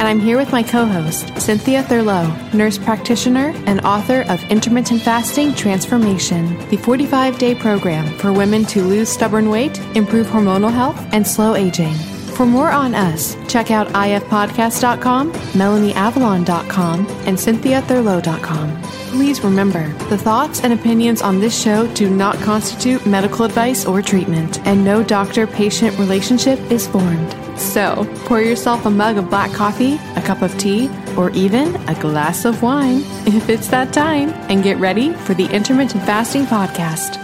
And 0.00 0.08
I'm 0.08 0.18
here 0.18 0.38
with 0.38 0.50
my 0.50 0.62
co 0.62 0.86
host, 0.86 1.30
Cynthia 1.38 1.82
Thurlow, 1.82 2.54
nurse 2.54 2.78
practitioner 2.78 3.52
and 3.66 3.82
author 3.82 4.22
of 4.30 4.42
Intermittent 4.50 5.02
Fasting 5.02 5.54
Transformation, 5.54 6.56
the 6.70 6.78
45 6.78 7.36
day 7.36 7.54
program 7.54 8.06
for 8.16 8.32
women 8.32 8.64
to 8.64 8.82
lose 8.82 9.10
stubborn 9.10 9.50
weight, 9.50 9.78
improve 9.94 10.26
hormonal 10.26 10.72
health, 10.72 10.98
and 11.12 11.26
slow 11.26 11.54
aging. 11.54 11.94
For 12.40 12.46
more 12.46 12.70
on 12.70 12.94
us, 12.94 13.36
check 13.52 13.70
out 13.70 13.88
ifpodcast.com, 13.88 15.30
melanieavalon.com, 15.30 17.06
and 17.26 17.36
cynthiathurlow.com. 17.36 18.82
Please 18.82 19.44
remember, 19.44 19.86
the 20.08 20.16
thoughts 20.16 20.64
and 20.64 20.72
opinions 20.72 21.20
on 21.20 21.38
this 21.38 21.62
show 21.62 21.86
do 21.92 22.08
not 22.08 22.36
constitute 22.36 23.04
medical 23.04 23.44
advice 23.44 23.84
or 23.84 24.00
treatment, 24.00 24.66
and 24.66 24.82
no 24.82 25.02
doctor 25.02 25.46
patient 25.46 25.98
relationship 25.98 26.58
is 26.70 26.88
formed. 26.88 27.30
So, 27.60 28.08
pour 28.24 28.40
yourself 28.40 28.86
a 28.86 28.90
mug 28.90 29.18
of 29.18 29.28
black 29.28 29.52
coffee, 29.52 30.00
a 30.16 30.22
cup 30.22 30.40
of 30.40 30.56
tea, 30.56 30.88
or 31.18 31.28
even 31.32 31.76
a 31.90 32.00
glass 32.00 32.46
of 32.46 32.62
wine 32.62 33.02
if 33.26 33.50
it's 33.50 33.68
that 33.68 33.92
time, 33.92 34.30
and 34.48 34.64
get 34.64 34.78
ready 34.78 35.12
for 35.12 35.34
the 35.34 35.44
Intermittent 35.50 36.04
Fasting 36.04 36.46
Podcast. 36.46 37.18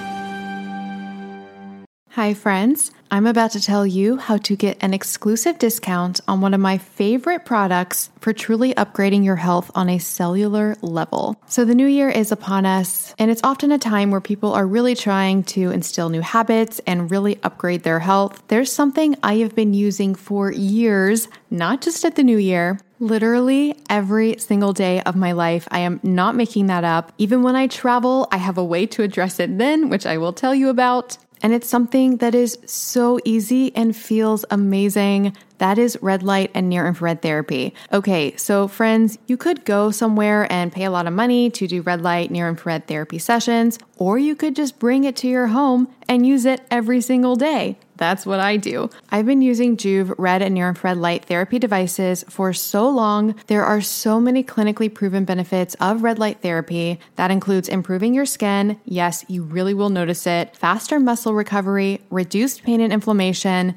Hi, 2.11 2.35
friends. 2.35 2.91
I'm 3.17 3.27
about 3.27 3.53
to 3.53 3.63
tell 3.63 3.87
you 3.87 4.19
how 4.19 4.37
to 4.37 4.55
get 4.57 4.77
an 4.83 4.93
exclusive 4.93 5.59
discount 5.59 6.21
on 6.29 6.43
one 6.43 6.53
of 6.53 6.61
my 6.61 6.77
favorite 6.77 7.47
products 7.47 8.11
for 8.21 8.35
truly 8.35 8.75
upgrading 8.75 9.25
your 9.25 9.37
health 9.37 9.71
on 9.75 9.89
a 9.89 9.99
cellular 9.99 10.77
level. 10.83 11.41
So, 11.47 11.65
the 11.65 11.75
new 11.75 11.87
year 11.87 12.11
is 12.11 12.31
upon 12.31 12.67
us, 12.67 13.15
and 13.19 13.31
it's 13.31 13.41
often 13.43 13.73
a 13.73 13.79
time 13.79 14.11
where 14.11 14.21
people 14.21 14.53
are 14.53 14.67
really 14.67 14.95
trying 14.95 15.45
to 15.45 15.71
instill 15.71 16.11
new 16.11 16.21
habits 16.21 16.79
and 16.87 17.11
really 17.11 17.39
upgrade 17.43 17.85
their 17.85 18.01
health. 18.01 18.43
There's 18.49 18.71
something 18.71 19.17
I 19.23 19.37
have 19.37 19.55
been 19.55 19.73
using 19.73 20.15
for 20.15 20.53
years, 20.53 21.27
not 21.49 21.81
just 21.81 22.05
at 22.05 22.17
the 22.17 22.23
new 22.23 22.37
year, 22.37 22.79
Literally 22.99 23.77
every 23.91 24.39
single 24.39 24.73
day 24.73 25.03
of 25.03 25.17
my 25.17 25.33
life. 25.33 25.69
I 25.71 25.81
am 25.81 26.01
not 26.03 26.35
making 26.35 26.69
that 26.69 26.83
up. 26.83 27.13
Even 27.19 27.43
when 27.43 27.55
I 27.55 27.67
travel, 27.67 28.27
I 28.33 28.39
have 28.39 28.57
a 28.57 28.65
way 28.65 28.87
to 28.87 29.03
address 29.03 29.39
it 29.39 29.59
then, 29.59 29.91
which 29.91 30.07
I 30.07 30.17
will 30.17 30.33
tell 30.33 30.55
you 30.55 30.71
about. 30.71 31.19
And 31.43 31.53
it's 31.53 31.69
something 31.69 32.17
that 32.17 32.35
is 32.35 32.59
so 32.67 33.21
easy 33.25 33.75
and 33.77 33.95
feels 33.95 34.45
amazing. 34.51 35.37
That 35.59 35.79
is 35.79 35.99
red 36.03 36.23
light 36.23 36.51
and 36.55 36.69
near 36.69 36.87
infrared 36.87 37.23
therapy. 37.23 37.75
Okay, 37.93 38.37
so 38.37 38.69
friends, 38.69 39.19
you 39.27 39.37
could 39.37 39.65
go 39.65 39.91
somewhere 39.91 40.51
and 40.51 40.73
pay 40.73 40.85
a 40.85 40.91
lot 40.91 41.07
of 41.07 41.13
money 41.13 41.51
to 41.51 41.67
do 41.67 41.83
red 41.83 42.03
light, 42.03 42.31
near 42.31 42.49
infrared 42.49 42.87
therapy 42.87 43.19
sessions, 43.19 43.79
or 43.97 44.19
you 44.19 44.35
could 44.35 44.57
just 44.57 44.79
bring 44.79 45.05
it 45.05 45.17
to 45.17 45.29
your 45.29 45.49
home 45.49 45.89
and 46.09 46.27
use 46.27 46.45
it 46.45 46.63
every 46.71 47.01
single 47.01 47.37
day. 47.37 47.79
That's 47.97 48.27
what 48.27 48.41
I 48.41 48.57
do. 48.57 48.91
I've 49.11 49.27
been 49.27 49.43
using 49.43 49.77
Joovv 49.77 50.15
red 50.19 50.43
and 50.43 50.55
near 50.55 50.69
infrared 50.69 50.99
light 50.99 51.25
therapy 51.25 51.59
devices 51.59 52.25
for 52.29 52.53
so 52.53 52.89
long. 52.89 53.35
There 53.47 53.65
are 53.65 53.81
so 53.81 54.21
many 54.21 54.45
clinically 54.45 54.93
proven 54.93 55.25
benefits 55.25 55.75
of 55.81 56.03
red 56.03 56.19
light 56.19 56.41
therapy. 56.43 57.01
That 57.17 57.31
includes 57.31 57.69
improving 57.69 58.15
your 58.15 58.27
skin. 58.27 58.81
Yes, 58.85 59.25
you 59.29 59.43
really 59.43 59.75
will 59.75 59.91
notice 59.91 60.27
it. 60.27 60.57
Faster 60.57 61.01
muscle 61.01 61.35
recovery, 61.35 62.01
reduced 62.11 62.63
pain 62.63 62.81
and 62.81 62.93
inflammation, 62.93 63.77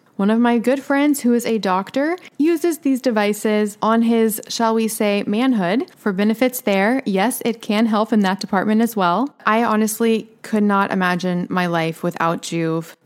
One 0.21 0.29
of 0.29 0.39
my 0.39 0.59
good 0.59 0.83
friends, 0.83 1.21
who 1.21 1.33
is 1.33 1.47
a 1.47 1.57
doctor, 1.57 2.15
uses 2.37 2.77
these 2.77 3.01
devices 3.01 3.75
on 3.81 4.03
his, 4.03 4.39
shall 4.47 4.75
we 4.75 4.87
say, 4.87 5.23
manhood 5.25 5.89
for 5.97 6.13
benefits 6.13 6.61
there. 6.61 7.01
Yes, 7.07 7.41
it 7.43 7.59
can 7.63 7.87
help 7.87 8.13
in 8.13 8.19
that 8.19 8.39
department 8.39 8.81
as 8.81 8.95
well. 8.95 9.33
I 9.47 9.63
honestly 9.63 10.29
could 10.43 10.61
not 10.61 10.91
imagine 10.91 11.47
my 11.49 11.65
life 11.65 12.03
without 12.03 12.43
Joovv. 12.43 12.93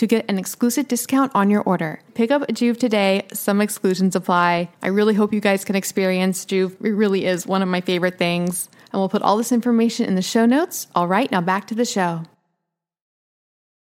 to 0.00 0.06
get 0.06 0.24
an 0.30 0.38
exclusive 0.38 0.88
discount 0.88 1.30
on 1.34 1.50
your 1.50 1.60
order. 1.64 2.00
Pick 2.14 2.30
up 2.30 2.40
Joovv 2.48 2.78
today. 2.78 3.26
Some 3.34 3.60
exclusions 3.60 4.16
apply. 4.16 4.70
I 4.82 4.86
really 4.86 5.12
hope 5.12 5.34
you 5.34 5.42
guys 5.42 5.62
can 5.62 5.76
experience 5.76 6.46
Joovv. 6.46 6.82
It 6.82 6.92
really 6.92 7.26
is 7.26 7.46
one 7.46 7.60
of 7.60 7.68
my 7.68 7.82
favorite 7.82 8.16
things. 8.16 8.70
And 8.92 8.98
we'll 8.98 9.10
put 9.10 9.20
all 9.20 9.36
this 9.36 9.52
information 9.52 10.06
in 10.06 10.14
the 10.14 10.22
show 10.22 10.46
notes. 10.46 10.86
All 10.94 11.06
right, 11.06 11.30
now 11.30 11.42
back 11.42 11.66
to 11.66 11.74
the 11.74 11.84
show. 11.84 12.22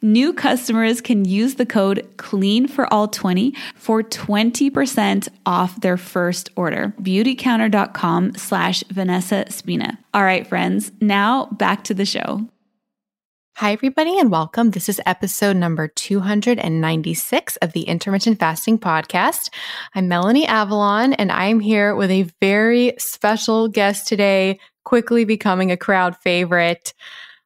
New 0.00 0.32
customers 0.32 1.00
can 1.00 1.24
use 1.24 1.56
the 1.56 1.66
code 1.66 2.08
CLEAN 2.18 2.68
for 2.68 2.92
all 2.92 3.08
20 3.08 3.52
for 3.74 4.02
20% 4.02 5.28
off 5.44 5.80
their 5.80 5.96
first 5.96 6.50
order. 6.54 6.94
Beautycounter.com 7.02 8.36
slash 8.36 8.84
Vanessa 8.90 9.44
Spina. 9.48 9.98
All 10.14 10.22
right, 10.22 10.46
friends, 10.46 10.92
now 11.00 11.46
back 11.46 11.82
to 11.84 11.94
the 11.94 12.04
show. 12.04 12.46
Hi, 13.56 13.72
everybody, 13.72 14.16
and 14.16 14.30
welcome. 14.30 14.70
This 14.70 14.88
is 14.88 15.00
episode 15.04 15.56
number 15.56 15.88
296 15.88 17.56
of 17.56 17.72
the 17.72 17.82
Intermittent 17.82 18.38
Fasting 18.38 18.78
Podcast. 18.78 19.52
I'm 19.96 20.06
Melanie 20.06 20.46
Avalon, 20.46 21.12
and 21.14 21.32
I'm 21.32 21.58
here 21.58 21.96
with 21.96 22.12
a 22.12 22.30
very 22.40 22.94
special 22.98 23.66
guest 23.66 24.06
today, 24.06 24.60
quickly 24.84 25.24
becoming 25.24 25.72
a 25.72 25.76
crowd 25.76 26.16
favorite. 26.18 26.94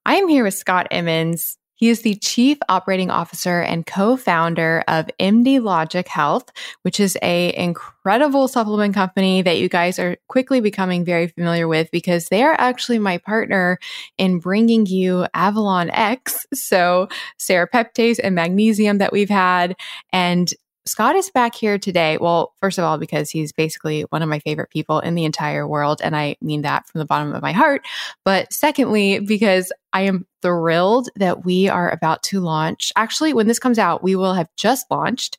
I 0.04 0.16
am 0.16 0.28
here 0.28 0.44
with 0.44 0.52
Scott 0.52 0.86
Emmons. 0.90 1.56
He 1.82 1.88
is 1.88 2.02
the 2.02 2.14
chief 2.14 2.58
operating 2.68 3.10
officer 3.10 3.60
and 3.60 3.84
co-founder 3.84 4.84
of 4.86 5.10
MD 5.18 5.60
Logic 5.60 6.06
Health, 6.06 6.48
which 6.82 7.00
is 7.00 7.18
a 7.22 7.52
incredible 7.56 8.46
supplement 8.46 8.94
company 8.94 9.42
that 9.42 9.58
you 9.58 9.68
guys 9.68 9.98
are 9.98 10.16
quickly 10.28 10.60
becoming 10.60 11.04
very 11.04 11.26
familiar 11.26 11.66
with 11.66 11.90
because 11.90 12.28
they 12.28 12.44
are 12.44 12.54
actually 12.56 13.00
my 13.00 13.18
partner 13.18 13.80
in 14.16 14.38
bringing 14.38 14.86
you 14.86 15.26
Avalon 15.34 15.90
X, 15.90 16.46
so 16.54 17.08
serapeptase 17.40 18.20
and 18.22 18.36
magnesium 18.36 18.98
that 18.98 19.12
we've 19.12 19.28
had 19.28 19.74
and 20.12 20.54
Scott 20.84 21.14
is 21.14 21.30
back 21.30 21.54
here 21.54 21.78
today. 21.78 22.18
Well, 22.18 22.54
first 22.60 22.78
of 22.78 22.84
all, 22.84 22.98
because 22.98 23.30
he's 23.30 23.52
basically 23.52 24.02
one 24.02 24.22
of 24.22 24.28
my 24.28 24.40
favorite 24.40 24.70
people 24.70 24.98
in 24.98 25.14
the 25.14 25.24
entire 25.24 25.66
world. 25.66 26.00
And 26.02 26.16
I 26.16 26.36
mean 26.40 26.62
that 26.62 26.88
from 26.88 26.98
the 26.98 27.04
bottom 27.04 27.34
of 27.34 27.42
my 27.42 27.52
heart. 27.52 27.86
But 28.24 28.52
secondly, 28.52 29.20
because 29.20 29.72
I 29.92 30.02
am 30.02 30.26
thrilled 30.42 31.08
that 31.16 31.44
we 31.44 31.68
are 31.68 31.88
about 31.90 32.24
to 32.24 32.40
launch. 32.40 32.92
Actually, 32.96 33.32
when 33.32 33.46
this 33.46 33.60
comes 33.60 33.78
out, 33.78 34.02
we 34.02 34.16
will 34.16 34.34
have 34.34 34.48
just 34.56 34.90
launched 34.90 35.38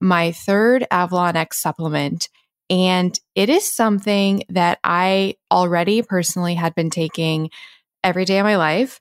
my 0.00 0.32
third 0.32 0.84
Avalon 0.90 1.36
X 1.36 1.58
supplement. 1.58 2.28
And 2.68 3.18
it 3.36 3.48
is 3.48 3.70
something 3.70 4.44
that 4.48 4.80
I 4.82 5.36
already 5.52 6.02
personally 6.02 6.54
had 6.54 6.74
been 6.74 6.90
taking 6.90 7.50
every 8.02 8.24
day 8.24 8.38
of 8.38 8.44
my 8.44 8.56
life 8.56 9.00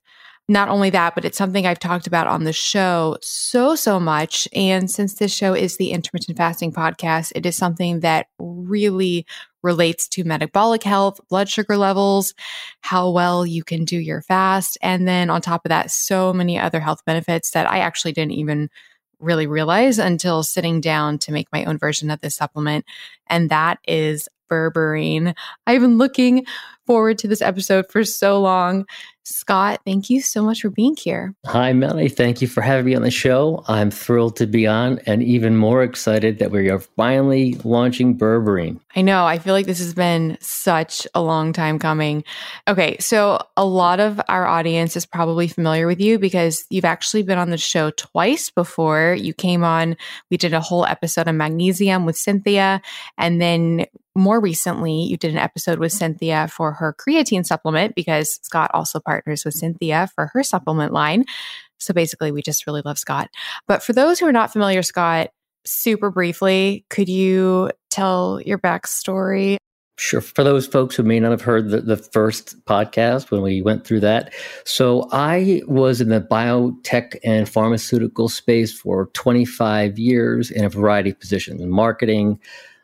not 0.50 0.68
only 0.68 0.90
that, 0.90 1.14
but 1.14 1.26
it's 1.26 1.38
something 1.38 1.68
I've 1.68 1.80
talked 1.80 2.08
about 2.08 2.28
on 2.28 2.44
the 2.44 2.54
show 2.54 3.18
so, 3.22 3.76
so 3.76 4.00
much. 4.00 4.48
And 4.52 4.90
since 4.90 5.14
this 5.14 5.34
show 5.34 5.54
is 5.54 5.78
the 5.78 5.92
intermittent 5.92 6.38
fasting 6.38 6.74
podcast, 6.74 7.32
it 7.36 7.46
is 7.46 7.56
something 7.56 8.00
that 8.00 8.28
really 8.40 9.26
relates 9.62 10.08
to 10.08 10.24
metabolic 10.24 10.82
health, 10.84 11.20
blood 11.30 11.50
sugar 11.50 11.78
levels, 11.78 12.34
how 12.82 13.12
well 13.12 13.46
you 13.46 13.64
can 13.64 13.86
do 13.86 13.98
your 13.98 14.24
fast. 14.24 14.78
And 14.82 15.08
then 15.08 15.30
on 15.30 15.42
top 15.42 15.66
of 15.66 15.70
that, 15.70 15.92
so 15.92 16.34
many 16.34 16.58
other 16.58 16.80
health 16.80 17.06
benefits 17.06 17.52
that 17.52 17.70
I 17.70 17.80
actually 17.80 18.14
didn't 18.14 18.32
even 18.32 18.70
really 19.20 19.48
realize 19.48 20.00
until 20.00 20.44
sitting 20.44 20.82
down 20.82 21.20
to 21.20 21.32
make 21.32 21.48
my 21.52 21.66
own 21.66 21.78
version 21.78 22.10
of 22.10 22.22
this 22.22 22.36
supplement. 22.36 22.86
And 23.28 23.50
that 23.50 23.80
is 23.88 24.28
berberine. 24.50 25.36
I've 25.68 25.82
been 25.82 25.98
looking 25.98 26.46
forward 26.90 27.20
to 27.20 27.28
this 27.28 27.42
episode 27.42 27.86
for 27.92 28.04
so 28.04 28.42
long. 28.42 28.84
Scott, 29.24 29.82
thank 29.86 30.10
you 30.10 30.22
so 30.22 30.42
much 30.42 30.62
for 30.62 30.72
being 30.72 30.96
here. 30.96 31.36
Hi, 31.46 31.72
Melly. 31.72 32.10
Thank 32.10 32.42
you 32.42 32.48
for 32.48 32.62
having 32.62 32.86
me 32.86 32.96
on 32.96 33.04
the 33.04 33.12
show. 33.12 33.64
I'm 33.68 33.92
thrilled 33.92 34.36
to 34.38 34.48
be 34.48 34.66
on 34.66 35.00
and 35.06 35.22
even 35.22 35.56
more 35.56 35.84
excited 35.84 36.40
that 36.40 36.50
we 36.50 36.72
are 36.72 36.80
finally 36.80 37.54
launching 37.64 38.18
berberine. 38.18 38.80
I 38.96 39.04
know. 39.04 39.28
I 39.28 39.38
feel 39.38 39.54
like 39.54 39.68
this 39.68 39.78
has 39.78 39.94
been 39.94 40.36
such 40.42 41.06
a 41.14 41.22
long 41.22 41.54
time 41.54 41.78
coming. 41.78 42.24
Okay. 42.68 42.98
So, 43.00 43.40
a 43.56 43.66
lot 43.66 44.00
of 44.00 44.20
our 44.28 44.48
audience 44.48 44.96
is 44.96 45.06
probably 45.06 45.48
familiar 45.48 45.86
with 45.86 46.02
you 46.02 46.18
because 46.18 46.66
you've 46.72 46.86
actually 46.86 47.22
been 47.22 47.38
on 47.38 47.52
the 47.52 47.58
show 47.60 47.92
twice 47.92 48.50
before. 48.50 49.16
You 49.16 49.36
came 49.36 49.64
on, 49.64 49.96
we 50.32 50.38
did 50.38 50.56
a 50.56 50.62
whole 50.62 50.88
episode 50.88 51.28
on 51.28 51.38
magnesium 51.38 52.08
with 52.08 52.18
Cynthia. 52.18 52.82
And 53.20 53.40
then 53.40 53.86
more 54.16 54.40
recently, 54.40 55.04
you 55.04 55.18
did 55.18 55.32
an 55.32 55.38
episode 55.38 55.80
with 55.80 55.92
Cynthia 55.92 56.48
for 56.48 56.74
her 56.74 56.94
creatine 56.94 57.46
supplement 57.46 57.96
because 57.96 58.40
Scott 58.44 58.72
also 58.74 59.00
partners 59.00 59.46
with 59.46 59.54
Cynthia 59.54 60.10
for 60.16 60.28
her 60.34 60.44
supplement 60.44 60.94
line. 60.94 61.26
So 61.78 61.94
basically, 61.94 62.32
we 62.32 62.42
just 62.42 62.68
really 62.68 62.82
love 62.84 63.00
Scott. 63.00 63.30
But 63.68 63.84
for 63.84 63.94
those 63.94 64.20
who 64.20 64.26
are 64.28 64.34
not 64.34 64.52
familiar, 64.52 64.84
Scott, 64.84 65.30
super 65.66 66.10
briefly, 66.10 66.86
could 66.90 67.10
you 67.10 67.72
tell 67.90 68.42
your 68.46 68.58
backstory? 68.58 69.58
Sure. 70.00 70.22
For 70.22 70.46
those 70.46 70.66
folks 70.66 70.96
who 70.96 71.04
may 71.04 71.20
not 71.20 71.32
have 71.32 71.42
heard 71.42 71.72
the, 71.72 71.82
the 71.82 71.98
first 71.98 72.64
podcast 72.64 73.32
when 73.32 73.42
we 73.42 73.62
went 73.62 73.86
through 73.86 74.00
that. 74.00 74.34
So 74.64 75.10
I 75.12 75.62
was 75.68 76.00
in 76.00 76.08
the 76.08 76.22
biotech 76.22 77.18
and 77.22 77.50
pharmaceutical 77.50 78.30
space 78.30 78.72
for 78.72 79.08
25 79.08 80.00
years 80.00 80.52
in 80.52 80.64
a 80.64 80.70
variety 80.70 81.10
of 81.10 81.20
positions 81.20 81.62
marketing, 81.64 82.40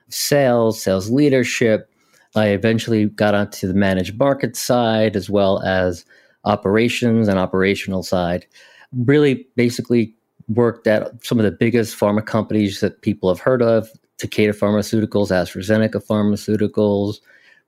sales, 0.10 0.82
sales 0.82 1.10
leadership. 1.10 1.90
I 2.36 2.48
eventually 2.48 3.06
got 3.06 3.36
onto 3.36 3.68
the 3.68 3.74
managed 3.74 4.18
market 4.20 4.56
side 4.56 5.16
as 5.16 5.30
well 5.30 5.62
as 5.64 6.06
operations 6.44 7.28
and 7.28 7.40
operational 7.40 8.04
side. 8.04 8.46
Really 8.94 9.48
basically 9.56 10.14
worked 10.48 10.86
at 10.88 11.26
some 11.26 11.40
of 11.40 11.46
the 11.46 11.52
biggest 11.52 11.98
pharma 11.98 12.26
companies 12.26 12.80
that 12.82 13.02
people 13.02 13.30
have 13.30 13.40
heard 13.40 13.62
of 13.62 13.90
Takeda 14.20 14.56
Pharmaceuticals, 14.56 15.32
AstraZeneca 15.32 16.06
Pharmaceuticals, 16.06 17.20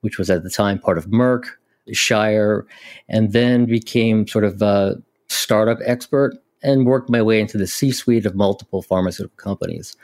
which 0.02 0.18
was 0.18 0.30
at 0.30 0.44
the 0.44 0.50
time 0.50 0.80
part 0.80 0.98
of 0.98 1.08
Merck, 1.08 1.46
Shire, 1.92 2.66
and 3.10 3.34
then 3.34 3.66
became 3.66 4.28
sort 4.28 4.44
of 4.44 4.62
a 4.62 4.96
startup 5.28 5.80
expert 5.86 6.36
and 6.64 6.86
worked 6.86 7.10
my 7.10 7.22
way 7.22 7.40
into 7.40 7.58
the 7.58 7.68
C 7.68 7.92
suite 7.92 8.26
of 8.26 8.36
multiple 8.36 8.82
pharmaceutical 8.82 9.38
companies. 9.38 9.96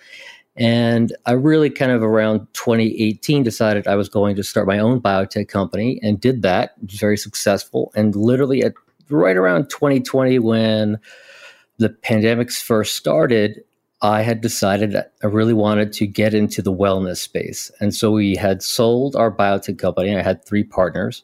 And 0.55 1.15
I 1.25 1.31
really 1.31 1.69
kind 1.69 1.91
of 1.91 2.03
around 2.03 2.48
2018 2.53 3.43
decided 3.43 3.88
I 3.88 3.95
was 3.95 4.07
going 4.07 4.36
to 4.36 4.43
start 4.43 4.67
my 4.67 4.77
own 4.77 5.01
biotech 5.01 5.48
company 5.48 6.00
and 6.03 6.22
did 6.22 6.43
that. 6.43 6.75
Very 6.83 7.17
successful. 7.17 7.91
And 7.95 8.15
literally 8.15 8.63
at 8.63 8.74
right 9.10 9.36
around 9.36 9.69
2020, 9.69 10.39
when 10.39 11.00
the 11.77 11.89
pandemics 11.89 12.62
first 12.62 12.95
started, 12.95 13.63
I 14.01 14.22
had 14.22 14.41
decided 14.41 14.91
that 14.91 15.13
I 15.24 15.27
really 15.27 15.53
wanted 15.53 15.93
to 15.93 16.05
get 16.07 16.33
into 16.33 16.62
the 16.62 16.74
wellness 16.74 17.17
space. 17.17 17.72
And 17.79 17.95
so 17.95 18.12
we 18.12 18.36
had 18.36 18.62
sold 18.62 19.15
our 19.15 19.31
biotech 19.31 19.79
company. 19.79 20.15
I 20.15 20.22
had 20.22 20.45
three 20.45 20.63
partners. 20.63 21.24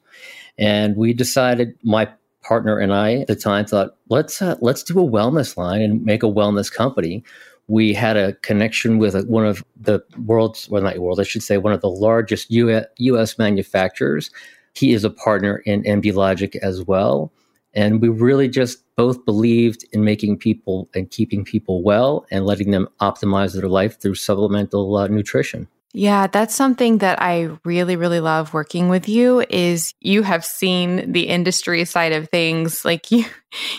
And 0.57 0.95
we 0.95 1.13
decided, 1.13 1.77
my 1.83 2.09
partner 2.41 2.79
and 2.79 2.93
I 2.93 3.15
at 3.15 3.27
the 3.27 3.36
time 3.36 3.65
thought, 3.65 3.95
let's, 4.07 4.41
uh, 4.41 4.55
let's 4.62 4.81
do 4.81 5.00
a 5.00 5.09
wellness 5.09 5.55
line 5.55 5.81
and 5.81 6.03
make 6.03 6.24
a 6.24 6.27
wellness 6.27 6.71
company. 6.71 7.24
We 7.69 7.93
had 7.93 8.17
a 8.17 8.33
connection 8.33 8.97
with 8.97 9.15
one 9.27 9.45
of 9.45 9.63
the 9.79 10.03
world's, 10.25 10.69
well, 10.69 10.81
not 10.81 10.97
world, 10.97 11.19
I 11.19 11.23
should 11.23 11.43
say, 11.43 11.57
one 11.57 11.71
of 11.71 11.81
the 11.81 11.89
largest 11.89 12.51
US, 12.51 13.38
manufacturers. 13.38 14.31
He 14.73 14.91
is 14.91 15.03
a 15.03 15.09
partner 15.09 15.57
in 15.65 15.83
MD 15.83 16.13
Logic 16.13 16.55
as 16.57 16.83
well. 16.83 17.31
And 17.73 18.01
we 18.01 18.09
really 18.09 18.49
just 18.49 18.83
both 18.95 19.23
believed 19.23 19.85
in 19.91 20.03
making 20.03 20.39
people 20.39 20.89
and 20.95 21.09
keeping 21.11 21.45
people 21.45 21.83
well 21.83 22.25
and 22.31 22.45
letting 22.45 22.71
them 22.71 22.88
optimize 23.01 23.53
their 23.53 23.69
life 23.69 24.01
through 24.01 24.15
supplemental 24.15 24.97
uh, 24.97 25.07
nutrition. 25.07 25.67
Yeah, 25.93 26.27
that's 26.27 26.53
something 26.53 27.00
that 27.00 27.19
I 27.19 27.50
really 27.63 27.96
really 27.96 28.19
love 28.19 28.53
working 28.53 28.89
with 28.89 29.10
you 29.10 29.43
is 29.50 29.96
you 30.00 30.22
have 30.22 30.46
seen 30.46 31.12
the 31.12 31.27
industry 31.27 31.84
side 31.86 32.12
of 32.12 32.29
things 32.29 32.86
like 32.86 33.10
you 33.12 33.25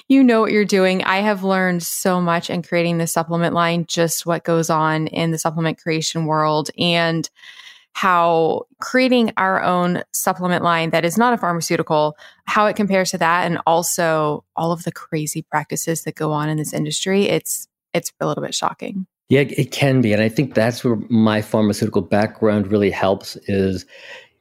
you 0.08 0.24
know 0.24 0.40
what 0.40 0.50
you're 0.50 0.64
doing. 0.64 1.04
I 1.04 1.18
have 1.18 1.44
learned 1.44 1.84
so 1.84 2.20
much 2.20 2.50
in 2.50 2.62
creating 2.62 2.98
the 2.98 3.06
supplement 3.06 3.54
line 3.54 3.84
just 3.86 4.26
what 4.26 4.42
goes 4.42 4.70
on 4.70 5.06
in 5.06 5.30
the 5.30 5.38
supplement 5.38 5.78
creation 5.80 6.26
world 6.26 6.70
and 6.76 7.30
how 7.92 8.66
creating 8.80 9.32
our 9.36 9.62
own 9.62 10.02
supplement 10.12 10.64
line 10.64 10.90
that 10.90 11.04
is 11.04 11.18
not 11.18 11.34
a 11.34 11.38
pharmaceutical, 11.38 12.16
how 12.46 12.66
it 12.66 12.76
compares 12.76 13.10
to 13.12 13.18
that, 13.18 13.46
and 13.46 13.60
also 13.66 14.44
all 14.56 14.72
of 14.72 14.82
the 14.84 14.92
crazy 14.92 15.42
practices 15.42 16.02
that 16.04 16.14
go 16.16 16.32
on 16.32 16.48
in 16.48 16.56
this 16.58 16.72
industry. 16.72 17.24
It's 17.28 17.68
it's 17.94 18.12
a 18.20 18.26
little 18.26 18.42
bit 18.42 18.54
shocking. 18.54 19.06
Yeah, 19.30 19.40
it 19.40 19.70
can 19.70 20.02
be, 20.02 20.12
and 20.12 20.22
I 20.22 20.28
think 20.28 20.54
that's 20.54 20.84
where 20.84 20.96
my 21.08 21.40
pharmaceutical 21.40 22.02
background 22.02 22.70
really 22.70 22.90
helps 22.90 23.36
is 23.46 23.86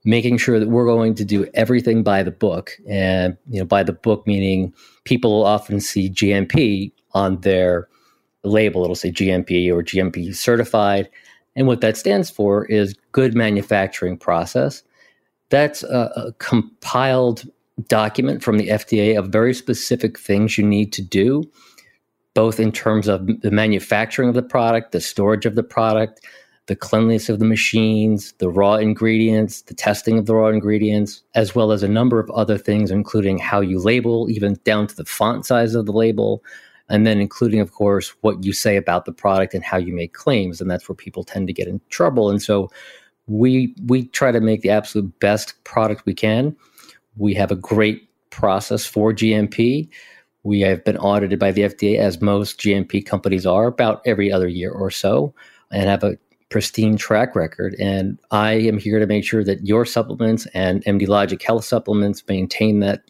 making 0.03 0.37
sure 0.37 0.59
that 0.59 0.69
we're 0.69 0.85
going 0.85 1.15
to 1.15 1.25
do 1.25 1.45
everything 1.53 2.03
by 2.03 2.23
the 2.23 2.31
book, 2.31 2.71
and 2.87 3.37
you 3.49 3.59
know, 3.59 3.65
by 3.65 3.83
the 3.83 3.93
book 3.93 4.27
meaning 4.27 4.73
people 5.05 5.45
often 5.45 5.79
see 5.79 6.09
GMP 6.09 6.91
on 7.13 7.39
their 7.41 7.87
label. 8.43 8.83
It'll 8.83 8.95
say 8.95 9.11
GMP 9.11 9.71
or 9.71 9.83
GMP 9.83 10.35
certified 10.35 11.09
and 11.55 11.67
what 11.67 11.81
that 11.81 11.97
stands 11.97 12.29
for 12.29 12.65
is 12.65 12.95
good 13.11 13.35
manufacturing 13.35 14.17
process. 14.17 14.81
That's 15.49 15.83
a, 15.83 16.11
a 16.15 16.31
compiled 16.39 17.47
document 17.87 18.43
from 18.43 18.57
the 18.57 18.69
FDA 18.69 19.17
of 19.17 19.27
very 19.27 19.53
specific 19.53 20.17
things 20.19 20.57
you 20.57 20.65
need 20.65 20.93
to 20.93 21.01
do, 21.01 21.43
both 22.33 22.59
in 22.59 22.71
terms 22.71 23.07
of 23.07 23.27
the 23.41 23.51
manufacturing 23.51 24.29
of 24.29 24.35
the 24.35 24.41
product, 24.43 24.91
the 24.91 25.01
storage 25.01 25.45
of 25.45 25.55
the 25.55 25.63
product, 25.63 26.21
the 26.67 26.75
cleanliness 26.75 27.29
of 27.29 27.39
the 27.39 27.45
machines, 27.45 28.33
the 28.33 28.49
raw 28.49 28.75
ingredients, 28.75 29.63
the 29.63 29.73
testing 29.73 30.19
of 30.19 30.27
the 30.27 30.35
raw 30.35 30.49
ingredients, 30.49 31.23
as 31.33 31.55
well 31.55 31.71
as 31.71 31.81
a 31.81 31.87
number 31.87 32.19
of 32.19 32.29
other 32.29 32.57
things, 32.57 32.91
including 32.91 33.39
how 33.39 33.59
you 33.59 33.79
label, 33.79 34.29
even 34.29 34.57
down 34.63 34.85
to 34.85 34.95
the 34.95 35.05
font 35.05 35.45
size 35.47 35.73
of 35.73 35.87
the 35.87 35.91
label, 35.91 36.43
and 36.87 37.07
then 37.07 37.19
including 37.19 37.59
of 37.59 37.71
course 37.71 38.13
what 38.21 38.43
you 38.43 38.53
say 38.53 38.75
about 38.75 39.05
the 39.05 39.11
product 39.11 39.53
and 39.53 39.63
how 39.63 39.77
you 39.77 39.93
make 39.93 40.13
claims 40.13 40.59
and 40.59 40.69
that's 40.69 40.89
where 40.89 40.95
people 40.95 41.23
tend 41.23 41.47
to 41.47 41.53
get 41.53 41.67
in 41.67 41.81
trouble. 41.89 42.29
And 42.29 42.41
so 42.41 42.69
we 43.27 43.75
we 43.85 44.05
try 44.07 44.31
to 44.31 44.39
make 44.39 44.61
the 44.61 44.71
absolute 44.71 45.19
best 45.19 45.63
product 45.63 46.05
we 46.05 46.13
can. 46.13 46.55
We 47.17 47.33
have 47.35 47.51
a 47.51 47.55
great 47.55 48.07
process 48.29 48.85
for 48.85 49.11
gmp 49.11 49.89
we 50.43 50.61
have 50.61 50.83
been 50.83 50.97
audited 50.97 51.39
by 51.39 51.51
the 51.51 51.61
fda 51.63 51.97
as 51.97 52.21
most 52.21 52.59
gmp 52.59 53.05
companies 53.05 53.45
are 53.45 53.67
about 53.67 54.01
every 54.05 54.31
other 54.31 54.47
year 54.47 54.71
or 54.71 54.89
so 54.91 55.33
and 55.71 55.87
have 55.87 56.03
a 56.03 56.17
pristine 56.49 56.97
track 56.97 57.35
record 57.35 57.75
and 57.79 58.19
i 58.31 58.53
am 58.53 58.77
here 58.77 58.99
to 58.99 59.05
make 59.07 59.23
sure 59.23 59.43
that 59.43 59.65
your 59.65 59.85
supplements 59.85 60.45
and 60.53 60.83
md 60.85 61.07
logic 61.07 61.41
health 61.43 61.63
supplements 61.63 62.23
maintain 62.27 62.79
that 62.79 63.03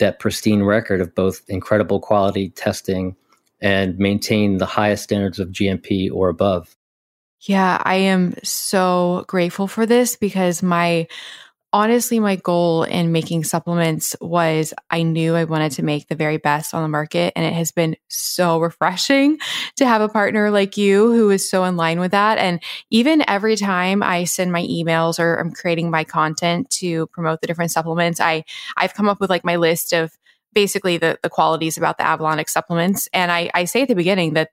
that 0.00 0.18
pristine 0.18 0.62
record 0.64 1.00
of 1.00 1.14
both 1.14 1.42
incredible 1.48 2.00
quality 2.00 2.50
testing 2.50 3.14
and 3.60 3.98
maintain 3.98 4.58
the 4.58 4.66
highest 4.66 5.04
standards 5.04 5.38
of 5.38 5.50
GMP 5.50 6.10
or 6.12 6.28
above. 6.28 6.76
Yeah, 7.42 7.80
I 7.84 7.94
am 7.94 8.34
so 8.42 9.24
grateful 9.28 9.66
for 9.66 9.86
this 9.86 10.16
because 10.16 10.62
my 10.62 11.06
honestly, 11.72 12.18
my 12.18 12.36
goal 12.36 12.82
in 12.82 13.12
making 13.12 13.44
supplements 13.44 14.16
was 14.20 14.74
I 14.90 15.02
knew 15.02 15.34
I 15.34 15.44
wanted 15.44 15.72
to 15.72 15.82
make 15.82 16.08
the 16.08 16.14
very 16.16 16.36
best 16.36 16.74
on 16.74 16.82
the 16.82 16.88
market. 16.88 17.32
And 17.36 17.44
it 17.44 17.52
has 17.52 17.70
been 17.70 17.96
so 18.08 18.58
refreshing 18.58 19.38
to 19.76 19.86
have 19.86 20.00
a 20.00 20.08
partner 20.08 20.50
like 20.50 20.76
you 20.76 21.12
who 21.12 21.30
is 21.30 21.48
so 21.48 21.64
in 21.64 21.76
line 21.76 22.00
with 22.00 22.10
that. 22.10 22.38
And 22.38 22.62
even 22.90 23.24
every 23.28 23.56
time 23.56 24.02
I 24.02 24.24
send 24.24 24.52
my 24.52 24.62
emails 24.62 25.18
or 25.18 25.36
I'm 25.36 25.52
creating 25.52 25.90
my 25.90 26.04
content 26.04 26.70
to 26.70 27.06
promote 27.08 27.40
the 27.40 27.46
different 27.46 27.70
supplements, 27.70 28.20
I, 28.20 28.44
I've 28.76 28.94
come 28.94 29.08
up 29.08 29.20
with 29.20 29.30
like 29.30 29.44
my 29.44 29.56
list 29.56 29.92
of 29.92 30.10
basically 30.52 30.98
the, 30.98 31.18
the 31.22 31.30
qualities 31.30 31.76
about 31.76 31.98
the 31.98 32.06
Avalon 32.06 32.40
X 32.40 32.52
supplements. 32.52 33.08
And 33.12 33.30
I, 33.30 33.50
I 33.54 33.64
say 33.64 33.82
at 33.82 33.88
the 33.88 33.94
beginning 33.94 34.34
that 34.34 34.50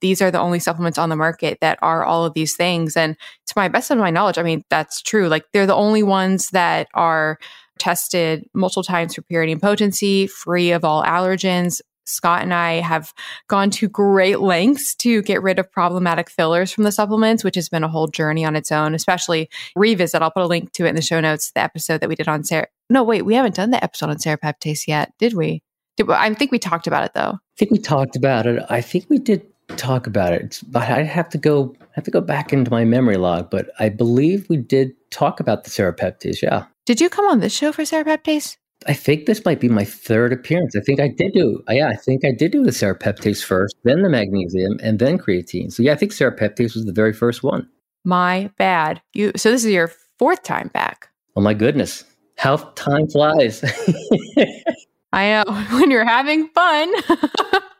these 0.00 0.22
are 0.22 0.30
the 0.30 0.40
only 0.40 0.58
supplements 0.58 0.98
on 0.98 1.08
the 1.08 1.16
market 1.16 1.58
that 1.60 1.78
are 1.82 2.04
all 2.04 2.24
of 2.24 2.34
these 2.34 2.56
things. 2.56 2.96
And 2.96 3.16
to 3.46 3.52
my 3.56 3.68
best 3.68 3.90
of 3.90 3.98
my 3.98 4.10
knowledge, 4.10 4.38
I 4.38 4.42
mean, 4.42 4.62
that's 4.70 5.02
true. 5.02 5.28
Like 5.28 5.44
they're 5.52 5.66
the 5.66 5.74
only 5.74 6.02
ones 6.02 6.50
that 6.50 6.88
are 6.94 7.38
tested 7.78 8.44
multiple 8.54 8.82
times 8.82 9.14
for 9.14 9.22
purity 9.22 9.52
and 9.52 9.62
potency, 9.62 10.26
free 10.26 10.72
of 10.72 10.84
all 10.84 11.02
allergens. 11.02 11.80
Scott 12.08 12.42
and 12.42 12.54
I 12.54 12.74
have 12.74 13.12
gone 13.48 13.70
to 13.70 13.88
great 13.88 14.40
lengths 14.40 14.94
to 14.96 15.20
get 15.22 15.42
rid 15.42 15.58
of 15.58 15.70
problematic 15.70 16.30
fillers 16.30 16.72
from 16.72 16.84
the 16.84 16.92
supplements, 16.92 17.44
which 17.44 17.54
has 17.54 17.68
been 17.68 17.84
a 17.84 17.88
whole 17.88 18.06
journey 18.06 18.46
on 18.46 18.56
its 18.56 18.72
own, 18.72 18.94
especially 18.94 19.50
revisit. 19.76 20.22
I'll 20.22 20.30
put 20.30 20.42
a 20.42 20.46
link 20.46 20.72
to 20.72 20.86
it 20.86 20.88
in 20.88 20.94
the 20.94 21.02
show 21.02 21.20
notes, 21.20 21.52
the 21.52 21.60
episode 21.60 22.00
that 22.00 22.08
we 22.08 22.14
did 22.14 22.26
on 22.26 22.44
Sarah. 22.44 22.66
No, 22.88 23.04
wait, 23.04 23.26
we 23.26 23.34
haven't 23.34 23.56
done 23.56 23.70
the 23.70 23.84
episode 23.84 24.08
on 24.08 24.18
Sarah 24.18 24.38
serapeptase 24.38 24.86
yet, 24.88 25.12
did 25.18 25.34
we? 25.34 25.62
Did, 25.98 26.10
I 26.10 26.32
think 26.32 26.50
we 26.50 26.58
talked 26.58 26.86
about 26.86 27.04
it 27.04 27.12
though. 27.14 27.32
I 27.32 27.56
think 27.58 27.72
we 27.72 27.78
talked 27.78 28.16
about 28.16 28.46
it. 28.46 28.62
I 28.70 28.80
think 28.80 29.06
we 29.10 29.18
did 29.18 29.46
talk 29.76 30.06
about 30.06 30.32
it. 30.32 30.60
But 30.68 30.88
I 30.88 31.02
have 31.02 31.28
to 31.30 31.38
go 31.38 31.74
have 31.92 32.04
to 32.04 32.10
go 32.10 32.20
back 32.20 32.52
into 32.52 32.70
my 32.70 32.84
memory 32.84 33.16
log, 33.16 33.50
but 33.50 33.70
I 33.78 33.88
believe 33.88 34.48
we 34.48 34.56
did 34.56 34.92
talk 35.10 35.40
about 35.40 35.64
the 35.64 35.70
serapeptase. 35.70 36.42
Yeah. 36.42 36.64
Did 36.86 37.00
you 37.00 37.08
come 37.08 37.26
on 37.26 37.40
this 37.40 37.52
show 37.52 37.72
for 37.72 37.82
serapeptase? 37.82 38.56
I 38.86 38.94
think 38.94 39.26
this 39.26 39.44
might 39.44 39.60
be 39.60 39.68
my 39.68 39.84
third 39.84 40.32
appearance. 40.32 40.76
I 40.76 40.80
think 40.80 41.00
I 41.00 41.08
did 41.08 41.32
do, 41.32 41.62
yeah, 41.68 41.88
I 41.88 41.96
think 41.96 42.24
I 42.24 42.30
did 42.30 42.52
do 42.52 42.62
the 42.62 42.70
serapeptase 42.70 43.44
first, 43.44 43.74
then 43.82 44.02
the 44.02 44.08
magnesium, 44.08 44.78
and 44.80 45.00
then 45.00 45.18
creatine. 45.18 45.72
So 45.72 45.82
yeah, 45.82 45.92
I 45.92 45.96
think 45.96 46.12
serapeptase 46.12 46.74
was 46.74 46.84
the 46.84 46.92
very 46.92 47.12
first 47.12 47.42
one. 47.42 47.68
My 48.04 48.50
bad. 48.56 49.02
You. 49.12 49.32
So 49.36 49.50
this 49.50 49.64
is 49.64 49.72
your 49.72 49.90
fourth 50.18 50.44
time 50.44 50.70
back. 50.72 51.08
Oh 51.36 51.40
my 51.40 51.54
goodness, 51.54 52.04
how 52.36 52.56
time 52.56 53.08
flies. 53.08 53.64
I 55.12 55.30
know 55.30 55.44
when 55.78 55.90
you're 55.90 56.04
having 56.04 56.48
fun. 56.48 56.92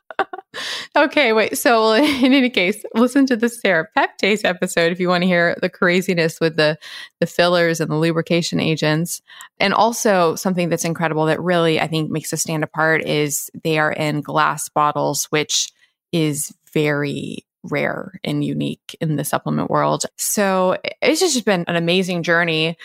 okay, 1.04 1.32
wait. 1.32 1.58
So, 1.58 1.92
in 1.94 2.32
any 2.32 2.50
case, 2.50 2.82
listen 2.94 3.26
to 3.26 3.36
the 3.36 3.46
serapeptase 3.46 4.44
episode 4.44 4.92
if 4.92 5.00
you 5.00 5.08
want 5.08 5.22
to 5.22 5.28
hear 5.28 5.56
the 5.60 5.68
craziness 5.68 6.40
with 6.40 6.56
the 6.56 6.78
the 7.20 7.26
fillers 7.26 7.80
and 7.80 7.90
the 7.90 7.96
lubrication 7.96 8.60
agents. 8.60 9.20
And 9.58 9.74
also, 9.74 10.34
something 10.34 10.68
that's 10.68 10.84
incredible 10.84 11.26
that 11.26 11.40
really 11.40 11.80
I 11.80 11.86
think 11.86 12.10
makes 12.10 12.32
us 12.32 12.42
stand 12.42 12.64
apart 12.64 13.04
is 13.04 13.50
they 13.62 13.78
are 13.78 13.92
in 13.92 14.20
glass 14.20 14.68
bottles, 14.68 15.24
which 15.26 15.70
is 16.12 16.54
very 16.72 17.44
rare 17.64 18.20
and 18.22 18.44
unique 18.44 18.96
in 19.00 19.16
the 19.16 19.24
supplement 19.24 19.70
world. 19.70 20.04
So, 20.16 20.76
it's 21.02 21.20
just 21.20 21.44
been 21.44 21.64
an 21.66 21.76
amazing 21.76 22.22
journey 22.22 22.76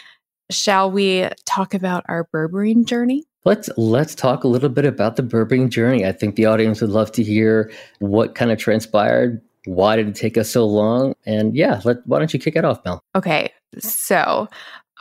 shall 0.52 0.92
we 0.92 1.30
talk 1.46 1.74
about 1.74 2.06
our 2.08 2.28
berberine 2.34 2.86
journey? 2.86 3.24
Let's 3.46 3.70
let's 3.78 4.16
talk 4.16 4.44
a 4.44 4.48
little 4.48 4.70
bit 4.70 4.86
about 4.86 5.16
the 5.16 5.24
berberine 5.24 5.70
journey. 5.70 6.06
I 6.06 6.12
think 6.12 6.36
the 6.36 6.46
audience 6.46 6.82
would 6.82 6.92
love 6.92 7.12
to 7.14 7.24
hear 7.24 7.72
what 8.00 8.36
kind 8.36 8.52
of 8.52 8.58
transpired. 8.58 9.42
Why 9.66 9.96
did 9.96 10.08
it 10.08 10.16
take 10.16 10.38
us 10.38 10.50
so 10.50 10.66
long? 10.66 11.14
And 11.26 11.56
yeah, 11.56 11.82
let, 11.84 12.06
why 12.06 12.20
don't 12.20 12.34
you 12.34 12.40
kick 12.40 12.56
it 12.56 12.66
off, 12.66 12.84
Mel? 12.84 13.04
Okay, 13.16 13.52
so 13.80 14.48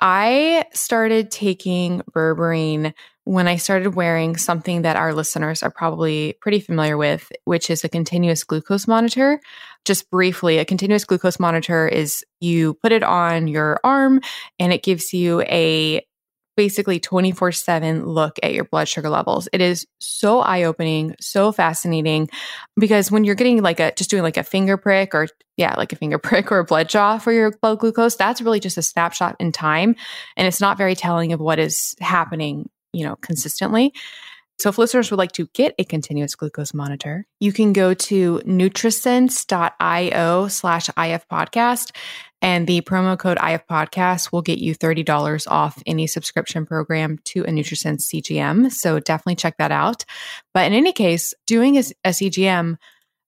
I 0.00 0.64
started 0.72 1.30
taking 1.30 2.02
berberine 2.12 2.92
when 3.24 3.46
I 3.46 3.56
started 3.56 3.94
wearing 3.94 4.36
something 4.36 4.82
that 4.82 4.96
our 4.96 5.14
listeners 5.14 5.62
are 5.62 5.70
probably 5.70 6.34
pretty 6.40 6.58
familiar 6.58 6.96
with, 6.96 7.30
which 7.44 7.70
is 7.70 7.84
a 7.84 7.88
continuous 7.88 8.42
glucose 8.42 8.88
monitor. 8.88 9.40
Just 9.84 10.10
briefly, 10.10 10.58
a 10.58 10.64
continuous 10.64 11.04
glucose 11.04 11.38
monitor 11.38 11.86
is 11.86 12.24
you 12.40 12.74
put 12.74 12.90
it 12.90 13.04
on 13.04 13.46
your 13.46 13.78
arm 13.84 14.20
and 14.58 14.72
it 14.72 14.82
gives 14.82 15.12
you 15.12 15.42
a 15.42 16.04
basically 16.56 17.00
24 17.00 17.52
7 17.52 18.06
look 18.06 18.38
at 18.42 18.54
your 18.54 18.64
blood 18.64 18.88
sugar 18.88 19.08
levels. 19.08 19.48
It 19.52 19.60
is 19.60 19.86
so 19.98 20.40
eye 20.40 20.64
opening, 20.64 21.14
so 21.20 21.52
fascinating 21.52 22.28
because 22.76 23.10
when 23.10 23.24
you're 23.24 23.34
getting 23.34 23.62
like 23.62 23.80
a 23.80 23.92
just 23.92 24.10
doing 24.10 24.22
like 24.22 24.36
a 24.36 24.42
finger 24.42 24.76
prick 24.76 25.14
or, 25.14 25.28
yeah, 25.56 25.74
like 25.76 25.92
a 25.92 25.96
finger 25.96 26.18
prick 26.18 26.52
or 26.52 26.58
a 26.58 26.64
blood 26.64 26.88
draw 26.88 27.18
for 27.18 27.32
your 27.32 27.50
blood 27.50 27.78
glucose, 27.78 28.16
that's 28.16 28.42
really 28.42 28.60
just 28.60 28.78
a 28.78 28.82
snapshot 28.82 29.36
in 29.40 29.52
time. 29.52 29.96
And 30.36 30.46
it's 30.46 30.60
not 30.60 30.78
very 30.78 30.94
telling 30.94 31.32
of 31.32 31.40
what 31.40 31.58
is 31.58 31.94
happening, 32.00 32.68
you 32.92 33.04
know, 33.04 33.16
consistently. 33.16 33.92
So 34.58 34.68
if 34.68 34.78
listeners 34.78 35.10
would 35.10 35.18
like 35.18 35.32
to 35.32 35.48
get 35.54 35.74
a 35.78 35.84
continuous 35.84 36.36
glucose 36.36 36.72
monitor, 36.72 37.26
you 37.40 37.52
can 37.52 37.72
go 37.72 37.94
to 37.94 38.40
nutrisense.io 38.46 40.48
slash 40.48 40.88
IF 40.90 41.28
podcast 41.28 41.96
and 42.42 42.66
the 42.66 42.82
promo 42.82 43.18
code 43.18 43.38
IF 43.42 43.66
podcast 43.68 44.32
will 44.32 44.42
get 44.42 44.58
you 44.58 44.74
$30 44.74 45.46
off 45.48 45.82
any 45.86 46.06
subscription 46.06 46.66
program 46.66 47.18
to 47.24 47.44
a 47.44 47.46
NutriSense 47.46 48.02
CGM. 48.02 48.70
So 48.70 48.98
definitely 48.98 49.36
check 49.36 49.56
that 49.58 49.70
out. 49.70 50.04
But 50.52 50.66
in 50.66 50.74
any 50.74 50.92
case, 50.92 51.32
doing 51.46 51.76
a, 51.76 51.84
a 52.04 52.10
CGM 52.10 52.76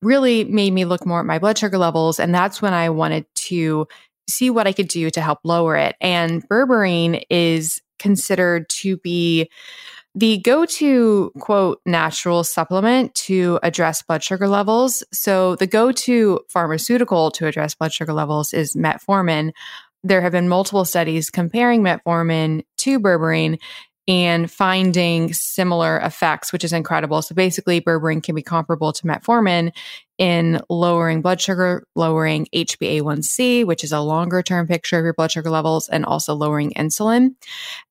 really 0.03 0.45
made 0.45 0.73
me 0.73 0.85
look 0.85 1.07
more 1.07 1.21
at 1.21 1.27
my 1.27 1.39
blood 1.39 1.57
sugar 1.57 1.79
levels. 1.79 2.19
And 2.19 2.35
that's 2.35 2.61
when 2.61 2.75
I 2.75 2.91
wanted 2.91 3.25
to 3.35 3.87
see 4.29 4.51
what 4.51 4.67
I 4.67 4.73
could 4.73 4.89
do 4.89 5.09
to 5.11 5.21
help 5.21 5.39
lower 5.45 5.77
it. 5.77 5.95
And 6.01 6.47
berberine 6.49 7.23
is 7.31 7.81
considered 7.99 8.69
to 8.69 8.97
be 8.99 9.49
the 10.15 10.39
go 10.39 10.65
to 10.65 11.33
quote 11.41 11.81
natural 11.85 12.45
supplement 12.45 13.15
to 13.15 13.59
address 13.63 14.03
blood 14.03 14.23
sugar 14.23 14.49
levels. 14.49 15.03
So, 15.13 15.57
the 15.57 15.67
go 15.67 15.93
to 15.93 16.41
pharmaceutical 16.49 17.31
to 17.33 17.47
address 17.47 17.75
blood 17.75 17.93
sugar 17.93 18.13
levels 18.13 18.53
is 18.53 18.75
metformin. 18.75 19.53
There 20.03 20.21
have 20.21 20.33
been 20.33 20.49
multiple 20.49 20.85
studies 20.85 21.31
comparing 21.31 21.83
metformin 21.83 22.65
to 22.79 23.01
berberine 23.01 23.59
and 24.07 24.51
finding 24.51 25.33
similar 25.33 25.99
effects, 25.99 26.53
which 26.53 26.65
is 26.65 26.73
incredible. 26.73 27.23
So 27.23 27.35
basically, 27.35 27.81
berberine 27.81 28.23
can 28.23 28.35
be 28.35 28.43
comparable 28.43 28.93
to 28.93 29.03
metformin 29.05 29.73
in 30.19 30.61
lowering 30.69 31.23
blood 31.23 31.41
sugar, 31.41 31.85
lowering 31.97 32.47
HbA1c, 32.55 33.65
which 33.65 33.83
is 33.83 33.93
a 33.93 34.01
longer 34.01 34.43
term 34.43 34.67
picture 34.67 34.99
of 34.99 35.05
your 35.05 35.15
blood 35.15 35.33
sugar 35.33 35.51
levels, 35.51 35.89
and 35.89 36.05
also 36.05 36.35
lowering 36.35 36.73
insulin 36.73 37.35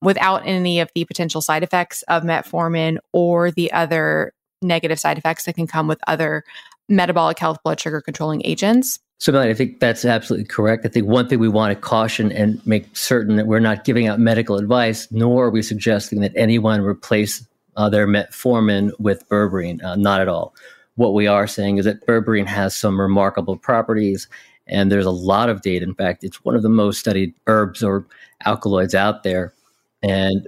without 0.02 0.46
any 0.46 0.80
of 0.80 0.90
the 0.94 1.06
potential 1.06 1.42
side 1.42 1.64
effects 1.64 2.04
of 2.04 2.24
metformin 2.24 2.98
or 3.12 3.52
the 3.52 3.72
other 3.72 4.34
negative 4.62 5.00
side 5.00 5.18
effects 5.18 5.46
that 5.46 5.56
can 5.56 5.68
come 5.68 5.88
with 5.88 6.00
other 6.08 6.44
metabolic 6.90 7.40
health 7.40 7.58
blood 7.64 7.80
sugar 7.80 8.02
controlling 8.02 8.42
agents. 8.46 9.00
So, 9.20 9.32
Melanie, 9.32 9.52
I 9.52 9.54
think 9.54 9.80
that's 9.80 10.04
absolutely 10.04 10.46
correct. 10.46 10.86
I 10.86 10.90
think 10.90 11.08
one 11.08 11.30
thing 11.30 11.40
we 11.40 11.48
want 11.48 11.74
to 11.74 11.80
caution 11.80 12.32
and 12.32 12.66
make 12.68 12.96
certain 12.96 13.38
that 13.38 13.48
we're 13.48 13.60
not 13.60 13.86
giving 13.86 14.08
out 14.08 14.20
medical 14.20 14.58
advice, 14.58 15.08
nor 15.12 15.46
are 15.46 15.50
we 15.50 15.62
suggesting 15.62 16.20
that 16.22 16.34
anyone 16.36 16.82
replace 16.82 17.48
uh, 17.78 17.90
their 17.90 18.08
metformin 18.08 18.92
with 19.00 19.28
berberine. 19.30 19.84
Uh, 19.84 19.96
not 19.96 20.22
at 20.22 20.28
all. 20.28 20.54
What 20.96 21.14
we 21.14 21.26
are 21.26 21.48
saying 21.48 21.78
is 21.78 21.86
that 21.86 22.06
berberine 22.06 22.46
has 22.46 22.76
some 22.76 23.00
remarkable 23.00 23.58
properties, 23.58 24.28
and 24.68 24.92
there's 24.92 25.06
a 25.06 25.12
lot 25.12 25.50
of 25.50 25.62
data. 25.62 25.86
In 25.86 25.96
fact, 25.96 26.24
it's 26.24 26.44
one 26.44 26.56
of 26.56 26.62
the 26.62 26.70
most 26.70 27.00
studied 27.00 27.34
herbs 27.48 27.84
or 27.84 28.06
alkaloids 28.46 28.94
out 28.94 29.24
there. 29.24 29.54
And 30.02 30.48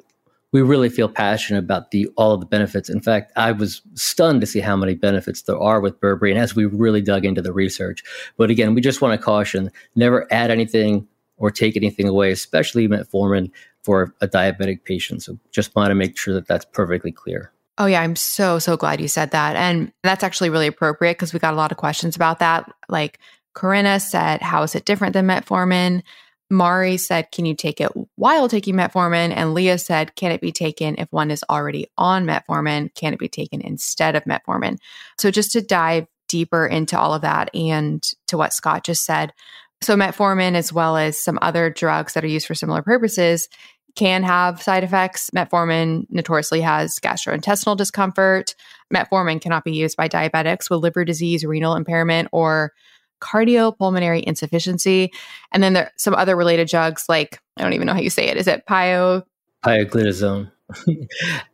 we 0.55 0.61
really 0.61 0.87
feel 0.87 1.09
passionate 1.09 1.59
about 1.59 1.91
the 1.91 2.07
all 2.15 2.31
of 2.31 2.39
the 2.39 2.45
benefits. 2.45 2.89
In 2.89 3.01
fact, 3.01 3.33
I 3.35 3.51
was 3.51 3.81
stunned 3.95 4.39
to 4.39 4.47
see 4.47 4.61
how 4.61 4.77
many 4.77 4.95
benefits 4.95 5.41
there 5.41 5.59
are 5.59 5.81
with 5.81 5.99
berberine 5.99 6.37
as 6.37 6.55
we 6.55 6.63
really 6.63 7.01
dug 7.01 7.25
into 7.25 7.41
the 7.41 7.51
research. 7.51 8.01
But 8.37 8.49
again, 8.49 8.73
we 8.73 8.79
just 8.79 9.01
want 9.01 9.19
to 9.19 9.21
caution: 9.21 9.69
never 9.97 10.25
add 10.31 10.51
anything 10.51 11.09
or 11.35 11.51
take 11.51 11.75
anything 11.75 12.07
away, 12.07 12.31
especially 12.31 12.87
metformin 12.87 13.51
for 13.83 14.15
a 14.21 14.29
diabetic 14.29 14.85
patient. 14.85 15.23
So 15.23 15.37
just 15.51 15.75
want 15.75 15.89
to 15.89 15.95
make 15.95 16.17
sure 16.17 16.33
that 16.33 16.47
that's 16.47 16.63
perfectly 16.63 17.11
clear. 17.11 17.51
Oh, 17.77 17.87
yeah. 17.87 18.01
I'm 18.01 18.15
so, 18.15 18.57
so 18.57 18.77
glad 18.77 19.01
you 19.01 19.09
said 19.09 19.31
that. 19.31 19.57
And 19.57 19.91
that's 20.03 20.23
actually 20.23 20.49
really 20.49 20.67
appropriate 20.67 21.15
because 21.15 21.33
we 21.33 21.39
got 21.39 21.53
a 21.53 21.57
lot 21.57 21.73
of 21.73 21.77
questions 21.77 22.15
about 22.15 22.39
that. 22.39 22.71
Like 22.87 23.19
Corinna 23.53 23.99
said, 23.99 24.41
how 24.41 24.63
is 24.63 24.73
it 24.75 24.85
different 24.85 25.11
than 25.11 25.27
metformin? 25.27 26.01
Mari 26.49 26.97
said, 26.97 27.31
Can 27.31 27.45
you 27.45 27.55
take 27.55 27.81
it 27.81 27.91
while 28.15 28.47
taking 28.47 28.75
metformin? 28.75 29.33
And 29.35 29.53
Leah 29.53 29.77
said, 29.77 30.15
Can 30.15 30.31
it 30.31 30.41
be 30.41 30.51
taken 30.51 30.95
if 30.97 31.11
one 31.11 31.31
is 31.31 31.43
already 31.49 31.87
on 31.97 32.25
metformin? 32.25 32.93
Can 32.93 33.13
it 33.13 33.19
be 33.19 33.29
taken 33.29 33.61
instead 33.61 34.15
of 34.15 34.23
metformin? 34.25 34.77
So, 35.17 35.31
just 35.31 35.51
to 35.53 35.61
dive 35.61 36.07
deeper 36.27 36.65
into 36.65 36.97
all 36.99 37.13
of 37.13 37.21
that 37.21 37.53
and 37.55 38.03
to 38.27 38.37
what 38.37 38.53
Scott 38.53 38.83
just 38.83 39.05
said. 39.05 39.33
So, 39.81 39.95
metformin, 39.95 40.55
as 40.55 40.71
well 40.71 40.97
as 40.97 41.19
some 41.19 41.39
other 41.41 41.69
drugs 41.69 42.13
that 42.13 42.23
are 42.23 42.27
used 42.27 42.47
for 42.47 42.55
similar 42.55 42.81
purposes, 42.81 43.49
can 43.95 44.23
have 44.23 44.61
side 44.61 44.83
effects. 44.83 45.29
Metformin 45.31 46.05
notoriously 46.09 46.61
has 46.61 46.99
gastrointestinal 46.99 47.77
discomfort. 47.77 48.53
Metformin 48.93 49.41
cannot 49.41 49.63
be 49.63 49.71
used 49.71 49.97
by 49.97 50.07
diabetics 50.07 50.69
with 50.69 50.81
liver 50.81 51.05
disease, 51.05 51.45
renal 51.45 51.75
impairment, 51.75 52.27
or 52.31 52.73
cardiopulmonary 53.21 54.23
insufficiency. 54.23 55.11
And 55.51 55.61
then 55.63 55.73
there 55.73 55.85
are 55.85 55.91
some 55.97 56.13
other 56.13 56.35
related 56.35 56.67
drugs 56.67 57.05
like, 57.07 57.39
I 57.57 57.63
don't 57.63 57.73
even 57.73 57.87
know 57.87 57.93
how 57.93 58.01
you 58.01 58.09
say 58.09 58.27
it. 58.27 58.37
Is 58.37 58.47
it 58.47 58.65
pio? 58.65 59.23
Pioglitazone. 59.63 60.51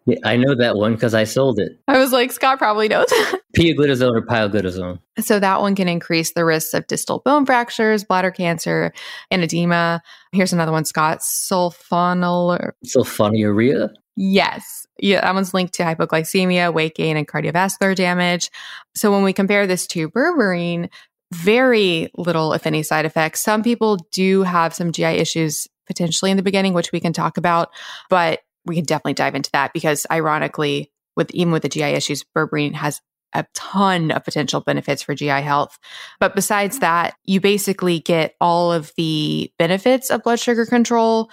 yeah, 0.06 0.18
I 0.24 0.38
know 0.38 0.56
that 0.56 0.76
one 0.76 0.94
because 0.94 1.14
I 1.14 1.26
sold 1.26 1.60
it. 1.60 1.80
I 1.88 1.98
was 1.98 2.12
like, 2.12 2.32
Scott 2.32 2.58
probably 2.58 2.88
knows. 2.88 3.08
Pioglitazone 3.58 4.16
or 4.16 4.22
pioglitazone. 4.22 5.00
So 5.20 5.40
that 5.40 5.60
one 5.60 5.76
can 5.76 5.90
increase 5.90 6.32
the 6.34 6.46
risks 6.46 6.74
of 6.74 6.88
distal 6.88 7.20
bone 7.20 7.46
fractures, 7.46 8.06
bladder 8.06 8.32
cancer, 8.32 8.94
and 9.30 9.44
edema. 9.44 10.02
Here's 10.32 10.54
another 10.54 10.72
one, 10.72 10.86
Scott. 10.86 11.20
Sulfonyl. 11.20 12.72
Sulfonylurea? 12.86 13.90
Yes. 14.16 14.88
Yeah, 15.00 15.22
that 15.22 15.34
one's 15.34 15.54
linked 15.54 15.74
to 15.76 15.84
hypoglycemia, 15.84 16.74
weight 16.74 16.96
gain, 16.96 17.18
and 17.18 17.28
cardiovascular 17.28 17.96
damage. 17.96 18.52
So 18.96 19.12
when 19.12 19.24
we 19.24 19.34
compare 19.34 19.68
this 19.68 19.88
to 19.88 20.10
berberine, 20.10 20.90
very 21.34 22.10
little, 22.18 22.54
if 22.54 22.68
any, 22.68 22.84
side 22.84 23.06
effects. 23.06 23.42
Some 23.42 23.64
people 23.64 23.98
do 24.12 24.44
have 24.44 24.74
some 24.74 24.92
GI 24.92 25.06
issues 25.06 25.68
potentially 25.88 26.32
in 26.32 26.38
the 26.38 26.44
beginning, 26.44 26.74
which 26.74 26.92
we 26.92 27.00
can 27.00 27.14
talk 27.14 27.38
about, 27.38 27.70
but 28.10 28.42
we 28.66 28.76
can 28.76 28.86
definitely 28.86 29.14
dive 29.14 29.36
into 29.36 29.52
that 29.52 29.74
because 29.74 30.06
ironically, 30.12 30.92
with 31.16 31.32
even 31.32 31.52
with 31.52 31.64
the 31.64 31.70
GI 31.70 31.84
issues, 31.84 32.24
berberine 32.36 32.74
has 32.74 33.02
a 33.34 33.46
ton 33.54 34.12
of 34.12 34.24
potential 34.24 34.62
benefits 34.62 35.02
for 35.02 35.16
GI 35.16 35.28
health. 35.42 35.80
But 36.20 36.36
besides 36.36 36.80
that, 36.80 37.16
you 37.24 37.40
basically 37.40 38.00
get 38.00 38.36
all 38.42 38.72
of 38.72 38.92
the 38.98 39.52
benefits 39.58 40.10
of 40.10 40.24
blood 40.24 40.40
sugar 40.40 40.66
control 40.66 41.32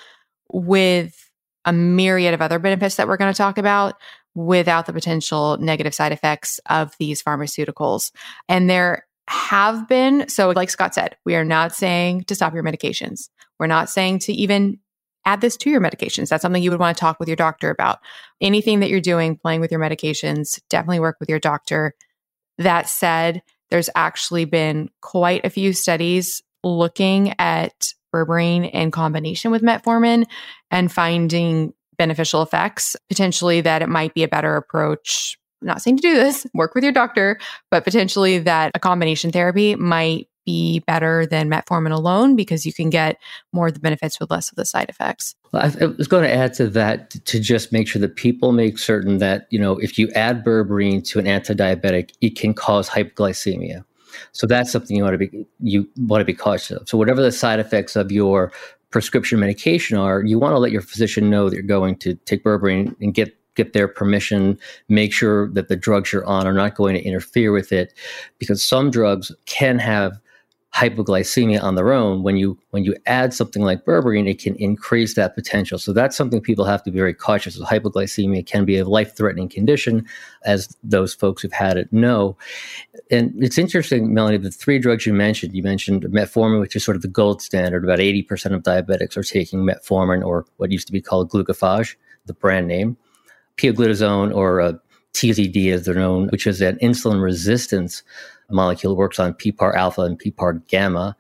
with 0.53 1.31
a 1.65 1.73
myriad 1.73 2.35
of 2.35 2.41
other 2.41 2.59
benefits 2.59 2.97
that 2.97 3.09
we're 3.09 3.17
going 3.17 3.33
to 3.33 3.37
talk 3.37 3.59
about 3.59 3.95
without 4.35 4.87
the 4.87 4.93
potential 4.93 5.57
negative 5.59 5.95
side 5.95 6.13
effects 6.13 6.61
of 6.67 6.95
these 6.99 7.23
pharmaceuticals. 7.23 8.13
And 8.49 8.71
there 8.71 9.05
have 9.29 9.89
been. 9.89 10.29
So, 10.29 10.51
like 10.51 10.71
Scott 10.71 10.95
said, 10.95 11.17
we 11.25 11.35
are 11.35 11.45
not 11.45 11.75
saying 11.75 12.25
to 12.25 12.35
stop 12.35 12.55
your 12.55 12.63
medications. 12.63 13.29
We're 13.59 13.67
not 13.67 13.91
saying 13.91 14.21
to 14.21 14.33
even 14.33 14.79
add 15.25 15.41
this 15.41 15.57
to 15.59 15.71
your 15.71 15.81
medications. 15.81 16.29
That's 16.29 16.43
something 16.43 16.63
you 16.63 16.71
would 16.71 16.81
want 16.81 16.97
to 16.97 17.01
talk 17.01 17.21
with 17.21 17.29
your 17.29 17.37
doctor 17.37 17.71
about. 17.71 17.99
Anything 18.41 18.81
that 18.81 18.89
you're 18.89 19.01
doing, 19.01 19.37
playing 19.37 19.61
with 19.61 19.71
your 19.71 19.81
medications, 19.81 20.61
definitely 20.71 21.01
work 21.01 21.17
with 21.21 21.29
your 21.29 21.39
doctor. 21.39 21.95
That 22.57 22.89
said, 22.89 23.43
there's 23.71 23.91
actually 23.95 24.47
been 24.47 24.91
quite 25.01 25.45
a 25.45 25.51
few 25.51 25.73
studies 25.73 26.43
looking 26.65 27.35
at 27.39 27.93
berberine 28.15 28.71
in 28.71 28.91
combination 28.91 29.51
with 29.51 29.63
metformin 29.63 30.25
and 30.71 30.91
finding 30.91 31.75
beneficial 31.99 32.43
effects, 32.43 32.97
potentially 33.09 33.61
that 33.61 33.83
it 33.83 33.89
might 33.89 34.15
be 34.15 34.23
a 34.23 34.29
better 34.29 34.57
approach 34.57 35.38
I'm 35.61 35.67
not 35.67 35.83
saying 35.83 35.99
to 35.99 36.03
do 36.03 36.15
this, 36.15 36.47
work 36.55 36.75
with 36.75 36.85
your 36.85 36.93
doctor, 36.93 37.39
but 37.71 37.85
potentially 37.85 38.39
that 38.39 38.73
a 38.75 38.79
combination 38.79 39.31
therapy 39.31 39.75
might 39.75 40.29
be 40.49 40.79
better 40.87 41.27
than 41.27 41.51
metformin 41.51 41.93
alone 41.93 42.35
because 42.35 42.65
you 42.65 42.73
can 42.73 42.89
get 42.89 43.19
more 43.53 43.67
of 43.67 43.75
the 43.75 43.81
benefits 43.81 44.19
with 44.19 44.31
less 44.31 44.49
of 44.49 44.57
the 44.57 44.65
side 44.65 44.89
effects. 44.89 45.35
Well, 45.53 45.71
I, 45.79 45.85
was 45.85 46.09
going 46.09 46.23
to 46.23 46.35
add 46.35 46.55
to 46.55 46.69
that 46.69 47.11
to 47.11 47.39
just 47.39 47.71
make 47.71 47.87
sure 47.87 48.01
that 48.01 48.17
people 48.17 48.53
make 48.53 48.79
certain 48.79 49.19
that, 49.19 49.47
you 49.51 49.59
know, 49.59 49.77
if 49.77 49.99
you 49.99 50.09
add 50.15 50.43
berberine 50.43 51.05
to 51.09 51.19
an 51.19 51.27
anti-diabetic, 51.27 52.13
it 52.23 52.31
can 52.39 52.55
cause 52.55 52.89
hypoglycemia. 52.89 53.85
So 54.33 54.47
that's 54.47 54.73
something 54.73 54.97
you 54.97 55.03
want 55.03 55.15
to 55.15 55.19
be 55.19 55.47
you 55.61 55.87
want 55.99 56.23
to 56.23 56.25
be 56.25 56.33
cautious 56.33 56.79
of. 56.79 56.89
So 56.89 56.97
whatever 56.97 57.21
the 57.21 57.31
side 57.31 57.61
effects 57.61 57.95
of 57.95 58.11
your 58.11 58.51
prescription 58.91 59.39
medication 59.39 59.99
are, 59.99 60.23
you 60.23 60.39
want 60.39 60.55
to 60.55 60.59
let 60.59 60.73
your 60.73 60.81
physician 60.81 61.29
know 61.29 61.51
that 61.51 61.57
you're 61.57 61.63
going 61.63 61.97
to 61.97 62.15
take 62.25 62.43
berberine 62.43 62.97
and 63.03 63.13
get 63.13 63.38
get 63.59 63.75
their 63.75 63.89
permission, 63.89 64.59
make 64.89 65.13
sure 65.13 65.51
that 65.51 65.69
the 65.69 65.77
drugs 65.77 66.13
you're 66.13 66.25
on 66.25 66.47
are 66.47 66.55
not 66.55 66.77
going 66.77 66.95
to 66.95 67.03
interfere 67.03 67.53
with 67.53 67.73
it, 67.73 67.93
because 68.39 68.63
some 68.63 68.91
drugs 68.91 69.31
can 69.45 69.79
have 69.79 70.19
hypoglycemia 70.75 71.63
on 71.63 71.75
their 71.75 71.93
own. 71.93 72.23
When 72.23 72.37
you 72.37 72.59
when 72.71 72.85
you 72.85 72.95
add 73.07 73.35
something 73.35 73.63
like 73.63 73.85
berberine 73.85 74.29
it 74.29 74.41
can 74.41 74.55
increase 74.57 75.15
that 75.15 75.35
potential. 75.35 75.79
So 75.79 75.93
that's 75.93 76.17
something 76.17 76.41
people 76.41 76.65
have 76.67 76.83
to 76.85 76.91
be 76.91 76.99
very 76.99 77.15
cautious 77.15 77.59
of. 77.59 77.67
Hypoglycemia 77.67 78.47
can 78.47 78.65
be 78.65 78.79
a 78.79 78.85
life-threatening 78.85 79.49
condition 79.49 80.07
as 80.45 80.77
those 80.85 81.15
folks 81.15 81.43
who've 81.43 81.53
had 81.53 81.79
it 81.79 81.93
know. 81.93 82.37
And 83.11 83.33
it's 83.43 83.59
interesting 83.59 84.15
melanie 84.15 84.37
the 84.37 84.51
three 84.51 84.79
drugs 84.79 85.07
you 85.07 85.15
mentioned. 85.15 85.55
You 85.55 85.63
mentioned 85.63 86.03
metformin 86.05 86.61
which 86.61 86.77
is 86.77 86.85
sort 86.85 86.97
of 86.97 87.03
the 87.03 87.09
gold 87.09 87.43
standard. 87.43 87.83
About 87.83 87.99
80% 87.99 88.55
of 88.55 88.63
diabetics 88.63 89.17
are 89.17 89.23
taking 89.23 89.61
metformin 89.61 90.25
or 90.25 90.47
what 90.59 90.71
used 90.71 90.87
to 90.87 90.93
be 90.93 91.01
called 91.01 91.31
glucophage 91.31 91.97
the 92.27 92.35
brand 92.35 92.69
name 92.69 92.97
pioglitazone 93.59 94.35
or 94.35 94.61
uh, 94.61 94.73
TZD 95.15 95.73
as 95.73 95.85
they're 95.85 95.95
known 95.95 96.29
which 96.29 96.47
is 96.47 96.61
an 96.61 96.77
insulin 96.77 97.23
resistance 97.23 98.03
molecule 98.51 98.97
works 98.97 99.19
on 99.19 99.35
PPAR 99.35 99.75
alpha 99.75 100.03
and 100.03 100.19
PPAR 100.19 100.67
gamma. 100.69 101.17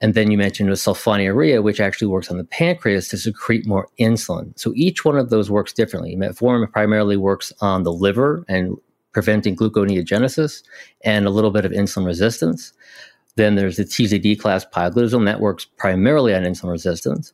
And 0.00 0.14
then 0.14 0.30
you 0.30 0.36
mentioned 0.36 0.68
a 0.70 0.72
sulfonylurea, 0.72 1.62
which 1.62 1.80
actually 1.80 2.08
works 2.08 2.30
on 2.30 2.36
the 2.36 2.44
pancreas 2.44 3.08
to 3.08 3.16
secrete 3.16 3.66
more 3.66 3.88
insulin. 3.98 4.58
So 4.58 4.72
each 4.74 5.04
one 5.04 5.16
of 5.16 5.30
those 5.30 5.50
works 5.50 5.72
differently. 5.72 6.16
Metformin 6.16 6.70
primarily 6.70 7.16
works 7.16 7.52
on 7.60 7.84
the 7.84 7.92
liver 7.92 8.44
and 8.48 8.76
preventing 9.12 9.56
gluconeogenesis 9.56 10.62
and 11.04 11.26
a 11.26 11.30
little 11.30 11.52
bit 11.52 11.64
of 11.64 11.72
insulin 11.72 12.04
resistance. 12.04 12.72
Then 13.36 13.54
there's 13.54 13.76
the 13.76 13.84
TZD 13.84 14.38
class 14.38 14.66
pioglitazone 14.66 15.24
that 15.26 15.40
works 15.40 15.64
primarily 15.64 16.34
on 16.34 16.42
insulin 16.42 16.72
resistance. 16.72 17.32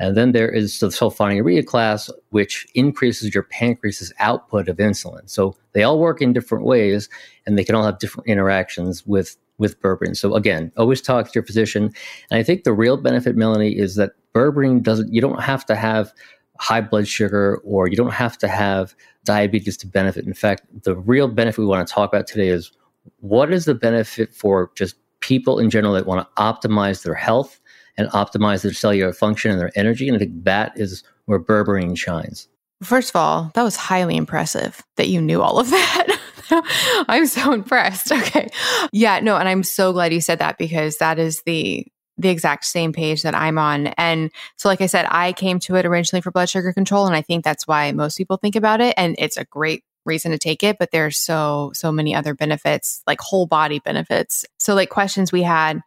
And 0.00 0.16
then 0.16 0.32
there 0.32 0.48
is 0.48 0.80
the 0.80 0.86
sulfonylurea 0.88 1.66
class, 1.66 2.10
which 2.30 2.66
increases 2.74 3.34
your 3.34 3.42
pancreas's 3.44 4.12
output 4.18 4.68
of 4.68 4.78
insulin. 4.78 5.28
So 5.28 5.54
they 5.72 5.82
all 5.82 5.98
work 5.98 6.22
in 6.22 6.32
different 6.32 6.64
ways, 6.64 7.10
and 7.46 7.58
they 7.58 7.64
can 7.64 7.74
all 7.74 7.84
have 7.84 7.98
different 7.98 8.28
interactions 8.28 9.06
with 9.06 9.36
with 9.58 9.78
berberine. 9.82 10.16
So 10.16 10.34
again, 10.34 10.72
always 10.78 11.02
talk 11.02 11.26
to 11.26 11.32
your 11.34 11.44
physician. 11.44 11.92
And 12.30 12.40
I 12.40 12.42
think 12.42 12.64
the 12.64 12.72
real 12.72 12.96
benefit, 12.96 13.36
Melanie, 13.36 13.76
is 13.76 13.94
that 13.96 14.12
berberine 14.34 14.82
doesn't. 14.82 15.12
You 15.12 15.20
don't 15.20 15.42
have 15.42 15.66
to 15.66 15.76
have 15.76 16.12
high 16.58 16.80
blood 16.80 17.06
sugar 17.06 17.58
or 17.62 17.86
you 17.86 17.96
don't 17.96 18.12
have 18.12 18.38
to 18.38 18.48
have 18.48 18.94
diabetes 19.24 19.76
to 19.78 19.86
benefit. 19.86 20.26
In 20.26 20.32
fact, 20.32 20.62
the 20.82 20.96
real 20.96 21.28
benefit 21.28 21.60
we 21.60 21.66
want 21.66 21.86
to 21.86 21.92
talk 21.92 22.10
about 22.10 22.26
today 22.26 22.48
is 22.48 22.72
what 23.20 23.52
is 23.52 23.66
the 23.66 23.74
benefit 23.74 24.34
for 24.34 24.70
just 24.74 24.96
people 25.20 25.58
in 25.58 25.68
general 25.68 25.92
that 25.92 26.06
want 26.06 26.26
to 26.26 26.42
optimize 26.42 27.02
their 27.02 27.14
health 27.14 27.60
and 28.00 28.10
optimize 28.12 28.62
their 28.62 28.72
cellular 28.72 29.12
function 29.12 29.50
and 29.50 29.60
their 29.60 29.70
energy. 29.76 30.08
And 30.08 30.16
I 30.16 30.18
think 30.18 30.44
that 30.44 30.72
is 30.76 31.04
where 31.26 31.38
berberine 31.38 31.96
shines. 31.96 32.48
First 32.82 33.10
of 33.10 33.16
all, 33.16 33.50
that 33.54 33.62
was 33.62 33.76
highly 33.76 34.16
impressive 34.16 34.82
that 34.96 35.08
you 35.08 35.20
knew 35.20 35.42
all 35.42 35.58
of 35.58 35.68
that. 35.70 36.18
I'm 37.08 37.26
so 37.26 37.52
impressed. 37.52 38.10
Okay. 38.20 38.48
Yeah, 38.92 39.20
no, 39.20 39.36
and 39.36 39.48
I'm 39.48 39.62
so 39.62 39.92
glad 39.92 40.12
you 40.12 40.20
said 40.20 40.38
that 40.38 40.58
because 40.58 40.98
that 40.98 41.18
is 41.18 41.42
the 41.42 41.86
the 42.18 42.28
exact 42.28 42.66
same 42.66 42.92
page 42.92 43.22
that 43.22 43.34
I'm 43.34 43.56
on. 43.56 43.88
And 43.88 44.30
so 44.56 44.68
like 44.68 44.82
I 44.82 44.86
said, 44.86 45.06
I 45.08 45.32
came 45.32 45.58
to 45.60 45.76
it 45.76 45.86
originally 45.86 46.20
for 46.20 46.30
blood 46.30 46.50
sugar 46.50 46.72
control 46.72 47.06
and 47.06 47.16
I 47.16 47.22
think 47.22 47.44
that's 47.44 47.66
why 47.66 47.92
most 47.92 48.18
people 48.18 48.36
think 48.36 48.56
about 48.56 48.82
it 48.82 48.92
and 48.98 49.16
it's 49.18 49.38
a 49.38 49.46
great 49.46 49.84
reason 50.04 50.30
to 50.32 50.38
take 50.38 50.62
it, 50.62 50.76
but 50.78 50.90
there's 50.90 51.18
so 51.18 51.70
so 51.74 51.90
many 51.90 52.14
other 52.14 52.34
benefits, 52.34 53.02
like 53.06 53.20
whole 53.20 53.46
body 53.46 53.78
benefits. 53.78 54.44
So 54.58 54.74
like 54.74 54.90
questions 54.90 55.32
we 55.32 55.42
had 55.42 55.80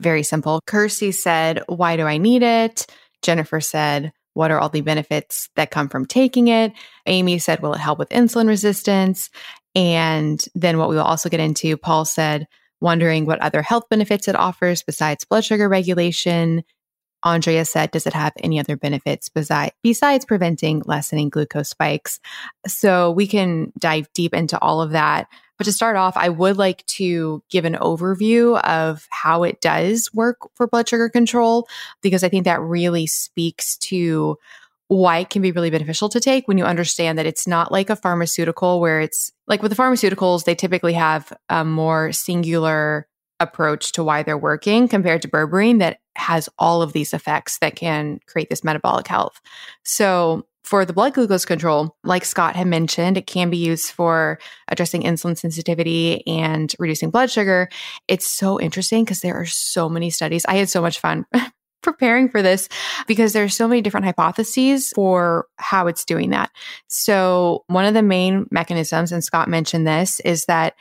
very 0.00 0.22
simple. 0.22 0.60
Kirsty 0.66 1.12
said, 1.12 1.62
Why 1.66 1.96
do 1.96 2.04
I 2.04 2.18
need 2.18 2.42
it? 2.42 2.86
Jennifer 3.22 3.60
said, 3.60 4.12
What 4.34 4.50
are 4.50 4.58
all 4.58 4.68
the 4.68 4.80
benefits 4.80 5.48
that 5.56 5.70
come 5.70 5.88
from 5.88 6.06
taking 6.06 6.48
it? 6.48 6.72
Amy 7.06 7.38
said, 7.38 7.60
Will 7.60 7.74
it 7.74 7.80
help 7.80 7.98
with 7.98 8.08
insulin 8.10 8.48
resistance? 8.48 9.30
And 9.74 10.44
then 10.54 10.78
what 10.78 10.88
we 10.88 10.96
will 10.96 11.02
also 11.02 11.28
get 11.28 11.40
into, 11.40 11.76
Paul 11.76 12.04
said, 12.04 12.46
wondering 12.80 13.26
what 13.26 13.40
other 13.40 13.62
health 13.62 13.84
benefits 13.90 14.28
it 14.28 14.36
offers 14.36 14.82
besides 14.82 15.24
blood 15.24 15.44
sugar 15.44 15.68
regulation. 15.68 16.64
Andrea 17.24 17.64
said, 17.64 17.90
Does 17.90 18.06
it 18.06 18.12
have 18.12 18.32
any 18.38 18.60
other 18.60 18.76
benefits 18.76 19.28
besides, 19.28 19.72
besides 19.82 20.24
preventing 20.24 20.82
lessening 20.86 21.28
glucose 21.28 21.70
spikes? 21.70 22.20
So 22.66 23.10
we 23.10 23.26
can 23.26 23.72
dive 23.78 24.08
deep 24.14 24.34
into 24.34 24.58
all 24.60 24.80
of 24.80 24.92
that. 24.92 25.26
But 25.58 25.64
to 25.64 25.72
start 25.72 25.96
off, 25.96 26.16
I 26.16 26.28
would 26.28 26.56
like 26.56 26.86
to 26.86 27.42
give 27.50 27.64
an 27.64 27.74
overview 27.74 28.60
of 28.62 29.06
how 29.10 29.42
it 29.42 29.60
does 29.60 30.08
work 30.14 30.38
for 30.54 30.66
blood 30.66 30.88
sugar 30.88 31.08
control, 31.08 31.68
because 32.00 32.24
I 32.24 32.28
think 32.28 32.44
that 32.44 32.60
really 32.60 33.06
speaks 33.06 33.76
to 33.78 34.38
why 34.86 35.18
it 35.18 35.30
can 35.30 35.42
be 35.42 35.52
really 35.52 35.68
beneficial 35.68 36.08
to 36.08 36.20
take 36.20 36.48
when 36.48 36.56
you 36.56 36.64
understand 36.64 37.18
that 37.18 37.26
it's 37.26 37.46
not 37.46 37.70
like 37.70 37.90
a 37.90 37.96
pharmaceutical 37.96 38.80
where 38.80 39.00
it's 39.00 39.30
like 39.46 39.60
with 39.62 39.70
the 39.70 39.76
pharmaceuticals, 39.76 40.44
they 40.44 40.54
typically 40.54 40.94
have 40.94 41.30
a 41.50 41.64
more 41.64 42.10
singular 42.12 43.06
approach 43.40 43.92
to 43.92 44.02
why 44.02 44.22
they're 44.22 44.38
working 44.38 44.88
compared 44.88 45.22
to 45.22 45.28
berberine 45.28 45.78
that 45.78 45.98
has 46.16 46.48
all 46.58 46.82
of 46.82 46.92
these 46.92 47.12
effects 47.12 47.58
that 47.58 47.76
can 47.76 48.18
create 48.26 48.48
this 48.48 48.64
metabolic 48.64 49.06
health. 49.06 49.40
So 49.84 50.46
for 50.68 50.84
the 50.84 50.92
blood 50.92 51.14
glucose 51.14 51.46
control, 51.46 51.96
like 52.04 52.26
Scott 52.26 52.54
had 52.54 52.66
mentioned, 52.66 53.16
it 53.16 53.26
can 53.26 53.48
be 53.48 53.56
used 53.56 53.90
for 53.90 54.38
addressing 54.70 55.00
insulin 55.00 55.38
sensitivity 55.38 56.26
and 56.26 56.74
reducing 56.78 57.08
blood 57.08 57.30
sugar. 57.30 57.70
It's 58.06 58.26
so 58.26 58.60
interesting 58.60 59.02
because 59.02 59.22
there 59.22 59.40
are 59.40 59.46
so 59.46 59.88
many 59.88 60.10
studies. 60.10 60.44
I 60.46 60.56
had 60.56 60.68
so 60.68 60.82
much 60.82 61.00
fun 61.00 61.24
preparing 61.82 62.28
for 62.28 62.42
this 62.42 62.68
because 63.06 63.32
there's 63.32 63.56
so 63.56 63.66
many 63.66 63.80
different 63.80 64.04
hypotheses 64.04 64.92
for 64.94 65.46
how 65.56 65.86
it's 65.86 66.04
doing 66.04 66.28
that. 66.30 66.50
So, 66.86 67.64
one 67.68 67.86
of 67.86 67.94
the 67.94 68.02
main 68.02 68.46
mechanisms, 68.50 69.10
and 69.10 69.24
Scott 69.24 69.48
mentioned 69.48 69.86
this, 69.86 70.20
is 70.20 70.44
that 70.44 70.74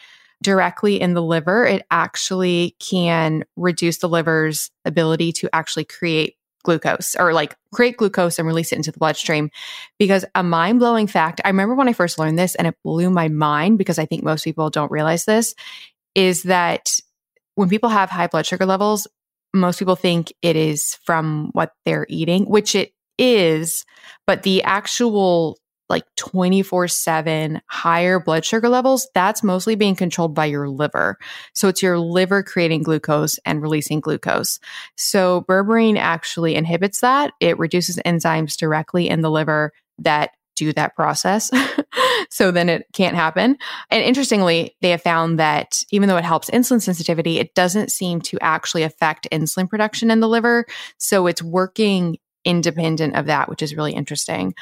directly 0.43 0.99
in 0.99 1.13
the 1.13 1.23
liver, 1.23 1.65
it 1.65 1.85
actually 1.91 2.75
can 2.79 3.45
reduce 3.55 3.99
the 3.99 4.09
liver's 4.09 4.69
ability 4.83 5.31
to 5.31 5.49
actually 5.53 5.85
create 5.85 6.36
glucose 6.67 7.15
or 7.15 7.31
like 7.31 7.55
create 7.73 7.95
glucose 7.95 8.37
and 8.37 8.47
release 8.47 8.73
it 8.73 8.75
into 8.75 8.91
the 8.91 8.99
bloodstream. 8.99 9.49
Because 9.97 10.25
a 10.35 10.43
mind 10.43 10.79
blowing 10.79 11.07
fact, 11.07 11.39
I 11.45 11.47
remember 11.47 11.75
when 11.75 11.87
I 11.87 11.93
first 11.93 12.19
learned 12.19 12.37
this 12.37 12.55
and 12.55 12.67
it 12.67 12.75
blew 12.83 13.09
my 13.09 13.29
mind 13.29 13.77
because 13.77 13.97
I 13.97 14.05
think 14.05 14.21
most 14.21 14.43
people 14.43 14.69
don't 14.69 14.91
realize 14.91 15.23
this 15.23 15.55
is 16.13 16.43
that 16.43 16.99
when 17.55 17.69
people 17.69 17.89
have 17.89 18.09
high 18.09 18.27
blood 18.27 18.45
sugar 18.45 18.65
levels, 18.65 19.07
most 19.53 19.79
people 19.79 19.95
think 19.95 20.33
it 20.41 20.57
is 20.57 20.95
from 21.05 21.51
what 21.53 21.71
they're 21.85 22.05
eating, 22.09 22.43
which 22.43 22.75
it 22.75 22.91
is, 23.17 23.85
but 24.25 24.43
the 24.43 24.61
actual 24.63 25.57
like 25.89 26.03
24 26.15 26.87
7 26.87 27.61
higher 27.67 28.19
blood 28.19 28.45
sugar 28.45 28.69
levels, 28.69 29.07
that's 29.13 29.43
mostly 29.43 29.75
being 29.75 29.95
controlled 29.95 30.33
by 30.33 30.45
your 30.45 30.69
liver. 30.69 31.17
So 31.53 31.67
it's 31.67 31.81
your 31.81 31.99
liver 31.99 32.43
creating 32.43 32.83
glucose 32.83 33.39
and 33.45 33.61
releasing 33.61 33.99
glucose. 33.99 34.59
So 34.95 35.45
berberine 35.47 35.97
actually 35.97 36.55
inhibits 36.55 37.01
that. 37.01 37.33
It 37.39 37.57
reduces 37.59 37.97
enzymes 38.05 38.57
directly 38.57 39.09
in 39.09 39.21
the 39.21 39.31
liver 39.31 39.73
that 39.99 40.31
do 40.57 40.73
that 40.73 40.95
process. 40.95 41.51
so 42.29 42.51
then 42.51 42.67
it 42.67 42.87
can't 42.91 43.15
happen. 43.15 43.57
And 43.89 44.03
interestingly, 44.03 44.75
they 44.81 44.89
have 44.89 45.03
found 45.03 45.39
that 45.39 45.83
even 45.91 46.09
though 46.09 46.17
it 46.17 46.25
helps 46.25 46.49
insulin 46.49 46.81
sensitivity, 46.81 47.39
it 47.39 47.53
doesn't 47.53 47.91
seem 47.91 48.21
to 48.21 48.37
actually 48.41 48.83
affect 48.83 49.27
insulin 49.31 49.69
production 49.69 50.11
in 50.11 50.19
the 50.19 50.27
liver. 50.27 50.65
So 50.97 51.27
it's 51.27 51.43
working 51.43 52.17
independent 52.43 53.15
of 53.15 53.27
that, 53.27 53.49
which 53.49 53.61
is 53.61 53.75
really 53.75 53.93
interesting 53.93 54.55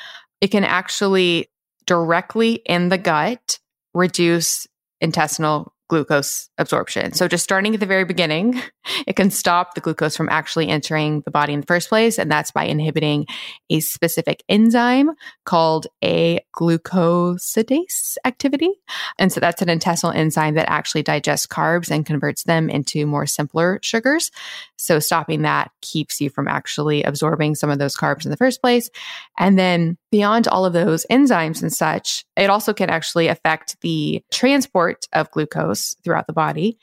it 0.46 0.52
can 0.52 0.64
actually 0.64 1.50
directly 1.88 2.62
in 2.68 2.90
the 2.90 3.00
gut 3.00 3.58
reduce 3.96 4.68
intestinal 5.02 5.74
glucose 5.88 6.50
absorption. 6.60 7.14
So 7.14 7.28
just 7.28 7.44
starting 7.44 7.74
at 7.74 7.80
the 7.80 7.88
very 7.88 8.06
beginning, 8.06 8.62
it 9.08 9.16
can 9.16 9.32
stop 9.32 9.74
the 9.74 9.82
glucose 9.82 10.16
from 10.16 10.30
actually 10.30 10.68
entering 10.68 11.22
the 11.22 11.32
body 11.32 11.54
in 11.54 11.62
the 11.62 11.66
first 11.66 11.90
place. 11.90 12.20
And 12.20 12.32
that's 12.32 12.52
by 12.52 12.66
inhibiting 12.66 13.26
a 13.72 13.80
specific 13.80 14.44
enzyme 14.48 15.12
called 15.46 15.88
a 16.04 16.42
glucosidase 16.56 18.18
activity. 18.24 18.70
And 19.18 19.32
so 19.32 19.40
that's 19.40 19.64
an 19.64 19.70
intestinal 19.70 20.14
enzyme 20.14 20.54
that 20.56 20.70
actually 20.70 21.02
digests 21.02 21.48
carbs 21.48 21.90
and 21.90 22.06
converts 22.06 22.44
them 22.44 22.70
into 22.70 23.08
more 23.08 23.26
simpler 23.26 23.80
sugars. 23.82 24.30
So 24.78 25.00
stopping 25.00 25.44
that 25.44 25.72
keeps 25.82 26.20
you 26.20 26.30
from 26.30 26.48
actually 26.48 27.04
absorbing 27.04 27.56
some 27.56 27.70
of 27.70 27.80
those 27.80 27.96
carbs 27.96 28.26
in 28.26 28.32
the 28.32 28.38
first 28.38 28.62
place. 28.62 28.90
And 29.38 29.58
then 29.58 29.98
beyond 30.12 30.48
all 30.48 30.66
of 30.66 30.74
those 30.74 31.06
enzymes 31.10 31.62
and 31.62 31.72
such, 31.72 32.26
it 32.36 32.50
also 32.50 32.74
can 32.74 32.90
actually 32.90 33.28
affect 33.28 33.80
the 33.82 34.22
transport 34.32 35.08
of 35.14 35.32
glucose 35.32 35.96
throughout 36.04 36.28
the 36.28 36.34
body. 36.34 36.78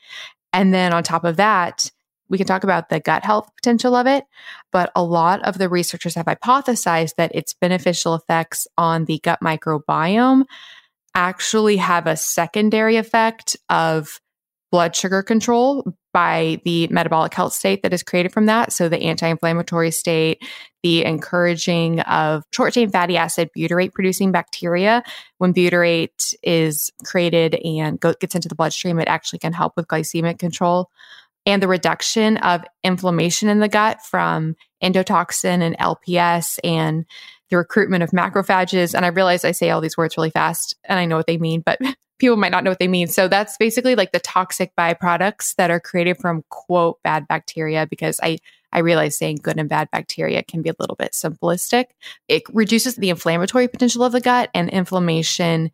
And 0.51 0.73
then 0.73 0.93
on 0.93 1.03
top 1.03 1.23
of 1.23 1.37
that, 1.37 1.91
we 2.29 2.37
can 2.37 2.47
talk 2.47 2.63
about 2.63 2.89
the 2.89 2.99
gut 2.99 3.23
health 3.23 3.49
potential 3.55 3.95
of 3.95 4.07
it, 4.07 4.25
but 4.71 4.91
a 4.95 5.03
lot 5.03 5.43
of 5.43 5.57
the 5.57 5.69
researchers 5.69 6.15
have 6.15 6.25
hypothesized 6.25 7.15
that 7.17 7.35
its 7.35 7.53
beneficial 7.53 8.15
effects 8.15 8.67
on 8.77 9.05
the 9.05 9.19
gut 9.19 9.39
microbiome 9.41 10.45
actually 11.13 11.77
have 11.77 12.07
a 12.07 12.17
secondary 12.17 12.95
effect 12.95 13.55
of 13.69 14.19
blood 14.71 14.95
sugar 14.95 15.21
control 15.21 15.85
by 16.13 16.61
the 16.63 16.87
metabolic 16.87 17.33
health 17.33 17.53
state 17.53 17.83
that 17.83 17.93
is 17.93 18.03
created 18.03 18.31
from 18.31 18.45
that. 18.45 18.71
So 18.71 18.87
the 18.87 19.01
anti 19.01 19.27
inflammatory 19.27 19.91
state, 19.91 20.43
the 20.83 21.03
encouraging 21.03 21.99
of 22.01 22.43
short 22.51 22.73
chain 22.73 22.89
fatty 22.89 23.17
acid 23.17 23.49
butyrate 23.57 23.93
producing 23.93 24.31
bacteria. 24.31 25.03
When 25.39 25.53
butyrate 25.53 26.35
is 26.43 26.91
created 27.03 27.55
and 27.55 27.99
go, 27.99 28.13
gets 28.13 28.35
into 28.35 28.47
the 28.47 28.55
bloodstream, 28.55 28.99
it 28.99 29.07
actually 29.07 29.39
can 29.39 29.53
help 29.53 29.73
with 29.75 29.87
glycemic 29.87 30.39
control. 30.39 30.89
And 31.45 31.61
the 31.61 31.67
reduction 31.67 32.37
of 32.37 32.63
inflammation 32.83 33.49
in 33.49 33.59
the 33.59 33.67
gut 33.67 34.01
from 34.01 34.55
endotoxin 34.81 35.61
and 35.61 35.77
LPS 35.77 36.59
and 36.63 37.05
the 37.49 37.57
recruitment 37.57 38.03
of 38.03 38.11
macrophages. 38.11 38.93
And 38.93 39.05
I 39.05 39.09
realize 39.09 39.43
I 39.43 39.51
say 39.51 39.69
all 39.69 39.81
these 39.81 39.97
words 39.97 40.15
really 40.15 40.29
fast 40.29 40.75
and 40.85 40.99
I 40.99 41.05
know 41.05 41.17
what 41.17 41.27
they 41.27 41.37
mean, 41.37 41.61
but 41.61 41.79
people 42.23 42.37
might 42.37 42.53
not 42.53 42.63
know 42.63 42.71
what 42.71 42.79
they 42.79 42.87
mean. 42.87 43.09
So 43.09 43.27
that's 43.27 43.57
basically 43.57 43.95
like 43.95 44.13
the 44.13 44.19
toxic 44.19 44.73
byproducts 44.77 45.55
that 45.55 45.69
are 45.69 45.81
created 45.81 46.17
from 46.17 46.45
quote 46.47 47.03
bad 47.03 47.27
bacteria 47.27 47.85
because 47.85 48.17
I 48.23 48.37
I 48.71 48.79
realize 48.79 49.17
saying 49.17 49.39
good 49.43 49.59
and 49.59 49.67
bad 49.67 49.89
bacteria 49.91 50.41
can 50.41 50.61
be 50.61 50.69
a 50.69 50.75
little 50.79 50.95
bit 50.95 51.11
simplistic. 51.11 51.87
It 52.29 52.43
reduces 52.53 52.95
the 52.95 53.09
inflammatory 53.09 53.67
potential 53.67 54.05
of 54.05 54.13
the 54.13 54.21
gut 54.21 54.49
and 54.53 54.69
inflammation 54.69 55.71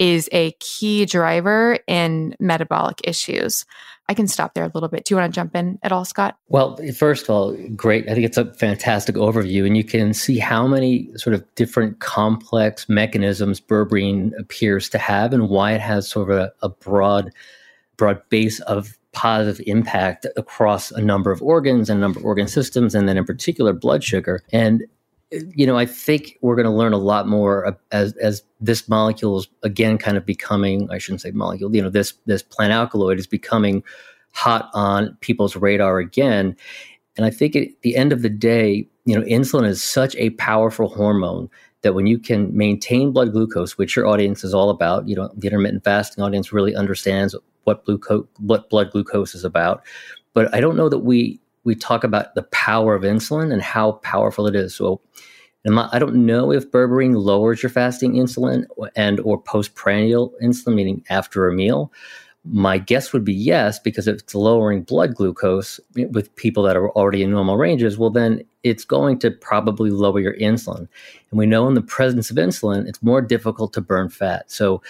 is 0.00 0.28
a 0.32 0.50
key 0.58 1.06
driver 1.06 1.78
in 1.86 2.34
metabolic 2.40 3.00
issues. 3.04 3.64
I 4.12 4.14
can 4.14 4.28
stop 4.28 4.52
there 4.52 4.64
a 4.64 4.70
little 4.74 4.90
bit. 4.90 5.06
Do 5.06 5.14
you 5.14 5.18
want 5.18 5.32
to 5.32 5.34
jump 5.34 5.56
in 5.56 5.78
at 5.82 5.90
all, 5.90 6.04
Scott? 6.04 6.36
Well, 6.48 6.78
first 6.94 7.24
of 7.24 7.30
all, 7.30 7.56
great. 7.74 8.10
I 8.10 8.12
think 8.12 8.26
it's 8.26 8.36
a 8.36 8.52
fantastic 8.52 9.14
overview, 9.14 9.64
and 9.66 9.74
you 9.74 9.84
can 9.84 10.12
see 10.12 10.38
how 10.38 10.66
many 10.66 11.08
sort 11.16 11.32
of 11.32 11.42
different 11.54 12.00
complex 12.00 12.90
mechanisms 12.90 13.58
berberine 13.58 14.38
appears 14.38 14.90
to 14.90 14.98
have, 14.98 15.32
and 15.32 15.48
why 15.48 15.72
it 15.72 15.80
has 15.80 16.10
sort 16.10 16.30
of 16.30 16.36
a, 16.36 16.52
a 16.60 16.68
broad, 16.68 17.30
broad 17.96 18.20
base 18.28 18.60
of 18.60 18.98
positive 19.12 19.64
impact 19.66 20.26
across 20.36 20.90
a 20.90 21.00
number 21.00 21.32
of 21.32 21.40
organs 21.40 21.88
and 21.88 21.96
a 21.96 22.02
number 22.02 22.20
of 22.20 22.26
organ 22.26 22.48
systems, 22.48 22.94
and 22.94 23.08
then 23.08 23.16
in 23.16 23.24
particular 23.24 23.72
blood 23.72 24.04
sugar. 24.04 24.42
And 24.52 24.84
you 25.54 25.66
know, 25.66 25.78
I 25.78 25.86
think 25.86 26.38
we're 26.42 26.56
going 26.56 26.66
to 26.66 26.72
learn 26.72 26.92
a 26.92 26.98
lot 26.98 27.26
more 27.26 27.78
as 27.90 28.12
as 28.14 28.42
this 28.60 28.88
molecule 28.88 29.38
is 29.38 29.48
again 29.62 29.98
kind 29.98 30.16
of 30.16 30.26
becoming. 30.26 30.90
I 30.90 30.98
shouldn't 30.98 31.22
say 31.22 31.30
molecule. 31.30 31.74
You 31.74 31.82
know, 31.82 31.90
this 31.90 32.14
this 32.26 32.42
plant 32.42 32.72
alkaloid 32.72 33.18
is 33.18 33.26
becoming 33.26 33.82
hot 34.32 34.70
on 34.74 35.16
people's 35.20 35.56
radar 35.56 35.98
again. 35.98 36.56
And 37.16 37.26
I 37.26 37.30
think 37.30 37.56
at 37.56 37.68
the 37.82 37.96
end 37.96 38.12
of 38.12 38.22
the 38.22 38.30
day, 38.30 38.88
you 39.04 39.18
know, 39.18 39.24
insulin 39.26 39.66
is 39.66 39.82
such 39.82 40.14
a 40.16 40.30
powerful 40.30 40.88
hormone 40.88 41.48
that 41.82 41.94
when 41.94 42.06
you 42.06 42.18
can 42.18 42.56
maintain 42.56 43.12
blood 43.12 43.32
glucose, 43.32 43.76
which 43.76 43.96
your 43.96 44.06
audience 44.06 44.44
is 44.44 44.54
all 44.54 44.70
about, 44.70 45.08
you 45.08 45.16
know, 45.16 45.30
the 45.36 45.48
intermittent 45.48 45.84
fasting 45.84 46.22
audience 46.22 46.52
really 46.52 46.74
understands 46.74 47.34
what 47.64 47.84
glucose, 47.84 48.26
what 48.38 48.70
blood 48.70 48.90
glucose 48.90 49.34
is 49.34 49.44
about. 49.44 49.82
But 50.34 50.54
I 50.54 50.60
don't 50.60 50.76
know 50.76 50.88
that 50.88 51.00
we 51.00 51.40
we 51.64 51.74
talk 51.74 52.04
about 52.04 52.34
the 52.34 52.42
power 52.44 52.94
of 52.94 53.02
insulin 53.02 53.52
and 53.52 53.62
how 53.62 53.92
powerful 53.92 54.46
it 54.46 54.54
is. 54.54 54.74
So 54.74 55.00
I 55.66 55.98
don't 55.98 56.26
know 56.26 56.50
if 56.50 56.70
berberine 56.70 57.22
lowers 57.22 57.62
your 57.62 57.70
fasting 57.70 58.14
insulin 58.14 58.64
and 58.96 59.20
or 59.20 59.40
postprandial 59.40 60.34
insulin, 60.42 60.74
meaning 60.74 61.04
after 61.08 61.48
a 61.48 61.54
meal. 61.54 61.92
My 62.44 62.78
guess 62.78 63.12
would 63.12 63.24
be 63.24 63.32
yes, 63.32 63.78
because 63.78 64.08
if 64.08 64.16
it's 64.16 64.34
lowering 64.34 64.82
blood 64.82 65.14
glucose 65.14 65.78
with 65.94 66.34
people 66.34 66.64
that 66.64 66.76
are 66.76 66.90
already 66.90 67.22
in 67.22 67.30
normal 67.30 67.56
ranges, 67.56 67.96
well, 67.96 68.10
then 68.10 68.42
it's 68.64 68.84
going 68.84 69.20
to 69.20 69.30
probably 69.30 69.90
lower 69.90 70.18
your 70.18 70.36
insulin. 70.38 70.88
And 71.30 71.38
we 71.38 71.46
know 71.46 71.68
in 71.68 71.74
the 71.74 71.82
presence 71.82 72.32
of 72.32 72.36
insulin, 72.36 72.88
it's 72.88 73.00
more 73.00 73.22
difficult 73.22 73.72
to 73.74 73.80
burn 73.80 74.08
fat. 74.08 74.50
So 74.50 74.82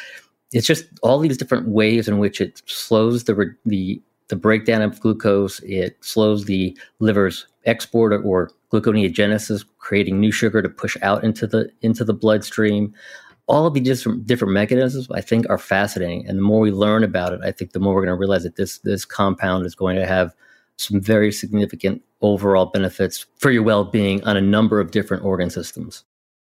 it's 0.52 0.66
just 0.66 0.86
all 1.02 1.18
these 1.18 1.36
different 1.36 1.68
ways 1.68 2.08
in 2.08 2.18
which 2.18 2.40
it 2.40 2.62
slows 2.64 3.24
the 3.24 3.54
the 3.66 4.00
the 4.32 4.36
breakdown 4.36 4.80
of 4.80 4.98
glucose. 4.98 5.60
It 5.60 6.02
slows 6.02 6.46
the 6.46 6.74
liver's 7.00 7.46
export 7.66 8.14
or 8.24 8.50
gluconeogenesis, 8.72 9.62
creating 9.76 10.18
new 10.18 10.32
sugar 10.32 10.62
to 10.62 10.70
push 10.70 10.96
out 11.02 11.22
into 11.22 11.46
the 11.46 11.70
into 11.82 12.02
the 12.02 12.14
bloodstream. 12.14 12.94
All 13.46 13.66
of 13.66 13.74
these 13.74 13.82
different 13.82 14.26
different 14.26 14.54
mechanisms, 14.54 15.06
I 15.10 15.20
think, 15.20 15.44
are 15.50 15.58
fascinating. 15.58 16.26
And 16.26 16.38
the 16.38 16.42
more 16.42 16.60
we 16.60 16.70
learn 16.70 17.04
about 17.04 17.34
it, 17.34 17.40
I 17.44 17.52
think 17.52 17.72
the 17.72 17.78
more 17.78 17.94
we're 17.94 18.06
going 18.06 18.16
to 18.16 18.18
realize 18.18 18.44
that 18.44 18.56
this 18.56 18.78
this 18.78 19.04
compound 19.04 19.66
is 19.66 19.74
going 19.74 19.96
to 19.96 20.06
have 20.06 20.34
some 20.78 20.98
very 20.98 21.30
significant 21.30 22.00
overall 22.22 22.64
benefits 22.64 23.26
for 23.36 23.50
your 23.50 23.62
well-being 23.62 24.24
on 24.24 24.38
a 24.38 24.40
number 24.40 24.80
of 24.80 24.92
different 24.92 25.24
organ 25.24 25.50
systems. 25.50 26.04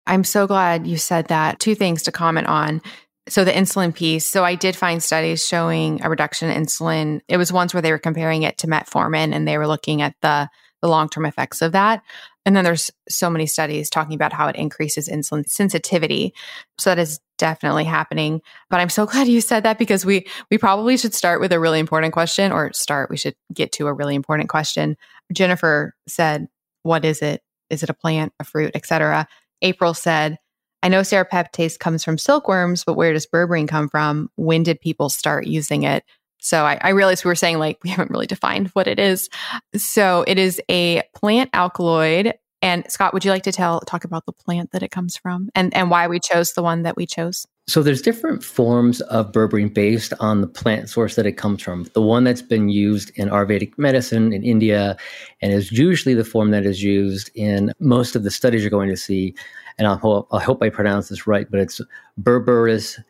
I'm 0.06 0.24
so 0.24 0.46
glad 0.46 0.86
you 0.86 0.96
said 0.96 1.28
that. 1.28 1.60
Two 1.60 1.74
things 1.74 2.02
to 2.04 2.12
comment 2.12 2.46
on. 2.46 2.80
So 3.28 3.44
the 3.44 3.52
insulin 3.52 3.94
piece. 3.94 4.26
So 4.26 4.44
I 4.44 4.54
did 4.54 4.76
find 4.76 5.02
studies 5.02 5.46
showing 5.46 6.04
a 6.04 6.10
reduction 6.10 6.50
in 6.50 6.62
insulin. 6.62 7.20
It 7.28 7.38
was 7.38 7.52
ones 7.52 7.72
where 7.72 7.80
they 7.80 7.92
were 7.92 7.98
comparing 7.98 8.42
it 8.42 8.58
to 8.58 8.66
metformin 8.66 9.32
and 9.32 9.48
they 9.48 9.56
were 9.56 9.66
looking 9.66 10.02
at 10.02 10.14
the 10.20 10.48
the 10.82 10.88
long-term 10.88 11.24
effects 11.24 11.62
of 11.62 11.72
that. 11.72 12.02
And 12.44 12.54
then 12.54 12.62
there's 12.62 12.90
so 13.08 13.30
many 13.30 13.46
studies 13.46 13.88
talking 13.88 14.14
about 14.14 14.34
how 14.34 14.48
it 14.48 14.56
increases 14.56 15.08
insulin 15.08 15.48
sensitivity. 15.48 16.34
So 16.76 16.90
that 16.90 16.98
is 16.98 17.20
definitely 17.38 17.84
happening. 17.84 18.42
But 18.68 18.80
I'm 18.80 18.90
so 18.90 19.06
glad 19.10 19.26
you 19.26 19.40
said 19.40 19.62
that 19.62 19.78
because 19.78 20.04
we 20.04 20.26
we 20.50 20.58
probably 20.58 20.98
should 20.98 21.14
start 21.14 21.40
with 21.40 21.52
a 21.52 21.60
really 21.60 21.78
important 21.78 22.12
question 22.12 22.52
or 22.52 22.72
start 22.74 23.08
we 23.08 23.16
should 23.16 23.34
get 23.54 23.72
to 23.72 23.86
a 23.86 23.92
really 23.94 24.14
important 24.14 24.50
question. 24.50 24.98
Jennifer 25.32 25.94
said, 26.06 26.48
"What 26.82 27.06
is 27.06 27.22
it? 27.22 27.42
Is 27.70 27.82
it 27.82 27.88
a 27.88 27.94
plant, 27.94 28.34
a 28.38 28.44
fruit, 28.44 28.72
etc." 28.74 29.26
April 29.62 29.94
said, 29.94 30.38
I 30.84 30.88
know 30.88 31.00
serrapeptase 31.00 31.78
comes 31.78 32.04
from 32.04 32.18
silkworms, 32.18 32.84
but 32.84 32.92
where 32.92 33.14
does 33.14 33.26
berberine 33.26 33.66
come 33.66 33.88
from? 33.88 34.30
When 34.36 34.62
did 34.62 34.78
people 34.78 35.08
start 35.08 35.46
using 35.46 35.82
it? 35.82 36.04
So 36.40 36.66
I, 36.66 36.78
I 36.82 36.90
realized 36.90 37.24
we 37.24 37.30
were 37.30 37.34
saying 37.34 37.58
like 37.58 37.78
we 37.82 37.88
haven't 37.90 38.10
really 38.10 38.26
defined 38.26 38.68
what 38.74 38.86
it 38.86 38.98
is. 38.98 39.30
So 39.74 40.24
it 40.28 40.38
is 40.38 40.60
a 40.70 41.02
plant 41.14 41.48
alkaloid. 41.54 42.34
And 42.60 42.84
Scott, 42.90 43.14
would 43.14 43.24
you 43.24 43.30
like 43.30 43.44
to 43.44 43.52
tell 43.52 43.80
talk 43.80 44.04
about 44.04 44.26
the 44.26 44.32
plant 44.32 44.72
that 44.72 44.82
it 44.82 44.90
comes 44.90 45.16
from 45.16 45.48
and, 45.54 45.74
and 45.74 45.90
why 45.90 46.06
we 46.06 46.20
chose 46.20 46.52
the 46.52 46.62
one 46.62 46.82
that 46.82 46.96
we 46.96 47.06
chose? 47.06 47.46
So 47.66 47.82
there's 47.82 48.02
different 48.02 48.44
forms 48.44 49.00
of 49.02 49.32
berberine 49.32 49.72
based 49.72 50.12
on 50.20 50.42
the 50.42 50.46
plant 50.46 50.90
source 50.90 51.14
that 51.16 51.24
it 51.24 51.32
comes 51.32 51.62
from. 51.62 51.84
The 51.94 52.02
one 52.02 52.24
that's 52.24 52.42
been 52.42 52.68
used 52.68 53.10
in 53.16 53.30
Ayurvedic 53.30 53.78
medicine 53.78 54.34
in 54.34 54.42
India 54.42 54.98
and 55.40 55.50
is 55.50 55.72
usually 55.72 56.14
the 56.14 56.26
form 56.26 56.50
that 56.50 56.66
is 56.66 56.82
used 56.82 57.30
in 57.34 57.72
most 57.80 58.16
of 58.16 58.22
the 58.22 58.30
studies 58.30 58.60
you're 58.60 58.70
going 58.70 58.90
to 58.90 58.98
see 58.98 59.34
and 59.78 59.86
I 59.88 59.96
hope, 59.96 60.28
I 60.32 60.42
hope 60.42 60.62
I 60.62 60.68
pronounce 60.68 61.08
this 61.08 61.26
right, 61.26 61.50
but 61.50 61.60
it's 61.60 61.80
Berberis 62.20 63.02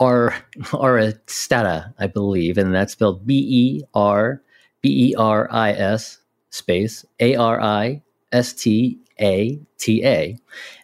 ar, 0.00 0.34
aristata, 0.58 1.92
I 1.98 2.06
believe, 2.06 2.58
and 2.58 2.74
that's 2.74 2.92
spelled 2.92 3.26
B 3.26 3.46
E 3.48 3.82
R 3.94 4.42
B 4.82 5.10
E 5.10 5.14
R 5.16 5.48
I 5.50 5.72
S 5.72 6.18
space 6.50 7.04
A 7.20 7.36
R 7.36 7.60
I 7.60 8.02
S 8.32 8.52
T 8.52 8.98
A 9.20 9.58
T 9.78 10.04
A. 10.04 10.38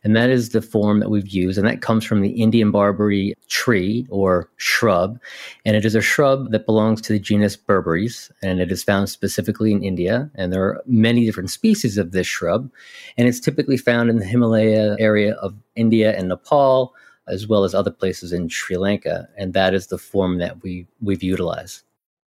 And 0.05 0.17
that 0.17 0.31
is 0.31 0.51
the 0.51 0.63
form 0.63 1.01
that 1.01 1.11
we've 1.11 1.29
used. 1.29 1.59
And 1.59 1.67
that 1.67 1.83
comes 1.83 2.05
from 2.05 2.21
the 2.21 2.43
Indian 2.43 2.71
barberry 2.71 3.35
tree 3.49 4.07
or 4.11 4.49
shrub. 4.57 5.19
And 5.65 5.77
it 5.77 5.85
is 5.85 5.95
a 5.95 6.01
shrub 6.01 6.51
that 6.51 6.67
belongs 6.67 7.01
to 7.03 7.13
the 7.13 7.19
genus 7.19 7.57
Berberis. 7.57 8.31
And 8.43 8.61
it 8.61 8.73
is 8.73 8.83
found 8.83 9.09
specifically 9.09 9.73
in 9.73 9.83
India. 9.83 10.31
And 10.35 10.53
there 10.53 10.63
are 10.65 10.83
many 10.87 11.25
different 11.25 11.51
species 11.51 11.99
of 11.99 12.13
this 12.13 12.27
shrub. 12.27 12.71
And 13.17 13.29
it's 13.29 13.41
typically 13.41 13.77
found 13.77 14.11
in 14.11 14.19
the 14.19 14.25
Himalaya 14.25 14.97
area 14.99 15.35
of 15.35 15.55
India 15.77 16.17
and 16.17 16.29
Nepal, 16.29 16.95
as 17.29 17.47
well 17.47 17.65
as 17.65 17.75
other 17.75 17.91
places 17.91 18.33
in 18.33 18.49
Sri 18.49 18.77
Lanka. 18.77 19.29
And 19.37 19.55
that 19.55 19.75
is 19.75 19.89
the 19.89 19.99
form 19.99 20.39
that 20.39 20.63
we, 20.63 20.87
we've 21.01 21.23
utilized. 21.23 21.83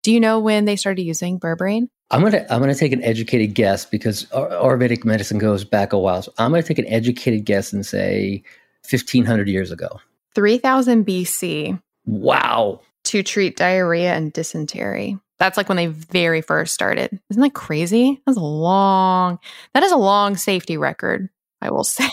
Do 0.02 0.12
you 0.12 0.20
know 0.20 0.40
when 0.40 0.64
they 0.64 0.76
started 0.76 1.02
using 1.02 1.38
berberine? 1.38 1.88
I'm 2.10 2.22
gonna 2.22 2.44
I'm 2.50 2.60
gonna 2.60 2.74
take 2.74 2.92
an 2.92 3.02
educated 3.04 3.54
guess 3.54 3.84
because 3.84 4.24
Ayurvedic 4.26 5.04
medicine 5.04 5.38
goes 5.38 5.64
back 5.64 5.92
a 5.92 5.98
while. 5.98 6.22
So 6.22 6.32
I'm 6.38 6.50
gonna 6.50 6.62
take 6.62 6.78
an 6.78 6.88
educated 6.88 7.44
guess 7.44 7.72
and 7.72 7.86
say 7.86 8.42
1500 8.88 9.48
years 9.48 9.70
ago. 9.70 10.00
3000 10.34 11.06
BC. 11.06 11.80
Wow. 12.06 12.80
To 13.04 13.22
treat 13.22 13.56
diarrhea 13.56 14.14
and 14.14 14.32
dysentery. 14.32 15.18
That's 15.38 15.56
like 15.56 15.68
when 15.68 15.76
they 15.76 15.86
very 15.86 16.42
first 16.42 16.74
started. 16.74 17.18
Isn't 17.30 17.42
that 17.42 17.54
crazy? 17.54 18.20
That's 18.26 18.36
a 18.36 18.42
long. 18.42 19.38
That 19.72 19.82
is 19.82 19.92
a 19.92 19.96
long 19.96 20.36
safety 20.36 20.76
record. 20.76 21.30
I 21.62 21.70
will 21.70 21.84
say. 21.84 22.08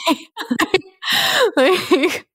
like, 1.58 2.28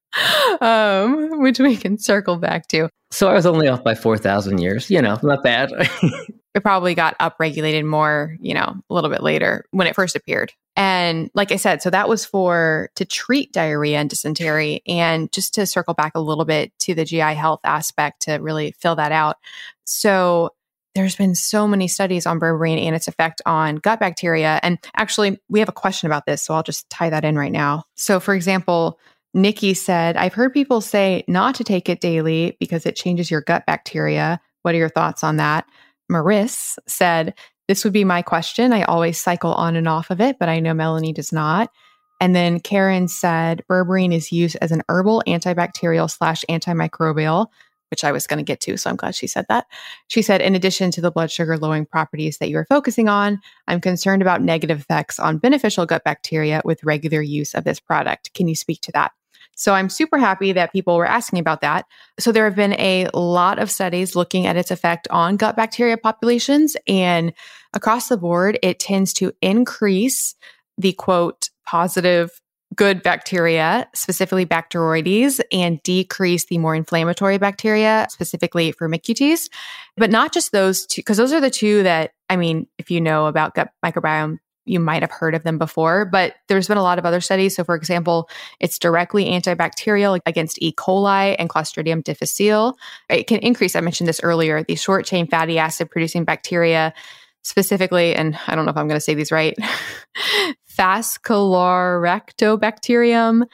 um, 0.60 1.40
which 1.40 1.58
we 1.58 1.76
can 1.76 1.98
circle 1.98 2.36
back 2.36 2.68
to. 2.68 2.88
So 3.10 3.28
I 3.28 3.34
was 3.34 3.46
only 3.46 3.68
off 3.68 3.84
by 3.84 3.94
4,000 3.94 4.58
years. 4.58 4.90
You 4.90 5.02
know, 5.02 5.18
not 5.22 5.42
bad. 5.42 5.70
it 6.54 6.62
probably 6.62 6.94
got 6.94 7.18
upregulated 7.18 7.84
more, 7.84 8.36
you 8.40 8.54
know, 8.54 8.74
a 8.88 8.94
little 8.94 9.10
bit 9.10 9.22
later 9.22 9.64
when 9.70 9.86
it 9.86 9.94
first 9.94 10.16
appeared. 10.16 10.52
And 10.76 11.30
like 11.34 11.52
I 11.52 11.56
said, 11.56 11.82
so 11.82 11.90
that 11.90 12.08
was 12.08 12.24
for 12.24 12.90
to 12.94 13.04
treat 13.04 13.52
diarrhea 13.52 13.98
and 13.98 14.08
dysentery. 14.08 14.82
And 14.86 15.30
just 15.32 15.54
to 15.54 15.66
circle 15.66 15.94
back 15.94 16.12
a 16.14 16.20
little 16.20 16.44
bit 16.44 16.72
to 16.80 16.94
the 16.94 17.04
GI 17.04 17.20
health 17.20 17.60
aspect 17.64 18.22
to 18.22 18.34
really 18.36 18.74
fill 18.80 18.96
that 18.96 19.12
out. 19.12 19.36
So 19.84 20.50
there's 20.94 21.16
been 21.16 21.34
so 21.34 21.66
many 21.66 21.88
studies 21.88 22.26
on 22.26 22.38
berberine 22.38 22.80
and 22.80 22.94
its 22.94 23.08
effect 23.08 23.40
on 23.46 23.76
gut 23.76 24.00
bacteria. 24.00 24.60
And 24.62 24.78
actually, 24.96 25.40
we 25.48 25.60
have 25.60 25.68
a 25.68 25.72
question 25.72 26.06
about 26.06 26.26
this. 26.26 26.42
So 26.42 26.54
I'll 26.54 26.62
just 26.62 26.88
tie 26.90 27.10
that 27.10 27.24
in 27.24 27.36
right 27.36 27.52
now. 27.52 27.84
So, 27.94 28.20
for 28.20 28.34
example, 28.34 28.98
Nikki 29.34 29.72
said, 29.72 30.16
I've 30.16 30.34
heard 30.34 30.52
people 30.52 30.80
say 30.80 31.24
not 31.26 31.54
to 31.54 31.64
take 31.64 31.88
it 31.88 32.00
daily 32.00 32.56
because 32.60 32.84
it 32.84 32.96
changes 32.96 33.30
your 33.30 33.40
gut 33.40 33.64
bacteria. 33.66 34.40
What 34.62 34.74
are 34.74 34.78
your 34.78 34.90
thoughts 34.90 35.24
on 35.24 35.36
that? 35.38 35.66
Maris 36.08 36.78
said, 36.86 37.34
This 37.66 37.84
would 37.84 37.94
be 37.94 38.04
my 38.04 38.20
question. 38.20 38.72
I 38.72 38.82
always 38.82 39.18
cycle 39.18 39.54
on 39.54 39.74
and 39.76 39.88
off 39.88 40.10
of 40.10 40.20
it, 40.20 40.38
but 40.38 40.50
I 40.50 40.60
know 40.60 40.74
Melanie 40.74 41.14
does 41.14 41.32
not. 41.32 41.70
And 42.20 42.36
then 42.36 42.60
Karen 42.60 43.08
said, 43.08 43.64
Berberine 43.68 44.14
is 44.14 44.30
used 44.30 44.56
as 44.60 44.70
an 44.70 44.82
herbal 44.88 45.22
antibacterial 45.26 46.08
slash 46.10 46.44
antimicrobial, 46.48 47.46
which 47.90 48.04
I 48.04 48.12
was 48.12 48.26
going 48.26 48.38
to 48.38 48.44
get 48.44 48.60
to. 48.60 48.76
So 48.76 48.90
I'm 48.90 48.96
glad 48.96 49.14
she 49.14 49.26
said 49.26 49.46
that. 49.48 49.66
She 50.06 50.22
said, 50.22 50.40
in 50.40 50.54
addition 50.54 50.90
to 50.92 51.00
the 51.00 51.10
blood 51.10 51.32
sugar 51.32 51.56
lowering 51.58 51.86
properties 51.86 52.38
that 52.38 52.48
you 52.48 52.58
are 52.58 52.66
focusing 52.66 53.08
on, 53.08 53.40
I'm 53.66 53.80
concerned 53.80 54.22
about 54.22 54.42
negative 54.42 54.78
effects 54.78 55.18
on 55.18 55.38
beneficial 55.38 55.84
gut 55.84 56.04
bacteria 56.04 56.62
with 56.64 56.84
regular 56.84 57.22
use 57.22 57.54
of 57.54 57.64
this 57.64 57.80
product. 57.80 58.32
Can 58.34 58.46
you 58.46 58.54
speak 58.54 58.82
to 58.82 58.92
that? 58.92 59.12
So 59.56 59.74
I'm 59.74 59.88
super 59.88 60.18
happy 60.18 60.52
that 60.52 60.72
people 60.72 60.96
were 60.96 61.06
asking 61.06 61.38
about 61.38 61.60
that. 61.60 61.86
So 62.18 62.32
there 62.32 62.44
have 62.44 62.56
been 62.56 62.74
a 62.74 63.08
lot 63.14 63.58
of 63.58 63.70
studies 63.70 64.16
looking 64.16 64.46
at 64.46 64.56
its 64.56 64.70
effect 64.70 65.06
on 65.10 65.36
gut 65.36 65.56
bacteria 65.56 65.96
populations. 65.96 66.76
And 66.86 67.32
across 67.74 68.08
the 68.08 68.16
board, 68.16 68.58
it 68.62 68.78
tends 68.78 69.12
to 69.14 69.32
increase 69.40 70.34
the 70.78 70.92
quote 70.92 71.50
positive 71.66 72.30
good 72.74 73.02
bacteria, 73.02 73.88
specifically 73.94 74.46
Bacteroides, 74.46 75.40
and 75.52 75.82
decrease 75.82 76.46
the 76.46 76.58
more 76.58 76.74
inflammatory 76.74 77.38
bacteria, 77.38 78.06
specifically 78.10 78.72
Firmicutes. 78.72 79.50
But 79.96 80.10
not 80.10 80.32
just 80.32 80.52
those 80.52 80.86
two, 80.86 81.00
because 81.00 81.18
those 81.18 81.32
are 81.32 81.40
the 81.40 81.50
two 81.50 81.82
that, 81.82 82.12
I 82.30 82.36
mean, 82.36 82.66
if 82.78 82.90
you 82.90 83.00
know 83.00 83.26
about 83.26 83.54
gut 83.54 83.72
microbiome, 83.84 84.38
you 84.64 84.78
might 84.78 85.02
have 85.02 85.10
heard 85.10 85.34
of 85.34 85.42
them 85.42 85.58
before, 85.58 86.04
but 86.04 86.36
there's 86.48 86.68
been 86.68 86.78
a 86.78 86.82
lot 86.82 86.98
of 86.98 87.04
other 87.04 87.20
studies. 87.20 87.56
So, 87.56 87.64
for 87.64 87.74
example, 87.74 88.30
it's 88.60 88.78
directly 88.78 89.24
antibacterial 89.26 90.20
against 90.24 90.62
E. 90.62 90.72
coli 90.72 91.34
and 91.38 91.50
Clostridium 91.50 92.04
difficile. 92.04 92.78
It 93.08 93.26
can 93.26 93.40
increase, 93.40 93.74
I 93.74 93.80
mentioned 93.80 94.08
this 94.08 94.20
earlier, 94.22 94.62
the 94.62 94.76
short 94.76 95.04
chain 95.04 95.26
fatty 95.26 95.58
acid 95.58 95.90
producing 95.90 96.24
bacteria, 96.24 96.94
specifically, 97.42 98.14
and 98.14 98.38
I 98.46 98.54
don't 98.54 98.64
know 98.64 98.70
if 98.70 98.76
I'm 98.76 98.86
going 98.86 98.96
to 98.96 99.00
say 99.00 99.14
these 99.14 99.32
right, 99.32 99.56
Phascolarctobacterium, 100.78 103.46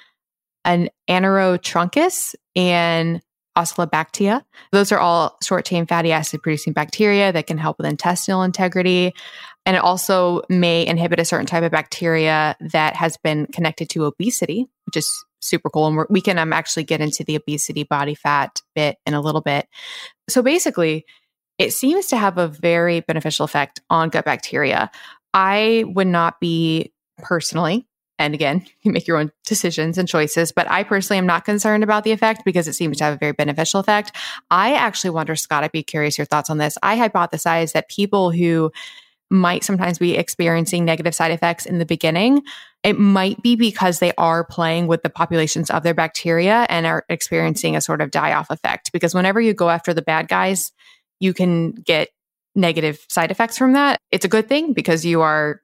an 0.65 0.89
Anaerotruncus, 1.09 2.35
and 2.55 3.23
Oscillibacter. 3.59 4.43
Those 4.71 4.93
are 4.93 5.01
all 5.01 5.37
short 5.43 5.65
chain 5.65 5.87
fatty 5.87 6.13
acid 6.13 6.43
producing 6.43 6.73
bacteria 6.73 7.33
that 7.33 7.49
can 7.49 7.59
help 7.59 7.79
with 7.79 7.89
intestinal 7.89 8.45
integrity. 8.45 9.13
And 9.69 9.77
it 9.77 9.83
also 9.83 10.41
may 10.49 10.87
inhibit 10.87 11.21
a 11.21 11.27
certain 11.27 11.45
type 11.45 11.63
of 11.63 11.71
bacteria 11.71 12.57
that 12.59 12.97
has 12.97 13.19
been 13.19 13.45
connected 13.49 13.91
to 13.91 14.07
obesity, 14.07 14.67
which 14.87 14.97
is 14.97 15.25
super 15.43 15.69
cool. 15.69 15.87
And 15.89 16.07
we 16.09 16.23
can 16.23 16.39
um, 16.39 16.55
actually 16.55 16.85
get 16.85 17.03
into 17.03 17.23
the 17.23 17.37
obesity 17.37 17.83
body 17.83 18.15
fat 18.15 18.63
bit 18.75 18.97
in 19.05 19.13
a 19.13 19.21
little 19.21 19.43
bit. 19.43 19.69
So 20.27 20.41
basically, 20.41 21.05
it 21.59 21.75
seems 21.75 22.07
to 22.07 22.17
have 22.17 22.39
a 22.39 22.49
very 22.49 23.01
beneficial 23.01 23.45
effect 23.45 23.83
on 23.91 24.09
gut 24.09 24.25
bacteria. 24.25 24.91
I 25.35 25.85
would 25.87 26.07
not 26.07 26.41
be 26.41 26.95
personally 27.19 27.87
and 28.19 28.33
again, 28.33 28.65
you 28.83 28.91
make 28.91 29.07
your 29.07 29.19
own 29.19 29.31
decisions 29.45 29.99
and 29.99 30.09
choices, 30.09 30.51
but 30.51 30.71
I 30.71 30.83
personally 30.83 31.19
am 31.19 31.27
not 31.27 31.45
concerned 31.45 31.85
about 31.85 32.05
the 32.05 32.13
effect 32.13 32.43
because 32.47 32.69
it 32.69 32.73
seems 32.73 32.97
to 32.97 33.05
have 33.05 33.15
a 33.15 33.19
very 33.19 33.33
beneficial 33.33 33.81
effect. 33.81 34.17
I 34.51 34.77
actually 34.77 35.11
wonder, 35.11 35.37
Scott, 35.37 35.63
I'd 35.63 35.73
be 35.73 35.83
curious 35.83 36.17
your 36.17 36.25
thoughts 36.25 36.49
on 36.49 36.57
this. 36.57 36.79
I 36.83 36.97
hypothesize 36.97 37.73
that 37.73 37.91
people 37.91 38.31
who 38.31 38.73
might 39.31 39.65
sometimes 39.65 39.99
be 39.99 40.17
experiencing 40.17 40.85
negative 40.85 41.15
side 41.15 41.31
effects 41.31 41.67
in 41.67 41.79
the 41.79 41.85
beginning, 41.85 42.43
it 42.83 42.99
might 42.99 43.43
be 43.43 43.57
because 43.57 43.99
they 43.99 44.13
are 44.17 44.45
playing 44.45 44.87
with 44.87 45.03
the 45.03 45.11
populations 45.11 45.71
of 45.71 45.83
their 45.83 45.95
bacteria 45.95 46.67
and 46.69 46.87
are 46.87 47.05
experiencing 47.09 47.77
a 47.77 47.81
sort 47.81 48.01
of 48.01 48.11
die 48.11 48.33
off 48.33 48.51
effect. 48.51 48.93
Because 48.93 49.15
whenever 49.15 49.41
you 49.41 49.53
go 49.53 49.69
after 49.69 49.93
the 49.93 50.03
bad 50.03 50.29
guys, 50.29 50.73
you 51.21 51.35
can 51.35 51.73
get 51.73 52.09
negative 52.55 53.05
side 53.09 53.31
effects 53.31 53.59
from 53.59 53.75
that. 53.75 54.01
It's 54.11 54.25
a 54.25 54.29
good 54.29 54.49
thing 54.49 54.73
because 54.73 55.05
you 55.05 55.21
are 55.21 55.61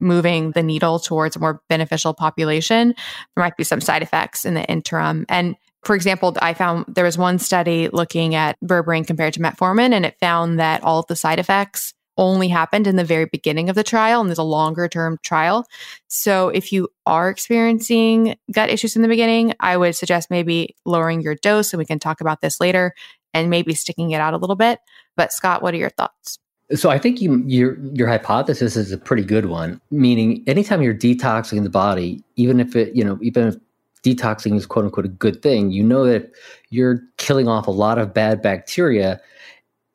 moving 0.00 0.52
the 0.52 0.62
needle 0.62 0.98
towards 0.98 1.36
a 1.36 1.40
more 1.40 1.60
beneficial 1.68 2.14
population, 2.14 2.94
there 3.34 3.44
might 3.44 3.56
be 3.56 3.64
some 3.64 3.80
side 3.80 4.02
effects 4.02 4.44
in 4.44 4.54
the 4.54 4.64
interim. 4.64 5.26
And 5.28 5.56
for 5.82 5.94
example, 5.94 6.36
I 6.40 6.54
found 6.54 6.84
there 6.88 7.04
was 7.04 7.18
one 7.18 7.38
study 7.38 7.88
looking 7.88 8.34
at 8.34 8.56
berberine 8.60 9.06
compared 9.06 9.34
to 9.34 9.40
metformin, 9.40 9.92
and 9.92 10.04
it 10.04 10.16
found 10.20 10.58
that 10.58 10.82
all 10.82 11.00
of 11.00 11.06
the 11.06 11.16
side 11.16 11.38
effects 11.38 11.94
only 12.18 12.48
happened 12.48 12.86
in 12.86 12.96
the 12.96 13.04
very 13.04 13.24
beginning 13.24 13.70
of 13.70 13.76
the 13.76 13.84
trial, 13.84 14.20
and 14.20 14.28
there's 14.28 14.38
a 14.38 14.42
longer 14.42 14.88
term 14.88 15.18
trial. 15.22 15.66
So 16.08 16.48
if 16.50 16.72
you 16.72 16.88
are 17.06 17.30
experiencing 17.30 18.36
gut 18.52 18.68
issues 18.68 18.96
in 18.96 19.02
the 19.02 19.08
beginning, 19.08 19.54
I 19.60 19.76
would 19.76 19.96
suggest 19.96 20.30
maybe 20.30 20.76
lowering 20.84 21.22
your 21.22 21.36
dose, 21.36 21.72
and 21.72 21.78
we 21.78 21.86
can 21.86 21.98
talk 21.98 22.20
about 22.20 22.40
this 22.42 22.60
later, 22.60 22.94
and 23.32 23.48
maybe 23.48 23.74
sticking 23.74 24.10
it 24.10 24.20
out 24.20 24.34
a 24.34 24.38
little 24.38 24.56
bit. 24.56 24.80
But 25.16 25.32
Scott, 25.32 25.62
what 25.62 25.72
are 25.72 25.78
your 25.78 25.90
thoughts? 25.90 26.38
So 26.74 26.90
I 26.90 26.98
think 26.98 27.22
you, 27.22 27.42
your 27.46 27.78
your 27.94 28.08
hypothesis 28.08 28.76
is 28.76 28.92
a 28.92 28.98
pretty 28.98 29.24
good 29.24 29.46
one. 29.46 29.80
Meaning, 29.90 30.44
anytime 30.46 30.82
you're 30.82 30.94
detoxing 30.94 31.62
the 31.62 31.70
body, 31.70 32.22
even 32.36 32.60
if 32.60 32.76
it 32.76 32.94
you 32.94 33.02
know 33.02 33.18
even 33.22 33.48
if 33.48 33.56
detoxing 34.02 34.54
is 34.54 34.66
quote 34.66 34.84
unquote 34.84 35.06
a 35.06 35.08
good 35.08 35.40
thing, 35.42 35.70
you 35.70 35.82
know 35.82 36.04
that 36.04 36.30
you're 36.68 37.00
killing 37.16 37.48
off 37.48 37.66
a 37.66 37.70
lot 37.70 37.98
of 37.98 38.12
bad 38.12 38.42
bacteria, 38.42 39.20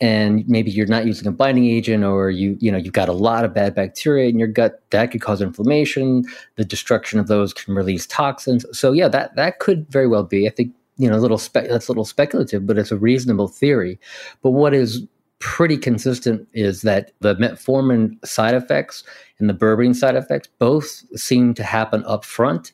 and 0.04 0.46
maybe 0.50 0.70
you're 0.70 0.86
not 0.86 1.06
using 1.06 1.26
a 1.28 1.32
binding 1.32 1.66
agent, 1.66 2.04
or 2.04 2.30
you 2.30 2.58
you 2.60 2.70
know 2.70 2.78
you've 2.78 2.92
got 2.92 3.08
a 3.08 3.14
lot 3.14 3.46
of 3.46 3.54
bad 3.54 3.74
bacteria 3.74 4.28
in 4.28 4.38
your 4.38 4.50
gut 4.50 4.84
that 4.90 5.12
could 5.12 5.22
cause 5.22 5.42
inflammation. 5.42 6.26
The 6.58 6.66
destruction 6.66 7.20
of 7.20 7.28
those 7.28 7.54
can 7.54 7.74
release 7.74 8.06
toxins. 8.06 8.66
So 8.78 8.92
yeah, 8.92 9.08
that 9.08 9.34
that 9.38 9.60
could 9.60 9.90
very 9.90 10.10
well 10.10 10.24
be. 10.24 10.46
I 10.46 10.50
think 10.50 10.74
you 10.98 11.10
know 11.10 11.16
a 11.16 11.24
little 11.24 11.38
spe- 11.38 11.70
that's 11.70 11.88
a 11.88 11.92
little 11.92 12.04
speculative, 12.04 12.68
but 12.68 12.78
it's 12.78 12.92
a 12.92 12.98
reasonable 12.98 13.48
theory. 13.48 13.98
But 14.42 14.52
what 14.52 14.74
is 14.74 15.08
pretty 15.40 15.78
consistent 15.78 16.50
is 16.52 16.82
that 16.82 17.12
the 17.22 17.36
metformin 17.36 18.26
side 18.26 18.56
effects 18.56 19.06
and 19.40 19.50
the 19.50 19.54
berberine 19.54 19.96
side 19.96 20.18
effects 20.18 20.50
both 20.60 21.06
seem 21.18 21.54
to 21.54 21.64
happen 21.64 22.04
up 22.06 22.26
front. 22.26 22.74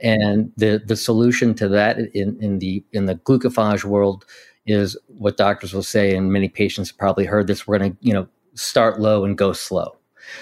And 0.00 0.50
the, 0.56 0.82
the 0.84 0.96
solution 0.96 1.54
to 1.54 1.68
that 1.68 1.98
in, 1.98 2.36
in 2.42 2.58
the 2.60 2.82
in 2.92 3.06
the 3.06 3.14
glucophage 3.14 3.84
world 3.84 4.24
is 4.66 4.96
what 5.06 5.36
doctors 5.36 5.74
will 5.74 5.82
say, 5.82 6.14
and 6.14 6.32
many 6.32 6.48
patients 6.48 6.90
have 6.90 6.98
probably 6.98 7.24
heard 7.24 7.46
this, 7.46 7.66
we're 7.66 7.78
gonna, 7.78 7.96
you 8.00 8.12
know, 8.12 8.26
start 8.54 9.00
low 9.00 9.24
and 9.24 9.36
go 9.36 9.52
slow. 9.52 9.96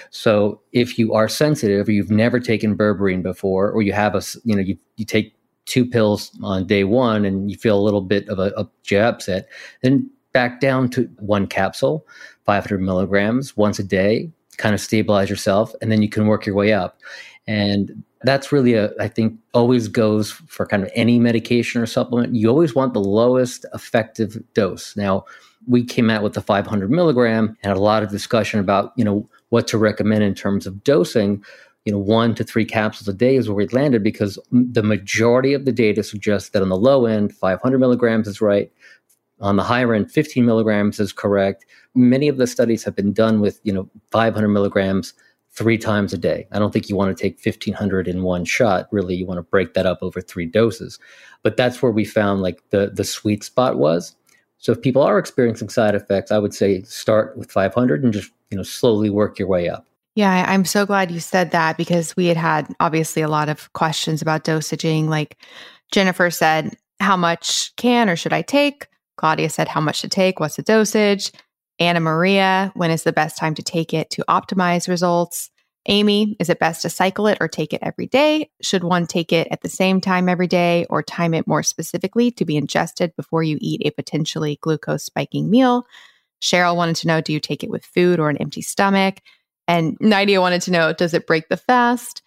So 0.09 0.61
if 0.73 0.99
you 0.99 1.13
are 1.13 1.27
sensitive 1.27 1.87
or 1.87 1.91
you've 1.91 2.11
never 2.11 2.39
taken 2.39 2.77
berberine 2.77 3.23
before, 3.23 3.71
or 3.71 3.81
you 3.81 3.93
have 3.93 4.15
a, 4.15 4.21
you 4.43 4.55
know, 4.55 4.61
you, 4.61 4.77
you 4.97 5.05
take 5.05 5.35
two 5.65 5.85
pills 5.85 6.31
on 6.43 6.67
day 6.67 6.83
one 6.83 7.25
and 7.25 7.49
you 7.49 7.57
feel 7.57 7.79
a 7.79 7.81
little 7.81 8.01
bit 8.01 8.27
of 8.29 8.39
a, 8.39 8.51
a 8.57 8.99
upset, 8.99 9.47
then 9.81 10.09
back 10.33 10.59
down 10.59 10.89
to 10.89 11.09
one 11.19 11.47
capsule, 11.47 12.05
500 12.45 12.79
milligrams 12.79 13.55
once 13.57 13.79
a 13.79 13.83
day, 13.83 14.31
kind 14.57 14.73
of 14.73 14.81
stabilize 14.81 15.29
yourself, 15.29 15.73
and 15.81 15.91
then 15.91 16.01
you 16.01 16.09
can 16.09 16.27
work 16.27 16.45
your 16.45 16.55
way 16.55 16.73
up. 16.73 16.99
And 17.47 18.03
that's 18.23 18.51
really 18.51 18.73
a, 18.73 18.91
I 18.99 19.07
think, 19.07 19.37
always 19.53 19.87
goes 19.87 20.31
for 20.31 20.65
kind 20.65 20.83
of 20.83 20.91
any 20.95 21.19
medication 21.19 21.81
or 21.81 21.85
supplement. 21.85 22.35
You 22.35 22.49
always 22.49 22.75
want 22.75 22.93
the 22.93 23.01
lowest 23.01 23.65
effective 23.73 24.41
dose. 24.53 24.95
Now, 24.95 25.25
we 25.67 25.83
came 25.83 26.09
out 26.09 26.23
with 26.23 26.33
the 26.33 26.41
500 26.41 26.89
milligram 26.89 27.57
and 27.63 27.73
a 27.73 27.79
lot 27.79 28.03
of 28.03 28.09
discussion 28.09 28.59
about, 28.59 28.93
you 28.95 29.03
know, 29.03 29.27
what 29.49 29.67
to 29.67 29.77
recommend 29.77 30.23
in 30.23 30.35
terms 30.35 30.65
of 30.65 30.83
dosing. 30.83 31.43
You 31.85 31.93
know, 31.93 31.99
one 31.99 32.35
to 32.35 32.43
three 32.43 32.65
capsules 32.65 33.07
a 33.07 33.13
day 33.13 33.35
is 33.35 33.49
where 33.49 33.55
we 33.55 33.67
landed 33.67 34.03
because 34.03 34.37
the 34.51 34.83
majority 34.83 35.53
of 35.53 35.65
the 35.65 35.71
data 35.71 36.03
suggests 36.03 36.49
that 36.49 36.61
on 36.61 36.69
the 36.69 36.77
low 36.77 37.05
end, 37.05 37.33
500 37.33 37.79
milligrams 37.79 38.27
is 38.27 38.39
right. 38.39 38.71
On 39.39 39.55
the 39.55 39.63
higher 39.63 39.93
end, 39.95 40.11
15 40.11 40.45
milligrams 40.45 40.99
is 40.99 41.11
correct. 41.11 41.65
Many 41.95 42.27
of 42.27 42.37
the 42.37 42.45
studies 42.45 42.83
have 42.83 42.95
been 42.95 43.13
done 43.13 43.41
with, 43.41 43.59
you 43.63 43.73
know, 43.73 43.89
500 44.11 44.47
milligrams 44.47 45.13
three 45.51 45.77
times 45.77 46.13
a 46.13 46.17
day. 46.17 46.47
I 46.51 46.59
don't 46.59 46.71
think 46.71 46.89
you 46.89 46.95
want 46.95 47.15
to 47.15 47.21
take 47.21 47.39
1500 47.43 48.07
in 48.07 48.23
one 48.23 48.45
shot. 48.45 48.87
Really, 48.91 49.15
you 49.15 49.25
want 49.25 49.37
to 49.37 49.43
break 49.43 49.73
that 49.73 49.85
up 49.85 49.99
over 50.01 50.21
three 50.21 50.45
doses. 50.45 50.99
But 51.43 51.57
that's 51.57 51.81
where 51.81 51.91
we 51.91 52.05
found 52.05 52.41
like 52.41 52.61
the 52.69 52.91
the 52.93 53.03
sweet 53.03 53.43
spot 53.43 53.77
was. 53.77 54.15
So 54.61 54.71
if 54.71 54.81
people 54.81 55.01
are 55.01 55.17
experiencing 55.17 55.69
side 55.69 55.95
effects, 55.95 56.31
I 56.31 56.37
would 56.37 56.53
say 56.53 56.83
start 56.83 57.35
with 57.35 57.51
500 57.51 58.03
and 58.03 58.13
just, 58.13 58.31
you 58.51 58.57
know, 58.57 58.63
slowly 58.63 59.09
work 59.09 59.39
your 59.39 59.47
way 59.47 59.67
up. 59.67 59.87
Yeah, 60.13 60.45
I'm 60.47 60.65
so 60.65 60.85
glad 60.85 61.09
you 61.09 61.19
said 61.19 61.49
that 61.51 61.77
because 61.77 62.15
we 62.15 62.27
had 62.27 62.37
had 62.37 62.67
obviously 62.79 63.23
a 63.23 63.27
lot 63.27 63.49
of 63.49 63.73
questions 63.73 64.21
about 64.21 64.43
dosaging. 64.43 65.09
Like 65.09 65.37
Jennifer 65.91 66.29
said, 66.29 66.75
how 66.99 67.17
much 67.17 67.75
can 67.75 68.07
or 68.07 68.15
should 68.15 68.33
I 68.33 68.43
take? 68.43 68.87
Claudia 69.17 69.49
said 69.49 69.67
how 69.67 69.81
much 69.81 70.01
to 70.01 70.09
take, 70.09 70.39
what's 70.39 70.57
the 70.57 70.63
dosage. 70.63 71.31
Anna 71.81 71.99
Maria, 71.99 72.71
when 72.75 72.91
is 72.91 73.01
the 73.01 73.11
best 73.11 73.39
time 73.39 73.55
to 73.55 73.63
take 73.63 73.91
it 73.91 74.11
to 74.11 74.23
optimize 74.29 74.87
results? 74.87 75.49
Amy, 75.87 76.37
is 76.39 76.47
it 76.47 76.59
best 76.59 76.83
to 76.83 76.91
cycle 76.91 77.25
it 77.25 77.39
or 77.41 77.47
take 77.47 77.73
it 77.73 77.79
every 77.81 78.05
day? 78.05 78.51
Should 78.61 78.83
one 78.83 79.07
take 79.07 79.33
it 79.33 79.47
at 79.49 79.61
the 79.61 79.67
same 79.67 79.99
time 79.99 80.29
every 80.29 80.45
day 80.45 80.85
or 80.91 81.01
time 81.01 81.33
it 81.33 81.47
more 81.47 81.63
specifically 81.63 82.29
to 82.33 82.45
be 82.45 82.55
ingested 82.55 83.15
before 83.15 83.41
you 83.41 83.57
eat 83.59 83.81
a 83.83 83.89
potentially 83.89 84.59
glucose 84.61 85.03
spiking 85.03 85.49
meal? 85.49 85.87
Cheryl 86.39 86.75
wanted 86.75 86.97
to 86.97 87.07
know 87.07 87.19
do 87.19 87.33
you 87.33 87.39
take 87.39 87.63
it 87.63 87.71
with 87.71 87.83
food 87.83 88.19
or 88.19 88.29
an 88.29 88.37
empty 88.37 88.61
stomach? 88.61 89.19
And 89.67 89.97
Nydia 89.99 90.39
wanted 90.39 90.61
to 90.63 90.71
know 90.71 90.93
does 90.93 91.15
it 91.15 91.25
break 91.25 91.49
the 91.49 91.57
fast? 91.57 92.21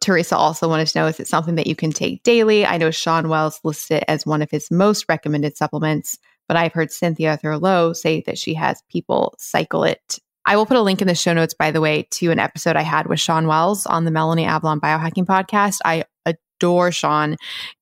Teresa 0.00 0.34
also 0.34 0.66
wanted 0.66 0.86
to 0.86 0.98
know 0.98 1.06
is 1.08 1.20
it 1.20 1.28
something 1.28 1.56
that 1.56 1.66
you 1.66 1.76
can 1.76 1.92
take 1.92 2.22
daily? 2.22 2.64
I 2.64 2.78
know 2.78 2.90
Shawn 2.90 3.28
Wells 3.28 3.60
listed 3.64 3.98
it 3.98 4.04
as 4.08 4.24
one 4.24 4.40
of 4.40 4.50
his 4.50 4.70
most 4.70 5.04
recommended 5.10 5.58
supplements 5.58 6.18
but 6.48 6.56
I've 6.56 6.72
heard 6.72 6.92
Cynthia 6.92 7.36
Thurlow 7.36 7.92
say 7.92 8.22
that 8.22 8.38
she 8.38 8.54
has 8.54 8.82
people 8.90 9.34
cycle 9.38 9.84
it. 9.84 10.18
I 10.46 10.56
will 10.56 10.66
put 10.66 10.76
a 10.76 10.82
link 10.82 11.00
in 11.00 11.08
the 11.08 11.14
show 11.14 11.32
notes, 11.32 11.54
by 11.54 11.70
the 11.70 11.80
way, 11.80 12.06
to 12.12 12.30
an 12.30 12.38
episode 12.38 12.76
I 12.76 12.82
had 12.82 13.06
with 13.06 13.20
Shawn 13.20 13.46
Wells 13.46 13.86
on 13.86 14.04
the 14.04 14.10
Melanie 14.10 14.44
Avalon 14.44 14.80
Biohacking 14.80 15.24
Podcast. 15.24 15.78
I 15.84 16.04
adore 16.26 16.92
Shawn, 16.92 17.36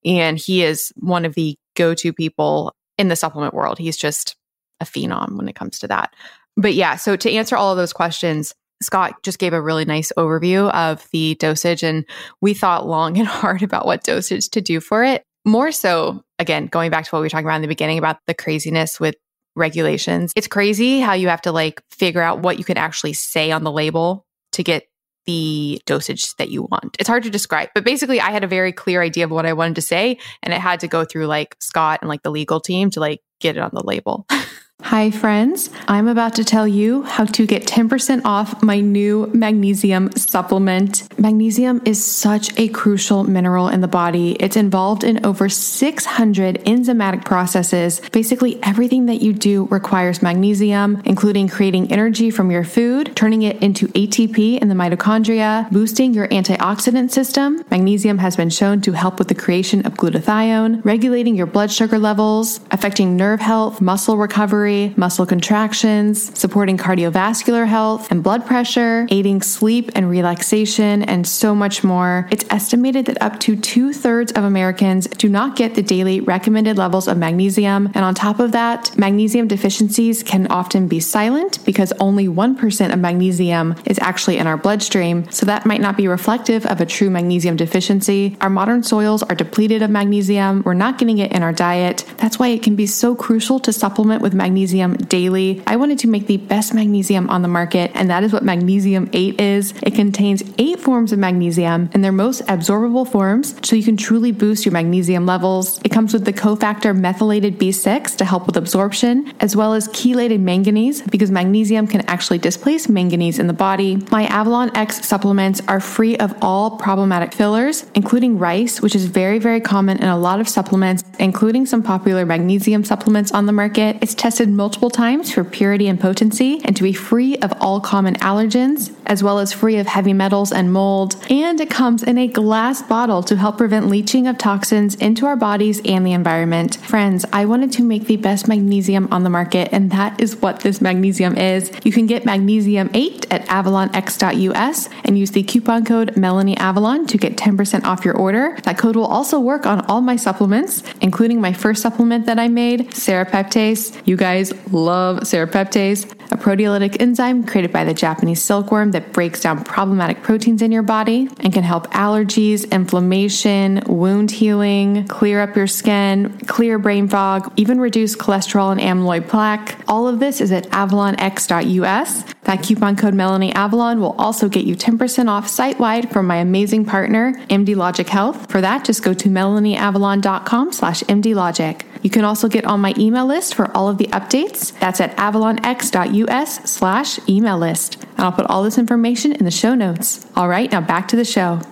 and 0.05 0.39
he 0.39 0.63
is 0.63 0.93
one 0.97 1.25
of 1.25 1.35
the 1.35 1.57
go 1.75 1.95
to 1.95 2.13
people 2.13 2.75
in 2.99 3.09
the 3.09 3.17
supplement 3.17 3.55
world. 3.55 3.79
He's 3.79 3.97
just 3.97 4.37
a 4.81 4.85
phenom 4.85 5.37
when 5.37 5.49
it 5.49 5.57
comes 5.57 5.81
to 5.81 5.89
that. 5.89 6.15
But 6.57 6.75
yeah, 6.75 6.97
so 6.97 7.17
to 7.17 7.31
answer 7.31 7.57
all 7.57 7.73
of 7.73 7.79
those 7.79 7.93
questions, 7.93 8.55
Scott 8.83 9.23
just 9.23 9.39
gave 9.39 9.53
a 9.53 9.63
really 9.63 9.85
nice 9.85 10.13
overview 10.17 10.71
of 10.73 11.09
the 11.13 11.35
dosage, 11.37 11.83
and 11.83 12.05
we 12.41 12.55
thought 12.55 12.87
long 12.87 13.19
and 13.19 13.27
hard 13.27 13.63
about 13.63 13.87
what 13.87 14.05
dosage 14.05 14.49
to 14.51 14.61
do 14.61 14.81
for 14.81 15.03
it. 15.03 15.25
More 15.45 15.73
so, 15.73 16.23
again, 16.43 16.67
going 16.67 16.91
back 16.91 17.07
to 17.07 17.11
what 17.11 17.21
we 17.21 17.25
were 17.25 17.31
talking 17.31 17.47
about 17.47 17.57
in 17.57 17.63
the 17.63 17.69
beginning 17.69 17.97
about 17.97 18.19
the 18.27 18.35
craziness 18.35 19.01
with 19.01 19.15
regulations. 19.57 20.33
It's 20.37 20.47
crazy 20.47 21.01
how 21.01 21.15
you 21.15 21.29
have 21.29 21.43
to 21.43 21.53
like 21.53 21.83
figure 21.91 22.21
out 22.21 22.41
what 22.41 22.59
you 22.59 22.65
can 22.65 22.77
actually 22.77 23.15
say 23.15 23.51
on 23.51 23.65
the 23.65 23.73
label 23.73 24.27
to 24.53 24.63
get 24.63 24.85
the 25.27 25.81
dosage 25.87 26.35
that 26.37 26.51
you 26.51 26.63
want. 26.63 26.97
It's 26.99 27.09
hard 27.09 27.23
to 27.23 27.31
describe, 27.31 27.69
but 27.75 27.85
basically 27.85 28.21
I 28.21 28.31
had 28.31 28.45
a 28.45 28.49
very 28.49 28.73
clear 28.73 29.03
idea 29.03 29.25
of 29.25 29.31
what 29.31 29.47
I 29.47 29.53
wanted 29.53 29.77
to 29.77 29.83
say 29.83 30.19
and 30.43 30.53
it 30.53 30.61
had 30.61 30.81
to 30.81 30.89
go 30.89 31.05
through 31.05 31.27
like 31.27 31.57
Scott 31.61 32.01
and 32.03 32.09
like 32.09 32.23
the 32.23 32.31
legal 32.31 32.61
team 32.61 32.91
to 32.91 33.01
like 33.01 33.21
get 33.41 33.57
it 33.57 33.61
on 33.61 33.71
the 33.73 33.85
label. 33.85 34.27
Hi, 34.85 35.13
friends. 35.13 35.71
I'm 35.87 36.09
about 36.09 36.35
to 36.35 36.45
tell 36.45 36.67
you 36.67 37.05
how 37.05 37.25
to 37.25 37.47
get 37.47 37.67
10% 37.67 38.23
off 38.25 38.63
my 38.65 38.81
new 38.81 39.31
magnesium 39.33 40.11
supplement. 40.17 41.09
Magnesium 41.19 41.81
is 41.85 42.05
such 42.05 42.59
a 42.59 42.69
crucial 42.69 43.23
mineral 43.23 43.69
in 43.69 43.81
the 43.81 43.89
body. 43.89 44.33
It's 44.33 44.57
involved 44.57 45.05
in 45.05 45.25
over 45.25 45.49
600 45.49 46.65
enzymatic 46.65 47.25
processes. 47.25 48.01
Basically, 48.11 48.61
everything 48.65 49.07
that 49.07 49.23
you 49.23 49.33
do 49.33 49.67
requires 49.67 50.21
magnesium, 50.21 51.01
including 51.05 51.49
creating 51.49 51.91
energy 51.93 52.31
from 52.31 52.51
your 52.51 52.65
food, 52.65 53.15
turning 53.15 53.43
it 53.43 53.63
into 53.63 53.87
ATP 53.89 54.59
in 54.59 54.69
the 54.69 54.75
mitochondria, 54.75 55.71
boosting 55.71 56.13
your 56.13 56.27
antioxidant 56.29 57.13
system. 57.13 57.65
Magnesium 57.71 58.19
has 58.19 58.37
been 58.37 58.51
shown 58.51 58.81
to 58.83 58.93
help 58.93 59.21
with 59.21 59.29
the 59.29 59.35
creation 59.35 59.87
of 59.87 59.95
glutathione, 59.95 60.85
regulating 60.85 61.37
your 61.37 61.47
blood 61.47 61.71
sugar 61.71 62.01
levels, 62.01 62.61
affecting 62.73 63.17
nerve 63.17 63.41
health, 63.41 63.81
muscle 63.81 64.17
recovery 64.17 64.72
recovery, 64.73 64.95
muscle 64.97 65.27
contractions, 65.27 66.39
supporting 66.39 66.77
cardiovascular 66.77 67.67
health 67.67 68.11
and 68.11 68.23
blood 68.23 68.47
pressure, 68.47 69.07
aiding 69.11 69.43
sleep 69.43 69.91
and 69.95 70.09
relaxation, 70.09 71.03
and 71.03 71.27
so 71.27 71.55
much 71.55 71.85
more. 71.85 72.29
It's 72.31 72.45
estimated 72.51 73.07
that 73.07 73.21
up 73.23 73.41
to 73.41 73.57
two 73.57 73.93
thirds 73.93 74.33
of 74.33 74.45
Americans 74.45 75.07
do 75.07 75.29
not 75.29 75.57
get 75.57 75.75
the 75.75 75.83
daily 75.83 76.21
recommended 76.21 76.79
levels 76.79 77.09
of 77.09 77.17
magnesium. 77.17 77.91
And 77.95 78.05
on 78.05 78.15
top 78.15 78.41
of 78.41 78.53
that, 78.53 78.97
magnesium 78.97 79.49
deficiencies 79.49 80.23
can 80.23 80.47
often 80.49 80.89
be 80.89 81.01
silent 81.01 81.65
because 81.65 81.93
only 82.01 82.29
1% 82.29 82.93
of 82.93 82.99
magnesium 82.99 83.75
is 83.85 83.99
actually 83.99 84.39
in 84.39 84.47
our 84.47 84.57
bloodstream. 84.57 85.31
So 85.31 85.47
that 85.47 85.67
might 85.67 85.81
not 85.81 85.97
be 85.97 86.09
reflective 86.09 86.67
of 86.67 86.81
a 86.81 86.87
true 86.87 87.11
magnesium 87.11 87.57
deficiency. 87.57 88.37
Our 88.41 88.51
modern 88.51 88.83
soils 88.83 89.23
are 89.23 89.35
depleted 89.35 89.83
of 89.83 89.91
magnesium. 89.91 90.63
We're 90.65 90.75
not 90.75 90.99
getting 90.99 91.19
it 91.19 91.33
in 91.33 91.43
our 91.43 91.53
diet. 91.53 92.05
That's 92.19 92.39
why 92.39 92.49
it 92.49 92.63
can 92.63 92.77
be 92.77 92.87
so 92.87 93.15
crucial 93.15 93.59
to 93.61 93.73
supplement 93.73 94.23
with 94.23 94.35
magnesium 94.35 94.62
magnesium 94.63 94.95
daily. 95.09 95.61
I 95.67 95.75
wanted 95.75 95.99
to 96.01 96.07
make 96.07 96.29
the 96.29 96.37
best 96.37 96.73
magnesium 96.73 97.29
on 97.31 97.43
the 97.43 97.49
market, 97.49 97.91
and 97.95 98.09
that 98.11 98.23
is 98.23 98.33
what 98.33 98.45
Magnesium 98.45 99.11
8 99.13 99.41
is. 99.41 99.75
It 99.83 99.97
contains 99.97 100.45
eight 100.57 100.79
forms 100.79 101.11
of 101.11 101.19
magnesium 101.19 101.91
in 101.95 102.03
their 102.03 102.13
most 102.13 102.47
absorbable 102.47 103.11
forms, 103.11 103.57
so 103.67 103.75
you 103.75 103.83
can 103.83 103.97
truly 103.97 104.31
boost 104.31 104.65
your 104.65 104.73
magnesium 104.73 105.27
levels. 105.27 105.81
It 105.83 105.89
comes 105.91 106.13
with 106.13 106.27
the 106.27 106.33
cofactor 106.33 106.97
methylated 106.97 107.59
B6 107.59 108.17
to 108.19 108.25
help 108.25 108.47
with 108.47 108.57
absorption, 108.57 109.33
as 109.41 109.57
well 109.57 109.75
as 109.75 109.89
chelated 109.89 110.39
manganese, 110.39 111.03
because 111.03 111.33
magnesium 111.33 111.89
can 111.89 112.03
actually 112.03 112.39
displace 112.39 112.89
manganese 112.89 113.41
in 113.41 113.49
the 113.49 113.53
body. 113.53 113.97
My 114.13 114.27
Avalon 114.27 114.71
X 114.77 115.05
supplements 115.05 115.61
are 115.67 115.81
free 115.81 116.17
of 116.19 116.37
all 116.41 116.79
problematic 116.79 117.33
fillers, 117.33 117.85
including 117.97 118.39
rice, 118.39 118.81
which 118.81 118.95
is 118.95 119.07
very, 119.07 119.41
very 119.41 119.61
common 119.61 119.99
in 119.99 120.09
a 120.09 120.19
lot 120.19 120.39
of 120.39 120.49
supplements, 120.49 121.03
including 121.19 121.67
some 121.67 121.83
popular 121.83 122.25
magnesium 122.25 122.85
supplements 122.85 123.33
on 123.33 123.47
the 123.47 123.53
market. 123.53 123.97
It's 124.01 124.15
tested 124.15 124.42
multiple 124.51 124.91
times 124.91 125.33
for 125.33 125.45
purity 125.45 125.89
and 125.89 126.01
potency 126.01 126.61
and 126.65 126.77
to 126.77 126.83
be 126.83 126.93
free 126.93 127.37
of 127.39 127.53
all 127.61 127.81
common 127.81 128.15
allergens, 128.17 128.95
as 129.07 129.23
well 129.23 129.39
as 129.39 129.53
free 129.53 129.77
of 129.77 129.87
heavy 129.87 130.13
metals 130.13 130.53
and 130.53 130.73
mold. 130.73 131.17
And 131.31 131.61
it 131.61 131.71
comes 131.71 132.03
in 132.03 132.19
a 132.19 132.29
glass 132.29 132.83
bottle 132.83 133.23
to 133.25 133.37
help 133.37 133.59
prevent 133.59 133.89
leaching 133.89 134.27
of 134.27 134.39
toxins 134.39 134.95
into 134.97 135.27
our 135.27 135.37
bodies 135.37 135.81
and 135.85 136.07
the 136.07 136.13
environment. 136.13 136.77
Friends, 136.77 137.25
I 137.33 137.45
wanted 137.45 137.73
to 137.73 137.83
make 137.83 138.07
the 138.07 138.17
best 138.17 138.49
magnesium 138.49 139.09
on 139.13 139.23
the 139.23 139.31
market, 139.31 139.69
and 139.73 139.91
that 139.91 140.21
is 140.21 140.37
what 140.37 140.61
this 140.61 140.81
magnesium 140.81 141.37
is. 141.37 141.71
You 141.85 141.93
can 141.93 142.07
get 142.07 142.25
magnesium 142.25 142.91
8 142.95 143.27
at 143.31 143.47
avalonx.us 143.47 144.89
and 145.05 145.19
use 145.19 145.31
the 145.31 145.43
coupon 145.43 145.85
code 145.85 146.15
MelanieAvalon 146.15 147.09
to 147.09 147.19
get 147.19 147.37
10% 147.37 147.85
off 147.85 148.05
your 148.05 148.17
order. 148.17 148.59
That 148.65 148.79
code 148.79 148.97
will 148.97 149.07
also 149.07 149.39
work 149.39 149.67
on 149.67 149.81
all 149.87 150.01
my 150.01 150.17
supplements, 150.17 150.83
including 151.01 151.41
my 151.41 151.53
first 151.53 151.83
supplement 151.83 152.27
that 152.27 152.39
I 152.39 152.49
made, 152.49 152.91
Serapeptase. 152.91 154.01
You 154.07 154.17
guys 154.17 154.32
guys 154.33 154.53
love 154.73 155.19
serapeptase, 155.21 156.11
a 156.33 156.37
proteolytic 156.39 156.97
enzyme 157.01 157.45
created 157.45 157.71
by 157.71 157.85
the 157.85 157.93
Japanese 157.93 158.41
silkworm 158.41 158.93
that 158.93 159.13
breaks 159.13 159.41
down 159.41 159.63
problematic 159.63 160.23
proteins 160.23 160.63
in 160.63 160.73
your 160.73 160.83
body 160.83 161.29
and 161.41 161.53
can 161.53 161.63
help 161.63 161.87
allergies, 161.89 162.71
inflammation, 162.71 163.83
wound 163.87 164.31
healing, 164.31 165.07
clear 165.07 165.43
up 165.43 165.55
your 165.55 165.67
skin, 165.67 166.39
clear 166.47 166.79
brain 166.79 167.09
fog, 167.09 167.53
even 167.57 167.79
reduce 167.79 168.17
cholesterol 168.17 168.73
and 168.73 168.81
amyloid 168.81 169.29
plaque. 169.29 169.79
All 169.87 170.09
of 170.09 170.19
this 170.19 170.41
is 170.41 170.51
at 170.51 170.65
avalonx.us. 170.71 172.25
That 172.45 172.63
coupon 172.63 172.97
code 172.97 173.15
Melanie 173.15 173.53
Avalon 173.53 174.01
will 174.01 174.15
also 174.19 174.49
get 174.49 174.65
you 174.65 174.75
10% 174.75 175.29
off 175.29 175.49
site 175.49 175.79
wide 175.79 176.11
from 176.11 176.27
my 176.27 176.37
amazing 176.37 176.85
partner, 176.85 177.35
MD 177.49 177.77
Logic 177.77 178.09
Health. 178.09 178.51
For 178.51 178.61
that, 178.61 178.85
just 178.85 179.03
go 179.05 179.15
to 179.15 179.29
melanieavalon.com 179.29 180.73
slash 180.73 181.03
mdlogic. 181.05 181.83
You 182.03 182.11
can 182.11 182.25
also 182.25 182.49
get 182.49 182.65
on 182.65 182.81
my 182.81 182.95
email 182.99 183.27
list 183.27 183.55
for 183.55 183.75
all 183.77 183.89
of 183.89 183.99
the 183.99 184.07
updates. 184.07 184.77
That's 184.81 185.01
at 185.01 185.17
avalonx.us 185.17 186.71
slash 186.71 187.21
email 187.29 187.59
list. 187.59 188.03
And 188.03 188.21
I'll 188.21 188.33
put 188.33 188.47
all 188.47 188.65
this 188.65 188.77
information 188.77 189.33
in 189.33 189.45
the 189.45 189.53
show 189.53 189.75
notes. 189.75 190.27
All 190.35 190.49
right, 190.49 190.71
now 190.71 190.81
back 190.81 191.09
to 191.09 191.17
the 191.17 191.25
show. 191.25 191.61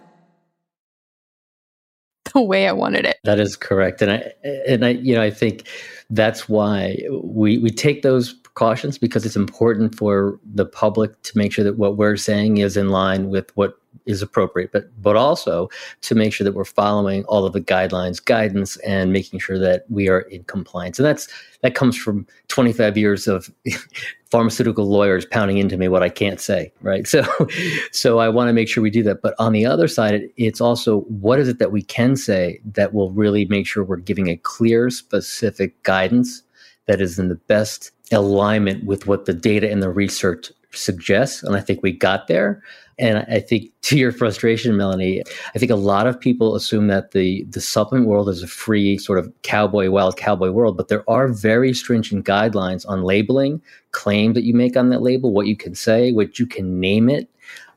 The 2.32 2.42
way 2.42 2.68
I 2.68 2.72
wanted 2.72 3.06
it. 3.06 3.16
That 3.24 3.40
is 3.40 3.56
correct. 3.56 4.02
And 4.02 4.12
I 4.12 4.32
and 4.44 4.84
I 4.84 4.90
you 4.90 5.16
know, 5.16 5.22
I 5.22 5.30
think 5.30 5.66
that's 6.10 6.48
why 6.48 6.96
we 7.24 7.58
we 7.58 7.70
take 7.70 8.02
those 8.02 8.39
precautions 8.55 8.98
because 8.98 9.24
it's 9.24 9.36
important 9.36 9.94
for 9.94 10.38
the 10.55 10.66
public 10.66 11.20
to 11.22 11.38
make 11.38 11.53
sure 11.53 11.64
that 11.64 11.78
what 11.78 11.96
we're 11.96 12.16
saying 12.16 12.59
is 12.59 12.76
in 12.76 12.88
line 12.88 13.30
with 13.30 13.55
what 13.57 13.76
is 14.07 14.22
appropriate, 14.22 14.72
but 14.72 14.90
but 15.03 15.16
also 15.16 15.68
to 16.03 16.14
make 16.14 16.32
sure 16.32 16.44
that 16.44 16.53
we're 16.53 16.64
following 16.64 17.24
all 17.24 17.44
of 17.44 17.53
the 17.53 17.61
guidelines, 17.61 18.24
guidance, 18.24 18.76
and 18.78 19.12
making 19.12 19.38
sure 19.38 19.59
that 19.59 19.84
we 19.88 20.09
are 20.09 20.20
in 20.20 20.42
compliance. 20.44 20.98
And 20.98 21.07
that's 21.07 21.28
that 21.62 21.74
comes 21.74 21.96
from 21.96 22.26
25 22.48 22.96
years 22.96 23.28
of 23.28 23.51
pharmaceutical 24.30 24.88
lawyers 24.88 25.26
pounding 25.26 25.59
into 25.59 25.76
me 25.76 25.88
what 25.88 26.03
I 26.03 26.09
can't 26.09 26.40
say, 26.40 26.72
right? 26.82 27.07
So 27.07 27.24
so 27.92 28.18
I 28.18 28.28
want 28.28 28.48
to 28.48 28.53
make 28.53 28.68
sure 28.68 28.82
we 28.82 28.90
do 28.90 29.03
that. 29.05 29.22
But 29.22 29.34
on 29.38 29.53
the 29.53 29.66
other 29.66 29.88
side, 29.88 30.28
it's 30.36 30.61
also 30.61 31.01
what 31.03 31.38
is 31.38 31.48
it 31.48 31.59
that 31.59 31.72
we 31.72 31.82
can 31.82 32.16
say 32.16 32.61
that 32.72 32.94
will 32.94 33.12
really 33.12 33.44
make 33.46 33.66
sure 33.66 33.84
we're 33.84 33.96
giving 33.96 34.28
a 34.28 34.36
clear, 34.36 34.90
specific 34.90 35.80
guidance 35.82 36.42
that 36.86 37.01
is 37.01 37.18
in 37.18 37.28
the 37.28 37.36
best 37.36 37.92
alignment 38.12 38.84
with 38.84 39.06
what 39.06 39.24
the 39.24 39.34
data 39.34 39.70
and 39.70 39.82
the 39.82 39.90
research 39.90 40.52
suggests. 40.72 41.42
And 41.42 41.56
I 41.56 41.61
think 41.61 41.82
we 41.82 41.92
got 41.92 42.28
there. 42.28 42.62
And 42.98 43.18
I 43.30 43.40
think 43.40 43.70
to 43.82 43.98
your 43.98 44.12
frustration, 44.12 44.76
Melanie, 44.76 45.22
I 45.54 45.58
think 45.58 45.70
a 45.70 45.76
lot 45.76 46.06
of 46.06 46.20
people 46.20 46.54
assume 46.54 46.88
that 46.88 47.12
the, 47.12 47.44
the 47.48 47.61
supplement 47.61 48.08
world 48.08 48.28
is 48.28 48.42
a 48.42 48.48
free 48.48 48.98
sort 48.98 49.18
of 49.18 49.32
cowboy, 49.42 49.90
wild 49.90 50.16
cowboy 50.16 50.50
world, 50.50 50.76
but 50.76 50.88
there 50.88 51.08
are 51.08 51.28
very 51.28 51.72
stringent 51.72 52.26
guidelines 52.26 52.88
on 52.88 53.02
labeling, 53.02 53.61
claim 53.92 54.34
that 54.34 54.44
you 54.44 54.54
make 54.54 54.76
on 54.76 54.90
that 54.90 55.02
label, 55.02 55.32
what 55.32 55.46
you 55.46 55.56
can 55.56 55.74
say, 55.74 56.12
what 56.12 56.38
you 56.38 56.46
can 56.46 56.78
name 56.78 57.08
it, 57.08 57.28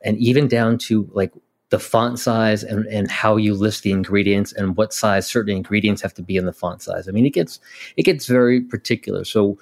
and 0.02 0.16
even 0.18 0.46
down 0.46 0.78
to 0.78 1.08
like 1.12 1.32
the 1.70 1.78
font 1.80 2.20
size 2.20 2.62
and, 2.62 2.86
and 2.86 3.10
how 3.10 3.36
you 3.36 3.52
list 3.52 3.82
the 3.82 3.90
ingredients 3.90 4.52
and 4.52 4.76
what 4.76 4.92
size 4.92 5.26
certain 5.26 5.56
ingredients 5.56 6.02
have 6.02 6.14
to 6.14 6.22
be 6.22 6.36
in 6.36 6.46
the 6.46 6.52
font 6.52 6.82
size. 6.82 7.08
I 7.08 7.10
mean, 7.10 7.26
it 7.26 7.30
gets 7.30 7.58
it 7.96 8.04
gets 8.04 8.26
very 8.26 8.60
particular. 8.60 9.24
So 9.24 9.58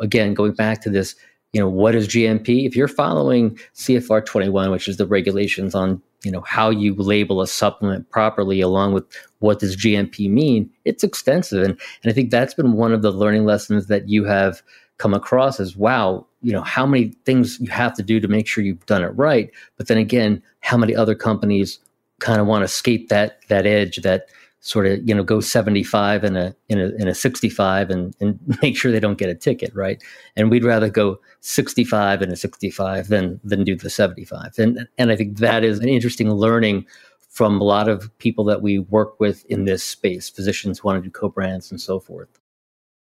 again, 0.00 0.34
going 0.34 0.52
back 0.52 0.80
to 0.82 0.90
this, 0.90 1.14
you 1.52 1.60
know, 1.60 1.68
what 1.68 1.94
is 1.94 2.08
GMP? 2.08 2.66
If 2.66 2.74
you're 2.74 2.88
following 2.88 3.56
CFR 3.74 4.24
21, 4.24 4.70
which 4.70 4.88
is 4.88 4.96
the 4.96 5.06
regulations 5.06 5.74
on, 5.74 6.02
you 6.24 6.30
know, 6.30 6.40
how 6.40 6.70
you 6.70 6.94
label 6.94 7.40
a 7.40 7.46
supplement 7.46 8.10
properly, 8.10 8.60
along 8.60 8.92
with 8.92 9.04
what 9.38 9.60
does 9.60 9.76
GMP 9.76 10.28
mean, 10.28 10.70
it's 10.84 11.04
extensive. 11.04 11.62
And, 11.62 11.78
and 12.02 12.10
I 12.10 12.12
think 12.12 12.30
that's 12.30 12.54
been 12.54 12.72
one 12.72 12.92
of 12.92 13.02
the 13.02 13.12
learning 13.12 13.44
lessons 13.44 13.86
that 13.86 14.08
you 14.08 14.24
have 14.24 14.62
come 14.98 15.14
across 15.14 15.60
as 15.60 15.76
wow, 15.76 16.26
you 16.42 16.52
know, 16.52 16.62
how 16.62 16.86
many 16.86 17.08
things 17.24 17.58
you 17.60 17.70
have 17.70 17.94
to 17.94 18.02
do 18.02 18.20
to 18.20 18.28
make 18.28 18.46
sure 18.46 18.64
you've 18.64 18.86
done 18.86 19.02
it 19.02 19.08
right. 19.08 19.50
But 19.76 19.88
then 19.88 19.98
again, 19.98 20.42
how 20.60 20.76
many 20.76 20.94
other 20.94 21.14
companies 21.14 21.78
kind 22.20 22.40
of 22.40 22.46
want 22.46 22.62
to 22.62 22.66
escape 22.66 23.08
that 23.08 23.40
that 23.48 23.66
edge, 23.66 23.96
that 23.98 24.28
sort 24.64 24.86
of 24.86 25.06
you 25.06 25.14
know 25.14 25.22
go 25.22 25.40
75 25.40 26.24
and 26.24 26.38
a 26.38 26.56
in 26.70 26.80
a 26.80 26.86
in 26.98 27.06
a 27.06 27.14
65 27.14 27.90
and 27.90 28.16
and 28.20 28.40
make 28.62 28.76
sure 28.76 28.90
they 28.90 28.98
don't 28.98 29.18
get 29.18 29.28
a 29.28 29.34
ticket 29.34 29.74
right? 29.74 30.02
And 30.36 30.50
we'd 30.50 30.64
rather 30.64 30.88
go 30.88 31.20
65 31.40 32.22
and 32.22 32.32
a 32.32 32.36
65 32.36 33.08
than 33.08 33.38
than 33.44 33.62
do 33.62 33.76
the 33.76 33.90
75 33.90 34.58
and 34.58 34.88
and 34.96 35.12
i 35.12 35.16
think 35.16 35.36
that 35.38 35.62
is 35.62 35.78
an 35.78 35.88
interesting 35.88 36.30
learning 36.30 36.86
from 37.28 37.60
a 37.60 37.64
lot 37.64 37.88
of 37.88 38.16
people 38.18 38.44
that 38.44 38.62
we 38.62 38.78
work 38.78 39.20
with 39.20 39.44
in 39.46 39.66
this 39.66 39.84
space 39.84 40.30
physicians 40.30 40.82
want 40.82 40.96
to 40.96 41.06
do 41.06 41.10
co-brands 41.10 41.70
and 41.70 41.80
so 41.80 42.00
forth 42.00 42.40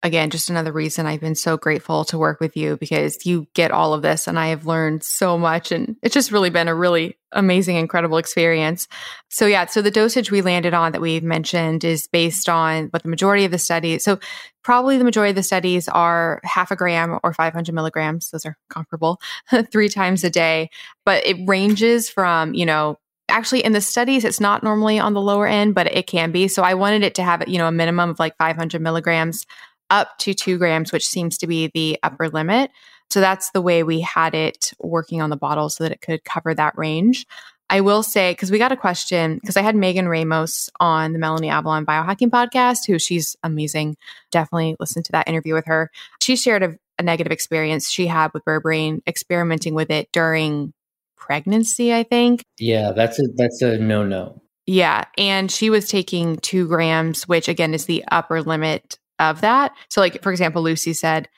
again, 0.04 0.28
just 0.28 0.50
another 0.50 0.70
reason 0.70 1.06
I've 1.06 1.22
been 1.22 1.34
so 1.34 1.56
grateful 1.56 2.04
to 2.04 2.18
work 2.18 2.38
with 2.38 2.58
you 2.58 2.76
because 2.76 3.24
you 3.24 3.46
get 3.54 3.70
all 3.70 3.94
of 3.94 4.02
this 4.02 4.28
and 4.28 4.38
I 4.38 4.48
have 4.48 4.66
learned 4.66 5.02
so 5.02 5.38
much. 5.38 5.72
And 5.72 5.96
it's 6.02 6.12
just 6.12 6.30
really 6.30 6.50
been 6.50 6.68
a 6.68 6.74
really 6.74 7.16
amazing, 7.32 7.76
incredible 7.76 8.18
experience. 8.18 8.86
So, 9.30 9.46
yeah, 9.46 9.64
so 9.64 9.80
the 9.80 9.90
dosage 9.90 10.30
we 10.30 10.42
landed 10.42 10.74
on 10.74 10.92
that 10.92 11.00
we've 11.00 11.24
mentioned 11.24 11.84
is 11.84 12.06
based 12.06 12.50
on 12.50 12.88
what 12.88 13.02
the 13.02 13.08
majority 13.08 13.46
of 13.46 13.50
the 13.50 13.58
studies. 13.58 14.04
So, 14.04 14.20
probably 14.62 14.98
the 14.98 15.04
majority 15.04 15.30
of 15.30 15.36
the 15.36 15.42
studies 15.42 15.88
are 15.88 16.40
half 16.44 16.70
a 16.70 16.76
gram 16.76 17.18
or 17.22 17.32
500 17.32 17.74
milligrams. 17.74 18.30
Those 18.30 18.44
are 18.44 18.58
comparable 18.68 19.20
three 19.72 19.88
times 19.88 20.22
a 20.22 20.30
day. 20.30 20.68
But 21.06 21.26
it 21.26 21.38
ranges 21.46 22.10
from, 22.10 22.52
you 22.52 22.66
know, 22.66 22.98
actually 23.30 23.64
in 23.64 23.72
the 23.72 23.80
studies 23.80 24.22
it's 24.22 24.38
not 24.38 24.62
normally 24.62 24.98
on 24.98 25.14
the 25.14 25.20
lower 25.20 25.46
end 25.46 25.74
but 25.74 25.86
it 25.86 26.06
can 26.06 26.30
be 26.30 26.46
so 26.46 26.62
i 26.62 26.74
wanted 26.74 27.02
it 27.02 27.14
to 27.14 27.22
have 27.22 27.42
you 27.48 27.56
know 27.56 27.66
a 27.66 27.72
minimum 27.72 28.10
of 28.10 28.18
like 28.18 28.36
500 28.36 28.82
milligrams 28.82 29.46
up 29.94 30.18
to 30.18 30.34
two 30.34 30.58
grams, 30.58 30.90
which 30.90 31.06
seems 31.06 31.38
to 31.38 31.46
be 31.46 31.70
the 31.72 31.98
upper 32.02 32.28
limit. 32.28 32.70
So 33.10 33.20
that's 33.20 33.50
the 33.52 33.62
way 33.62 33.84
we 33.84 34.00
had 34.00 34.34
it 34.34 34.72
working 34.80 35.22
on 35.22 35.30
the 35.30 35.36
bottle 35.36 35.68
so 35.68 35.84
that 35.84 35.92
it 35.92 36.00
could 36.00 36.24
cover 36.24 36.52
that 36.54 36.76
range. 36.76 37.26
I 37.70 37.80
will 37.80 38.02
say, 38.02 38.32
because 38.32 38.50
we 38.50 38.58
got 38.58 38.72
a 38.72 38.76
question, 38.76 39.38
because 39.40 39.56
I 39.56 39.62
had 39.62 39.76
Megan 39.76 40.08
Ramos 40.08 40.68
on 40.80 41.12
the 41.12 41.18
Melanie 41.18 41.48
Avalon 41.48 41.86
Biohacking 41.86 42.30
podcast, 42.30 42.86
who 42.86 42.98
she's 42.98 43.36
amazing. 43.42 43.96
Definitely 44.32 44.76
listen 44.80 45.02
to 45.04 45.12
that 45.12 45.28
interview 45.28 45.54
with 45.54 45.66
her. 45.66 45.90
She 46.20 46.36
shared 46.36 46.62
a, 46.62 46.76
a 46.98 47.02
negative 47.02 47.32
experience 47.32 47.88
she 47.88 48.06
had 48.06 48.32
with 48.34 48.44
berberine, 48.44 49.00
experimenting 49.06 49.74
with 49.74 49.90
it 49.90 50.08
during 50.12 50.72
pregnancy, 51.16 51.94
I 51.94 52.02
think. 52.02 52.42
Yeah, 52.58 52.92
that's 52.92 53.18
a 53.18 53.28
that's 53.34 53.62
a 53.62 53.78
no 53.78 54.04
no. 54.04 54.42
Yeah. 54.66 55.04
And 55.18 55.50
she 55.50 55.70
was 55.70 55.88
taking 55.88 56.36
two 56.38 56.66
grams, 56.66 57.28
which 57.28 57.48
again 57.48 57.74
is 57.74 57.86
the 57.86 58.04
upper 58.10 58.42
limit 58.42 58.98
of 59.18 59.40
that. 59.40 59.72
So, 59.88 60.00
like, 60.00 60.22
for 60.22 60.30
example, 60.30 60.62
Lucy 60.62 60.92
said, 60.92 61.28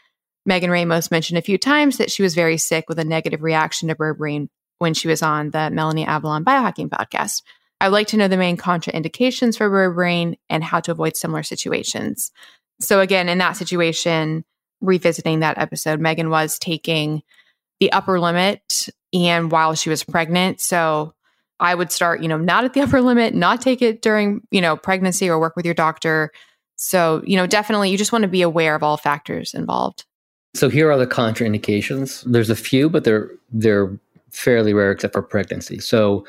Megan 0.45 0.70
Ramos 0.70 1.11
mentioned 1.11 1.39
a 1.39 1.43
few 1.43 1.59
times 1.59 1.99
that 1.99 2.11
she 2.11 2.22
was 2.22 2.35
very 2.35 2.57
sick 2.57 2.89
with 2.89 2.99
a 2.99 3.05
negative 3.05 3.43
reaction 3.43 3.89
to 3.89 3.95
berberine 3.95 4.49
when 4.79 4.95
she 4.95 5.09
was 5.09 5.22
on 5.22 5.51
the 5.51 5.70
Melanie 5.70 6.07
Avalon 6.07 6.45
biohacking 6.45 6.89
podcast. 6.89 7.43
I 7.81 7.89
would 7.89 7.95
like 7.95 8.07
to 8.09 8.16
know 8.16 8.29
the 8.29 8.37
main 8.37 8.57
contraindications 8.57 9.59
for 9.59 9.68
berberine 9.68 10.37
and 10.49 10.62
how 10.62 10.81
to 10.81 10.93
avoid 10.93 11.16
similar 11.16 11.43
situations. 11.43 12.31
So, 12.81 13.01
again, 13.01 13.29
in 13.29 13.39
that 13.39 13.57
situation, 13.57 14.45
revisiting 14.81 15.41
that 15.41 15.59
episode, 15.59 16.01
Megan 16.01 16.31
was 16.31 16.59
taking 16.59 17.22
the 17.81 17.93
upper 17.93 18.20
limit 18.20 18.89
and 19.12 19.51
while 19.51 19.74
she 19.74 19.91
was 19.91 20.05
pregnant. 20.05 20.61
So, 20.61 21.12
I 21.59 21.74
would 21.74 21.91
start, 21.91 22.22
you 22.22 22.29
know, 22.29 22.39
not 22.39 22.64
at 22.64 22.74
the 22.74 22.81
upper 22.83 23.01
limit, 23.01 23.35
not 23.35 23.61
take 23.61 23.83
it 23.83 24.03
during, 24.03 24.43
you 24.51 24.61
know, 24.61 24.77
pregnancy 24.77 25.29
or 25.29 25.41
work 25.41 25.57
with 25.57 25.64
your 25.64 25.74
doctor 25.74 26.31
so, 26.77 27.22
you 27.27 27.37
know, 27.37 27.47
definitely 27.47 27.91
you 27.91 27.99
just 27.99 28.12
want 28.12 28.22
to 28.22 28.29
be 28.29 28.43
aware 28.43 28.74
of 28.74 28.83
all 28.83 28.97
factors 28.97 29.55
involved. 29.55 30.05
So 30.55 30.68
here 30.68 30.91
are 30.91 30.99
the 30.99 31.07
contraindications. 31.07 32.22
There's 32.31 32.51
a 32.51 32.57
few, 32.57 32.89
but 32.89 33.05
they're 33.05 33.31
they're 33.53 33.99
fairly 34.31 34.74
rare 34.74 34.93
except 34.93 35.14
for 35.14 35.22
pregnancy. 35.22 35.79
So 35.79 36.27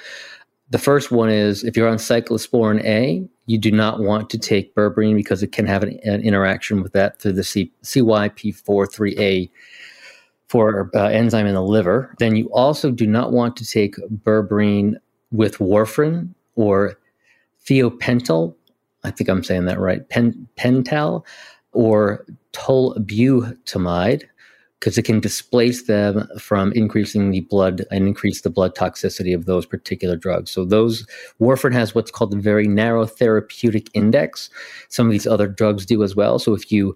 the 0.69 0.77
first 0.77 1.11
one 1.11 1.29
is 1.29 1.63
if 1.63 1.77
you're 1.77 1.87
on 1.87 1.97
cyclosporin 1.97 2.83
A, 2.83 3.25
you 3.45 3.57
do 3.57 3.71
not 3.71 3.99
want 3.99 4.29
to 4.31 4.37
take 4.37 4.75
berberine 4.75 5.15
because 5.15 5.43
it 5.43 5.51
can 5.51 5.65
have 5.65 5.83
an, 5.83 5.99
an 6.03 6.21
interaction 6.21 6.81
with 6.81 6.93
that 6.93 7.19
through 7.19 7.33
the 7.33 7.43
C, 7.43 7.71
CYP43A 7.83 9.49
for 10.47 10.89
uh, 10.93 11.07
enzyme 11.07 11.47
in 11.47 11.55
the 11.55 11.61
liver. 11.61 12.13
Then 12.19 12.35
you 12.35 12.49
also 12.51 12.91
do 12.91 13.07
not 13.07 13.31
want 13.31 13.55
to 13.57 13.65
take 13.65 13.95
berberine 14.23 14.95
with 15.31 15.57
warfarin 15.57 16.33
or 16.55 16.97
thiopental 17.65 18.55
I 19.03 19.11
think 19.11 19.29
I'm 19.29 19.43
saying 19.43 19.65
that 19.65 19.79
right, 19.79 20.07
pen, 20.09 20.47
pental 20.57 21.25
or 21.71 22.25
tolbutamide, 22.53 24.23
because 24.79 24.97
it 24.97 25.03
can 25.03 25.19
displace 25.19 25.83
them 25.83 26.27
from 26.39 26.71
increasing 26.73 27.31
the 27.31 27.41
blood 27.41 27.83
and 27.89 28.07
increase 28.07 28.41
the 28.41 28.49
blood 28.49 28.75
toxicity 28.75 29.33
of 29.33 29.45
those 29.45 29.65
particular 29.65 30.15
drugs. 30.15 30.51
So 30.51 30.65
those 30.65 31.05
warfarin 31.41 31.73
has 31.73 31.95
what's 31.95 32.11
called 32.11 32.33
a 32.33 32.37
very 32.37 32.67
narrow 32.67 33.05
therapeutic 33.05 33.89
index. 33.93 34.49
Some 34.89 35.07
of 35.07 35.11
these 35.11 35.25
other 35.25 35.47
drugs 35.47 35.85
do 35.85 36.03
as 36.03 36.15
well. 36.15 36.37
So 36.37 36.53
if 36.53 36.71
you 36.71 36.95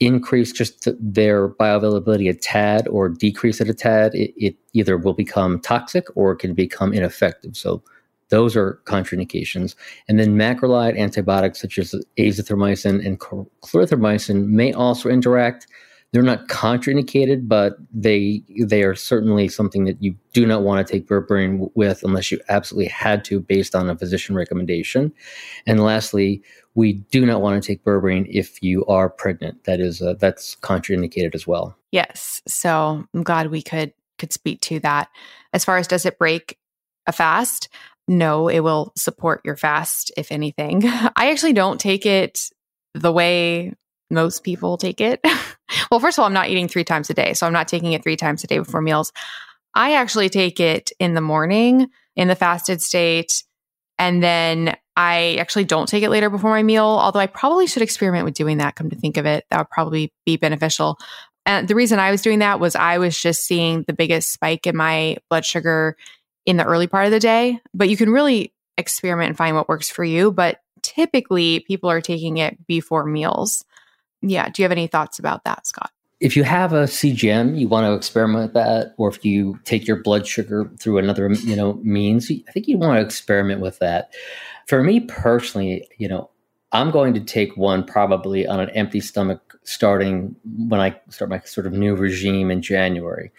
increase 0.00 0.52
just 0.52 0.88
their 1.00 1.48
bioavailability 1.48 2.30
a 2.30 2.34
tad 2.34 2.88
or 2.88 3.08
decrease 3.08 3.60
it 3.60 3.68
a 3.68 3.74
tad, 3.74 4.14
it, 4.14 4.32
it 4.36 4.56
either 4.72 4.96
will 4.96 5.12
become 5.12 5.60
toxic 5.60 6.06
or 6.14 6.32
it 6.32 6.38
can 6.38 6.54
become 6.54 6.92
ineffective. 6.94 7.56
So 7.56 7.82
those 8.28 8.56
are 8.56 8.80
contraindications. 8.84 9.74
And 10.08 10.18
then 10.18 10.36
macrolide 10.36 10.98
antibiotics 10.98 11.60
such 11.60 11.78
as 11.78 11.94
azithromycin 12.18 13.04
and 13.04 13.18
clarithromycin 13.18 14.46
may 14.48 14.72
also 14.72 15.08
interact. 15.08 15.66
They're 16.12 16.22
not 16.22 16.48
contraindicated, 16.48 17.48
but 17.48 17.76
they 17.92 18.42
they 18.58 18.82
are 18.82 18.94
certainly 18.94 19.48
something 19.48 19.84
that 19.84 20.02
you 20.02 20.16
do 20.32 20.46
not 20.46 20.62
want 20.62 20.86
to 20.86 20.90
take 20.90 21.06
berberine 21.06 21.70
with 21.74 22.02
unless 22.02 22.32
you 22.32 22.40
absolutely 22.48 22.88
had 22.88 23.24
to 23.26 23.40
based 23.40 23.74
on 23.74 23.90
a 23.90 23.96
physician 23.96 24.34
recommendation. 24.34 25.12
And 25.66 25.84
lastly, 25.84 26.42
we 26.74 26.94
do 27.10 27.26
not 27.26 27.42
want 27.42 27.62
to 27.62 27.66
take 27.66 27.84
berberine 27.84 28.26
if 28.30 28.62
you 28.62 28.86
are 28.86 29.10
pregnant. 29.10 29.64
That 29.64 29.80
is 29.80 30.00
uh, 30.00 30.14
that's 30.14 30.56
contraindicated 30.56 31.34
as 31.34 31.46
well. 31.46 31.76
Yes. 31.92 32.40
So 32.48 33.04
I'm 33.12 33.22
glad 33.22 33.50
we 33.50 33.60
could 33.60 33.92
could 34.18 34.32
speak 34.32 34.62
to 34.62 34.80
that. 34.80 35.10
As 35.52 35.64
far 35.64 35.76
as 35.76 35.86
does 35.86 36.06
it 36.06 36.18
break 36.18 36.56
a 37.06 37.12
fast? 37.12 37.68
No, 38.08 38.48
it 38.48 38.60
will 38.60 38.92
support 38.96 39.42
your 39.44 39.56
fast, 39.56 40.10
if 40.16 40.32
anything. 40.32 40.82
I 40.86 41.30
actually 41.30 41.52
don't 41.52 41.80
take 41.80 42.06
it 42.06 42.50
the 42.94 43.12
way 43.12 43.74
most 44.10 44.42
people 44.42 44.78
take 44.78 45.00
it. 45.00 45.20
well, 45.90 46.00
first 46.00 46.18
of 46.18 46.22
all, 46.22 46.26
I'm 46.26 46.32
not 46.32 46.48
eating 46.48 46.68
three 46.68 46.84
times 46.84 47.10
a 47.10 47.14
day. 47.14 47.34
So 47.34 47.46
I'm 47.46 47.52
not 47.52 47.68
taking 47.68 47.92
it 47.92 48.02
three 48.02 48.16
times 48.16 48.42
a 48.42 48.46
day 48.46 48.58
before 48.58 48.80
meals. 48.80 49.12
I 49.74 49.94
actually 49.94 50.30
take 50.30 50.60
it 50.60 50.90
in 50.98 51.14
the 51.14 51.20
morning 51.20 51.88
in 52.16 52.28
the 52.28 52.34
fasted 52.34 52.82
state. 52.82 53.44
And 53.98 54.22
then 54.22 54.76
I 54.96 55.36
actually 55.38 55.64
don't 55.64 55.88
take 55.88 56.02
it 56.02 56.10
later 56.10 56.30
before 56.30 56.50
my 56.50 56.62
meal, 56.62 56.84
although 56.84 57.20
I 57.20 57.26
probably 57.26 57.66
should 57.66 57.82
experiment 57.82 58.24
with 58.24 58.34
doing 58.34 58.58
that. 58.58 58.74
Come 58.74 58.90
to 58.90 58.96
think 58.96 59.16
of 59.16 59.26
it, 59.26 59.44
that 59.50 59.58
would 59.58 59.70
probably 59.70 60.12
be 60.24 60.36
beneficial. 60.36 60.98
And 61.46 61.68
the 61.68 61.74
reason 61.74 61.98
I 61.98 62.10
was 62.10 62.22
doing 62.22 62.40
that 62.40 62.60
was 62.60 62.76
I 62.76 62.98
was 62.98 63.18
just 63.18 63.44
seeing 63.44 63.84
the 63.86 63.92
biggest 63.92 64.32
spike 64.32 64.66
in 64.66 64.76
my 64.76 65.16
blood 65.30 65.44
sugar 65.44 65.96
in 66.48 66.56
the 66.56 66.64
early 66.64 66.86
part 66.86 67.04
of 67.04 67.10
the 67.10 67.20
day, 67.20 67.60
but 67.74 67.90
you 67.90 67.96
can 67.96 68.10
really 68.10 68.54
experiment 68.78 69.28
and 69.28 69.36
find 69.36 69.54
what 69.54 69.68
works 69.68 69.90
for 69.90 70.02
you. 70.02 70.32
But 70.32 70.62
typically, 70.80 71.60
people 71.60 71.90
are 71.90 72.00
taking 72.00 72.38
it 72.38 72.66
before 72.66 73.04
meals. 73.04 73.66
Yeah. 74.22 74.48
Do 74.48 74.62
you 74.62 74.64
have 74.64 74.72
any 74.72 74.86
thoughts 74.86 75.18
about 75.18 75.44
that, 75.44 75.66
Scott? 75.66 75.90
If 76.20 76.38
you 76.38 76.44
have 76.44 76.72
a 76.72 76.84
CGM, 76.84 77.58
you 77.58 77.68
want 77.68 77.84
to 77.84 77.92
experiment 77.92 78.44
with 78.44 78.54
that, 78.54 78.94
or 78.96 79.10
if 79.10 79.22
you 79.26 79.60
take 79.64 79.86
your 79.86 80.02
blood 80.02 80.26
sugar 80.26 80.70
through 80.80 80.96
another, 80.96 81.30
you 81.34 81.54
know, 81.54 81.74
means, 81.82 82.30
I 82.30 82.50
think 82.50 82.66
you 82.66 82.78
want 82.78 82.96
to 82.96 83.04
experiment 83.04 83.60
with 83.60 83.78
that. 83.80 84.14
For 84.66 84.82
me 84.82 85.00
personally, 85.00 85.86
you 85.98 86.08
know, 86.08 86.30
I'm 86.72 86.90
going 86.90 87.12
to 87.12 87.20
take 87.20 87.58
one 87.58 87.84
probably 87.84 88.46
on 88.46 88.58
an 88.58 88.70
empty 88.70 89.00
stomach 89.00 89.58
starting 89.64 90.34
when 90.66 90.80
I 90.80 90.98
start 91.10 91.28
my 91.28 91.40
sort 91.40 91.66
of 91.66 91.74
new 91.74 91.94
regime 91.94 92.50
in 92.50 92.62
January. 92.62 93.32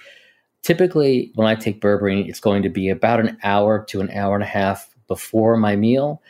Typically, 0.62 1.32
when 1.36 1.48
I 1.48 1.56
take 1.56 1.82
berberine, 1.82 2.28
it's 2.28 2.40
going 2.40 2.64
to 2.64 2.70
be 2.70 2.90
about 2.90 3.20
an 3.20 3.38
hour 3.44 3.84
to 3.86 4.02
an 4.02 4.10
hour 4.12 4.36
and 4.36 4.44
a 4.44 4.48
half 4.48 4.94
before 5.08 5.58
my 5.58 5.76
meal 5.76 6.22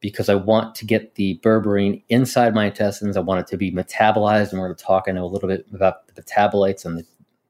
because 0.00 0.28
I 0.28 0.34
want 0.34 0.74
to 0.76 0.84
get 0.84 1.14
the 1.14 1.40
berberine 1.42 2.02
inside 2.08 2.54
my 2.54 2.66
intestines. 2.66 3.16
I 3.16 3.20
want 3.20 3.40
it 3.40 3.46
to 3.48 3.56
be 3.56 3.72
metabolized. 3.72 4.52
And 4.52 4.60
we're 4.60 4.68
going 4.68 4.76
to 4.76 4.84
talk, 4.84 5.04
I 5.08 5.12
know, 5.12 5.24
a 5.24 5.26
little 5.26 5.48
bit 5.48 5.66
about 5.72 6.06
the 6.14 6.22
metabolites 6.22 6.84
and 6.84 6.98
the, 6.98 7.06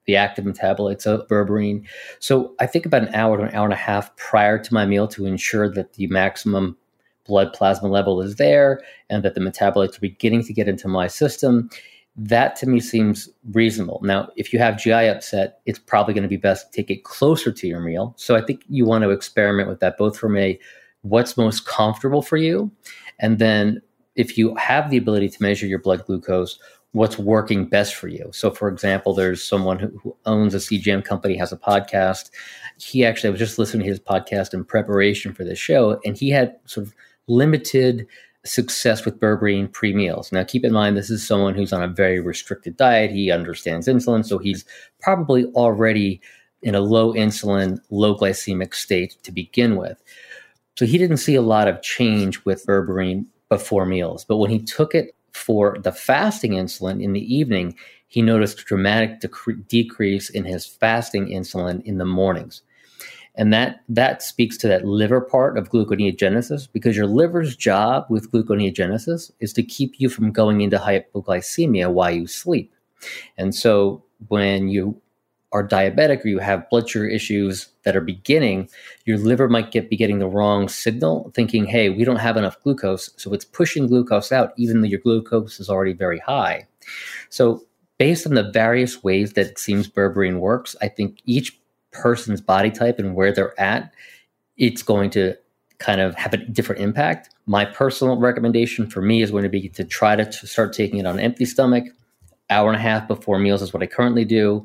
the 0.07 0.17
active 0.17 0.45
metabolites 0.45 1.07
of 1.07 1.27
berberine. 1.27 1.85
So 2.21 2.55
I 2.61 2.67
think 2.67 2.87
about 2.87 3.03
an 3.03 3.15
hour 3.15 3.37
to 3.37 3.43
an 3.45 3.55
hour 3.55 3.65
and 3.65 3.73
a 3.73 3.77
half 3.77 4.15
prior 4.17 4.59
to 4.59 4.75
my 4.75 4.87
meal 4.87 5.09
to 5.09 5.27
ensure 5.27 5.73
that 5.73 5.95
the 5.95 6.07
maximum 6.07 6.77
blood 7.27 7.53
plasma 7.53 7.89
level 7.89 8.21
is 8.21 8.37
there 8.37 8.81
and 9.11 9.25
that 9.25 9.35
the 9.35 9.41
metabolites 9.41 9.97
are 9.97 10.01
beginning 10.01 10.45
to 10.45 10.53
get 10.53 10.69
into 10.69 10.87
my 10.87 11.09
system 11.09 11.69
that 12.17 12.57
to 12.57 12.67
me 12.67 12.81
seems 12.81 13.29
reasonable. 13.53 14.01
Now, 14.03 14.31
if 14.37 14.53
you 14.53 14.59
have 14.59 14.79
GI 14.79 15.09
upset, 15.09 15.61
it's 15.67 15.79
probably 15.79 16.15
going 16.15 16.23
to 16.23 16.29
be 16.29 16.37
best 16.37 16.73
to 16.73 16.77
take 16.77 16.91
it 16.91 17.05
closer 17.05 17.53
to 17.53 17.67
your 17.67 17.81
meal. 17.81 18.15
So 18.17 18.35
I 18.37 18.41
think 18.41 18.63
you 18.69 18.87
want 18.87 19.05
to 19.05 19.11
experiment 19.11 19.69
with 19.69 19.81
that 19.81 19.99
both 19.99 20.19
from 20.19 20.37
a 20.37 20.59
what's 21.03 21.37
most 21.37 21.67
comfortable 21.67 22.23
for 22.23 22.37
you, 22.37 22.71
and 23.19 23.39
then 23.39 23.83
if 24.17 24.39
you 24.39 24.55
have 24.57 24.91
the 24.91 24.97
ability 24.97 25.29
to 25.29 25.43
measure 25.43 25.67
your 25.67 25.79
blood 25.79 26.05
glucose, 26.07 26.59
what's 26.93 27.19
working 27.19 27.67
best 27.67 27.95
for 27.95 28.09
you. 28.09 28.31
So, 28.33 28.51
for 28.51 28.69
example, 28.69 29.13
there's 29.13 29.45
someone 29.45 29.79
who, 29.79 29.89
who 30.03 30.17
owns 30.25 30.55
a 30.55 30.59
CGM 30.59 31.05
company, 31.05 31.37
has 31.37 31.53
a 31.53 31.57
podcast. 31.57 32.31
He 32.79 33.05
actually, 33.05 33.29
I 33.29 33.31
was 33.33 33.39
just 33.39 33.59
listening 33.59 33.85
to 33.85 33.91
his 33.91 34.01
podcast 34.01 34.55
in 34.55 34.65
preparation 34.65 35.35
for 35.35 35.45
this 35.45 35.59
show, 35.59 36.01
and 36.07 36.17
he 36.17 36.31
had 36.31 36.57
sort 36.65 36.87
of 36.87 36.95
limited 37.29 38.07
success 38.47 39.05
with 39.05 39.21
berberine 39.21 39.71
pre 39.73 39.93
meals. 39.93 40.33
Now, 40.33 40.45
keep 40.45 40.65
in 40.65 40.73
mind, 40.73 40.97
this 40.97 41.11
is 41.11 41.27
someone 41.27 41.55
who's 41.55 41.73
on 41.73 41.83
a 41.83 41.89
very 41.89 42.21
restricted 42.21 42.77
diet. 42.77 43.11
He 43.11 43.31
understands 43.31 43.89
insulin, 43.89 44.25
so 44.25 44.39
he's 44.39 44.65
probably 45.01 45.47
already 45.47 46.21
in 46.63 46.75
a 46.75 46.81
low 46.81 47.13
insulin, 47.13 47.79
low 47.91 48.17
glycemic 48.17 48.75
state 48.75 49.17
to 49.23 49.33
begin 49.33 49.77
with. 49.77 50.03
So 50.77 50.87
he 50.87 50.99
didn't 50.99 51.19
see 51.19 51.35
a 51.35 51.43
lot 51.43 51.69
of 51.69 51.83
change 51.83 52.45
with 52.45 52.67
berberine 52.67 53.27
before 53.49 53.87
meals. 53.87 54.25
But 54.25 54.37
when 54.37 54.51
he 54.51 54.59
took 54.59 54.95
it 54.95 55.15
for 55.33 55.79
the 55.79 55.93
fasting 55.93 56.53
insulin 56.53 57.03
in 57.03 57.13
the 57.13 57.35
evening, 57.35 57.77
he 58.09 58.23
noticed 58.23 58.61
a 58.61 58.65
dramatic 58.65 59.21
dec- 59.21 59.69
decrease 59.69 60.31
in 60.31 60.45
his 60.45 60.67
fasting 60.67 61.27
insulin 61.27 61.83
in 61.85 61.99
the 61.99 62.05
mornings. 62.05 62.63
And 63.37 63.53
that, 63.53 63.83
that 63.89 64.23
speaks 64.23 64.57
to 64.59 64.69
that 64.69 64.87
liver 64.87 65.21
part 65.21 65.59
of 65.59 65.71
gluconeogenesis 65.71 66.69
because 66.73 66.97
your 66.97 67.07
liver's 67.07 67.55
job 67.55 68.07
with 68.09 68.33
gluconeogenesis 68.33 69.31
is 69.41 69.53
to 69.53 69.63
keep 69.63 70.01
you 70.01 70.09
from 70.09 70.33
going 70.33 70.63
into 70.63 70.79
hypoglycemia 70.79 71.93
while 71.93 72.11
you 72.11 72.27
sleep. 72.27 72.73
And 73.37 73.55
so 73.55 74.03
when 74.29 74.69
you 74.69 75.01
are 75.53 75.67
diabetic 75.67 76.25
or 76.25 76.29
you 76.29 76.39
have 76.39 76.69
blood 76.71 76.89
sugar 76.89 77.07
issues 77.07 77.69
that 77.85 77.97
are 77.97 78.01
beginning, 78.01 78.69
your 79.05 79.19
liver 79.19 79.49
might 79.49 79.71
get 79.71 79.89
be 79.89 79.97
getting 79.97 80.19
the 80.19 80.27
wrong 80.27 80.69
signal, 80.69 81.31
thinking, 81.35 81.65
"Hey, 81.67 81.89
we 81.89 82.05
don't 82.05 82.17
have 82.17 82.37
enough 82.37 82.61
glucose," 82.63 83.11
so 83.17 83.33
it's 83.33 83.45
pushing 83.45 83.87
glucose 83.87 84.33
out, 84.33 84.53
even 84.57 84.81
though 84.81 84.89
your 84.89 85.01
glucose 85.01 85.61
is 85.61 85.71
already 85.71 85.93
very 85.93 86.19
high. 86.19 86.67
So, 87.31 87.65
based 87.99 88.27
on 88.27 88.35
the 88.35 88.51
various 88.51 89.03
ways 89.03 89.33
that 89.35 89.47
it 89.47 89.59
seems 89.59 89.89
berberine 89.89 90.41
works, 90.41 90.75
I 90.83 90.89
think 90.89 91.21
each 91.25 91.59
person's 91.97 92.41
body 92.41 92.71
type 92.71 92.99
and 92.99 93.15
where 93.15 93.33
they're 93.33 93.59
at, 93.61 93.93
it's 94.57 94.83
going 94.83 95.11
to 95.11 95.35
kind 95.79 96.01
of 96.01 96.15
have 96.15 96.33
a 96.33 96.39
different 96.39 96.81
impact. 96.81 97.31
My 97.47 97.65
personal 97.65 98.17
recommendation 98.17 98.89
for 98.89 99.03
me 99.03 99.23
is 99.23 99.31
going 99.31 99.43
to 99.43 99.49
be 99.49 99.69
to 99.71 99.85
try 99.85 100.17
to, 100.17 100.25
to 100.25 100.47
start 100.47 100.73
taking 100.73 100.99
it 100.99 101.07
on 101.07 101.19
an 101.19 101.25
empty 101.25 101.45
stomach. 101.45 101.85
Hour 102.49 102.69
and 102.69 102.77
a 102.77 102.81
half 102.81 103.09
before 103.09 103.39
meals 103.39 103.61
is 103.61 103.73
what 103.73 103.83
I 103.83 103.87
currently 103.87 104.25
do 104.25 104.65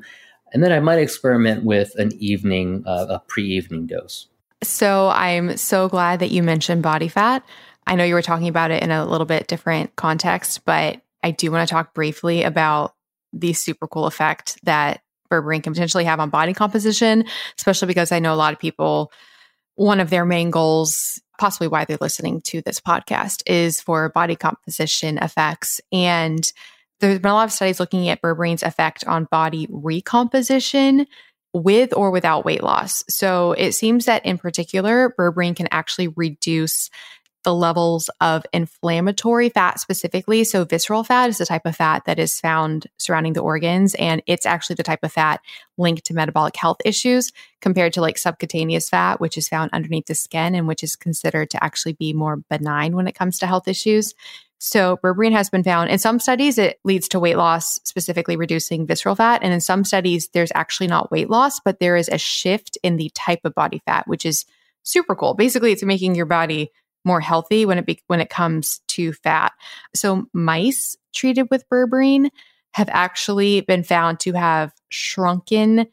and 0.52 0.62
then 0.62 0.72
I 0.72 0.80
might 0.80 0.98
experiment 0.98 1.64
with 1.64 1.94
an 1.96 2.12
evening, 2.18 2.84
uh, 2.86 3.06
a 3.08 3.18
pre 3.20 3.44
evening 3.44 3.86
dose. 3.86 4.28
So 4.62 5.08
I'm 5.08 5.56
so 5.56 5.88
glad 5.88 6.20
that 6.20 6.30
you 6.30 6.42
mentioned 6.42 6.82
body 6.82 7.08
fat. 7.08 7.44
I 7.86 7.96
know 7.96 8.04
you 8.04 8.14
were 8.14 8.22
talking 8.22 8.48
about 8.48 8.70
it 8.70 8.82
in 8.82 8.90
a 8.90 9.04
little 9.04 9.26
bit 9.26 9.48
different 9.48 9.96
context, 9.96 10.64
but 10.64 11.00
I 11.22 11.32
do 11.32 11.50
want 11.50 11.68
to 11.68 11.72
talk 11.72 11.94
briefly 11.94 12.44
about 12.44 12.94
the 13.32 13.54
super 13.54 13.88
cool 13.88 14.06
effect 14.06 14.58
that 14.64 15.02
berberine 15.32 15.62
can 15.62 15.72
potentially 15.72 16.04
have 16.04 16.20
on 16.20 16.30
body 16.30 16.52
composition, 16.52 17.24
especially 17.56 17.86
because 17.86 18.12
I 18.12 18.18
know 18.18 18.34
a 18.34 18.36
lot 18.36 18.52
of 18.52 18.58
people, 18.58 19.10
one 19.76 20.00
of 20.00 20.10
their 20.10 20.24
main 20.24 20.50
goals, 20.50 21.20
possibly 21.38 21.68
why 21.68 21.84
they're 21.84 21.98
listening 22.00 22.40
to 22.42 22.60
this 22.62 22.80
podcast, 22.80 23.42
is 23.46 23.80
for 23.80 24.10
body 24.10 24.36
composition 24.36 25.18
effects. 25.18 25.80
And 25.90 26.52
there's 27.00 27.18
been 27.18 27.30
a 27.30 27.34
lot 27.34 27.48
of 27.48 27.52
studies 27.52 27.80
looking 27.80 28.08
at 28.08 28.22
berberine's 28.22 28.62
effect 28.62 29.04
on 29.06 29.26
body 29.30 29.66
recomposition 29.70 31.06
with 31.52 31.92
or 31.94 32.10
without 32.10 32.44
weight 32.44 32.62
loss. 32.62 33.04
So 33.08 33.52
it 33.52 33.72
seems 33.72 34.06
that 34.06 34.24
in 34.24 34.38
particular, 34.38 35.14
berberine 35.18 35.56
can 35.56 35.68
actually 35.70 36.08
reduce 36.08 36.90
the 37.44 37.54
levels 37.54 38.10
of 38.20 38.44
inflammatory 38.52 39.48
fat 39.48 39.80
specifically. 39.80 40.44
So, 40.44 40.64
visceral 40.64 41.04
fat 41.04 41.30
is 41.30 41.38
the 41.38 41.46
type 41.46 41.66
of 41.66 41.76
fat 41.76 42.04
that 42.06 42.18
is 42.18 42.40
found 42.40 42.86
surrounding 42.98 43.32
the 43.32 43.40
organs, 43.40 43.94
and 43.96 44.22
it's 44.26 44.46
actually 44.46 44.76
the 44.76 44.82
type 44.82 45.02
of 45.02 45.12
fat 45.12 45.40
linked 45.78 46.04
to 46.06 46.14
metabolic 46.14 46.56
health 46.56 46.78
issues 46.84 47.32
compared 47.60 47.92
to 47.94 48.00
like 48.00 48.18
subcutaneous 48.18 48.88
fat, 48.88 49.20
which 49.20 49.38
is 49.38 49.48
found 49.48 49.70
underneath 49.72 50.06
the 50.06 50.14
skin 50.14 50.54
and 50.54 50.68
which 50.68 50.82
is 50.82 50.96
considered 50.96 51.50
to 51.50 51.62
actually 51.62 51.94
be 51.94 52.12
more 52.12 52.36
benign 52.50 52.94
when 52.94 53.08
it 53.08 53.14
comes 53.14 53.38
to 53.38 53.46
health 53.46 53.68
issues. 53.68 54.14
So 54.64 54.96
berberine 54.98 55.32
has 55.32 55.50
been 55.50 55.64
found 55.64 55.90
in 55.90 55.98
some 55.98 56.20
studies, 56.20 56.56
it 56.56 56.78
leads 56.84 57.08
to 57.08 57.18
weight 57.18 57.36
loss, 57.36 57.80
specifically 57.82 58.36
reducing 58.36 58.86
visceral 58.86 59.16
fat. 59.16 59.42
And 59.42 59.52
in 59.52 59.60
some 59.60 59.82
studies, 59.82 60.28
there's 60.28 60.52
actually 60.54 60.86
not 60.86 61.10
weight 61.10 61.28
loss, 61.28 61.58
but 61.58 61.80
there 61.80 61.96
is 61.96 62.08
a 62.08 62.16
shift 62.16 62.78
in 62.84 62.96
the 62.96 63.10
type 63.12 63.40
of 63.42 63.56
body 63.56 63.82
fat, 63.84 64.06
which 64.06 64.24
is 64.24 64.44
super 64.84 65.16
cool. 65.16 65.34
Basically, 65.34 65.72
it's 65.72 65.82
making 65.82 66.14
your 66.14 66.26
body 66.26 66.70
more 67.04 67.20
healthy 67.20 67.66
when 67.66 67.78
it 67.78 67.86
be- 67.86 68.02
when 68.06 68.20
it 68.20 68.30
comes 68.30 68.80
to 68.88 69.12
fat. 69.12 69.52
So 69.94 70.26
mice 70.32 70.96
treated 71.14 71.48
with 71.50 71.68
berberine 71.68 72.30
have 72.74 72.88
actually 72.90 73.60
been 73.62 73.82
found 73.82 74.20
to 74.20 74.32
have 74.32 74.72
shrunken 74.88 75.86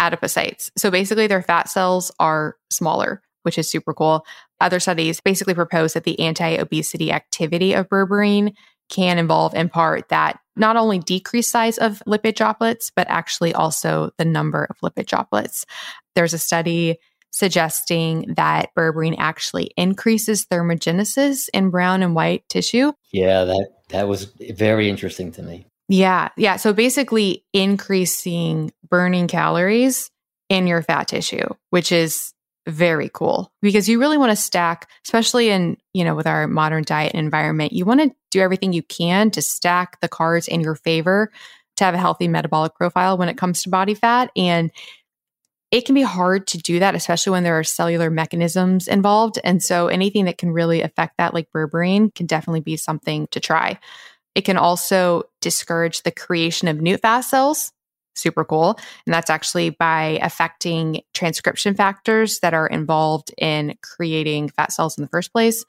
adipocytes. 0.00 0.70
So 0.76 0.90
basically 0.90 1.26
their 1.26 1.42
fat 1.42 1.68
cells 1.68 2.10
are 2.18 2.56
smaller, 2.70 3.22
which 3.42 3.58
is 3.58 3.70
super 3.70 3.94
cool. 3.94 4.26
Other 4.60 4.80
studies 4.80 5.20
basically 5.20 5.54
propose 5.54 5.92
that 5.92 6.04
the 6.04 6.18
anti 6.20 6.56
obesity 6.56 7.12
activity 7.12 7.74
of 7.74 7.88
berberine 7.88 8.54
can 8.88 9.18
involve, 9.18 9.54
in 9.54 9.68
part, 9.68 10.08
that 10.10 10.38
not 10.56 10.76
only 10.76 10.98
decreased 10.98 11.50
size 11.50 11.78
of 11.78 12.02
lipid 12.06 12.34
droplets, 12.34 12.90
but 12.94 13.06
actually 13.08 13.54
also 13.54 14.10
the 14.18 14.24
number 14.24 14.66
of 14.68 14.78
lipid 14.78 15.06
droplets. 15.06 15.64
There's 16.14 16.34
a 16.34 16.38
study 16.38 16.98
suggesting 17.34 18.32
that 18.36 18.70
berberine 18.76 19.16
actually 19.18 19.72
increases 19.76 20.46
thermogenesis 20.46 21.48
in 21.52 21.70
brown 21.70 22.02
and 22.02 22.14
white 22.14 22.48
tissue. 22.48 22.92
Yeah, 23.12 23.44
that 23.44 23.68
that 23.90 24.08
was 24.08 24.32
very 24.52 24.88
interesting 24.88 25.32
to 25.32 25.42
me. 25.42 25.66
Yeah, 25.88 26.28
yeah. 26.36 26.56
So 26.56 26.72
basically, 26.72 27.44
increasing 27.52 28.72
burning 28.88 29.26
calories 29.26 30.10
in 30.48 30.68
your 30.68 30.82
fat 30.82 31.08
tissue, 31.08 31.46
which 31.70 31.90
is 31.90 32.32
very 32.66 33.10
cool 33.12 33.52
because 33.60 33.88
you 33.88 33.98
really 33.98 34.16
want 34.16 34.30
to 34.30 34.36
stack, 34.36 34.88
especially 35.04 35.50
in, 35.50 35.76
you 35.92 36.04
know, 36.04 36.14
with 36.14 36.26
our 36.26 36.46
modern 36.46 36.84
diet 36.84 37.14
environment, 37.14 37.72
you 37.72 37.84
want 37.84 38.00
to 38.00 38.14
do 38.30 38.40
everything 38.40 38.72
you 38.72 38.82
can 38.82 39.30
to 39.32 39.42
stack 39.42 40.00
the 40.00 40.08
cards 40.08 40.48
in 40.48 40.60
your 40.60 40.76
favor 40.76 41.30
to 41.76 41.84
have 41.84 41.94
a 41.94 41.98
healthy 41.98 42.28
metabolic 42.28 42.74
profile 42.76 43.18
when 43.18 43.28
it 43.28 43.36
comes 43.36 43.62
to 43.62 43.70
body 43.70 43.94
fat. 43.94 44.30
And 44.36 44.70
it 45.74 45.86
can 45.86 45.96
be 45.96 46.02
hard 46.02 46.46
to 46.46 46.58
do 46.58 46.78
that, 46.78 46.94
especially 46.94 47.32
when 47.32 47.42
there 47.42 47.58
are 47.58 47.64
cellular 47.64 48.08
mechanisms 48.08 48.86
involved. 48.86 49.40
And 49.42 49.60
so 49.60 49.88
anything 49.88 50.26
that 50.26 50.38
can 50.38 50.52
really 50.52 50.82
affect 50.82 51.16
that, 51.18 51.34
like 51.34 51.50
berberine, 51.50 52.14
can 52.14 52.26
definitely 52.26 52.60
be 52.60 52.76
something 52.76 53.26
to 53.32 53.40
try. 53.40 53.80
It 54.36 54.42
can 54.42 54.56
also 54.56 55.24
discourage 55.40 56.02
the 56.02 56.12
creation 56.12 56.68
of 56.68 56.80
new 56.80 56.96
fat 56.96 57.22
cells 57.22 57.72
super 58.16 58.44
cool. 58.44 58.78
And 59.06 59.12
that's 59.12 59.28
actually 59.28 59.70
by 59.70 60.20
affecting 60.22 61.00
transcription 61.14 61.74
factors 61.74 62.38
that 62.38 62.54
are 62.54 62.68
involved 62.68 63.34
in 63.36 63.76
creating 63.82 64.50
fat 64.50 64.70
cells 64.70 64.96
in 64.96 65.02
the 65.02 65.08
first 65.08 65.32
place. 65.32 65.64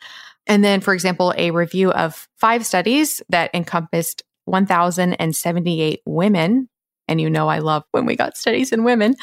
And 0.45 0.63
then, 0.63 0.79
for 0.79 0.93
example, 0.93 1.33
a 1.35 1.49
review 1.49 1.91
of 1.91 2.27
five 2.37 2.63
studies 2.63 3.19
that 3.29 3.49
encompassed 3.55 4.21
1,078 4.43 6.01
women. 6.05 6.69
And 7.07 7.21
you 7.21 7.29
know, 7.29 7.47
I 7.47 7.59
love 7.59 7.83
when 7.91 8.05
we 8.05 8.15
got 8.15 8.37
studies 8.37 8.71
in 8.71 8.83
women, 8.83 9.15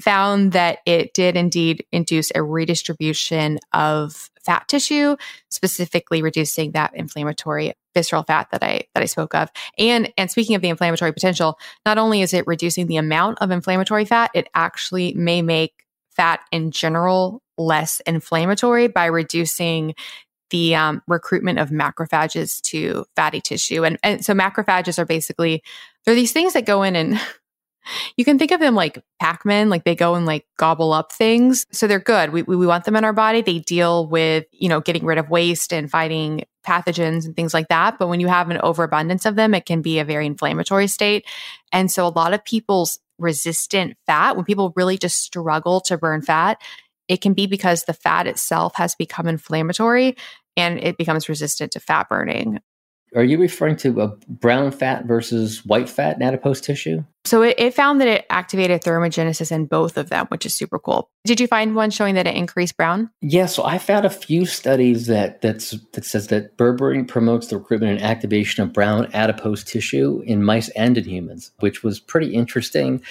found 0.00 0.52
that 0.52 0.78
it 0.86 1.14
did 1.14 1.36
indeed 1.36 1.84
induce 1.92 2.32
a 2.34 2.42
redistribution 2.42 3.58
of 3.72 4.30
fat 4.44 4.68
tissue, 4.68 5.16
specifically 5.50 6.22
reducing 6.22 6.72
that 6.72 6.94
inflammatory 6.94 7.74
visceral 7.94 8.22
fat 8.22 8.48
that 8.52 8.62
I 8.62 8.82
that 8.94 9.02
I 9.02 9.06
spoke 9.06 9.34
of. 9.34 9.50
And 9.78 10.12
and 10.16 10.30
speaking 10.30 10.54
of 10.54 10.62
the 10.62 10.68
inflammatory 10.68 11.12
potential, 11.12 11.58
not 11.84 11.98
only 11.98 12.22
is 12.22 12.32
it 12.32 12.46
reducing 12.46 12.86
the 12.86 12.96
amount 12.96 13.38
of 13.40 13.50
inflammatory 13.50 14.04
fat, 14.04 14.30
it 14.34 14.48
actually 14.54 15.14
may 15.14 15.42
make 15.42 15.84
fat 16.10 16.40
in 16.52 16.70
general 16.70 17.42
less 17.58 18.00
inflammatory 18.00 18.88
by 18.88 19.06
reducing 19.06 19.94
the 20.50 20.74
um, 20.74 21.02
recruitment 21.08 21.58
of 21.58 21.70
macrophages 21.70 22.60
to 22.62 23.04
fatty 23.16 23.40
tissue. 23.40 23.84
And, 23.84 23.98
and 24.02 24.24
so 24.24 24.32
macrophages 24.32 24.98
are 24.98 25.04
basically 25.04 25.62
they're 26.06 26.14
these 26.14 26.32
things 26.32 26.54
that 26.54 26.64
go 26.64 26.82
in 26.82 26.96
and 26.96 27.20
you 28.16 28.24
can 28.24 28.38
think 28.38 28.50
of 28.52 28.60
them 28.60 28.74
like 28.74 29.02
Pac-Man, 29.20 29.68
like 29.68 29.84
they 29.84 29.94
go 29.94 30.14
and 30.14 30.26
like 30.26 30.46
gobble 30.56 30.92
up 30.92 31.12
things. 31.12 31.66
So 31.72 31.86
they're 31.86 31.98
good. 31.98 32.30
We, 32.30 32.42
we, 32.42 32.56
we 32.56 32.66
want 32.66 32.84
them 32.84 32.96
in 32.96 33.04
our 33.04 33.12
body. 33.12 33.42
They 33.42 33.58
deal 33.58 34.06
with, 34.06 34.46
you 34.52 34.68
know, 34.68 34.80
getting 34.80 35.04
rid 35.04 35.18
of 35.18 35.30
waste 35.30 35.72
and 35.72 35.90
fighting 35.90 36.44
pathogens 36.66 37.26
and 37.26 37.36
things 37.36 37.54
like 37.54 37.68
that. 37.68 37.98
But 37.98 38.08
when 38.08 38.20
you 38.20 38.28
have 38.28 38.50
an 38.50 38.58
overabundance 38.58 39.26
of 39.26 39.36
them, 39.36 39.54
it 39.54 39.66
can 39.66 39.82
be 39.82 39.98
a 39.98 40.04
very 40.04 40.26
inflammatory 40.26 40.88
state. 40.88 41.26
And 41.72 41.90
so 41.90 42.06
a 42.06 42.08
lot 42.08 42.34
of 42.34 42.44
people's 42.44 42.98
resistant 43.18 43.96
fat, 44.06 44.36
when 44.36 44.44
people 44.44 44.72
really 44.76 44.98
just 44.98 45.20
struggle 45.20 45.80
to 45.82 45.96
burn 45.96 46.22
fat, 46.22 46.60
it 47.08 47.20
can 47.20 47.34
be 47.34 47.46
because 47.46 47.84
the 47.84 47.94
fat 47.94 48.26
itself 48.26 48.74
has 48.76 48.94
become 48.94 49.28
inflammatory 49.28 50.16
and 50.56 50.78
it 50.80 50.98
becomes 50.98 51.28
resistant 51.28 51.72
to 51.72 51.80
fat 51.80 52.08
burning. 52.08 52.60
Are 53.16 53.24
you 53.24 53.38
referring 53.38 53.76
to 53.76 54.02
a 54.02 54.08
brown 54.28 54.70
fat 54.70 55.06
versus 55.06 55.64
white 55.64 55.88
fat 55.88 56.16
in 56.16 56.22
adipose 56.22 56.60
tissue? 56.60 57.02
So 57.24 57.40
it, 57.42 57.54
it, 57.58 57.74
found 57.74 57.98
that 58.02 58.08
it 58.08 58.26
activated 58.28 58.82
thermogenesis 58.82 59.50
in 59.50 59.64
both 59.64 59.96
of 59.96 60.10
them, 60.10 60.26
which 60.26 60.44
is 60.44 60.52
super 60.52 60.78
cool. 60.78 61.08
Did 61.24 61.40
you 61.40 61.46
find 61.46 61.74
one 61.74 61.90
showing 61.90 62.14
that 62.14 62.26
it 62.26 62.36
increased 62.36 62.76
brown? 62.76 63.10
Yeah, 63.22 63.46
so 63.46 63.64
I 63.64 63.78
found 63.78 64.04
a 64.04 64.10
few 64.10 64.44
studies 64.44 65.06
that 65.06 65.40
that's 65.40 65.70
that 65.92 66.04
says 66.04 66.28
that 66.28 66.58
berberine 66.58 67.08
promotes 67.08 67.46
the 67.46 67.56
recruitment 67.56 67.92
and 67.98 68.02
activation 68.02 68.62
of 68.62 68.74
brown 68.74 69.10
adipose 69.14 69.64
tissue 69.64 70.22
in 70.26 70.44
mice 70.44 70.68
and 70.70 70.98
in 70.98 71.04
humans, 71.04 71.52
which 71.60 71.82
was 71.82 71.98
pretty 71.98 72.34
interesting. 72.34 73.02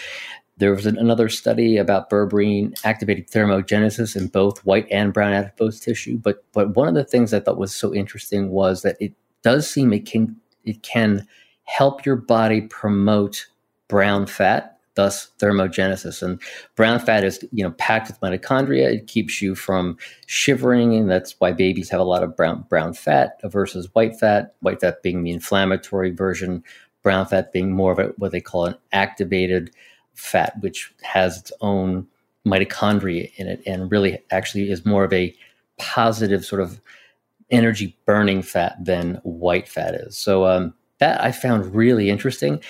There 0.57 0.73
was 0.73 0.85
an, 0.85 0.97
another 0.97 1.27
study 1.27 1.77
about 1.77 2.09
berberine 2.11 2.79
activating 2.85 3.25
thermogenesis 3.25 4.15
in 4.15 4.27
both 4.27 4.63
white 4.65 4.87
and 4.89 5.11
brown 5.11 5.33
adipose 5.33 5.79
tissue. 5.79 6.19
But 6.19 6.45
but 6.53 6.75
one 6.75 6.87
of 6.87 6.93
the 6.93 7.03
things 7.03 7.33
I 7.33 7.39
thought 7.39 7.57
was 7.57 7.75
so 7.75 7.93
interesting 7.93 8.51
was 8.51 8.83
that 8.83 8.95
it 9.01 9.13
does 9.45 9.69
seem 9.69 9.93
it 9.93 10.07
can 10.07 10.35
it 10.65 10.81
can 10.81 11.27
help 11.65 12.03
your 12.03 12.15
body 12.15 12.61
promote 12.61 13.45
brown 13.87 14.25
fat, 14.25 14.79
thus 14.95 15.29
thermogenesis. 15.39 16.23
And 16.23 16.41
brown 16.75 16.99
fat 16.99 17.23
is 17.23 17.45
you 17.51 17.63
know 17.63 17.69
packed 17.77 18.07
with 18.07 18.19
mitochondria. 18.21 18.91
It 18.91 19.05
keeps 19.05 19.43
you 19.43 19.53
from 19.53 19.97
shivering, 20.25 20.95
and 20.95 21.09
that's 21.09 21.35
why 21.37 21.51
babies 21.51 21.89
have 21.91 21.99
a 21.99 22.03
lot 22.03 22.23
of 22.23 22.35
brown 22.35 22.65
brown 22.67 22.93
fat 22.93 23.39
versus 23.43 23.87
white 23.93 24.19
fat. 24.19 24.55
White 24.61 24.81
fat 24.81 25.03
being 25.03 25.23
the 25.23 25.31
inflammatory 25.31 26.09
version, 26.09 26.63
brown 27.03 27.27
fat 27.27 27.53
being 27.53 27.71
more 27.71 27.91
of 27.91 27.99
a, 27.99 28.05
what 28.17 28.31
they 28.31 28.41
call 28.41 28.65
an 28.65 28.75
activated 28.93 29.69
fat, 30.15 30.53
which 30.61 30.91
has 31.03 31.37
its 31.37 31.51
own 31.61 32.07
mitochondria 32.47 33.31
in 33.35 33.47
it 33.47 33.61
and 33.67 33.91
really 33.91 34.17
actually 34.31 34.71
is 34.71 34.85
more 34.85 35.03
of 35.03 35.13
a 35.13 35.35
positive 35.77 36.43
sort 36.43 36.61
of 36.61 36.79
energy 37.51 37.97
burning 38.05 38.41
fat 38.41 38.75
than 38.83 39.19
white 39.23 39.67
fat 39.67 39.95
is. 39.95 40.17
So 40.17 40.45
um, 40.45 40.73
that 40.99 41.21
I 41.21 41.31
found 41.31 41.75
really 41.75 42.09
interesting. 42.09 42.61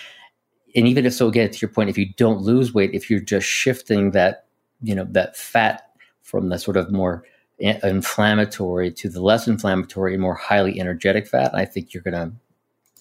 And 0.75 0.87
even 0.87 1.05
if 1.05 1.13
so, 1.13 1.27
again, 1.27 1.49
to 1.49 1.59
your 1.59 1.69
point, 1.69 1.89
if 1.89 1.97
you 1.97 2.13
don't 2.17 2.41
lose 2.41 2.73
weight, 2.73 2.93
if 2.93 3.09
you're 3.09 3.19
just 3.19 3.47
shifting 3.47 4.11
that, 4.11 4.45
you 4.81 4.93
know, 4.93 5.07
that 5.11 5.37
fat 5.37 5.83
from 6.21 6.49
the 6.49 6.59
sort 6.59 6.75
of 6.75 6.91
more 6.91 7.23
inflammatory 7.59 8.91
to 8.91 9.07
the 9.07 9.21
less 9.21 9.47
inflammatory 9.47 10.13
and 10.13 10.21
more 10.21 10.35
highly 10.35 10.79
energetic 10.79 11.27
fat, 11.27 11.55
I 11.55 11.63
think 11.63 11.93
you're 11.93 12.03
going 12.03 12.13
to 12.13 12.35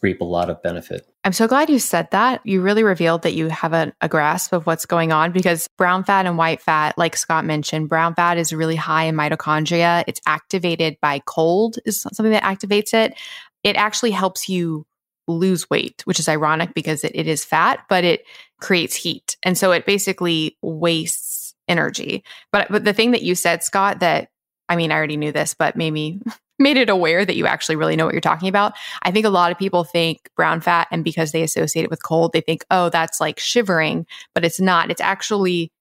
reap 0.04 0.20
a 0.20 0.24
lot 0.24 0.50
of 0.50 0.62
benefit. 0.62 1.08
I'm 1.24 1.32
so 1.32 1.48
glad 1.48 1.70
you 1.70 1.78
said 1.78 2.10
that. 2.12 2.42
You 2.44 2.60
really 2.60 2.84
revealed 2.84 3.22
that 3.22 3.32
you 3.32 3.48
have 3.48 3.72
a, 3.72 3.92
a, 4.02 4.08
grasp 4.08 4.52
of 4.52 4.66
what's 4.66 4.84
going 4.84 5.10
on 5.10 5.32
because 5.32 5.66
brown 5.78 6.04
fat 6.04 6.26
and 6.26 6.36
white 6.36 6.60
fat, 6.60 6.96
like 6.98 7.16
Scott 7.16 7.46
mentioned, 7.46 7.88
brown 7.88 8.14
fat 8.14 8.36
is 8.36 8.52
really 8.52 8.76
high 8.76 9.04
in 9.04 9.16
mitochondria. 9.16 10.04
It's 10.06 10.20
activated 10.26 10.98
by 11.00 11.22
cold, 11.24 11.78
is 11.86 12.02
something 12.02 12.30
that 12.30 12.42
activates 12.42 12.92
it. 12.92 13.18
It 13.64 13.76
actually 13.76 14.10
helps 14.10 14.48
you 14.48 14.86
lose 15.26 15.68
weight, 15.70 16.02
which 16.04 16.20
is 16.20 16.28
ironic 16.28 16.74
because 16.74 17.02
it, 17.02 17.12
it 17.14 17.26
is 17.26 17.42
fat, 17.42 17.80
but 17.88 18.04
it 18.04 18.26
creates 18.60 18.94
heat. 18.94 19.38
And 19.42 19.56
so 19.56 19.72
it 19.72 19.86
basically 19.86 20.58
wastes 20.60 21.54
energy. 21.66 22.22
But, 22.52 22.70
but 22.70 22.84
the 22.84 22.92
thing 22.92 23.12
that 23.12 23.22
you 23.22 23.34
said, 23.34 23.64
Scott, 23.64 24.00
that 24.00 24.28
I 24.68 24.76
mean, 24.76 24.92
I 24.92 24.96
already 24.96 25.16
knew 25.16 25.32
this, 25.32 25.54
but 25.54 25.76
maybe 25.76 26.20
made 26.58 26.76
it 26.76 26.88
aware 26.88 27.24
that 27.24 27.36
you 27.36 27.46
actually 27.46 27.76
really 27.76 27.96
know 27.96 28.04
what 28.04 28.14
you're 28.14 28.20
talking 28.20 28.48
about. 28.48 28.74
I 29.02 29.10
think 29.10 29.26
a 29.26 29.30
lot 29.30 29.50
of 29.50 29.58
people 29.58 29.84
think 29.84 30.30
brown 30.36 30.60
fat, 30.60 30.88
and 30.90 31.04
because 31.04 31.32
they 31.32 31.42
associate 31.42 31.84
it 31.84 31.90
with 31.90 32.02
cold, 32.02 32.32
they 32.32 32.40
think, 32.40 32.64
oh, 32.70 32.88
that's 32.90 33.20
like 33.20 33.38
shivering, 33.38 34.06
but 34.34 34.44
it's 34.44 34.60
not. 34.60 34.90
It's 34.90 35.00
actually 35.00 35.72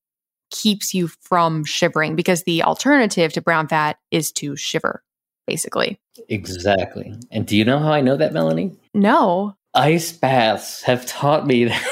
keeps 0.51 0.93
you 0.93 1.07
from 1.07 1.65
shivering 1.65 2.15
because 2.15 2.43
the 2.43 2.63
alternative 2.63 3.34
to 3.34 3.41
brown 3.41 3.67
fat 3.67 3.97
is 4.11 4.32
to 4.32 4.55
shiver, 4.55 5.03
basically. 5.47 5.99
Exactly. 6.30 7.13
And 7.32 7.45
do 7.45 7.57
you 7.57 7.65
know 7.65 7.80
how 7.80 7.91
I 7.91 8.01
know 8.01 8.15
that, 8.17 8.34
Melanie? 8.34 8.71
No. 8.93 9.55
Ice 9.74 10.11
baths 10.11 10.84
have 10.84 11.05
taught 11.05 11.47
me 11.47 11.65
that. 11.65 11.84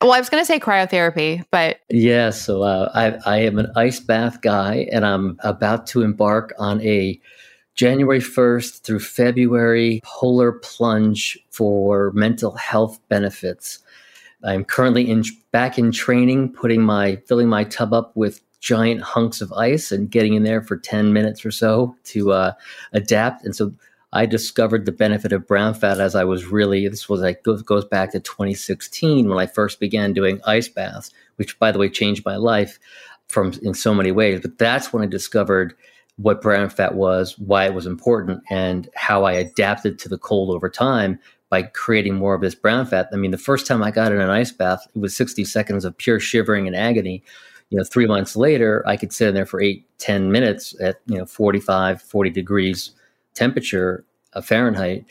Well, 0.00 0.12
I 0.12 0.20
was 0.20 0.28
going 0.28 0.42
to 0.42 0.46
say 0.46 0.60
cryotherapy, 0.60 1.44
but 1.50 1.80
yeah. 1.90 2.30
So 2.30 2.62
uh, 2.62 2.90
I, 2.94 3.34
I 3.34 3.38
am 3.38 3.58
an 3.58 3.72
ice 3.74 3.98
bath 3.98 4.42
guy, 4.42 4.86
and 4.92 5.04
I'm 5.04 5.36
about 5.42 5.88
to 5.88 6.02
embark 6.02 6.54
on 6.58 6.80
a 6.82 7.20
January 7.78 8.18
1st 8.18 8.80
through 8.80 8.98
February 8.98 10.00
polar 10.02 10.50
plunge 10.50 11.38
for 11.50 12.10
mental 12.10 12.56
health 12.56 12.98
benefits. 13.08 13.78
I'm 14.42 14.64
currently 14.64 15.08
in 15.08 15.22
back 15.52 15.78
in 15.78 15.92
training, 15.92 16.54
putting 16.54 16.82
my 16.82 17.22
filling 17.28 17.48
my 17.48 17.62
tub 17.62 17.94
up 17.94 18.16
with 18.16 18.40
giant 18.58 19.02
hunks 19.02 19.40
of 19.40 19.52
ice 19.52 19.92
and 19.92 20.10
getting 20.10 20.34
in 20.34 20.42
there 20.42 20.60
for 20.60 20.76
10 20.76 21.12
minutes 21.12 21.46
or 21.46 21.52
so 21.52 21.94
to 22.02 22.32
uh, 22.32 22.52
adapt. 22.92 23.44
And 23.44 23.54
so 23.54 23.72
I 24.12 24.26
discovered 24.26 24.84
the 24.84 24.90
benefit 24.90 25.32
of 25.32 25.46
brown 25.46 25.74
fat 25.74 26.00
as 26.00 26.16
I 26.16 26.24
was 26.24 26.46
really, 26.46 26.88
this 26.88 27.08
was 27.08 27.20
like, 27.20 27.44
goes, 27.44 27.84
back 27.84 28.10
to 28.10 28.18
2016 28.18 29.28
when 29.28 29.38
I 29.38 29.46
first 29.46 29.78
began 29.78 30.12
doing 30.12 30.40
ice 30.44 30.66
baths, 30.66 31.12
which 31.36 31.56
by 31.60 31.70
the 31.70 31.78
way 31.78 31.88
changed 31.88 32.24
my 32.24 32.34
life 32.34 32.80
from 33.28 33.52
in 33.62 33.74
so 33.74 33.94
many 33.94 34.10
ways. 34.10 34.40
But 34.40 34.58
that's 34.58 34.92
when 34.92 35.04
I 35.04 35.06
discovered 35.06 35.76
what 36.18 36.42
brown 36.42 36.68
fat 36.68 36.94
was, 36.94 37.38
why 37.38 37.64
it 37.64 37.74
was 37.74 37.86
important, 37.86 38.42
and 38.50 38.88
how 38.94 39.24
I 39.24 39.32
adapted 39.32 39.98
to 40.00 40.08
the 40.08 40.18
cold 40.18 40.50
over 40.50 40.68
time 40.68 41.18
by 41.48 41.62
creating 41.62 42.14
more 42.14 42.34
of 42.34 42.40
this 42.40 42.54
brown 42.54 42.86
fat. 42.86 43.08
I 43.12 43.16
mean, 43.16 43.30
the 43.30 43.38
first 43.38 43.66
time 43.66 43.82
I 43.82 43.90
got 43.90 44.12
in 44.12 44.20
an 44.20 44.28
ice 44.28 44.52
bath, 44.52 44.86
it 44.94 44.98
was 44.98 45.16
60 45.16 45.44
seconds 45.44 45.84
of 45.84 45.96
pure 45.96 46.20
shivering 46.20 46.66
and 46.66 46.76
agony. 46.76 47.22
You 47.70 47.78
know, 47.78 47.84
three 47.84 48.06
months 48.06 48.36
later, 48.36 48.82
I 48.86 48.96
could 48.96 49.12
sit 49.12 49.28
in 49.28 49.34
there 49.34 49.46
for 49.46 49.60
eight, 49.60 49.86
10 49.98 50.32
minutes 50.32 50.74
at, 50.80 51.00
you 51.06 51.16
know, 51.18 51.24
45, 51.24 52.02
40 52.02 52.30
degrees 52.30 52.90
temperature 53.34 54.04
of 54.32 54.44
Fahrenheit 54.44 55.04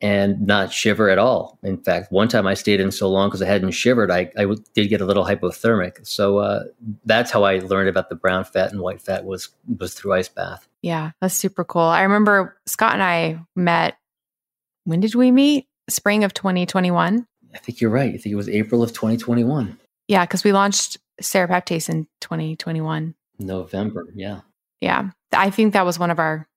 and 0.00 0.46
not 0.46 0.72
shiver 0.72 1.10
at 1.10 1.18
all. 1.18 1.58
In 1.62 1.76
fact, 1.76 2.10
one 2.10 2.28
time 2.28 2.46
I 2.46 2.54
stayed 2.54 2.80
in 2.80 2.90
so 2.90 3.08
long 3.08 3.28
because 3.28 3.42
I 3.42 3.46
hadn't 3.46 3.72
shivered, 3.72 4.10
I, 4.10 4.30
I 4.36 4.46
did 4.74 4.88
get 4.88 5.00
a 5.00 5.04
little 5.04 5.24
hypothermic. 5.24 6.06
So 6.06 6.38
uh, 6.38 6.64
that's 7.04 7.30
how 7.30 7.42
I 7.42 7.58
learned 7.58 7.88
about 7.88 8.08
the 8.08 8.14
brown 8.14 8.44
fat 8.44 8.72
and 8.72 8.80
white 8.80 9.02
fat 9.02 9.24
was 9.24 9.50
was 9.78 9.94
through 9.94 10.14
ice 10.14 10.28
bath. 10.28 10.66
Yeah, 10.82 11.10
that's 11.20 11.34
super 11.34 11.64
cool. 11.64 11.82
I 11.82 12.02
remember 12.02 12.56
Scott 12.66 12.94
and 12.94 13.02
I 13.02 13.40
met. 13.54 13.96
When 14.84 15.00
did 15.00 15.14
we 15.14 15.30
meet? 15.30 15.66
Spring 15.88 16.24
of 16.24 16.32
2021. 16.32 17.26
I 17.52 17.58
think 17.58 17.80
you're 17.80 17.90
right. 17.90 18.14
I 18.14 18.16
think 18.16 18.32
it 18.32 18.36
was 18.36 18.48
April 18.48 18.82
of 18.82 18.90
2021. 18.90 19.78
Yeah, 20.08 20.24
because 20.24 20.44
we 20.44 20.52
launched 20.52 20.98
Serapeptase 21.20 21.88
in 21.88 22.06
2021. 22.20 23.14
November. 23.38 24.06
Yeah. 24.14 24.40
Yeah. 24.80 25.10
I 25.32 25.50
think 25.50 25.72
that 25.72 25.84
was 25.84 25.98
one 25.98 26.10
of 26.10 26.18
our 26.18 26.48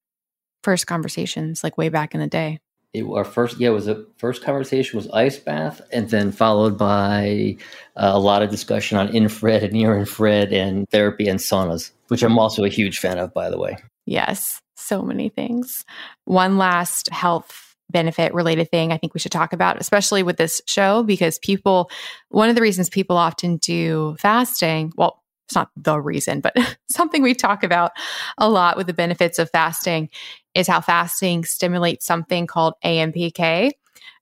first 0.63 0.87
conversations, 0.87 1.63
like 1.63 1.77
way 1.77 1.89
back 1.89 2.13
in 2.13 2.21
the 2.21 2.27
day 2.27 2.59
it, 2.93 3.03
our 3.03 3.23
first 3.23 3.59
yeah 3.59 3.69
was 3.69 3.87
a 3.87 4.03
first 4.17 4.43
conversation 4.43 4.97
was 4.97 5.09
ice 5.09 5.37
bath 5.37 5.81
and 5.91 6.09
then 6.09 6.31
followed 6.31 6.77
by 6.77 7.55
uh, 7.95 8.11
a 8.13 8.19
lot 8.19 8.41
of 8.41 8.49
discussion 8.49 8.97
on 8.97 9.09
infrared 9.09 9.63
and 9.63 9.73
near 9.73 9.97
infrared 9.97 10.53
and 10.53 10.89
therapy 10.89 11.27
and 11.27 11.39
saunas 11.39 11.91
which 12.07 12.23
i'm 12.23 12.39
also 12.39 12.63
a 12.63 12.69
huge 12.69 12.99
fan 12.99 13.17
of 13.17 13.33
by 13.33 13.49
the 13.49 13.57
way. 13.57 13.77
Yes 14.05 14.61
so 14.83 15.01
many 15.01 15.29
things. 15.29 15.85
One 16.25 16.57
last 16.57 17.09
health 17.09 17.69
benefit 17.89 18.33
related 18.33 18.71
thing 18.71 18.91
i 18.91 18.97
think 18.97 19.13
we 19.13 19.19
should 19.19 19.31
talk 19.31 19.53
about 19.53 19.79
especially 19.79 20.23
with 20.23 20.37
this 20.37 20.61
show 20.65 21.03
because 21.03 21.37
people 21.39 21.91
one 22.29 22.49
of 22.49 22.55
the 22.55 22.61
reasons 22.61 22.89
people 22.89 23.17
often 23.17 23.57
do 23.57 24.15
fasting 24.19 24.91
well 24.95 25.23
it's 25.47 25.55
not 25.55 25.69
the 25.75 25.99
reason, 25.99 26.39
but 26.39 26.55
something 26.89 27.21
we 27.21 27.33
talk 27.33 27.63
about 27.63 27.91
a 28.37 28.49
lot 28.49 28.77
with 28.77 28.87
the 28.87 28.93
benefits 28.93 29.39
of 29.39 29.49
fasting 29.51 30.09
is 30.55 30.67
how 30.67 30.81
fasting 30.81 31.43
stimulates 31.45 32.05
something 32.05 32.47
called 32.47 32.73
AMPK, 32.83 33.71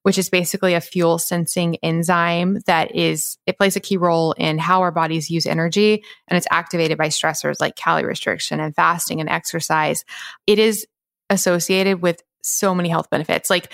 which 0.03 0.17
is 0.17 0.29
basically 0.29 0.73
a 0.73 0.81
fuel 0.81 1.17
sensing 1.17 1.77
enzyme 1.83 2.59
that 2.65 2.95
is, 2.95 3.37
it 3.45 3.57
plays 3.57 3.75
a 3.75 3.81
key 3.81 3.97
role 3.97 4.33
in 4.33 4.57
how 4.57 4.81
our 4.81 4.91
bodies 4.91 5.29
use 5.29 5.45
energy. 5.45 6.03
And 6.27 6.37
it's 6.37 6.47
activated 6.49 6.97
by 6.97 7.07
stressors 7.07 7.59
like 7.59 7.75
calorie 7.75 8.05
restriction 8.05 8.59
and 8.59 8.75
fasting 8.75 9.19
and 9.19 9.29
exercise. 9.29 10.05
It 10.47 10.59
is 10.59 10.87
associated 11.29 12.01
with 12.01 12.21
so 12.43 12.73
many 12.73 12.89
health 12.89 13.09
benefits. 13.09 13.49
Like 13.49 13.71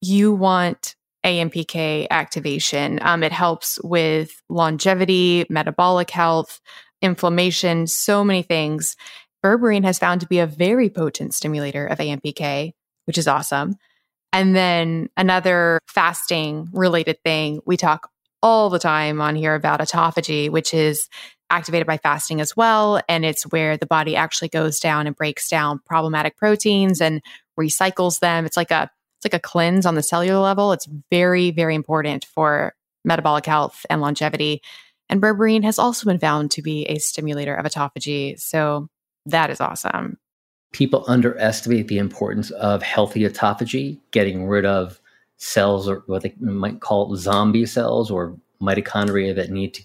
you 0.00 0.32
want 0.32 0.96
AMPK 1.26 2.06
activation. 2.10 3.00
Um, 3.02 3.22
it 3.22 3.32
helps 3.32 3.80
with 3.82 4.40
longevity, 4.48 5.44
metabolic 5.50 6.10
health, 6.10 6.60
inflammation, 7.02 7.86
so 7.88 8.24
many 8.24 8.42
things. 8.42 8.96
Berberine 9.44 9.84
has 9.84 9.98
found 9.98 10.20
to 10.20 10.26
be 10.26 10.38
a 10.38 10.46
very 10.46 10.88
potent 10.88 11.34
stimulator 11.34 11.86
of 11.86 11.98
AMPK, 11.98 12.72
which 13.04 13.18
is 13.18 13.28
awesome. 13.28 13.76
And 14.32 14.54
then 14.54 15.08
another 15.16 15.80
fasting 15.86 16.68
related 16.72 17.18
thing 17.24 17.60
we 17.64 17.76
talk 17.76 18.10
all 18.42 18.70
the 18.70 18.78
time 18.78 19.20
on 19.20 19.34
here 19.34 19.54
about 19.54 19.80
autophagy, 19.80 20.50
which 20.50 20.74
is 20.74 21.08
activated 21.48 21.86
by 21.86 21.96
fasting 21.96 22.40
as 22.40 22.56
well. 22.56 23.00
And 23.08 23.24
it's 23.24 23.44
where 23.44 23.76
the 23.76 23.86
body 23.86 24.16
actually 24.16 24.48
goes 24.48 24.80
down 24.80 25.06
and 25.06 25.16
breaks 25.16 25.48
down 25.48 25.80
problematic 25.86 26.36
proteins 26.36 27.00
and 27.00 27.22
recycles 27.58 28.20
them. 28.20 28.44
It's 28.44 28.56
like 28.56 28.70
a 28.70 28.90
it's 29.16 29.32
like 29.32 29.38
a 29.38 29.42
cleanse 29.42 29.86
on 29.86 29.94
the 29.94 30.02
cellular 30.02 30.40
level. 30.40 30.72
It's 30.72 30.88
very, 31.10 31.50
very 31.50 31.74
important 31.74 32.26
for 32.26 32.74
metabolic 33.04 33.46
health 33.46 33.86
and 33.88 34.02
longevity. 34.02 34.60
And 35.08 35.22
berberine 35.22 35.64
has 35.64 35.78
also 35.78 36.04
been 36.06 36.18
found 36.18 36.50
to 36.52 36.62
be 36.62 36.84
a 36.84 36.98
stimulator 36.98 37.54
of 37.54 37.64
autophagy. 37.64 38.38
So 38.38 38.88
that 39.26 39.50
is 39.50 39.60
awesome. 39.60 40.18
People 40.72 41.04
underestimate 41.06 41.88
the 41.88 41.98
importance 41.98 42.50
of 42.52 42.82
healthy 42.82 43.20
autophagy, 43.20 43.98
getting 44.10 44.46
rid 44.46 44.64
of 44.64 45.00
cells 45.36 45.88
or 45.88 46.02
what 46.06 46.22
they 46.22 46.34
might 46.40 46.80
call 46.80 47.14
zombie 47.16 47.66
cells 47.66 48.10
or 48.10 48.36
mitochondria 48.60 49.34
that 49.34 49.50
need 49.50 49.74
to 49.74 49.82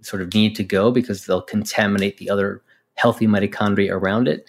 sort 0.00 0.22
of 0.22 0.32
need 0.34 0.54
to 0.56 0.64
go 0.64 0.90
because 0.90 1.26
they'll 1.26 1.42
contaminate 1.42 2.16
the 2.18 2.30
other 2.30 2.62
healthy 2.94 3.26
mitochondria 3.26 3.90
around 3.90 4.28
it. 4.28 4.48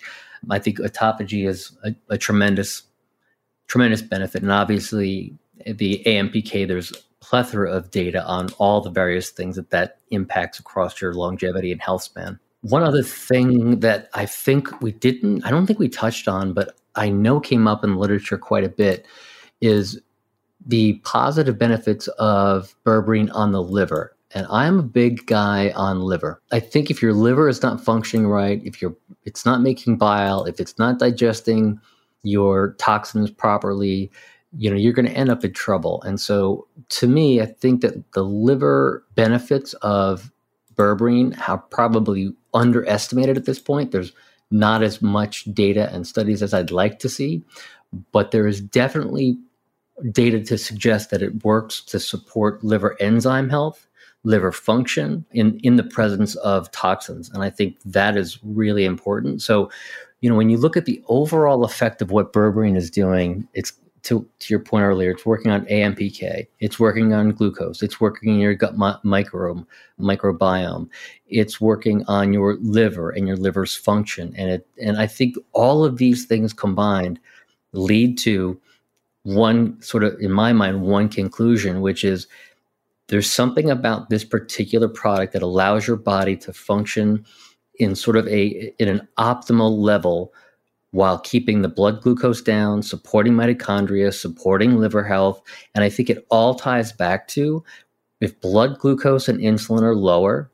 I 0.49 0.59
think 0.59 0.79
autophagy 0.79 1.47
is 1.47 1.75
a, 1.83 1.93
a 2.09 2.17
tremendous, 2.17 2.83
tremendous 3.67 4.01
benefit. 4.01 4.41
And 4.41 4.51
obviously, 4.51 5.37
the 5.65 6.01
AMPK, 6.05 6.67
there's 6.67 6.93
plethora 7.19 7.71
of 7.71 7.91
data 7.91 8.23
on 8.25 8.49
all 8.57 8.81
the 8.81 8.89
various 8.89 9.29
things 9.29 9.55
that 9.57 9.71
that 9.71 9.99
impacts 10.11 10.59
across 10.59 11.01
your 11.01 11.13
longevity 11.13 11.71
and 11.71 11.81
health 11.81 12.03
span. 12.03 12.39
One 12.61 12.83
other 12.83 13.03
thing 13.03 13.79
that 13.79 14.09
I 14.13 14.25
think 14.25 14.81
we 14.81 14.91
didn't, 14.91 15.45
I 15.45 15.49
don't 15.49 15.65
think 15.65 15.79
we 15.79 15.89
touched 15.89 16.27
on, 16.27 16.53
but 16.53 16.75
I 16.95 17.09
know 17.09 17.39
came 17.39 17.67
up 17.67 17.83
in 17.83 17.95
literature 17.95 18.37
quite 18.37 18.63
a 18.63 18.69
bit 18.69 19.05
is 19.61 20.01
the 20.65 20.93
positive 21.05 21.57
benefits 21.57 22.07
of 22.19 22.75
berberine 22.85 23.33
on 23.33 23.53
the 23.53 23.63
liver. 23.63 24.15
And 24.31 24.45
I'm 24.49 24.79
a 24.79 24.83
big 24.83 25.25
guy 25.25 25.71
on 25.71 26.01
liver. 26.01 26.41
I 26.51 26.59
think 26.59 26.91
if 26.91 27.01
your 27.01 27.13
liver 27.13 27.47
is 27.47 27.63
not 27.63 27.83
functioning 27.83 28.27
right, 28.27 28.61
if 28.63 28.81
you're 28.81 28.95
it's 29.25 29.45
not 29.45 29.61
making 29.61 29.97
bile, 29.97 30.43
if 30.45 30.59
it's 30.59 30.77
not 30.77 30.99
digesting 30.99 31.79
your 32.23 32.73
toxins 32.77 33.31
properly, 33.31 34.11
you 34.57 34.69
know, 34.69 34.75
you're 34.75 34.93
going 34.93 35.07
to 35.07 35.17
end 35.17 35.29
up 35.29 35.43
in 35.43 35.53
trouble. 35.53 36.01
And 36.03 36.19
so 36.19 36.67
to 36.89 37.07
me, 37.07 37.41
I 37.41 37.45
think 37.45 37.81
that 37.81 38.11
the 38.13 38.23
liver 38.23 39.05
benefits 39.15 39.73
of 39.75 40.31
berberine 40.75 41.35
have 41.35 41.67
probably 41.69 42.33
underestimated 42.53 43.37
at 43.37 43.45
this 43.45 43.59
point. 43.59 43.91
There's 43.91 44.13
not 44.51 44.81
as 44.81 45.01
much 45.01 45.45
data 45.53 45.89
and 45.93 46.07
studies 46.07 46.41
as 46.41 46.53
I'd 46.53 46.71
like 46.71 46.99
to 46.99 47.09
see, 47.09 47.43
but 48.11 48.31
there 48.31 48.47
is 48.47 48.61
definitely 48.61 49.37
data 50.11 50.41
to 50.41 50.57
suggest 50.57 51.09
that 51.09 51.21
it 51.21 51.43
works 51.43 51.81
to 51.81 51.99
support 51.99 52.63
liver 52.63 52.95
enzyme 53.01 53.49
health, 53.49 53.87
liver 54.23 54.51
function 54.51 55.25
in, 55.31 55.59
in 55.63 55.75
the 55.75 55.83
presence 55.83 56.35
of 56.35 56.71
toxins. 56.71 57.29
And 57.29 57.43
I 57.43 57.49
think 57.49 57.77
that 57.85 58.17
is 58.17 58.39
really 58.43 58.85
important. 58.85 59.41
So, 59.41 59.69
you 60.21 60.29
know, 60.29 60.35
when 60.35 60.49
you 60.49 60.57
look 60.57 60.75
at 60.75 60.85
the 60.85 61.01
overall 61.07 61.63
effect 61.63 62.01
of 62.01 62.11
what 62.11 62.33
berberine 62.33 62.75
is 62.75 62.89
doing, 62.89 63.47
it's 63.53 63.73
to, 64.03 64.27
to 64.39 64.53
your 64.53 64.59
point 64.59 64.83
earlier, 64.83 65.11
it's 65.11 65.25
working 65.25 65.51
on 65.51 65.65
AMPK, 65.65 66.47
it's 66.59 66.79
working 66.79 67.13
on 67.13 67.31
glucose, 67.31 67.81
it's 67.81 67.99
working 67.99 68.33
in 68.33 68.39
your 68.39 68.55
gut 68.55 68.77
mi- 68.77 68.93
microbiome, 69.03 69.65
microbiome, 69.99 70.89
it's 71.27 71.59
working 71.59 72.03
on 72.05 72.33
your 72.33 72.55
liver 72.61 73.09
and 73.09 73.27
your 73.27 73.37
liver's 73.37 73.75
function, 73.75 74.33
and 74.37 74.49
it 74.49 74.67
and 74.81 74.97
I 74.97 75.07
think 75.07 75.35
all 75.53 75.83
of 75.83 75.97
these 75.97 76.25
things 76.25 76.53
combined 76.53 77.19
lead 77.73 78.17
to 78.19 78.59
one 79.23 79.79
sort 79.81 80.03
of, 80.03 80.19
in 80.19 80.31
my 80.31 80.53
mind, 80.53 80.81
one 80.81 81.09
conclusion, 81.09 81.81
which 81.81 82.03
is 82.03 82.27
there's 83.09 83.29
something 83.29 83.69
about 83.69 84.09
this 84.09 84.23
particular 84.23 84.87
product 84.87 85.33
that 85.33 85.41
allows 85.41 85.87
your 85.87 85.97
body 85.97 86.37
to 86.37 86.53
function 86.53 87.25
in 87.75 87.95
sort 87.95 88.17
of 88.17 88.27
a 88.27 88.73
in 88.79 88.87
an 88.87 89.07
optimal 89.17 89.77
level 89.77 90.33
while 90.91 91.19
keeping 91.19 91.61
the 91.61 91.69
blood 91.69 92.01
glucose 92.01 92.41
down, 92.41 92.81
supporting 92.81 93.33
mitochondria, 93.33 94.13
supporting 94.13 94.77
liver 94.77 95.03
health. 95.03 95.41
And 95.75 95.83
I 95.83 95.89
think 95.89 96.09
it 96.09 96.25
all 96.29 96.55
ties 96.55 96.91
back 96.91 97.27
to 97.29 97.63
if 98.21 98.39
blood 98.41 98.79
glucose 98.79 99.27
and 99.27 99.39
insulin 99.39 99.83
are 99.83 99.95
lower, 99.95 100.51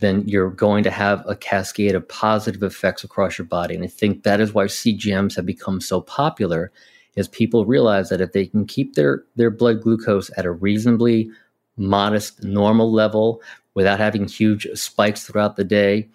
then 0.00 0.26
you're 0.26 0.50
going 0.50 0.84
to 0.84 0.90
have 0.90 1.24
a 1.26 1.36
cascade 1.36 1.94
of 1.94 2.06
positive 2.08 2.62
effects 2.62 3.04
across 3.04 3.38
your 3.38 3.46
body. 3.46 3.74
And 3.74 3.84
I 3.84 3.86
think 3.88 4.22
that 4.22 4.40
is 4.40 4.52
why 4.52 4.64
CGMs 4.64 5.36
have 5.36 5.46
become 5.46 5.80
so 5.80 6.00
popular 6.00 6.72
is 7.16 7.28
people 7.28 7.64
realize 7.64 8.08
that 8.08 8.20
if 8.20 8.32
they 8.32 8.46
can 8.46 8.66
keep 8.66 8.94
their, 8.94 9.22
their 9.36 9.50
blood 9.50 9.82
glucose 9.82 10.30
at 10.36 10.44
a 10.44 10.50
reasonably 10.50 11.30
modest 11.76 12.42
normal 12.42 12.92
level 12.92 13.40
without 13.74 14.00
having 14.00 14.26
huge 14.26 14.66
spikes 14.74 15.24
throughout 15.24 15.56
the 15.56 15.64
day, 15.64 16.08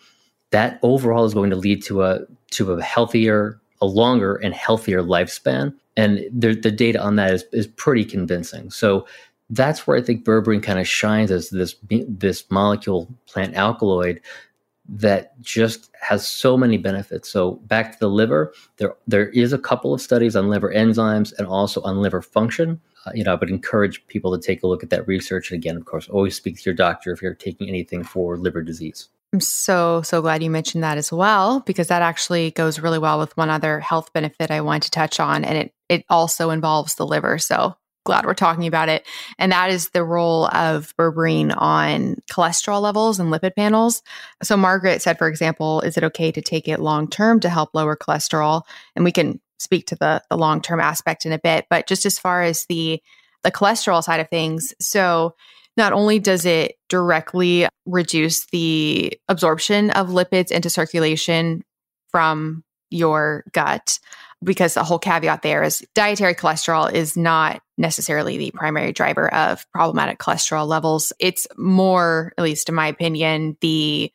that 0.51 0.79
overall 0.83 1.25
is 1.25 1.33
going 1.33 1.49
to 1.49 1.55
lead 1.55 1.81
to 1.83 2.03
a 2.03 2.19
to 2.51 2.73
a 2.73 2.81
healthier, 2.81 3.59
a 3.81 3.85
longer 3.85 4.35
and 4.35 4.53
healthier 4.53 5.01
lifespan. 5.01 5.73
And 5.97 6.25
the, 6.31 6.55
the 6.55 6.71
data 6.71 7.01
on 7.01 7.15
that 7.17 7.33
is, 7.33 7.43
is 7.51 7.67
pretty 7.67 8.05
convincing. 8.05 8.71
So 8.71 9.05
that's 9.49 9.87
where 9.87 9.97
I 9.97 10.01
think 10.01 10.23
berberine 10.23 10.63
kind 10.63 10.79
of 10.79 10.87
shines 10.87 11.31
as 11.31 11.49
this 11.49 11.75
this 11.89 12.49
molecule 12.51 13.13
plant 13.25 13.55
alkaloid 13.55 14.21
that 14.91 15.39
just 15.41 15.89
has 16.01 16.27
so 16.27 16.57
many 16.57 16.77
benefits. 16.77 17.29
So 17.29 17.53
back 17.67 17.93
to 17.93 17.99
the 17.99 18.09
liver, 18.09 18.53
there 18.77 18.95
there 19.07 19.29
is 19.29 19.53
a 19.53 19.57
couple 19.59 19.93
of 19.93 20.01
studies 20.01 20.35
on 20.35 20.49
liver 20.49 20.73
enzymes 20.73 21.33
and 21.37 21.47
also 21.47 21.81
on 21.81 22.01
liver 22.01 22.21
function. 22.21 22.79
Uh, 23.05 23.11
you 23.13 23.23
know, 23.23 23.31
I 23.31 23.35
would 23.35 23.49
encourage 23.49 24.05
people 24.07 24.37
to 24.37 24.45
take 24.45 24.63
a 24.63 24.67
look 24.67 24.83
at 24.83 24.89
that 24.89 25.07
research. 25.07 25.51
And 25.51 25.57
again, 25.57 25.77
of 25.77 25.85
course, 25.85 26.09
always 26.09 26.35
speak 26.35 26.57
to 26.57 26.63
your 26.65 26.75
doctor 26.75 27.11
if 27.11 27.21
you're 27.21 27.33
taking 27.33 27.69
anything 27.69 28.03
for 28.03 28.37
liver 28.37 28.61
disease. 28.61 29.09
I'm 29.31 29.39
so, 29.39 30.01
so 30.01 30.21
glad 30.21 30.41
you 30.41 30.49
mentioned 30.49 30.83
that 30.83 30.97
as 30.97 31.11
well, 31.11 31.59
because 31.61 31.87
that 31.87 32.01
actually 32.01 32.51
goes 32.51 32.79
really 32.79 32.97
well 32.97 33.19
with 33.19 33.35
one 33.37 33.49
other 33.49 33.79
health 33.79 34.11
benefit 34.11 34.49
I 34.49 34.61
want 34.61 34.83
to 34.83 34.91
touch 34.91 35.19
on. 35.19 35.45
And 35.45 35.57
it, 35.57 35.73
it 35.87 36.05
also 36.09 36.49
involves 36.49 36.95
the 36.95 37.05
liver. 37.05 37.37
So 37.37 37.75
glad 38.05 38.25
we're 38.25 38.33
talking 38.33 38.65
about 38.65 38.89
it. 38.89 39.05
And 39.37 39.51
that 39.51 39.69
is 39.69 39.89
the 39.89 40.03
role 40.03 40.47
of 40.47 40.95
berberine 40.97 41.53
on 41.55 42.15
cholesterol 42.31 42.81
levels 42.81 43.19
and 43.19 43.31
lipid 43.31 43.55
panels. 43.55 44.01
So 44.41 44.57
Margaret 44.57 45.01
said, 45.01 45.19
for 45.19 45.27
example, 45.27 45.81
is 45.81 45.95
it 45.95 46.03
okay 46.05 46.31
to 46.31 46.41
take 46.41 46.67
it 46.67 46.79
long 46.79 47.07
term 47.07 47.39
to 47.41 47.49
help 47.49 47.75
lower 47.75 47.95
cholesterol? 47.95 48.63
And 48.95 49.05
we 49.05 49.11
can 49.11 49.39
speak 49.59 49.85
to 49.87 49.95
the, 49.95 50.23
the 50.31 50.37
long 50.37 50.61
term 50.61 50.79
aspect 50.79 51.27
in 51.27 51.33
a 51.33 51.39
bit, 51.39 51.67
but 51.69 51.85
just 51.85 52.05
as 52.05 52.17
far 52.17 52.41
as 52.41 52.65
the 52.65 53.01
the 53.43 53.51
cholesterol 53.51 54.03
side 54.03 54.19
of 54.19 54.29
things. 54.29 54.73
So 54.81 55.35
not 55.79 55.93
only 55.93 56.19
does 56.19 56.45
it 56.45 56.75
directly 56.89 57.65
reduce 57.85 58.45
the 58.47 59.17
absorption 59.29 59.89
of 59.91 60.09
lipids 60.09 60.51
into 60.51 60.69
circulation 60.69 61.63
from 62.09 62.65
your 62.89 63.45
gut, 63.53 63.97
because 64.43 64.73
the 64.73 64.83
whole 64.83 64.99
caveat 64.99 65.41
there 65.41 65.63
is 65.63 65.85
dietary 65.95 66.35
cholesterol 66.35 66.91
is 66.91 67.15
not 67.15 67.61
necessarily 67.77 68.37
the 68.37 68.51
primary 68.51 68.91
driver 68.91 69.33
of 69.33 69.65
problematic 69.71 70.19
cholesterol 70.19 70.67
levels. 70.67 71.13
It's 71.17 71.47
more, 71.57 72.33
at 72.37 72.43
least 72.43 72.67
in 72.67 72.75
my 72.75 72.87
opinion, 72.87 73.57
the 73.61 74.11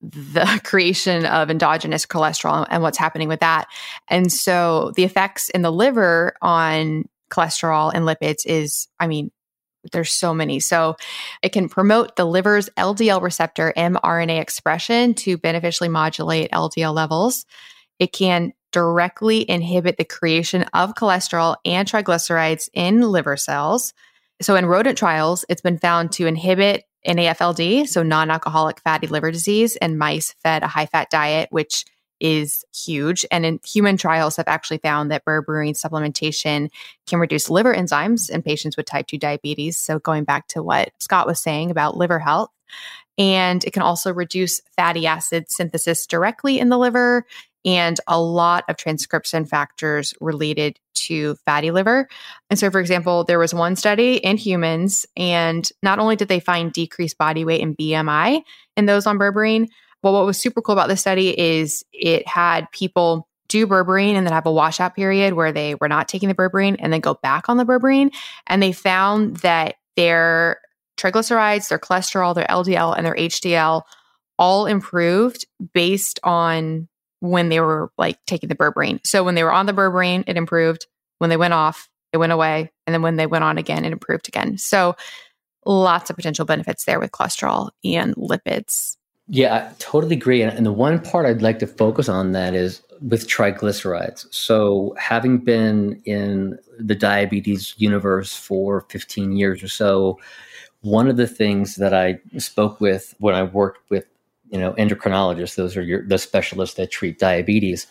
the 0.00 0.60
creation 0.64 1.26
of 1.26 1.50
endogenous 1.50 2.06
cholesterol 2.06 2.66
and 2.70 2.82
what's 2.82 2.98
happening 2.98 3.28
with 3.28 3.40
that. 3.40 3.66
And 4.08 4.32
so 4.32 4.92
the 4.96 5.04
effects 5.04 5.50
in 5.50 5.60
the 5.60 5.70
liver 5.70 6.34
on 6.40 7.04
cholesterol 7.30 7.92
and 7.94 8.04
lipids 8.04 8.46
is, 8.46 8.88
I 8.98 9.06
mean, 9.06 9.30
there's 9.90 10.12
so 10.12 10.32
many. 10.32 10.60
So 10.60 10.96
it 11.42 11.50
can 11.50 11.68
promote 11.68 12.16
the 12.16 12.24
liver's 12.24 12.68
LDL 12.76 13.20
receptor 13.20 13.72
mRNA 13.76 14.40
expression 14.40 15.14
to 15.14 15.36
beneficially 15.36 15.88
modulate 15.88 16.50
LDL 16.52 16.94
levels. 16.94 17.44
It 17.98 18.12
can 18.12 18.52
directly 18.72 19.48
inhibit 19.48 19.96
the 19.96 20.04
creation 20.04 20.62
of 20.72 20.94
cholesterol 20.94 21.56
and 21.64 21.86
triglycerides 21.86 22.68
in 22.72 23.00
liver 23.02 23.36
cells. 23.36 23.92
So 24.40 24.56
in 24.56 24.66
rodent 24.66 24.98
trials, 24.98 25.44
it's 25.48 25.60
been 25.60 25.78
found 25.78 26.12
to 26.12 26.26
inhibit 26.26 26.84
NAFLD, 27.06 27.88
so 27.88 28.02
non 28.02 28.30
alcoholic 28.30 28.80
fatty 28.80 29.06
liver 29.06 29.30
disease, 29.30 29.76
and 29.76 29.98
mice 29.98 30.34
fed 30.42 30.62
a 30.62 30.68
high 30.68 30.86
fat 30.86 31.10
diet, 31.10 31.48
which 31.50 31.84
is 32.22 32.64
huge. 32.72 33.26
And 33.30 33.44
in 33.44 33.60
human 33.66 33.96
trials 33.96 34.36
have 34.36 34.48
actually 34.48 34.78
found 34.78 35.10
that 35.10 35.24
berberine 35.24 35.76
supplementation 35.78 36.70
can 37.06 37.18
reduce 37.18 37.50
liver 37.50 37.74
enzymes 37.74 38.30
in 38.30 38.42
patients 38.42 38.76
with 38.76 38.86
type 38.86 39.08
2 39.08 39.18
diabetes. 39.18 39.76
So 39.76 39.98
going 39.98 40.24
back 40.24 40.46
to 40.48 40.62
what 40.62 40.92
Scott 41.00 41.26
was 41.26 41.40
saying 41.40 41.70
about 41.70 41.96
liver 41.96 42.20
health. 42.20 42.50
And 43.18 43.62
it 43.64 43.72
can 43.72 43.82
also 43.82 44.12
reduce 44.12 44.62
fatty 44.76 45.06
acid 45.06 45.50
synthesis 45.50 46.06
directly 46.06 46.58
in 46.58 46.70
the 46.70 46.78
liver 46.78 47.26
and 47.64 48.00
a 48.06 48.20
lot 48.20 48.64
of 48.68 48.76
transcription 48.76 49.44
factors 49.44 50.14
related 50.20 50.78
to 50.94 51.34
fatty 51.44 51.70
liver. 51.70 52.08
And 52.50 52.58
so, 52.58 52.70
for 52.70 52.80
example, 52.80 53.24
there 53.24 53.38
was 53.38 53.52
one 53.52 53.76
study 53.76 54.16
in 54.16 54.36
humans, 54.36 55.06
and 55.16 55.68
not 55.82 55.98
only 55.98 56.16
did 56.16 56.28
they 56.28 56.40
find 56.40 56.72
decreased 56.72 57.18
body 57.18 57.44
weight 57.44 57.60
and 57.60 57.76
BMI 57.76 58.42
in 58.76 58.86
those 58.86 59.06
on 59.06 59.18
berberine, 59.18 59.68
well, 60.02 60.12
what 60.12 60.26
was 60.26 60.38
super 60.38 60.60
cool 60.60 60.72
about 60.72 60.88
this 60.88 61.00
study 61.00 61.38
is 61.38 61.84
it 61.92 62.26
had 62.26 62.70
people 62.72 63.28
do 63.48 63.66
berberine 63.66 64.14
and 64.14 64.26
then 64.26 64.32
have 64.32 64.46
a 64.46 64.52
washout 64.52 64.96
period 64.96 65.34
where 65.34 65.52
they 65.52 65.74
were 65.76 65.88
not 65.88 66.08
taking 66.08 66.28
the 66.28 66.34
berberine 66.34 66.76
and 66.78 66.92
then 66.92 67.00
go 67.00 67.14
back 67.22 67.48
on 67.48 67.58
the 67.58 67.64
berberine. 67.64 68.10
And 68.46 68.62
they 68.62 68.72
found 68.72 69.38
that 69.38 69.76
their 69.96 70.60
triglycerides, 70.96 71.68
their 71.68 71.78
cholesterol, 71.78 72.34
their 72.34 72.46
LDL, 72.46 72.96
and 72.96 73.04
their 73.04 73.14
HDL 73.14 73.82
all 74.38 74.66
improved 74.66 75.46
based 75.74 76.18
on 76.24 76.88
when 77.20 77.48
they 77.50 77.60
were 77.60 77.92
like 77.98 78.18
taking 78.26 78.48
the 78.48 78.56
berberine. 78.56 79.04
So 79.06 79.22
when 79.22 79.34
they 79.34 79.44
were 79.44 79.52
on 79.52 79.66
the 79.66 79.72
berberine, 79.72 80.24
it 80.26 80.36
improved. 80.36 80.86
When 81.18 81.30
they 81.30 81.36
went 81.36 81.54
off, 81.54 81.88
it 82.12 82.16
went 82.16 82.32
away. 82.32 82.72
And 82.86 82.94
then 82.94 83.02
when 83.02 83.16
they 83.16 83.26
went 83.26 83.44
on 83.44 83.58
again, 83.58 83.84
it 83.84 83.92
improved 83.92 84.28
again. 84.28 84.58
So 84.58 84.96
lots 85.64 86.10
of 86.10 86.16
potential 86.16 86.44
benefits 86.44 86.84
there 86.84 86.98
with 86.98 87.12
cholesterol 87.12 87.70
and 87.84 88.16
lipids. 88.16 88.96
Yeah, 89.34 89.70
I 89.70 89.74
totally 89.78 90.14
agree. 90.16 90.42
And 90.42 90.66
the 90.66 90.72
one 90.72 91.00
part 91.00 91.24
I'd 91.24 91.40
like 91.40 91.58
to 91.60 91.66
focus 91.66 92.06
on 92.06 92.32
that 92.32 92.54
is 92.54 92.82
with 93.00 93.26
triglycerides. 93.26 94.26
So, 94.32 94.94
having 94.98 95.38
been 95.38 96.02
in 96.04 96.58
the 96.78 96.94
diabetes 96.94 97.74
universe 97.78 98.36
for 98.36 98.82
15 98.90 99.32
years 99.32 99.62
or 99.62 99.68
so, 99.68 100.18
one 100.82 101.08
of 101.08 101.16
the 101.16 101.26
things 101.26 101.76
that 101.76 101.94
I 101.94 102.20
spoke 102.36 102.78
with 102.78 103.14
when 103.20 103.34
I 103.34 103.44
worked 103.44 103.88
with, 103.90 104.04
you 104.50 104.58
know, 104.58 104.74
endocrinologists, 104.74 105.54
those 105.54 105.78
are 105.78 105.82
your, 105.82 106.06
the 106.06 106.18
specialists 106.18 106.76
that 106.76 106.90
treat 106.90 107.18
diabetes. 107.18 107.86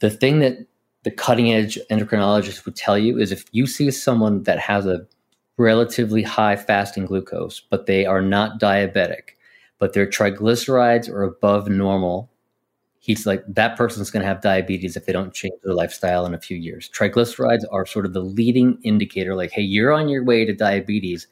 The 0.00 0.10
thing 0.10 0.40
that 0.40 0.58
the 1.04 1.12
cutting 1.12 1.52
edge 1.52 1.78
endocrinologists 1.88 2.64
would 2.64 2.74
tell 2.76 2.98
you 2.98 3.18
is 3.20 3.30
if 3.30 3.44
you 3.52 3.68
see 3.68 3.92
someone 3.92 4.42
that 4.44 4.58
has 4.58 4.86
a 4.86 5.06
relatively 5.56 6.22
high 6.24 6.56
fasting 6.56 7.06
glucose, 7.06 7.60
but 7.60 7.86
they 7.86 8.06
are 8.06 8.22
not 8.22 8.60
diabetic, 8.60 9.33
but 9.78 9.92
their 9.92 10.06
triglycerides 10.06 11.08
are 11.08 11.22
above 11.22 11.68
normal, 11.68 12.30
he's 12.98 13.26
like, 13.26 13.44
that 13.46 13.76
person's 13.76 14.10
going 14.10 14.22
to 14.22 14.26
have 14.26 14.40
diabetes 14.40 14.96
if 14.96 15.04
they 15.04 15.12
don't 15.12 15.34
change 15.34 15.54
their 15.62 15.74
lifestyle 15.74 16.24
in 16.24 16.32
a 16.32 16.40
few 16.40 16.56
years. 16.56 16.88
Triglycerides 16.88 17.64
are 17.70 17.84
sort 17.84 18.06
of 18.06 18.14
the 18.14 18.22
leading 18.22 18.78
indicator, 18.82 19.34
like, 19.34 19.50
hey, 19.50 19.62
you're 19.62 19.92
on 19.92 20.08
your 20.08 20.24
way 20.24 20.44
to 20.44 20.54
diabetes 20.54 21.26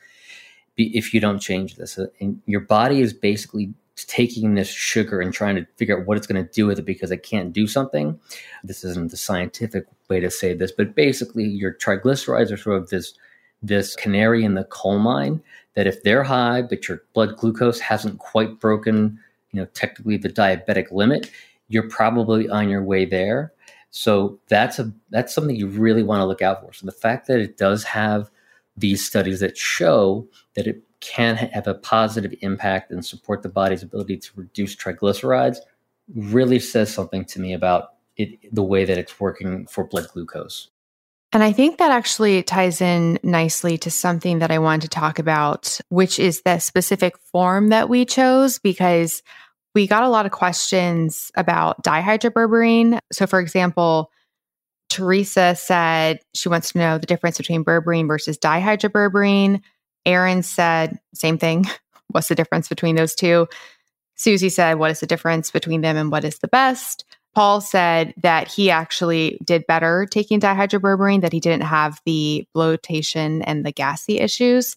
if 0.77 1.15
you 1.15 1.21
don't 1.21 1.39
change 1.39 1.77
this. 1.77 1.99
Uh, 1.99 2.07
and 2.21 2.41
your 2.47 2.61
body 2.61 3.01
is 3.01 3.13
basically 3.13 3.73
taking 3.97 4.55
this 4.55 4.69
sugar 4.69 5.21
and 5.21 5.33
trying 5.33 5.55
to 5.55 5.67
figure 5.77 5.99
out 5.99 6.07
what 6.07 6.17
it's 6.17 6.27
going 6.27 6.45
to 6.45 6.53
do 6.53 6.67
with 6.67 6.79
it 6.79 6.85
because 6.85 7.11
it 7.11 7.23
can't 7.23 7.53
do 7.53 7.67
something. 7.67 8.19
This 8.65 8.85
isn't 8.85 9.11
the 9.11 9.17
scientific 9.17 9.87
way 10.09 10.21
to 10.21 10.31
say 10.31 10.55
this, 10.55 10.73
but 10.73 10.95
basically 10.95 11.45
your 11.45 11.75
triglycerides 11.75 12.51
are 12.51 12.57
sort 12.57 12.83
of 12.83 12.89
this 12.89 13.15
this 13.63 13.95
canary 13.97 14.45
in 14.45 14.55
the 14.55 14.65
coal 14.65 14.99
mine 14.99 15.43
that 15.75 15.87
if 15.87 16.03
they're 16.03 16.23
high 16.23 16.63
but 16.63 16.89
your 16.89 17.03
blood 17.15 17.37
glucose 17.37 17.81
hasn't 17.81 18.19
quite 18.19 18.61
broken, 18.61 19.19
you 19.53 19.61
know, 19.61 19.67
technically 19.75 20.17
the 20.17 20.29
diabetic 20.29 20.91
limit, 20.91 21.31
you're 21.69 21.89
probably 21.89 22.49
on 22.49 22.69
your 22.69 22.83
way 22.83 23.05
there. 23.05 23.53
So 23.91 24.39
that's 24.49 24.79
a 24.79 24.93
that's 25.11 25.35
something 25.35 25.55
you 25.55 25.69
really 25.69 26.03
want 26.03 26.21
to 26.21 26.27
look 26.27 26.43
out 26.43 26.63
for. 26.63 26.73
So 26.73 26.87
the 26.87 26.93
fact 26.93 27.27
that 27.29 27.39
it 27.39 27.57
does 27.57 27.85
have 27.85 28.31
these 28.77 29.05
studies 29.05 29.41
that 29.41 29.57
show 29.57 30.27
that 30.55 30.67
it 30.67 30.83
can 31.01 31.37
have 31.37 31.67
a 31.67 31.75
positive 31.75 32.35
impact 32.41 32.91
and 32.91 33.05
support 33.05 33.43
the 33.43 33.49
body's 33.49 33.83
ability 33.83 34.17
to 34.17 34.31
reduce 34.37 34.75
triglycerides 34.77 35.59
really 36.15 36.59
says 36.59 36.93
something 36.93 37.25
to 37.25 37.41
me 37.41 37.53
about 37.53 37.95
it, 38.17 38.39
the 38.55 38.63
way 38.63 38.85
that 38.85 38.99
it's 38.99 39.21
working 39.21 39.67
for 39.67 39.85
blood 39.85 40.09
glucose. 40.13 40.69
And 41.33 41.43
I 41.43 41.53
think 41.53 41.79
that 41.79 41.91
actually 41.91 42.43
ties 42.43 42.83
in 42.83 43.19
nicely 43.23 43.79
to 43.79 43.91
something 43.91 44.41
that 44.41 44.51
I 44.51 44.59
wanted 44.59 44.83
to 44.83 44.89
talk 44.89 45.19
about, 45.19 45.81
which 45.89 46.19
is 46.19 46.43
the 46.43 46.59
specific 46.59 47.17
form 47.19 47.69
that 47.69 47.89
we 47.89 48.05
chose, 48.05 48.59
because 48.59 49.23
we 49.75 49.87
got 49.87 50.03
a 50.03 50.11
lot 50.11 50.27
of 50.27 50.33
questions 50.33 51.31
about 51.35 51.83
dihydroberberine. 51.83 52.99
So, 53.13 53.27
for 53.27 53.41
example, 53.41 54.11
Teresa 54.91 55.55
said 55.55 56.21
she 56.35 56.51
wants 56.51 56.73
to 56.73 56.79
know 56.79 56.99
the 56.99 57.07
difference 57.07 57.39
between 57.39 57.65
berberine 57.65 58.07
versus 58.07 58.37
dihydroberberine. 58.37 59.63
Aaron 60.05 60.43
said, 60.43 60.99
same 61.15 61.39
thing. 61.39 61.65
What's 62.09 62.29
the 62.29 62.35
difference 62.35 62.69
between 62.69 62.95
those 62.95 63.15
two? 63.15 63.49
Susie 64.17 64.51
said, 64.51 64.75
What 64.75 64.91
is 64.91 65.01
the 65.01 65.07
difference 65.07 65.51
between 65.51 65.81
them 65.81 65.97
and 65.97 66.13
what 66.13 66.25
is 66.25 66.39
the 66.39 66.49
best? 66.49 67.07
Paul 67.35 67.61
said 67.61 68.13
that 68.19 68.49
he 68.49 68.71
actually 68.71 69.39
did 69.45 69.67
better 69.67 70.07
taking 70.11 70.41
dihydroberberine, 70.41 71.23
that 71.23 71.33
he 71.33 71.41
didn't 71.41 71.65
have 71.65 72.01
the 72.05 72.47
bloatation 72.55 73.43
and 73.43 73.65
the 73.65 73.73
gassy 73.73 74.19
issues. 74.19 74.77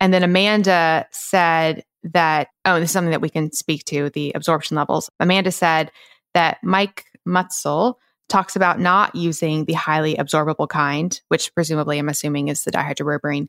And 0.00 0.14
then 0.14 0.22
Amanda 0.22 1.06
said 1.10 1.84
that, 2.04 2.48
oh, 2.64 2.78
this 2.78 2.90
is 2.90 2.92
something 2.92 3.10
that 3.10 3.20
we 3.20 3.30
can 3.30 3.52
speak 3.52 3.84
to 3.86 4.10
the 4.10 4.32
absorption 4.34 4.76
levels. 4.76 5.10
Amanda 5.18 5.50
said 5.50 5.90
that 6.34 6.58
Mike 6.62 7.06
Mutzel 7.26 7.94
talks 8.28 8.56
about 8.56 8.80
not 8.80 9.14
using 9.14 9.64
the 9.64 9.72
highly 9.72 10.16
absorbable 10.16 10.68
kind, 10.68 11.20
which 11.28 11.52
presumably 11.54 11.98
I'm 11.98 12.08
assuming 12.08 12.48
is 12.48 12.64
the 12.64 12.72
dihydroberberine, 12.72 13.48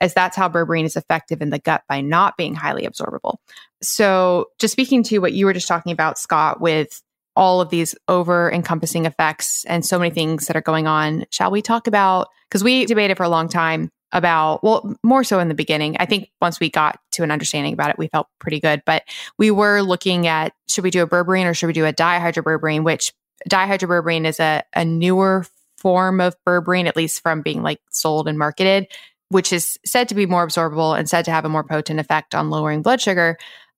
as 0.00 0.14
that's 0.14 0.36
how 0.36 0.48
berberine 0.48 0.84
is 0.84 0.96
effective 0.96 1.42
in 1.42 1.50
the 1.50 1.58
gut 1.58 1.82
by 1.88 2.00
not 2.00 2.36
being 2.36 2.54
highly 2.54 2.86
absorbable. 2.86 3.36
So, 3.82 4.46
just 4.58 4.72
speaking 4.72 5.02
to 5.04 5.18
what 5.18 5.32
you 5.32 5.46
were 5.46 5.52
just 5.52 5.68
talking 5.68 5.92
about, 5.92 6.18
Scott, 6.18 6.60
with 6.60 7.02
all 7.38 7.60
of 7.60 7.70
these 7.70 7.94
over 8.08 8.50
encompassing 8.52 9.06
effects 9.06 9.64
and 9.66 9.86
so 9.86 9.98
many 9.98 10.10
things 10.10 10.46
that 10.46 10.56
are 10.56 10.60
going 10.60 10.86
on, 10.86 11.24
shall 11.30 11.50
we 11.50 11.62
talk 11.62 11.86
about? 11.86 12.28
Because 12.48 12.64
we 12.64 12.84
debated 12.84 13.16
for 13.16 13.22
a 13.22 13.28
long 13.28 13.48
time 13.48 13.90
about, 14.12 14.64
well, 14.64 14.94
more 15.02 15.22
so 15.22 15.38
in 15.38 15.48
the 15.48 15.54
beginning. 15.54 15.96
I 16.00 16.06
think 16.06 16.30
once 16.42 16.58
we 16.58 16.68
got 16.68 16.98
to 17.12 17.22
an 17.22 17.30
understanding 17.30 17.72
about 17.72 17.90
it, 17.90 17.98
we 17.98 18.08
felt 18.08 18.26
pretty 18.38 18.58
good. 18.58 18.82
But 18.84 19.04
we 19.38 19.50
were 19.50 19.80
looking 19.82 20.26
at 20.26 20.52
should 20.66 20.84
we 20.84 20.90
do 20.90 21.02
a 21.02 21.06
berberine 21.06 21.46
or 21.46 21.54
should 21.54 21.68
we 21.68 21.72
do 21.72 21.86
a 21.86 21.92
dihydroberberine, 21.92 22.84
which 22.84 23.12
dihydroberberine 23.48 24.26
is 24.26 24.40
a, 24.40 24.64
a 24.74 24.84
newer 24.84 25.46
form 25.76 26.20
of 26.20 26.34
berberine, 26.44 26.86
at 26.88 26.96
least 26.96 27.22
from 27.22 27.42
being 27.42 27.62
like 27.62 27.80
sold 27.90 28.28
and 28.28 28.38
marketed 28.38 28.88
which 29.30 29.52
is 29.52 29.78
said 29.84 30.08
to 30.08 30.14
be 30.14 30.26
more 30.26 30.46
absorbable 30.46 30.98
and 30.98 31.08
said 31.08 31.24
to 31.24 31.30
have 31.30 31.44
a 31.44 31.48
more 31.48 31.64
potent 31.64 32.00
effect 32.00 32.34
on 32.34 32.50
lowering 32.50 32.82
blood 32.82 33.00
sugar. 33.00 33.36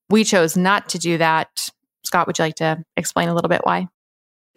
We 0.08 0.24
chose 0.24 0.56
not 0.56 0.88
to 0.90 0.98
do 0.98 1.18
that. 1.18 1.70
Scott, 2.04 2.26
would 2.26 2.38
you 2.38 2.44
like 2.44 2.56
to 2.56 2.84
explain 2.96 3.28
a 3.28 3.34
little 3.34 3.48
bit 3.48 3.60
why? 3.64 3.88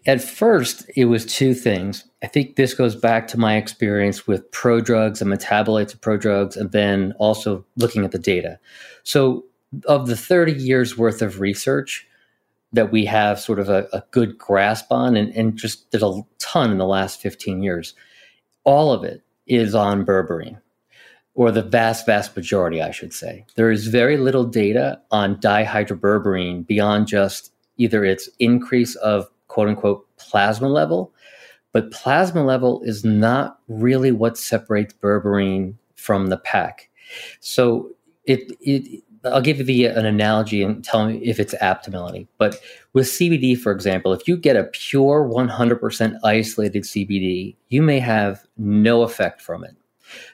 At 0.05 0.21
first, 0.21 0.89
it 0.95 1.05
was 1.05 1.25
two 1.25 1.53
things. 1.53 2.03
I 2.21 2.27
think 2.27 2.55
this 2.55 2.73
goes 2.73 2.95
back 2.95 3.27
to 3.29 3.39
my 3.39 3.55
experience 3.55 4.27
with 4.27 4.49
prodrugs 4.51 5.21
and 5.21 5.31
metabolites 5.31 5.93
of 5.93 6.01
prodrugs, 6.01 6.57
and 6.57 6.71
then 6.71 7.13
also 7.19 7.65
looking 7.77 8.03
at 8.03 8.11
the 8.11 8.19
data. 8.19 8.59
So, 9.03 9.45
of 9.85 10.07
the 10.07 10.17
30 10.17 10.53
years 10.53 10.97
worth 10.97 11.21
of 11.21 11.39
research 11.39 12.05
that 12.73 12.91
we 12.91 13.05
have 13.05 13.39
sort 13.39 13.59
of 13.59 13.69
a, 13.69 13.87
a 13.93 14.03
good 14.11 14.37
grasp 14.37 14.91
on, 14.91 15.15
and, 15.15 15.33
and 15.35 15.55
just 15.55 15.89
did 15.91 16.03
a 16.03 16.21
ton 16.37 16.71
in 16.71 16.77
the 16.77 16.85
last 16.85 17.21
15 17.21 17.63
years, 17.63 17.93
all 18.65 18.91
of 18.91 19.03
it 19.03 19.21
is 19.47 19.73
on 19.73 20.05
berberine 20.05 20.59
or 21.35 21.51
the 21.51 21.63
vast, 21.63 22.05
vast 22.05 22.35
majority, 22.35 22.81
I 22.81 22.91
should 22.91 23.13
say. 23.13 23.45
There 23.55 23.71
is 23.71 23.87
very 23.87 24.17
little 24.17 24.43
data 24.43 25.01
on 25.11 25.37
dihydroberberine 25.37 26.67
beyond 26.67 27.07
just 27.07 27.51
either 27.77 28.05
its 28.05 28.29
increase 28.39 28.95
of 28.95 29.27
quote 29.47 29.67
unquote 29.67 30.05
plasma 30.17 30.67
level, 30.67 31.11
but 31.71 31.91
plasma 31.91 32.43
level 32.43 32.81
is 32.83 33.03
not 33.03 33.59
really 33.67 34.11
what 34.11 34.37
separates 34.37 34.93
berberine 34.93 35.75
from 35.95 36.27
the 36.27 36.37
pack. 36.37 36.89
So 37.39 37.89
it, 38.25 38.55
it 38.61 39.03
I'll 39.25 39.41
give 39.41 39.57
you 39.57 39.63
the, 39.63 39.85
an 39.85 40.05
analogy 40.05 40.61
and 40.61 40.83
tell 40.83 41.07
me 41.07 41.17
if 41.23 41.39
it's 41.39 41.55
apt 41.61 41.85
to 41.85 41.91
Melanie. 41.91 42.27
But 42.37 42.59
with 42.91 43.05
CBD, 43.07 43.57
for 43.57 43.71
example, 43.71 44.11
if 44.11 44.27
you 44.27 44.35
get 44.35 44.57
a 44.57 44.65
pure 44.65 45.27
100% 45.27 46.19
isolated 46.23 46.83
CBD, 46.83 47.55
you 47.69 47.81
may 47.81 47.99
have 47.99 48.45
no 48.57 49.03
effect 49.03 49.41
from 49.41 49.63
it 49.63 49.75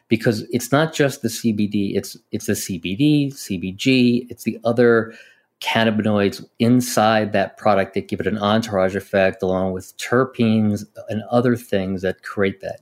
because 0.07 0.41
it's 0.51 0.71
not 0.71 0.93
just 0.93 1.21
the 1.21 1.27
CBD, 1.27 1.95
it's 1.95 2.17
it's 2.31 2.45
the 2.45 2.53
CBD, 2.53 3.33
CBG, 3.33 4.27
it's 4.29 4.43
the 4.43 4.59
other 4.63 5.13
cannabinoids 5.61 6.45
inside 6.59 7.33
that 7.33 7.57
product 7.57 7.93
that 7.93 8.07
give 8.07 8.19
it 8.19 8.27
an 8.27 8.37
entourage 8.37 8.95
effect 8.95 9.43
along 9.43 9.73
with 9.73 9.95
terpenes 9.97 10.85
and 11.09 11.21
other 11.29 11.55
things 11.55 12.01
that 12.01 12.23
create 12.23 12.61
that. 12.61 12.81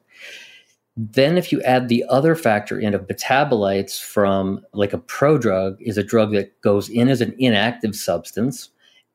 Then 0.96 1.38
if 1.38 1.52
you 1.52 1.62
add 1.62 1.90
the 1.90 2.04
other 2.10 2.36
factor 2.36 2.80
in 2.80 2.94
of 2.94 3.08
metabolites 3.08 4.02
from 4.02 4.66
like 4.74 4.94
a 4.94 5.00
prodrug 5.00 5.80
is 5.80 5.98
a 5.98 6.04
drug 6.04 6.32
that 6.32 6.60
goes 6.62 6.90
in 6.90 7.08
as 7.08 7.22
an 7.22 7.36
inactive 7.38 7.96
substance 7.96 8.70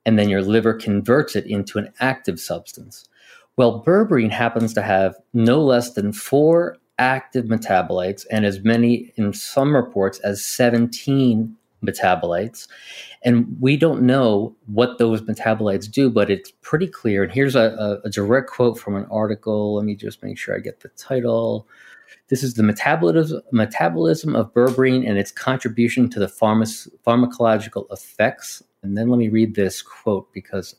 and 0.06 0.18
then 0.18 0.28
your 0.28 0.42
liver 0.42 0.74
converts 0.74 1.36
it 1.36 1.46
into 1.46 1.78
an 1.78 1.92
active 2.00 2.40
substance. 2.40 3.08
Well, 3.56 3.82
berberine 3.84 4.30
happens 4.30 4.72
to 4.74 4.82
have 4.82 5.14
no 5.34 5.62
less 5.62 5.92
than 5.92 6.12
four 6.12 6.76
active 6.98 7.46
metabolites 7.46 8.26
and 8.30 8.44
as 8.44 8.60
many 8.60 9.12
in 9.16 9.32
some 9.32 9.74
reports 9.74 10.18
as 10.20 10.44
17 10.44 11.56
metabolites. 11.84 12.68
And 13.22 13.56
we 13.60 13.76
don't 13.76 14.02
know 14.02 14.54
what 14.66 14.98
those 14.98 15.20
metabolites 15.22 15.90
do, 15.90 16.10
but 16.10 16.30
it's 16.30 16.52
pretty 16.62 16.86
clear. 16.86 17.24
And 17.24 17.32
here's 17.32 17.56
a, 17.56 18.00
a, 18.04 18.10
direct 18.10 18.50
quote 18.50 18.78
from 18.78 18.96
an 18.96 19.06
article. 19.10 19.76
Let 19.76 19.84
me 19.84 19.94
just 19.94 20.22
make 20.22 20.38
sure 20.38 20.54
I 20.54 20.60
get 20.60 20.80
the 20.80 20.88
title. 20.90 21.66
This 22.28 22.42
is 22.42 22.54
the 22.54 22.62
metabolism, 22.62 23.42
metabolism 23.52 24.34
of 24.36 24.52
berberine 24.54 25.08
and 25.08 25.18
its 25.18 25.32
contribution 25.32 26.08
to 26.10 26.20
the 26.20 26.26
pharma- 26.26 26.88
pharmacological 27.06 27.86
effects. 27.92 28.62
And 28.82 28.96
then 28.96 29.08
let 29.08 29.18
me 29.18 29.28
read 29.28 29.54
this 29.54 29.82
quote 29.82 30.32
because 30.32 30.76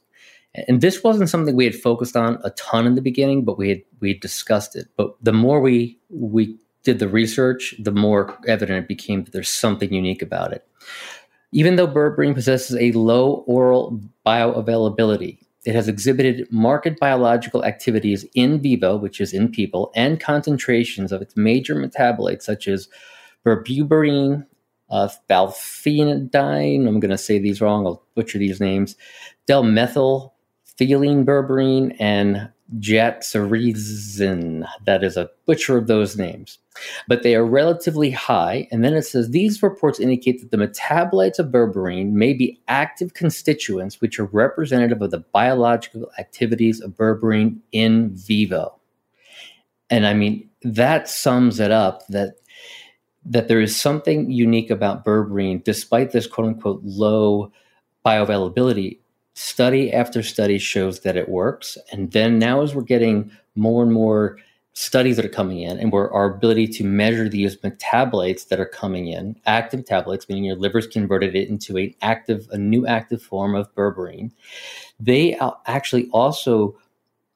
and 0.55 0.81
this 0.81 1.03
wasn't 1.03 1.29
something 1.29 1.55
we 1.55 1.65
had 1.65 1.75
focused 1.75 2.15
on 2.15 2.39
a 2.43 2.51
ton 2.51 2.85
in 2.85 2.95
the 2.95 3.01
beginning, 3.01 3.43
but 3.43 3.57
we 3.57 3.69
had 3.69 3.81
we 3.99 4.13
discussed 4.13 4.75
it. 4.75 4.87
But 4.97 5.15
the 5.21 5.33
more 5.33 5.59
we 5.59 5.97
we 6.09 6.57
did 6.83 6.99
the 6.99 7.07
research, 7.07 7.75
the 7.79 7.91
more 7.91 8.37
evident 8.47 8.83
it 8.83 8.87
became 8.87 9.23
that 9.23 9.31
there's 9.31 9.49
something 9.49 9.93
unique 9.93 10.21
about 10.21 10.53
it. 10.53 10.67
Even 11.51 11.75
though 11.75 11.87
berberine 11.87 12.33
possesses 12.33 12.75
a 12.75 12.91
low 12.91 13.43
oral 13.47 14.01
bioavailability, 14.25 15.39
it 15.65 15.75
has 15.75 15.87
exhibited 15.87 16.51
marked 16.51 16.99
biological 16.99 17.63
activities 17.63 18.25
in 18.35 18.61
vivo, 18.61 18.97
which 18.97 19.21
is 19.21 19.33
in 19.33 19.49
people, 19.49 19.91
and 19.95 20.19
concentrations 20.19 21.11
of 21.11 21.21
its 21.21 21.37
major 21.37 21.75
metabolites, 21.75 22.43
such 22.43 22.67
as 22.67 22.89
berberine, 23.45 24.45
uh, 24.89 25.09
I'm 25.29 26.99
going 26.99 27.09
to 27.09 27.17
say 27.17 27.39
these 27.39 27.61
wrong, 27.61 27.87
I'll 27.87 28.03
butcher 28.13 28.39
these 28.39 28.59
names, 28.59 28.95
delmethyl 29.47 30.32
Phenyl 30.79 31.23
berberine 31.23 31.95
and 31.99 32.49
Jatzirazine. 32.79 34.67
That 34.85 35.03
is 35.03 35.17
a 35.17 35.29
butcher 35.45 35.77
of 35.77 35.87
those 35.87 36.17
names. 36.17 36.57
But 37.07 37.21
they 37.21 37.35
are 37.35 37.45
relatively 37.45 38.09
high. 38.09 38.67
And 38.71 38.83
then 38.83 38.93
it 38.93 39.03
says 39.03 39.29
these 39.29 39.61
reports 39.61 39.99
indicate 39.99 40.41
that 40.41 40.51
the 40.51 40.57
metabolites 40.57 41.37
of 41.37 41.47
berberine 41.47 42.11
may 42.13 42.33
be 42.33 42.59
active 42.67 43.13
constituents 43.13 44.01
which 44.01 44.19
are 44.19 44.25
representative 44.25 45.01
of 45.01 45.11
the 45.11 45.19
biological 45.19 46.09
activities 46.17 46.81
of 46.81 46.91
berberine 46.91 47.59
in 47.71 48.15
vivo. 48.15 48.79
And 49.89 50.07
I 50.07 50.13
mean, 50.13 50.49
that 50.63 51.07
sums 51.07 51.59
it 51.59 51.71
up 51.71 52.07
that 52.07 52.35
that 53.25 53.47
there 53.47 53.61
is 53.61 53.75
something 53.75 54.29
unique 54.29 54.69
about 54.69 55.05
berberine, 55.05 55.63
despite 55.63 56.11
this 56.11 56.27
quote 56.27 56.47
unquote 56.47 56.81
low 56.83 57.51
bioavailability. 58.05 58.99
Study 59.35 59.91
after 59.91 60.21
study 60.21 60.59
shows 60.59 60.99
that 61.01 61.17
it 61.17 61.29
works. 61.29 61.77
And 61.91 62.11
then 62.11 62.39
now, 62.39 62.61
as 62.61 62.75
we're 62.75 62.83
getting 62.83 63.31
more 63.55 63.83
and 63.83 63.91
more 63.91 64.37
studies 64.73 65.15
that 65.15 65.25
are 65.25 65.29
coming 65.29 65.59
in 65.59 65.79
and 65.79 65.91
where 65.91 66.11
our 66.11 66.25
ability 66.25 66.67
to 66.67 66.83
measure 66.83 67.29
these 67.29 67.57
metabolites 67.57 68.47
that 68.47 68.59
are 68.59 68.65
coming 68.65 69.07
in, 69.07 69.35
active 69.45 69.81
metabolites, 69.81 70.27
meaning 70.27 70.43
your 70.43 70.55
liver's 70.55 70.87
converted 70.87 71.35
it 71.35 71.47
into 71.47 71.77
an 71.77 71.93
active, 72.01 72.47
a 72.51 72.57
new 72.57 72.85
active 72.87 73.21
form 73.21 73.53
of 73.55 73.73
berberine, 73.75 74.31
they 74.99 75.37
actually 75.67 76.09
also 76.11 76.75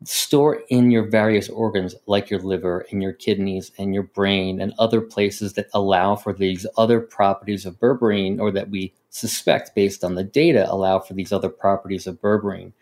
store 0.03 0.61
in 0.69 0.91
your 0.91 1.07
various 1.09 1.49
organs 1.49 1.95
like 2.05 2.29
your 2.29 2.39
liver 2.39 2.85
and 2.91 3.01
your 3.01 3.13
kidneys 3.13 3.71
and 3.77 3.93
your 3.93 4.03
brain 4.03 4.61
and 4.61 4.73
other 4.77 5.01
places 5.01 5.53
that 5.53 5.67
allow 5.73 6.15
for 6.15 6.33
these 6.33 6.67
other 6.77 6.99
properties 6.99 7.65
of 7.65 7.79
berberine 7.79 8.39
or 8.39 8.51
that 8.51 8.69
we 8.69 8.93
suspect 9.09 9.73
based 9.75 10.03
on 10.03 10.15
the 10.15 10.23
data 10.23 10.69
allow 10.69 10.99
for 10.99 11.13
these 11.13 11.31
other 11.31 11.49
properties 11.49 12.07
of 12.07 12.21
berberine. 12.21 12.73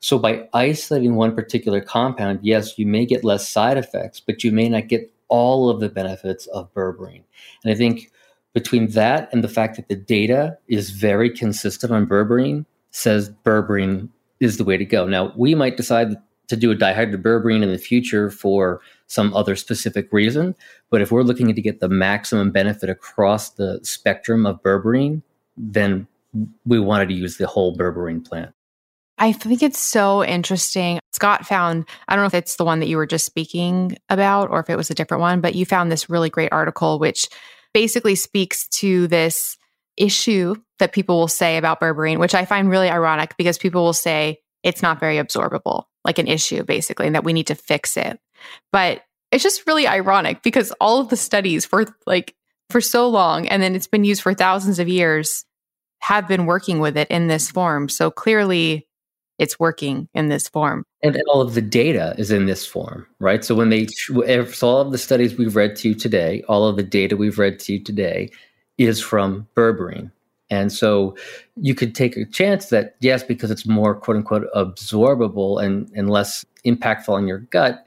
So 0.00 0.18
by 0.18 0.48
isolating 0.52 1.14
one 1.14 1.34
particular 1.34 1.80
compound, 1.80 2.40
yes, 2.42 2.78
you 2.78 2.86
may 2.86 3.06
get 3.06 3.24
less 3.24 3.48
side 3.48 3.76
effects, 3.76 4.20
but 4.20 4.44
you 4.44 4.52
may 4.52 4.68
not 4.68 4.88
get 4.88 5.12
all 5.28 5.68
of 5.68 5.80
the 5.80 5.88
benefits 5.88 6.46
of 6.48 6.72
berberine. 6.74 7.22
And 7.62 7.72
I 7.72 7.74
think 7.74 8.10
between 8.52 8.90
that 8.90 9.32
and 9.32 9.42
the 9.42 9.48
fact 9.48 9.76
that 9.76 9.88
the 9.88 9.96
data 9.96 10.58
is 10.68 10.90
very 10.90 11.30
consistent 11.30 11.92
on 11.92 12.06
berberine 12.06 12.66
says 12.90 13.30
berberine 13.44 14.08
is 14.40 14.56
the 14.56 14.64
way 14.64 14.76
to 14.76 14.84
go. 14.84 15.06
Now, 15.06 15.32
we 15.36 15.54
might 15.54 15.76
decide 15.76 16.16
to 16.48 16.56
do 16.56 16.70
a 16.70 16.76
dihydroberberine 16.76 17.62
in 17.62 17.72
the 17.72 17.78
future 17.78 18.30
for 18.30 18.80
some 19.06 19.34
other 19.34 19.56
specific 19.56 20.12
reason. 20.12 20.54
But 20.90 21.00
if 21.00 21.10
we're 21.10 21.22
looking 21.22 21.52
to 21.52 21.62
get 21.62 21.80
the 21.80 21.88
maximum 21.88 22.50
benefit 22.50 22.90
across 22.90 23.50
the 23.50 23.80
spectrum 23.82 24.46
of 24.46 24.62
berberine, 24.62 25.22
then 25.56 26.06
we 26.64 26.80
wanted 26.80 27.08
to 27.08 27.14
use 27.14 27.36
the 27.36 27.46
whole 27.46 27.76
berberine 27.76 28.26
plant. 28.26 28.52
I 29.18 29.32
think 29.32 29.62
it's 29.62 29.78
so 29.78 30.24
interesting. 30.24 30.98
Scott 31.12 31.46
found, 31.46 31.84
I 32.08 32.16
don't 32.16 32.24
know 32.24 32.26
if 32.26 32.34
it's 32.34 32.56
the 32.56 32.64
one 32.64 32.80
that 32.80 32.88
you 32.88 32.96
were 32.96 33.06
just 33.06 33.24
speaking 33.24 33.96
about 34.08 34.50
or 34.50 34.58
if 34.58 34.68
it 34.68 34.76
was 34.76 34.90
a 34.90 34.94
different 34.94 35.20
one, 35.20 35.40
but 35.40 35.54
you 35.54 35.64
found 35.64 35.92
this 35.92 36.10
really 36.10 36.30
great 36.30 36.52
article, 36.52 36.98
which 36.98 37.28
basically 37.72 38.16
speaks 38.16 38.66
to 38.68 39.06
this 39.06 39.56
issue 39.96 40.56
that 40.80 40.92
people 40.92 41.18
will 41.18 41.28
say 41.28 41.56
about 41.56 41.80
berberine, 41.80 42.18
which 42.18 42.34
I 42.34 42.44
find 42.44 42.68
really 42.68 42.90
ironic 42.90 43.36
because 43.36 43.58
people 43.58 43.84
will 43.84 43.92
say 43.92 44.40
it's 44.64 44.82
not 44.82 44.98
very 44.98 45.16
absorbable 45.16 45.84
like 46.04 46.18
an 46.18 46.26
issue 46.26 46.64
basically 46.64 47.06
and 47.06 47.14
that 47.14 47.24
we 47.24 47.32
need 47.32 47.46
to 47.46 47.54
fix 47.54 47.96
it. 47.96 48.18
But 48.72 49.02
it's 49.30 49.42
just 49.42 49.66
really 49.66 49.86
ironic 49.86 50.42
because 50.42 50.72
all 50.80 51.00
of 51.00 51.08
the 51.08 51.16
studies 51.16 51.64
for 51.64 51.86
like 52.06 52.34
for 52.70 52.80
so 52.80 53.08
long 53.08 53.46
and 53.48 53.62
then 53.62 53.74
it's 53.74 53.86
been 53.86 54.04
used 54.04 54.22
for 54.22 54.34
thousands 54.34 54.78
of 54.78 54.88
years 54.88 55.44
have 56.00 56.28
been 56.28 56.44
working 56.44 56.80
with 56.80 56.96
it 56.98 57.08
in 57.10 57.28
this 57.28 57.50
form. 57.50 57.88
So 57.88 58.10
clearly 58.10 58.86
it's 59.38 59.58
working 59.58 60.08
in 60.14 60.28
this 60.28 60.48
form. 60.48 60.84
And, 61.02 61.20
all 61.28 61.40
of 61.40 61.54
the 61.54 61.62
data 61.62 62.14
is 62.18 62.30
in 62.30 62.46
this 62.46 62.66
form, 62.66 63.06
right? 63.18 63.44
So 63.44 63.54
when 63.54 63.70
they, 63.70 63.86
so 63.86 64.68
all 64.68 64.80
of 64.80 64.92
the 64.92 64.98
studies 64.98 65.36
we've 65.36 65.56
read 65.56 65.76
to 65.76 65.88
you 65.88 65.94
today, 65.94 66.44
all 66.48 66.66
of 66.66 66.76
the 66.76 66.82
data 66.82 67.16
we've 67.16 67.38
read 67.38 67.58
to 67.60 67.72
you 67.72 67.82
today 67.82 68.30
is 68.78 69.00
from 69.00 69.46
berberine. 69.56 70.10
And 70.50 70.72
so 70.72 71.16
you 71.56 71.74
could 71.74 71.94
take 71.94 72.16
a 72.16 72.26
chance 72.26 72.66
that, 72.66 72.96
yes, 73.00 73.22
because 73.22 73.50
it's 73.50 73.66
more 73.66 73.94
quote 73.94 74.18
unquote 74.18 74.46
absorbable 74.54 75.62
and, 75.62 75.90
and 75.94 76.10
less 76.10 76.44
impactful 76.64 77.08
on 77.08 77.26
your 77.26 77.38
gut, 77.38 77.86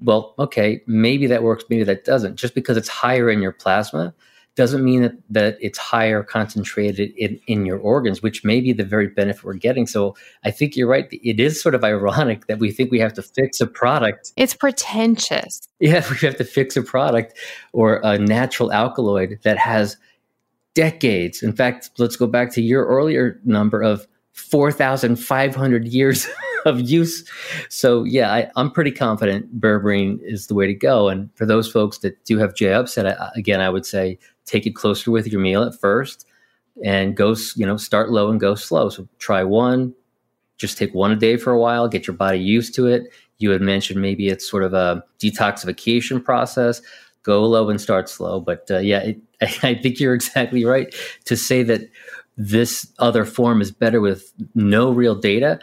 well, 0.00 0.34
okay, 0.38 0.82
maybe 0.86 1.26
that 1.26 1.42
works, 1.42 1.64
maybe 1.68 1.84
that 1.84 2.04
doesn't. 2.04 2.36
Just 2.36 2.54
because 2.54 2.76
it's 2.76 2.88
higher 2.88 3.30
in 3.30 3.42
your 3.42 3.52
plasma 3.52 4.14
doesn't 4.54 4.84
mean 4.84 5.02
that, 5.02 5.12
that 5.30 5.56
it's 5.60 5.78
higher 5.78 6.22
concentrated 6.24 7.12
in, 7.16 7.40
in 7.46 7.64
your 7.64 7.78
organs, 7.78 8.22
which 8.22 8.44
may 8.44 8.60
be 8.60 8.72
the 8.72 8.84
very 8.84 9.06
benefit 9.06 9.44
we're 9.44 9.54
getting. 9.54 9.86
So 9.86 10.16
I 10.44 10.50
think 10.50 10.76
you're 10.76 10.88
right. 10.88 11.06
It 11.12 11.38
is 11.38 11.62
sort 11.62 11.76
of 11.76 11.84
ironic 11.84 12.46
that 12.48 12.58
we 12.58 12.72
think 12.72 12.90
we 12.90 12.98
have 12.98 13.12
to 13.14 13.22
fix 13.22 13.60
a 13.60 13.68
product. 13.68 14.32
It's 14.36 14.54
pretentious. 14.54 15.60
Yeah, 15.78 16.04
we 16.10 16.16
have 16.26 16.36
to 16.38 16.44
fix 16.44 16.76
a 16.76 16.82
product 16.82 17.34
or 17.72 18.00
a 18.02 18.18
natural 18.18 18.72
alkaloid 18.72 19.38
that 19.44 19.58
has 19.58 19.96
decades. 20.74 21.40
In 21.40 21.52
fact, 21.52 21.90
let's 21.98 22.16
go 22.16 22.26
back 22.26 22.52
to 22.54 22.62
your 22.62 22.84
earlier 22.84 23.40
number 23.44 23.80
of 23.80 24.08
4,500 24.38 25.88
years 25.88 26.26
of 26.64 26.80
use. 26.80 27.24
So, 27.68 28.04
yeah, 28.04 28.32
I, 28.32 28.50
am 28.56 28.70
pretty 28.70 28.90
confident 28.90 29.60
berberine 29.60 30.20
is 30.22 30.46
the 30.46 30.54
way 30.54 30.66
to 30.66 30.74
go. 30.74 31.08
And 31.08 31.30
for 31.34 31.44
those 31.44 31.70
folks 31.70 31.98
that 31.98 32.24
do 32.24 32.38
have 32.38 32.54
GI 32.54 32.70
upset, 32.70 33.06
I, 33.06 33.30
again, 33.34 33.60
I 33.60 33.68
would 33.68 33.84
say 33.84 34.18
take 34.46 34.66
it 34.66 34.74
closer 34.74 35.10
with 35.10 35.26
your 35.26 35.40
meal 35.40 35.62
at 35.62 35.78
first 35.78 36.26
and 36.84 37.16
go, 37.16 37.34
you 37.56 37.66
know, 37.66 37.76
start 37.76 38.10
low 38.10 38.30
and 38.30 38.40
go 38.40 38.54
slow. 38.54 38.88
So, 38.88 39.08
try 39.18 39.42
one, 39.42 39.94
just 40.56 40.78
take 40.78 40.94
one 40.94 41.12
a 41.12 41.16
day 41.16 41.36
for 41.36 41.52
a 41.52 41.58
while, 41.58 41.88
get 41.88 42.06
your 42.06 42.16
body 42.16 42.38
used 42.38 42.74
to 42.76 42.86
it. 42.86 43.12
You 43.38 43.50
had 43.50 43.60
mentioned 43.60 44.00
maybe 44.00 44.28
it's 44.28 44.48
sort 44.48 44.64
of 44.64 44.74
a 44.74 45.04
detoxification 45.20 46.24
process. 46.24 46.80
Go 47.22 47.44
low 47.44 47.68
and 47.68 47.80
start 47.80 48.08
slow. 48.08 48.40
But 48.40 48.70
uh, 48.70 48.78
yeah, 48.78 49.00
it, 49.00 49.20
I 49.62 49.74
think 49.74 50.00
you're 50.00 50.14
exactly 50.14 50.64
right 50.64 50.94
to 51.24 51.36
say 51.36 51.62
that 51.64 51.82
this 52.38 52.90
other 53.00 53.24
form 53.24 53.60
is 53.60 53.72
better 53.72 54.00
with 54.00 54.32
no 54.54 54.90
real 54.90 55.16
data. 55.16 55.58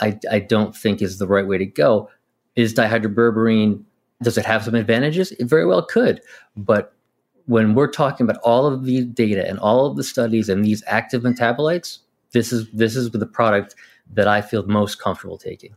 I, 0.00 0.18
I 0.30 0.38
don't 0.38 0.74
think 0.74 1.02
is 1.02 1.18
the 1.18 1.26
right 1.26 1.46
way 1.46 1.58
to 1.58 1.66
go. 1.66 2.08
Is 2.56 2.72
dihydroberberine 2.72 3.82
does 4.22 4.38
it 4.38 4.46
have 4.46 4.64
some 4.64 4.74
advantages? 4.74 5.32
It 5.32 5.44
very 5.44 5.66
well 5.66 5.84
could, 5.84 6.20
but 6.56 6.92
when 7.46 7.74
we're 7.74 7.90
talking 7.90 8.24
about 8.28 8.40
all 8.42 8.66
of 8.66 8.84
the 8.84 9.04
data 9.04 9.48
and 9.48 9.58
all 9.58 9.86
of 9.86 9.96
the 9.96 10.04
studies 10.04 10.48
and 10.48 10.64
these 10.64 10.82
active 10.86 11.22
metabolites, 11.22 11.98
this 12.32 12.52
is 12.52 12.68
this 12.72 12.94
is 12.94 13.10
the 13.10 13.26
product 13.26 13.74
that 14.12 14.28
I 14.28 14.40
feel 14.40 14.64
most 14.64 15.00
comfortable 15.00 15.38
taking. 15.38 15.74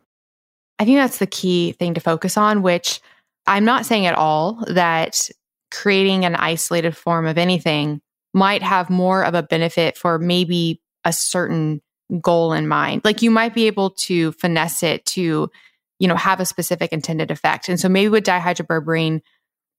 I 0.79 0.85
think 0.85 0.97
that's 0.97 1.19
the 1.19 1.27
key 1.27 1.73
thing 1.73 1.93
to 1.93 2.01
focus 2.01 2.37
on, 2.37 2.61
which 2.61 2.99
I'm 3.47 3.65
not 3.65 3.85
saying 3.85 4.05
at 4.05 4.15
all 4.15 4.63
that 4.67 5.29
creating 5.69 6.25
an 6.25 6.35
isolated 6.35 6.97
form 6.97 7.25
of 7.25 7.37
anything 7.37 8.01
might 8.33 8.63
have 8.63 8.89
more 8.89 9.23
of 9.23 9.33
a 9.33 9.43
benefit 9.43 9.97
for 9.97 10.19
maybe 10.19 10.81
a 11.03 11.11
certain 11.11 11.81
goal 12.21 12.53
in 12.53 12.67
mind. 12.67 13.01
Like 13.03 13.21
you 13.21 13.31
might 13.31 13.53
be 13.53 13.67
able 13.67 13.91
to 13.91 14.31
finesse 14.33 14.83
it 14.83 15.05
to, 15.07 15.49
you 15.99 16.07
know, 16.07 16.15
have 16.15 16.39
a 16.39 16.45
specific 16.45 16.91
intended 16.91 17.31
effect. 17.31 17.69
And 17.69 17.79
so 17.79 17.89
maybe 17.89 18.09
with 18.09 18.25
dihydroberberine, 18.25 19.21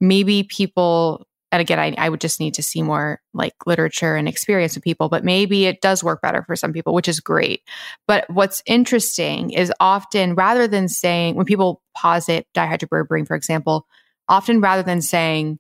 maybe 0.01 0.43
people, 0.43 1.27
and 1.51 1.61
again, 1.61 1.79
I, 1.79 1.95
I 1.99 2.09
would 2.09 2.21
just 2.21 2.41
need 2.41 2.55
to 2.55 2.63
see 2.63 2.83
more 2.83 3.21
like 3.35 3.53
literature 3.67 4.17
and 4.17 4.27
experience 4.27 4.75
with 4.75 4.85
people, 4.85 5.09
but 5.09 5.25
maybe 5.25 5.67
it 5.67 5.83
does 5.83 6.03
work 6.03 6.23
better 6.23 6.43
for 6.43 6.57
some 6.57 6.73
people, 6.73 6.95
which 6.95 7.09
is 7.09 7.21
great. 7.21 7.63
But 8.09 8.29
what's 8.31 8.63
interesting 8.65 9.51
is 9.51 9.73
often 9.79 10.35
rather 10.35 10.67
than 10.67 10.89
saying, 10.89 11.35
when 11.35 11.45
people 11.45 11.83
posit 11.95 12.47
dihydroberberine, 12.55 13.27
for 13.27 13.37
example, 13.37 13.87
often 14.29 14.61
rather 14.61 14.83
than 14.83 15.03
saying, 15.03 15.59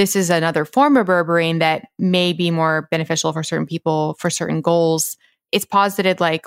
this 0.00 0.16
is 0.16 0.30
another 0.30 0.64
form 0.64 0.96
of 0.96 1.08
berberine 1.08 1.58
that 1.58 1.88
may 1.98 2.32
be 2.32 2.50
more 2.50 2.88
beneficial 2.90 3.34
for 3.34 3.42
certain 3.42 3.66
people 3.66 4.16
for 4.18 4.30
certain 4.30 4.62
goals. 4.62 5.18
It's 5.52 5.66
posited 5.66 6.20
like 6.20 6.46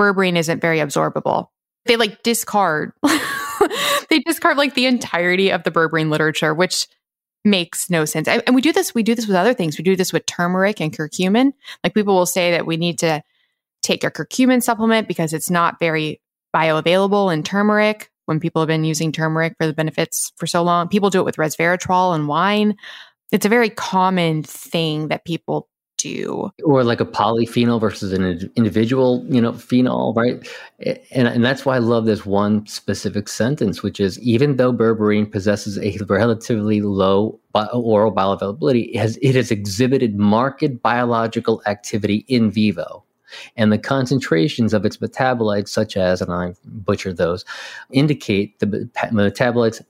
berberine 0.00 0.36
isn't 0.36 0.60
very 0.60 0.78
absorbable. 0.78 1.48
They 1.86 1.96
like 1.96 2.22
discard, 2.22 2.92
they 4.08 4.20
discard 4.20 4.56
like 4.56 4.74
the 4.74 4.86
entirety 4.86 5.50
of 5.50 5.64
the 5.64 5.72
berberine 5.72 6.10
literature, 6.10 6.54
which 6.54 6.86
makes 7.44 7.90
no 7.90 8.04
sense. 8.04 8.28
And 8.28 8.54
we 8.54 8.60
do 8.60 8.72
this, 8.72 8.94
we 8.94 9.02
do 9.02 9.16
this 9.16 9.26
with 9.26 9.34
other 9.34 9.52
things. 9.52 9.76
We 9.76 9.82
do 9.82 9.96
this 9.96 10.12
with 10.12 10.24
turmeric 10.26 10.80
and 10.80 10.96
curcumin. 10.96 11.54
Like 11.82 11.94
people 11.94 12.14
will 12.14 12.24
say 12.24 12.52
that 12.52 12.66
we 12.66 12.76
need 12.76 13.00
to 13.00 13.20
take 13.82 14.04
a 14.04 14.12
curcumin 14.12 14.62
supplement 14.62 15.08
because 15.08 15.32
it's 15.32 15.50
not 15.50 15.80
very 15.80 16.20
bioavailable 16.54 17.34
in 17.34 17.42
turmeric 17.42 18.11
when 18.26 18.40
people 18.40 18.62
have 18.62 18.68
been 18.68 18.84
using 18.84 19.12
turmeric 19.12 19.54
for 19.58 19.66
the 19.66 19.72
benefits 19.72 20.32
for 20.36 20.46
so 20.46 20.62
long. 20.62 20.88
People 20.88 21.10
do 21.10 21.20
it 21.20 21.24
with 21.24 21.36
resveratrol 21.36 22.14
and 22.14 22.28
wine. 22.28 22.76
It's 23.30 23.46
a 23.46 23.50
very 23.50 23.70
common 23.70 24.42
thing 24.42 25.08
that 25.08 25.24
people 25.24 25.68
do. 26.02 26.50
Or 26.64 26.84
like 26.84 27.00
a 27.00 27.04
polyphenol 27.04 27.80
versus 27.80 28.12
an 28.12 28.50
individual, 28.56 29.24
you 29.28 29.40
know, 29.40 29.52
phenol, 29.52 30.12
right? 30.14 30.46
And, 31.12 31.28
and 31.28 31.44
that's 31.44 31.64
why 31.64 31.76
I 31.76 31.78
love 31.78 32.06
this 32.06 32.26
one 32.26 32.66
specific 32.66 33.28
sentence, 33.28 33.82
which 33.82 34.00
is 34.00 34.18
even 34.20 34.56
though 34.56 34.72
berberine 34.72 35.30
possesses 35.30 35.78
a 35.78 35.96
relatively 36.08 36.80
low 36.80 37.38
oral 37.54 38.12
bioavailability, 38.12 38.90
it 38.92 38.98
has, 38.98 39.18
it 39.22 39.34
has 39.34 39.50
exhibited 39.50 40.18
marked 40.18 40.82
biological 40.82 41.62
activity 41.66 42.24
in 42.28 42.50
vivo 42.50 43.04
and 43.56 43.72
the 43.72 43.78
concentrations 43.78 44.74
of 44.74 44.84
its 44.84 44.96
metabolites, 44.98 45.68
such 45.68 45.96
as, 45.96 46.20
and 46.20 46.32
I 46.32 46.54
butchered 46.64 47.16
those, 47.16 47.44
indicate 47.90 48.58
the 48.60 48.66
metabolites 49.12 49.82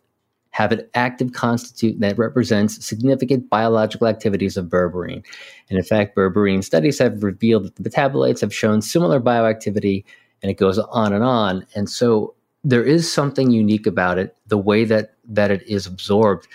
have 0.51 0.70
an 0.70 0.86
active 0.94 1.32
constituent 1.32 2.01
that 2.01 2.19
represents 2.19 2.85
significant 2.85 3.48
biological 3.48 4.06
activities 4.06 4.59
of 4.59 4.66
berberine. 4.66 5.24
And 5.70 5.78
in 5.78 5.85
fact, 5.85 6.14
berberine 6.14 6.62
studies 6.62 6.98
have 6.98 7.23
revealed 7.23 7.64
that 7.64 7.77
the 7.77 7.89
metabolites 7.89 8.43
have 8.43 8.55
shown 8.55 8.82
similar 8.82 9.19
bioactivity, 9.19 10.05
and 10.43 10.51
it 10.51 10.59
goes 10.59 10.78
on 10.78 11.14
and 11.14 11.24
on. 11.24 11.66
And 11.74 11.89
so 11.89 12.35
there 12.64 12.85
is 12.85 13.10
something 13.10 13.51
unique 13.51 13.86
about 13.86 14.19
it, 14.19 14.36
the 14.47 14.59
way 14.59 14.85
that 14.85 15.14
that 15.24 15.51
it 15.51 15.62
is 15.66 15.86
absorbed 15.86 16.48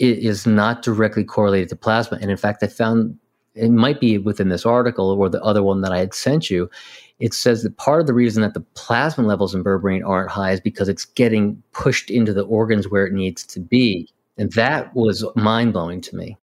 it 0.00 0.18
is 0.18 0.46
not 0.46 0.82
directly 0.82 1.22
correlated 1.22 1.68
to 1.68 1.76
plasma. 1.76 2.18
And 2.20 2.30
in 2.30 2.36
fact, 2.36 2.62
I 2.62 2.66
found 2.66 3.18
it 3.54 3.70
might 3.70 4.00
be 4.00 4.18
within 4.18 4.48
this 4.48 4.64
article 4.64 5.10
or 5.10 5.28
the 5.28 5.42
other 5.42 5.62
one 5.62 5.80
that 5.82 5.92
I 5.92 5.98
had 5.98 6.14
sent 6.14 6.50
you. 6.50 6.70
It 7.18 7.34
says 7.34 7.62
that 7.62 7.76
part 7.76 8.00
of 8.00 8.06
the 8.06 8.14
reason 8.14 8.42
that 8.42 8.54
the 8.54 8.64
plasma 8.74 9.26
levels 9.26 9.54
in 9.54 9.62
berberine 9.62 10.06
aren't 10.06 10.30
high 10.30 10.52
is 10.52 10.60
because 10.60 10.88
it's 10.88 11.04
getting 11.04 11.62
pushed 11.72 12.10
into 12.10 12.32
the 12.32 12.44
organs 12.44 12.88
where 12.88 13.06
it 13.06 13.12
needs 13.12 13.44
to 13.46 13.60
be. 13.60 14.08
And 14.38 14.52
that 14.52 14.94
was 14.94 15.24
mind 15.36 15.72
blowing 15.72 16.00
to 16.02 16.16
me. 16.16 16.38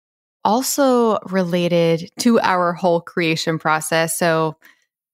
Also, 0.44 1.18
related 1.26 2.10
to 2.18 2.40
our 2.40 2.72
whole 2.72 3.00
creation 3.00 3.58
process. 3.58 4.18
So, 4.18 4.56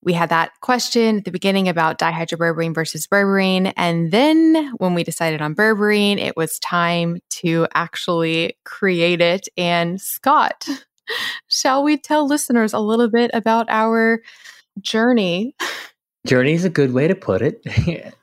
we 0.03 0.13
had 0.13 0.31
that 0.31 0.53
question 0.61 1.19
at 1.19 1.25
the 1.25 1.31
beginning 1.31 1.69
about 1.69 1.99
dihydroberberine 1.99 2.75
versus 2.75 3.07
berberine. 3.07 3.73
And 3.77 4.11
then 4.11 4.73
when 4.79 4.95
we 4.95 5.05
decided 5.05 5.43
on 5.43 5.55
berberine, 5.55 6.19
it 6.19 6.37
was 6.37 6.59
time 6.61 7.19
to 7.31 7.67
actually 7.75 8.57
create 8.65 9.21
it. 9.21 9.49
And 9.59 10.01
Scott, 10.01 10.67
shall 11.49 11.83
we 11.83 11.97
tell 11.97 12.27
listeners 12.27 12.73
a 12.73 12.79
little 12.79 13.09
bit 13.09 13.31
about 13.35 13.67
our 13.69 14.23
journey? 14.81 15.55
Journey 16.27 16.53
is 16.53 16.65
a 16.65 16.71
good 16.71 16.93
way 16.93 17.09
to 17.09 17.15
put 17.15 17.43
it. 17.43 17.65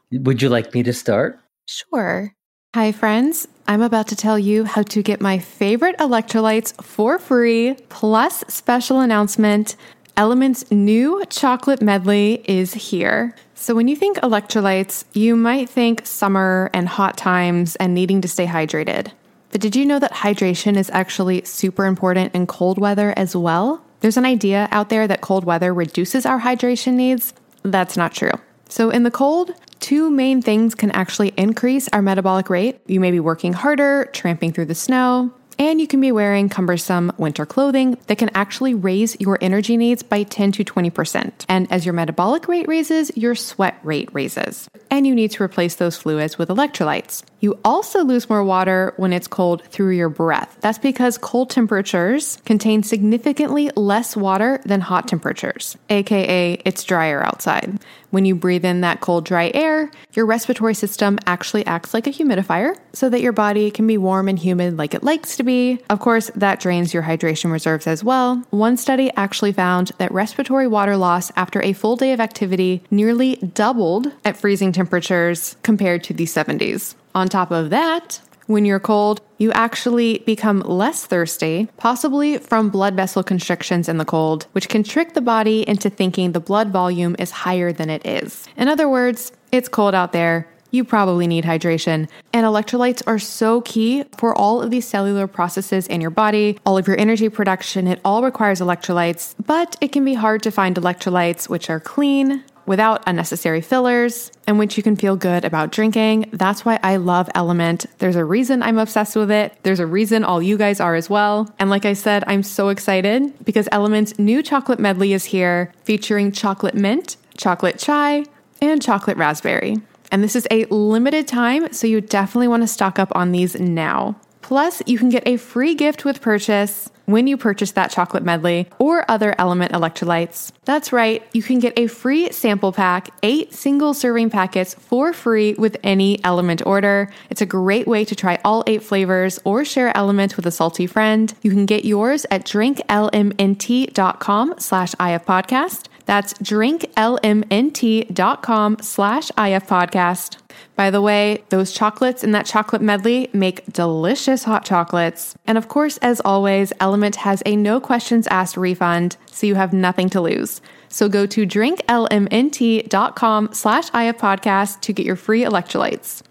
Would 0.11 0.41
you 0.41 0.49
like 0.49 0.73
me 0.73 0.83
to 0.83 0.93
start? 0.93 1.39
Sure. 1.65 2.33
Hi, 2.75 2.91
friends. 2.91 3.47
I'm 3.67 3.81
about 3.81 4.07
to 4.09 4.15
tell 4.15 4.37
you 4.37 4.63
how 4.63 4.83
to 4.83 5.01
get 5.01 5.19
my 5.19 5.39
favorite 5.39 5.97
electrolytes 5.97 6.81
for 6.83 7.17
free, 7.17 7.75
plus 7.89 8.43
special 8.47 8.99
announcement 8.99 9.75
LMNT's 10.17 10.71
new 10.71 11.23
chocolate 11.29 11.79
medley 11.79 12.41
is 12.45 12.73
here. 12.73 13.35
So, 13.53 13.75
when 13.75 13.87
you 13.87 13.95
think 13.95 14.17
electrolytes, 14.17 15.05
you 15.13 15.35
might 15.35 15.69
think 15.69 16.07
summer 16.07 16.71
and 16.73 16.89
hot 16.89 17.17
times 17.17 17.75
and 17.75 17.93
needing 17.93 18.21
to 18.21 18.27
stay 18.27 18.47
hydrated. 18.47 19.11
But 19.57 19.63
did 19.63 19.75
you 19.75 19.87
know 19.87 19.97
that 19.97 20.13
hydration 20.13 20.77
is 20.77 20.91
actually 20.93 21.43
super 21.43 21.85
important 21.85 22.35
in 22.35 22.45
cold 22.45 22.77
weather 22.77 23.11
as 23.17 23.35
well? 23.35 23.83
There's 24.01 24.15
an 24.15 24.23
idea 24.23 24.67
out 24.69 24.89
there 24.89 25.07
that 25.07 25.21
cold 25.21 25.45
weather 25.45 25.73
reduces 25.73 26.27
our 26.27 26.39
hydration 26.41 26.93
needs. 26.93 27.33
That's 27.63 27.97
not 27.97 28.13
true. 28.13 28.33
So, 28.69 28.91
in 28.91 29.01
the 29.01 29.09
cold, 29.09 29.55
two 29.79 30.11
main 30.11 30.43
things 30.43 30.75
can 30.75 30.91
actually 30.91 31.33
increase 31.37 31.89
our 31.89 32.03
metabolic 32.03 32.51
rate. 32.51 32.79
You 32.85 32.99
may 32.99 33.09
be 33.09 33.19
working 33.19 33.51
harder, 33.51 34.11
tramping 34.13 34.53
through 34.53 34.65
the 34.65 34.75
snow, 34.75 35.33
and 35.59 35.81
you 35.81 35.87
can 35.87 36.01
be 36.01 36.11
wearing 36.11 36.49
cumbersome 36.49 37.11
winter 37.17 37.45
clothing 37.45 37.97
that 38.07 38.17
can 38.17 38.29
actually 38.33 38.73
raise 38.73 39.19
your 39.19 39.37
energy 39.41 39.77
needs 39.77 40.03
by 40.03 40.23
10 40.23 40.51
to 40.53 40.63
20%. 40.63 41.45
And 41.49 41.71
as 41.71 41.85
your 41.85 41.93
metabolic 41.93 42.47
rate 42.47 42.67
raises, 42.67 43.15
your 43.15 43.35
sweat 43.35 43.77
rate 43.83 44.09
raises. 44.13 44.69
And 44.89 45.05
you 45.05 45.15
need 45.15 45.31
to 45.31 45.43
replace 45.43 45.75
those 45.75 45.97
fluids 45.97 46.37
with 46.37 46.49
electrolytes. 46.49 47.23
You 47.39 47.59
also 47.63 48.03
lose 48.03 48.29
more 48.29 48.43
water 48.43 48.93
when 48.97 49.13
it's 49.13 49.27
cold 49.27 49.63
through 49.65 49.91
your 49.91 50.09
breath. 50.09 50.57
That's 50.61 50.79
because 50.79 51.17
cold 51.17 51.49
temperatures 51.49 52.39
contain 52.45 52.83
significantly 52.83 53.69
less 53.75 54.15
water 54.15 54.59
than 54.65 54.81
hot 54.81 55.07
temperatures, 55.07 55.77
aka 55.89 56.53
it's 56.65 56.83
drier 56.83 57.23
outside. 57.23 57.79
When 58.09 58.25
you 58.25 58.35
breathe 58.35 58.63
in 58.63 58.81
that 58.81 59.01
cold, 59.01 59.25
dry 59.25 59.51
air, 59.53 59.91
your 60.13 60.25
respiratory 60.25 60.73
system 60.73 61.19
actually 61.25 61.65
acts 61.65 61.93
like 61.93 62.07
a 62.07 62.11
humidifier 62.11 62.77
so 62.93 63.09
that 63.09 63.21
your 63.21 63.33
body 63.33 63.69
can 63.69 63.85
be 63.85 63.97
warm 63.97 64.27
and 64.27 64.39
humid 64.39 64.77
like 64.77 64.93
it 64.93 65.03
likes 65.03 65.35
to 65.37 65.43
be. 65.43 65.79
Of 65.89 65.99
course, 65.99 66.31
that 66.35 66.59
drains 66.59 66.93
your 66.93 67.03
hydration 67.03 67.51
reserves 67.51 67.85
as 67.85 68.03
well. 68.03 68.43
One 68.49 68.77
study 68.77 69.11
actually 69.17 69.51
found 69.51 69.91
that 69.97 70.11
respiratory 70.11 70.67
water 70.67 70.95
loss 70.95 71.31
after 71.35 71.61
a 71.61 71.73
full 71.73 71.95
day 71.95 72.13
of 72.13 72.21
activity 72.21 72.83
nearly 72.89 73.35
doubled 73.35 74.11
at 74.23 74.37
freezing 74.37 74.71
temperatures 74.71 75.57
compared 75.63 76.03
to 76.05 76.13
the 76.13 76.25
70s. 76.25 76.95
On 77.13 77.27
top 77.27 77.51
of 77.51 77.71
that, 77.71 78.21
when 78.47 78.65
you're 78.65 78.79
cold, 78.79 79.21
you 79.37 79.51
actually 79.51 80.19
become 80.19 80.61
less 80.61 81.05
thirsty, 81.05 81.67
possibly 81.77 82.37
from 82.37 82.69
blood 82.69 82.95
vessel 82.95 83.23
constrictions 83.23 83.87
in 83.87 83.97
the 83.97 84.05
cold, 84.05 84.47
which 84.53 84.69
can 84.69 84.83
trick 84.83 85.13
the 85.13 85.21
body 85.21 85.67
into 85.67 85.89
thinking 85.89 86.31
the 86.31 86.39
blood 86.39 86.69
volume 86.69 87.15
is 87.19 87.29
higher 87.29 87.71
than 87.71 87.89
it 87.89 88.05
is. 88.05 88.47
In 88.57 88.67
other 88.67 88.89
words, 88.89 89.31
it's 89.51 89.69
cold 89.69 89.93
out 89.93 90.13
there. 90.13 90.47
You 90.71 90.83
probably 90.83 91.27
need 91.27 91.45
hydration. 91.45 92.09
And 92.33 92.45
electrolytes 92.45 93.01
are 93.07 93.19
so 93.19 93.61
key 93.61 94.03
for 94.17 94.35
all 94.35 94.61
of 94.61 94.69
these 94.69 94.85
cellular 94.85 95.27
processes 95.27 95.87
in 95.87 96.01
your 96.01 96.09
body, 96.09 96.57
all 96.65 96.77
of 96.77 96.87
your 96.87 96.99
energy 96.99 97.29
production. 97.29 97.87
It 97.87 98.01
all 98.03 98.23
requires 98.23 98.59
electrolytes, 98.59 99.35
but 99.45 99.77
it 99.79 99.91
can 99.93 100.03
be 100.03 100.15
hard 100.15 100.43
to 100.43 100.51
find 100.51 100.75
electrolytes 100.75 101.47
which 101.47 101.69
are 101.69 101.79
clean, 101.79 102.43
without 102.67 103.01
unnecessary 103.07 103.61
fillers 103.61 104.31
and 104.45 104.59
which 104.59 104.77
you 104.77 104.83
can 104.83 104.95
feel 104.95 105.15
good 105.15 105.43
about 105.43 105.71
drinking. 105.71 106.29
That's 106.31 106.63
why 106.63 106.79
I 106.83 106.97
love 106.97 107.27
LMNT. 107.33 107.87
There's 107.97 108.15
a 108.15 108.25
reason 108.25 108.61
I'm 108.61 108.77
obsessed 108.77 109.15
with 109.15 109.31
it. 109.31 109.57
There's 109.63 109.79
a 109.79 109.87
reason 109.87 110.23
all 110.23 110.41
you 110.41 110.57
guys 110.57 110.79
are 110.79 110.93
as 110.93 111.09
well. 111.09 111.51
And 111.57 111.69
like 111.71 111.85
I 111.85 111.93
said, 111.93 112.23
I'm 112.27 112.43
so 112.43 112.69
excited 112.69 113.33
because 113.43 113.67
LMNT's 113.69 114.19
new 114.19 114.43
chocolate 114.43 114.79
medley 114.79 115.13
is 115.13 115.25
here 115.25 115.71
featuring 115.83 116.31
chocolate 116.31 116.75
mint, 116.75 117.17
chocolate 117.37 117.79
chai, 117.79 118.25
and 118.61 118.81
chocolate 118.81 119.17
raspberry. 119.17 119.77
And 120.11 120.23
this 120.23 120.35
is 120.35 120.47
a 120.51 120.65
limited 120.65 121.27
time, 121.27 121.73
so 121.73 121.87
you 121.87 122.01
definitely 122.01 122.47
want 122.47 122.63
to 122.63 122.67
stock 122.67 122.99
up 122.99 123.11
on 123.13 123.31
these 123.31 123.59
now. 123.59 124.15
Plus, 124.47 124.81
you 124.85 124.97
can 124.97 125.09
get 125.09 125.27
a 125.27 125.35
free 125.35 125.75
gift 125.75 126.05
with 126.05 126.21
purchase 126.21 126.89
when 127.03 127.27
you 127.27 127.35
purchase 127.35 127.71
that 127.71 127.91
chocolate 127.91 128.23
medley 128.23 128.69
or 128.79 129.03
other 129.11 129.35
LMNT 129.37 129.71
electrolytes. 129.71 130.53
That's 130.63 130.93
right, 130.93 131.21
you 131.33 131.43
can 131.43 131.59
get 131.59 131.77
a 131.77 131.87
free 131.87 132.31
sample 132.31 132.71
pack, 132.71 133.09
eight 133.23 133.53
single 133.53 133.93
serving 133.93 134.29
packets 134.29 134.73
for 134.73 135.11
free 135.11 135.55
with 135.55 135.75
any 135.83 136.19
LMNT 136.19 136.65
order. 136.65 137.09
It's 137.29 137.41
a 137.41 137.45
great 137.45 137.87
way 137.87 138.05
to 138.05 138.15
try 138.15 138.39
all 138.45 138.63
eight 138.67 138.83
flavors 138.83 139.37
or 139.43 139.65
share 139.65 139.91
LMNT 139.91 140.37
with 140.37 140.45
a 140.45 140.51
salty 140.51 140.87
friend. 140.87 141.33
You 141.41 141.51
can 141.51 141.65
get 141.65 141.83
yours 141.83 142.25
at 142.31 142.45
drinklmnt.com 142.45 144.53
slash 144.59 144.93
ifpodcast. 144.93 145.87
That's 146.07 146.33
drinklmnt.com 146.35 148.77
slash 148.81 149.29
ifpodcast. 149.31 150.37
By 150.75 150.89
the 150.89 151.01
way, 151.01 151.43
those 151.49 151.73
chocolates 151.73 152.23
in 152.23 152.31
that 152.31 152.45
chocolate 152.45 152.81
medley 152.81 153.29
make 153.33 153.65
delicious 153.71 154.45
hot 154.45 154.65
chocolates. 154.65 155.35
And 155.45 155.57
of 155.57 155.67
course, 155.67 155.97
as 155.97 156.21
always, 156.21 156.71
LMNT 156.79 157.17
has 157.17 157.43
a 157.45 157.55
no 157.55 157.79
questions 157.79 158.25
asked 158.27 158.57
refund, 158.57 159.17
so 159.29 159.45
you 159.45 159.53
have 159.55 159.73
nothing 159.73 160.09
to 160.11 160.21
lose. 160.21 160.61
So 160.87 161.09
go 161.09 161.25
to 161.27 161.45
drinklmnt.com 161.45 163.49
slash 163.51 163.91
ifpodcast 163.91 164.81
to 164.81 164.93
get 164.93 165.05
your 165.05 165.17
free 165.17 165.43
electrolytes. 165.43 166.23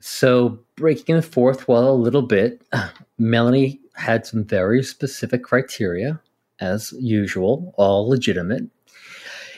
So 0.00 0.58
breaking 0.76 1.16
the 1.16 1.22
fourth 1.22 1.68
wall 1.68 1.94
a 1.94 1.94
little 1.94 2.22
bit, 2.22 2.62
Melanie 3.18 3.80
had 3.94 4.26
some 4.26 4.44
very 4.44 4.82
specific 4.82 5.44
criteria, 5.44 6.20
as 6.60 6.92
usual, 6.98 7.74
all 7.76 8.08
legitimate. 8.08 8.64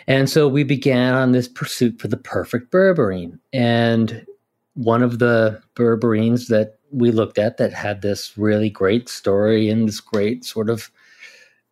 And 0.07 0.29
so 0.29 0.49
we 0.49 0.65
began 0.65 1.15
on 1.15 1.33
this 1.33 1.49
pursuit 1.49 2.01
for 2.01 2.09
the 2.09 2.16
perfect 2.16 2.73
berberine. 2.73 3.39
And 3.53 4.27
one 4.74 5.03
of 5.03 5.19
the 5.19 5.61
berberines 5.74 6.49
that 6.49 6.79
we 6.91 7.11
looked 7.11 7.39
at 7.39 7.57
that 7.57 7.73
had 7.73 8.03
this 8.03 8.37
really 8.37 8.70
great 8.70 9.09
story 9.09 9.69
and 9.69 9.89
this 9.89 10.01
great 10.01 10.45
sort 10.45 10.70
of 10.70 10.91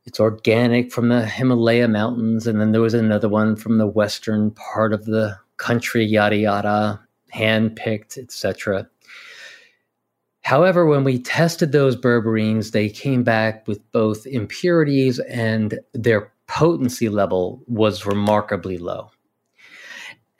it's 0.07 0.19
organic 0.19 0.91
from 0.91 1.09
the 1.09 1.27
Himalaya 1.27 1.87
mountains 1.87 2.47
and 2.47 2.61
then 2.61 2.73
there 2.73 2.81
was 2.81 2.95
another 2.95 3.29
one 3.29 3.55
from 3.55 3.79
the 3.79 3.87
western 3.87 4.51
part 4.53 4.93
of 4.93 5.05
the 5.05 5.39
country 5.59 6.05
yada 6.05 6.37
yada 6.37 7.01
handpicked 7.35 8.17
etc 8.17 8.89
however 10.43 10.87
when 10.87 11.05
we 11.05 11.19
tested 11.19 11.73
those 11.73 11.97
berberines 11.97 12.73
they 12.73 12.89
came 12.89 13.23
back 13.23 13.67
with 13.69 13.81
both 13.93 14.27
impurities 14.27 15.19
and 15.21 15.79
their 15.93 16.33
potency 16.51 17.09
level 17.09 17.63
was 17.69 18.05
remarkably 18.05 18.77
low. 18.77 19.09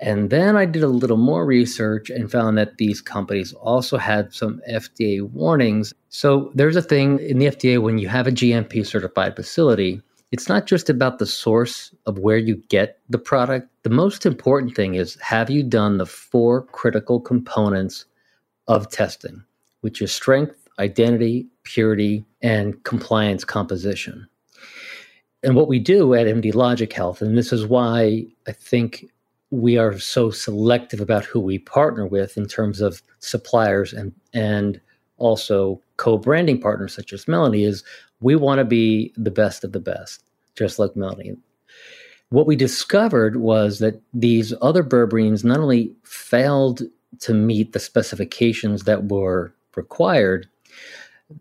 And 0.01 0.31
then 0.31 0.57
I 0.57 0.65
did 0.65 0.83
a 0.83 0.89
little 0.89 1.19
more 1.19 1.47
research 1.47 2.11
and 2.11 2.31
found 2.31 2.59
that 2.59 2.79
these 2.79 3.01
companies 3.01 3.53
also 3.53 3.97
had 3.97 4.35
some 4.35 4.61
FDA 4.69 5.23
warnings. 5.23 5.95
So 6.09 6.51
there's 6.55 6.75
a 6.75 6.83
thing 6.83 7.21
in 7.21 7.39
the 7.39 7.47
FDA 7.47 7.81
when 7.81 7.99
you 7.99 8.09
have 8.09 8.27
a 8.27 8.33
GMP 8.33 8.85
certified 8.85 9.37
facility, 9.37 10.03
it's 10.33 10.49
not 10.49 10.67
just 10.67 10.91
about 10.91 11.19
the 11.19 11.27
source 11.27 11.95
of 12.07 12.19
where 12.19 12.39
you 12.39 12.57
get 12.69 12.99
the 13.09 13.19
product. 13.19 13.69
The 13.85 13.91
most 13.91 14.27
important 14.27 14.75
thing 14.75 14.95
is 14.95 15.17
have 15.21 15.49
you 15.49 15.63
done 15.63 15.99
the 15.99 16.07
four 16.07 16.63
critical 16.63 17.21
components 17.21 18.07
of 18.67 18.91
testing, 18.91 19.45
which 19.81 20.03
is 20.03 20.13
strength, 20.13 20.69
identity, 20.79 21.47
purity, 21.65 22.25
and 22.43 22.83
compliance 22.85 23.45
composition 23.45 24.29
and 25.43 25.57
what 25.57 25.69
we 25.69 25.79
do 25.79 26.15
at 26.15 26.27
MD 26.27 26.55
Logic 26.55 26.93
Health, 26.93 27.23
and 27.23 27.37
this 27.37 27.53
is 27.53 27.67
why 27.67 28.27
I 28.47 28.53
think 28.53 29.07
we 29.51 29.79
are 29.79 29.99
so 29.99 30.31
selective 30.31 31.01
about 31.01 31.25
who 31.25 31.41
we 31.41 31.59
partner 31.59 32.07
with 32.07 32.37
in 32.37 32.47
terms 32.47 32.81
of 32.81 33.03
suppliers 33.19 33.93
and 33.93 34.13
and 34.33 34.81
also 35.19 35.81
co-branding 35.97 36.61
partners 36.61 36.95
such 36.95 37.13
as 37.13 37.29
Melanie 37.29 37.65
is 37.65 37.85
we 38.21 38.37
want 38.37 38.59
to 38.59 38.65
be 38.65 39.13
the 39.17 39.31
best 39.31 39.65
of 39.65 39.73
the 39.73 39.81
best, 39.81 40.23
just 40.57 40.79
like 40.79 40.95
Melanie. 40.97 41.37
What 42.29 42.47
we 42.47 42.55
discovered 42.55 43.37
was 43.37 43.81
that 43.81 44.01
these 44.15 44.55
other 44.63 44.85
berberines 44.85 45.43
not 45.43 45.59
only 45.59 45.93
failed 46.05 46.83
to 47.21 47.35
meet 47.35 47.73
the 47.73 47.81
specifications 47.81 48.85
that 48.85 49.09
were 49.09 49.53
required, 49.77 50.49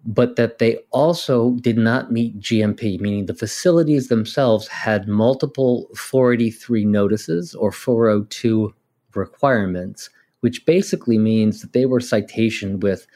but 0.05 0.35
that 0.35 0.59
they 0.59 0.77
also 0.91 1.51
did 1.61 1.77
not 1.77 2.11
meet 2.11 2.39
GMP, 2.39 2.99
meaning 2.99 3.25
the 3.25 3.33
facilities 3.33 4.07
themselves 4.07 4.67
had 4.67 5.07
multiple 5.07 5.89
483 5.95 6.85
notices 6.85 7.55
or 7.55 7.71
402 7.71 8.73
requirements, 9.15 10.09
which 10.41 10.65
basically 10.65 11.17
means 11.17 11.61
that 11.61 11.73
they 11.73 11.85
were 11.85 11.99
citation 11.99 12.79
with 12.79 13.07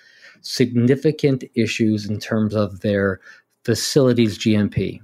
significant 0.41 1.44
issues 1.56 2.10
in 2.10 2.19
terms 2.19 2.56
of 2.56 2.81
their 2.81 3.19
facilities 3.64 4.38
GMP. 4.38 4.99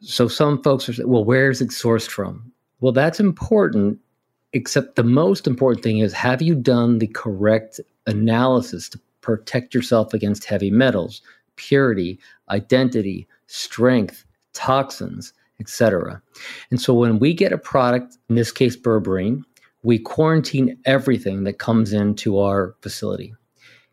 So 0.00 0.28
some 0.28 0.62
folks 0.62 0.88
are 0.88 0.92
saying, 0.92 1.08
well, 1.08 1.24
where 1.24 1.50
is 1.50 1.60
it 1.60 1.70
sourced 1.70 2.08
from? 2.08 2.52
Well, 2.80 2.92
that's 2.92 3.18
important, 3.18 3.98
except 4.52 4.94
the 4.96 5.02
most 5.02 5.46
important 5.46 5.82
thing 5.82 5.98
is 5.98 6.12
have 6.12 6.42
you 6.42 6.54
done 6.54 6.98
the 6.98 7.08
correct 7.08 7.80
analysis 8.06 8.88
to 8.90 9.00
protect 9.26 9.74
yourself 9.74 10.14
against 10.14 10.44
heavy 10.44 10.70
metals, 10.70 11.20
purity, 11.56 12.16
identity, 12.48 13.26
strength, 13.48 14.24
toxins, 14.52 15.32
etc. 15.58 16.22
And 16.70 16.80
so 16.80 16.94
when 16.94 17.18
we 17.18 17.34
get 17.34 17.52
a 17.52 17.58
product, 17.58 18.18
in 18.28 18.36
this 18.36 18.52
case 18.52 18.76
berberine, 18.76 19.42
we 19.82 19.98
quarantine 19.98 20.78
everything 20.84 21.42
that 21.42 21.58
comes 21.58 21.92
into 21.92 22.38
our 22.38 22.76
facility. 22.82 23.34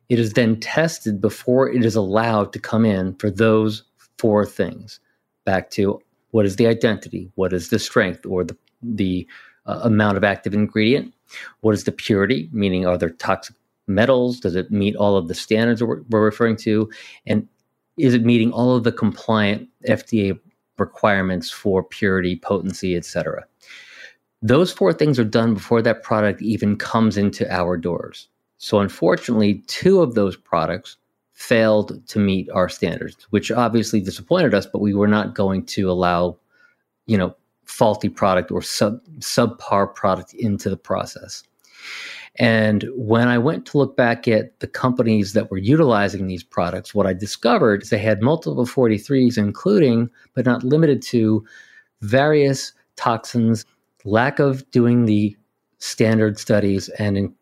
It 0.08 0.20
is 0.20 0.34
then 0.34 0.60
tested 0.60 1.20
before 1.20 1.68
it 1.68 1.84
is 1.84 1.96
allowed 1.96 2.54
to 2.54 2.60
come 2.60 2.86
in 2.86 3.16
for 3.16 3.32
those 3.32 3.82
four 4.20 4.46
things. 4.46 5.00
Back 5.46 5.72
to 5.72 6.00
what 6.30 6.46
is 6.46 6.58
the 6.58 6.68
identity, 6.68 7.32
what 7.34 7.54
is 7.54 7.70
the 7.70 7.80
strength 7.80 8.24
or 8.24 8.44
the 8.44 8.56
the 8.84 9.28
uh, 9.66 9.80
amount 9.84 10.18
of 10.18 10.24
active 10.24 10.54
ingredient, 10.54 11.14
what 11.62 11.74
is 11.74 11.86
the 11.86 11.92
purity, 11.92 12.50
meaning 12.52 12.86
are 12.86 12.98
there 12.98 13.10
toxic 13.10 13.56
metals? 13.88 14.40
Does 14.40 14.56
it 14.56 14.72
meet 14.72 14.96
all 14.96 15.18
of 15.18 15.28
the 15.28 15.36
standards 15.36 15.84
we're, 15.84 16.02
we're 16.10 16.24
referring 16.24 16.58
to? 16.58 16.90
And 17.26 17.48
is 17.98 18.14
it 18.14 18.26
meeting 18.26 18.52
all 18.52 18.76
of 18.76 18.84
the 18.84 18.92
compliant 18.92 19.68
FDA 19.88 20.40
requirements 20.78 21.50
for 21.50 21.84
purity, 21.84 22.36
potency, 22.36 22.96
etc.? 22.96 23.46
Those 24.42 24.72
four 24.72 24.92
things 24.92 25.20
are 25.20 25.24
done 25.24 25.54
before 25.54 25.82
that 25.82 26.04
product 26.04 26.42
even 26.42 26.76
comes 26.76 27.18
into 27.18 27.50
our 27.52 27.78
doors. 27.78 28.28
So, 28.58 28.80
unfortunately, 28.80 29.64
two 29.68 30.02
of 30.02 30.16
those 30.16 30.36
products 30.36 30.98
failed 31.34 32.06
to 32.08 32.20
meet 32.20 32.50
our 32.52 32.70
standards, 32.70 33.28
which 33.32 33.52
obviously 33.52 34.00
disappointed 34.00 34.54
us, 34.54 34.66
but 34.66 34.82
we 34.82 34.94
were 34.94 35.08
not 35.08 35.36
going 35.36 35.66
to 35.66 35.90
allow, 35.90 36.38
you 37.06 37.18
know, 37.18 37.36
faulty 37.66 38.10
product 38.10 38.52
or 38.52 38.62
sub 38.62 39.02
subpar 39.20 39.94
product 39.94 40.34
into 40.34 40.70
the 40.70 40.78
process. 40.78 41.44
And 42.38 42.86
when 42.96 43.28
I 43.28 43.38
went 43.38 43.66
to 43.68 43.78
look 43.78 43.96
back 43.96 44.28
at 44.28 44.60
the 44.60 44.68
companies 44.68 45.34
that 45.34 45.52
were 45.52 45.58
utilizing 45.58 46.28
these 46.28 46.44
products, 46.44 46.96
what 46.96 47.06
I 47.06 47.14
discovered 47.14 47.84
is 47.84 47.90
they 47.90 48.00
had 48.00 48.24
multiple 48.24 48.66
43s, 48.66 49.38
including, 49.38 50.10
but 50.34 50.46
not 50.46 50.64
limited 50.64 51.02
to, 51.04 51.46
various 52.02 52.74
toxins, 52.96 53.66
lack 54.04 54.40
of 54.40 54.70
doing 54.72 55.06
the 55.06 55.38
standard 55.78 56.40
studies, 56.40 56.90
and 56.90 57.18
in 57.18 57.36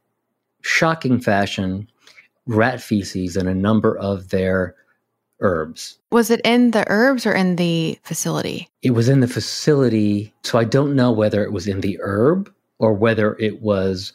shocking 0.61 1.19
fashion, 1.19 1.87
rat 2.45 2.81
feces 2.81 3.37
in 3.37 3.47
a 3.47 3.55
number 3.55 3.97
of 3.97 4.29
their 4.29 4.75
herbs. 5.39 5.99
Was 6.11 6.29
it 6.29 6.41
in 6.43 6.71
the 6.71 6.83
herbs 6.87 7.25
or 7.25 7.33
in 7.33 7.55
the 7.55 7.97
facility? 8.03 8.69
It 8.81 8.91
was 8.91 9.09
in 9.09 9.21
the 9.21 9.27
facility. 9.27 10.33
So 10.43 10.59
I 10.59 10.65
don't 10.65 10.95
know 10.95 11.11
whether 11.11 11.43
it 11.43 11.51
was 11.51 11.67
in 11.67 11.81
the 11.81 11.97
herb 12.01 12.53
or 12.77 12.93
whether 12.93 13.35
it 13.39 13.61
was 13.61 14.13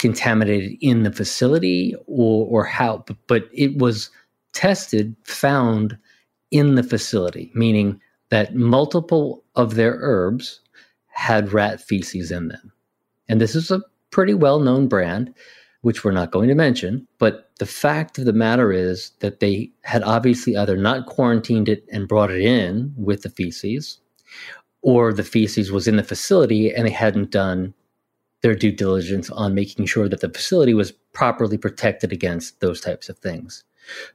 contaminated 0.00 0.76
in 0.80 1.02
the 1.02 1.12
facility 1.12 1.94
or, 2.06 2.46
or 2.46 2.64
how, 2.64 3.04
but, 3.06 3.16
but 3.26 3.48
it 3.52 3.76
was 3.78 4.10
tested, 4.52 5.14
found 5.24 5.96
in 6.50 6.74
the 6.74 6.82
facility, 6.82 7.50
meaning 7.54 8.00
that 8.30 8.54
multiple 8.54 9.44
of 9.56 9.74
their 9.74 9.98
herbs 10.00 10.60
had 11.08 11.52
rat 11.52 11.80
feces 11.80 12.30
in 12.30 12.48
them. 12.48 12.72
And 13.28 13.40
this 13.40 13.54
is 13.54 13.70
a 13.70 13.82
pretty 14.10 14.34
well 14.34 14.58
known 14.58 14.88
brand, 14.88 15.32
which 15.82 16.04
we're 16.04 16.10
not 16.10 16.30
going 16.30 16.48
to 16.48 16.54
mention. 16.54 17.06
But 17.18 17.50
the 17.58 17.66
fact 17.66 18.18
of 18.18 18.24
the 18.24 18.32
matter 18.32 18.72
is 18.72 19.12
that 19.20 19.40
they 19.40 19.70
had 19.82 20.02
obviously 20.02 20.56
either 20.56 20.76
not 20.76 21.06
quarantined 21.06 21.68
it 21.68 21.84
and 21.92 22.08
brought 22.08 22.30
it 22.30 22.40
in 22.40 22.92
with 22.96 23.22
the 23.22 23.30
feces, 23.30 23.98
or 24.82 25.12
the 25.12 25.24
feces 25.24 25.70
was 25.70 25.86
in 25.86 25.96
the 25.96 26.02
facility 26.02 26.74
and 26.74 26.86
they 26.86 26.92
hadn't 26.92 27.30
done 27.30 27.74
their 28.42 28.54
due 28.54 28.72
diligence 28.72 29.30
on 29.30 29.54
making 29.54 29.86
sure 29.86 30.08
that 30.08 30.20
the 30.20 30.28
facility 30.28 30.74
was 30.74 30.92
properly 31.12 31.58
protected 31.58 32.12
against 32.12 32.60
those 32.60 32.80
types 32.80 33.08
of 33.08 33.18
things. 33.18 33.64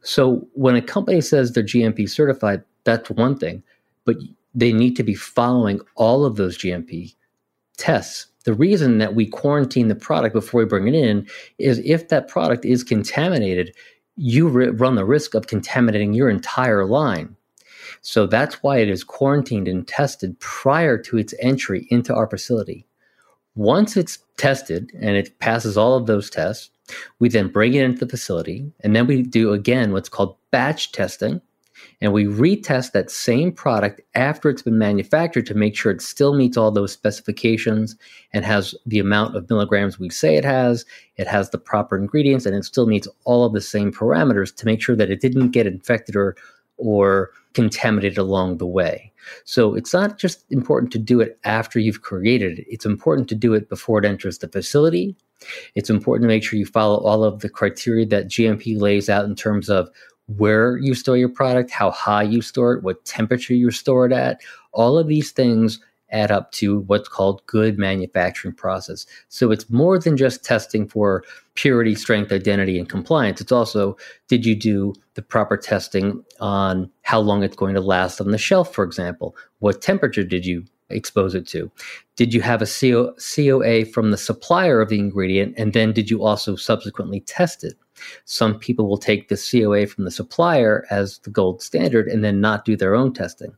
So 0.01 0.47
when 0.53 0.75
a 0.75 0.81
company 0.81 1.21
says 1.21 1.51
they're 1.51 1.63
GMP 1.63 2.09
certified, 2.09 2.63
that's 2.83 3.09
one 3.09 3.37
thing, 3.37 3.63
but 4.05 4.17
they 4.53 4.71
need 4.71 4.95
to 4.95 5.03
be 5.03 5.15
following 5.15 5.81
all 5.95 6.25
of 6.25 6.37
those 6.37 6.57
GMP 6.57 7.13
tests. 7.77 8.27
The 8.45 8.53
reason 8.53 8.99
that 8.99 9.15
we 9.15 9.25
quarantine 9.25 9.87
the 9.87 9.95
product 9.95 10.33
before 10.33 10.59
we 10.59 10.65
bring 10.65 10.87
it 10.87 10.95
in 10.95 11.27
is 11.57 11.79
if 11.79 12.09
that 12.09 12.27
product 12.27 12.63
is 12.63 12.83
contaminated, 12.83 13.75
you 14.15 14.47
run 14.47 14.95
the 14.95 15.05
risk 15.05 15.33
of 15.33 15.47
contaminating 15.47 16.13
your 16.13 16.29
entire 16.29 16.85
line. 16.85 17.35
So 18.01 18.27
that's 18.27 18.61
why 18.61 18.77
it 18.77 18.89
is 18.89 19.03
quarantined 19.03 19.67
and 19.67 19.87
tested 19.87 20.39
prior 20.39 20.97
to 20.99 21.17
its 21.17 21.33
entry 21.39 21.87
into 21.89 22.13
our 22.13 22.27
facility. 22.27 22.85
Once 23.55 23.95
it's 23.95 24.19
tested 24.37 24.91
and 24.99 25.15
it 25.15 25.37
passes 25.39 25.77
all 25.77 25.95
of 25.95 26.05
those 26.05 26.29
tests, 26.29 26.69
we 27.19 27.29
then 27.29 27.47
bring 27.47 27.73
it 27.73 27.83
into 27.83 28.05
the 28.05 28.09
facility 28.09 28.71
and 28.81 28.95
then 28.95 29.07
we 29.07 29.21
do 29.21 29.53
again 29.53 29.91
what's 29.91 30.09
called 30.09 30.35
batch 30.51 30.91
testing. 30.91 31.41
And 32.01 32.13
we 32.13 32.25
retest 32.25 32.91
that 32.91 33.11
same 33.11 33.51
product 33.51 34.01
after 34.15 34.49
it's 34.49 34.61
been 34.61 34.77
manufactured 34.77 35.45
to 35.47 35.53
make 35.53 35.75
sure 35.75 35.91
it 35.91 36.01
still 36.01 36.33
meets 36.33 36.57
all 36.57 36.71
those 36.71 36.91
specifications 36.91 37.95
and 38.33 38.45
has 38.45 38.75
the 38.85 38.99
amount 38.99 39.35
of 39.35 39.49
milligrams 39.49 39.99
we 39.99 40.09
say 40.09 40.35
it 40.35 40.45
has, 40.45 40.85
it 41.17 41.27
has 41.27 41.49
the 41.49 41.57
proper 41.57 41.97
ingredients, 41.97 42.45
and 42.45 42.55
it 42.55 42.65
still 42.65 42.85
meets 42.85 43.07
all 43.23 43.45
of 43.45 43.53
the 43.53 43.61
same 43.61 43.91
parameters 43.91 44.55
to 44.55 44.65
make 44.65 44.81
sure 44.81 44.95
that 44.95 45.11
it 45.11 45.21
didn't 45.21 45.51
get 45.51 45.67
infected 45.67 46.15
or 46.15 46.35
or 46.77 47.31
contaminated 47.53 48.17
along 48.17 48.57
the 48.57 48.65
way. 48.65 49.11
So 49.43 49.75
it's 49.75 49.93
not 49.93 50.17
just 50.17 50.45
important 50.51 50.91
to 50.93 50.99
do 50.99 51.19
it 51.21 51.39
after 51.43 51.79
you've 51.79 52.01
created 52.01 52.59
it, 52.59 52.65
it's 52.69 52.85
important 52.85 53.27
to 53.29 53.35
do 53.35 53.53
it 53.53 53.69
before 53.69 53.99
it 53.99 54.05
enters 54.05 54.39
the 54.39 54.47
facility. 54.47 55.15
It's 55.75 55.89
important 55.89 56.23
to 56.23 56.27
make 56.27 56.43
sure 56.43 56.59
you 56.59 56.65
follow 56.65 56.97
all 56.97 57.23
of 57.23 57.39
the 57.39 57.49
criteria 57.49 58.05
that 58.07 58.27
GMP 58.27 58.79
lays 58.79 59.09
out 59.09 59.25
in 59.25 59.35
terms 59.35 59.69
of 59.69 59.89
where 60.27 60.77
you 60.77 60.95
store 60.95 61.17
your 61.17 61.29
product, 61.29 61.71
how 61.71 61.91
high 61.91 62.23
you 62.23 62.41
store 62.41 62.73
it, 62.73 62.83
what 62.83 63.05
temperature 63.05 63.53
you 63.53 63.69
store 63.71 64.05
it 64.05 64.11
at. 64.11 64.41
All 64.71 64.97
of 64.97 65.07
these 65.07 65.31
things 65.31 65.79
add 66.15 66.31
up 66.31 66.51
to 66.53 66.79
what's 66.81 67.09
called 67.09 67.45
good 67.45 67.77
manufacturing 67.77 68.53
process. 68.53 69.05
So 69.27 69.51
it's 69.51 69.69
more 69.69 69.99
than 69.99 70.15
just 70.15 70.43
testing 70.43 70.87
for 70.87 71.23
purity, 71.55 71.93
strength, 71.93 72.31
identity, 72.31 72.79
and 72.79 72.87
compliance. 72.87 73.41
It's 73.41 73.51
also 73.51 73.97
did 74.29 74.45
you 74.45 74.55
do 74.55 74.93
the 75.15 75.21
proper 75.21 75.57
testing 75.57 76.23
on 76.39 76.89
how 77.01 77.19
long 77.19 77.43
it's 77.43 77.55
going 77.55 77.75
to 77.75 77.81
last 77.81 78.21
on 78.21 78.31
the 78.31 78.37
shelf, 78.37 78.73
for 78.73 78.83
example? 78.83 79.35
What 79.59 79.81
temperature 79.81 80.23
did 80.23 80.45
you 80.45 80.63
expose 80.89 81.35
it 81.35 81.47
to? 81.47 81.69
Did 82.15 82.33
you 82.33 82.41
have 82.41 82.61
a 82.61 82.67
CO, 82.67 83.13
COA 83.15 83.85
from 83.85 84.11
the 84.11 84.17
supplier 84.17 84.81
of 84.81 84.89
the 84.89 84.99
ingredient? 84.99 85.55
And 85.57 85.73
then 85.73 85.91
did 85.91 86.09
you 86.09 86.23
also 86.23 86.55
subsequently 86.55 87.21
test 87.21 87.63
it? 87.63 87.73
Some 88.25 88.59
people 88.59 88.87
will 88.87 88.97
take 88.97 89.29
the 89.29 89.37
COA 89.37 89.87
from 89.87 90.05
the 90.05 90.11
supplier 90.11 90.85
as 90.89 91.19
the 91.19 91.29
gold 91.29 91.61
standard 91.61 92.07
and 92.07 92.23
then 92.23 92.39
not 92.39 92.65
do 92.65 92.75
their 92.75 92.93
own 92.93 93.13
testing. 93.13 93.55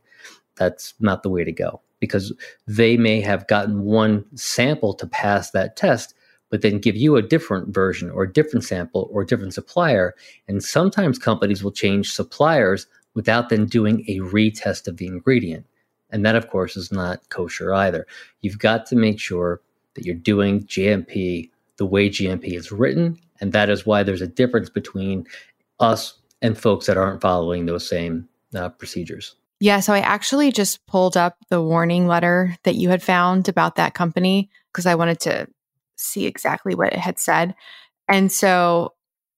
That's 0.56 0.94
not 1.00 1.22
the 1.22 1.30
way 1.30 1.44
to 1.44 1.52
go 1.52 1.80
because 2.00 2.32
they 2.66 2.96
may 2.96 3.20
have 3.20 3.46
gotten 3.48 3.82
one 3.82 4.24
sample 4.34 4.94
to 4.94 5.06
pass 5.06 5.50
that 5.50 5.76
test, 5.76 6.14
but 6.50 6.62
then 6.62 6.78
give 6.78 6.96
you 6.96 7.16
a 7.16 7.22
different 7.22 7.74
version 7.74 8.10
or 8.10 8.22
a 8.22 8.32
different 8.32 8.64
sample 8.64 9.08
or 9.12 9.22
a 9.22 9.26
different 9.26 9.54
supplier. 9.54 10.14
And 10.46 10.62
sometimes 10.62 11.18
companies 11.18 11.62
will 11.62 11.72
change 11.72 12.10
suppliers 12.12 12.86
without 13.14 13.48
then 13.48 13.66
doing 13.66 14.04
a 14.08 14.18
retest 14.20 14.86
of 14.86 14.96
the 14.96 15.06
ingredient. 15.06 15.66
And 16.10 16.24
that, 16.24 16.36
of 16.36 16.48
course, 16.48 16.76
is 16.76 16.90
not 16.90 17.28
kosher 17.28 17.74
either. 17.74 18.06
You've 18.40 18.58
got 18.58 18.86
to 18.86 18.96
make 18.96 19.20
sure 19.20 19.60
that 19.94 20.04
you're 20.04 20.14
doing 20.14 20.64
GMP 20.64 21.50
the 21.76 21.86
way 21.86 22.08
GMP 22.08 22.56
is 22.56 22.72
written. 22.72 23.18
And 23.40 23.52
that 23.52 23.68
is 23.68 23.86
why 23.86 24.02
there's 24.02 24.22
a 24.22 24.26
difference 24.26 24.70
between 24.70 25.26
us 25.80 26.14
and 26.42 26.56
folks 26.56 26.86
that 26.86 26.96
aren't 26.96 27.20
following 27.20 27.66
those 27.66 27.88
same 27.88 28.28
uh, 28.54 28.68
procedures. 28.70 29.34
Yeah. 29.60 29.80
So 29.80 29.92
I 29.92 30.00
actually 30.00 30.52
just 30.52 30.86
pulled 30.86 31.16
up 31.16 31.36
the 31.50 31.60
warning 31.60 32.06
letter 32.06 32.56
that 32.64 32.76
you 32.76 32.90
had 32.90 33.02
found 33.02 33.48
about 33.48 33.76
that 33.76 33.94
company 33.94 34.50
because 34.72 34.86
I 34.86 34.94
wanted 34.94 35.20
to 35.20 35.48
see 35.96 36.26
exactly 36.26 36.74
what 36.74 36.92
it 36.92 36.98
had 36.98 37.18
said. 37.18 37.54
And 38.08 38.30
so 38.30 38.94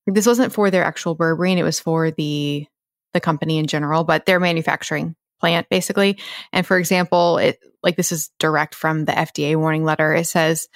this 0.06 0.26
wasn't 0.26 0.52
for 0.52 0.70
their 0.70 0.84
actual 0.84 1.16
berberine, 1.16 1.56
it 1.56 1.64
was 1.64 1.80
for 1.80 2.10
the 2.10 2.66
the 3.12 3.20
company 3.20 3.58
in 3.58 3.66
general, 3.66 4.04
but 4.04 4.26
their 4.26 4.38
manufacturing 4.38 5.16
plant 5.40 5.68
basically. 5.68 6.18
And 6.52 6.64
for 6.66 6.78
example, 6.78 7.38
it 7.38 7.58
like 7.82 7.96
this 7.96 8.12
is 8.12 8.30
direct 8.38 8.74
from 8.74 9.06
the 9.06 9.12
FDA 9.12 9.56
warning 9.56 9.84
letter. 9.84 10.14
It 10.14 10.26
says 10.26 10.68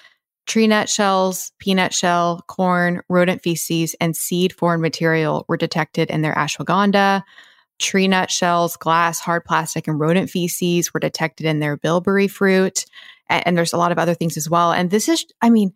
Tree 0.46 0.66
nut 0.66 0.88
shells, 0.88 1.52
peanut 1.58 1.94
shell, 1.94 2.42
corn, 2.46 3.00
rodent 3.08 3.42
feces, 3.42 3.94
and 4.00 4.14
seed 4.14 4.52
foreign 4.52 4.80
material 4.80 5.44
were 5.48 5.56
detected 5.56 6.10
in 6.10 6.22
their 6.22 6.34
ashwagandha. 6.34 7.22
Tree 7.78 8.08
nut 8.08 8.30
shells, 8.30 8.76
glass, 8.76 9.20
hard 9.20 9.44
plastic, 9.44 9.88
and 9.88 9.98
rodent 9.98 10.30
feces 10.30 10.92
were 10.94 11.00
detected 11.00 11.46
in 11.46 11.60
their 11.60 11.76
bilberry 11.76 12.28
fruit. 12.28 12.84
And, 13.28 13.46
and 13.46 13.58
there's 13.58 13.72
a 13.72 13.78
lot 13.78 13.92
of 13.92 13.98
other 13.98 14.14
things 14.14 14.36
as 14.36 14.48
well. 14.48 14.72
And 14.72 14.90
this 14.90 15.08
is, 15.08 15.26
I 15.42 15.50
mean, 15.50 15.74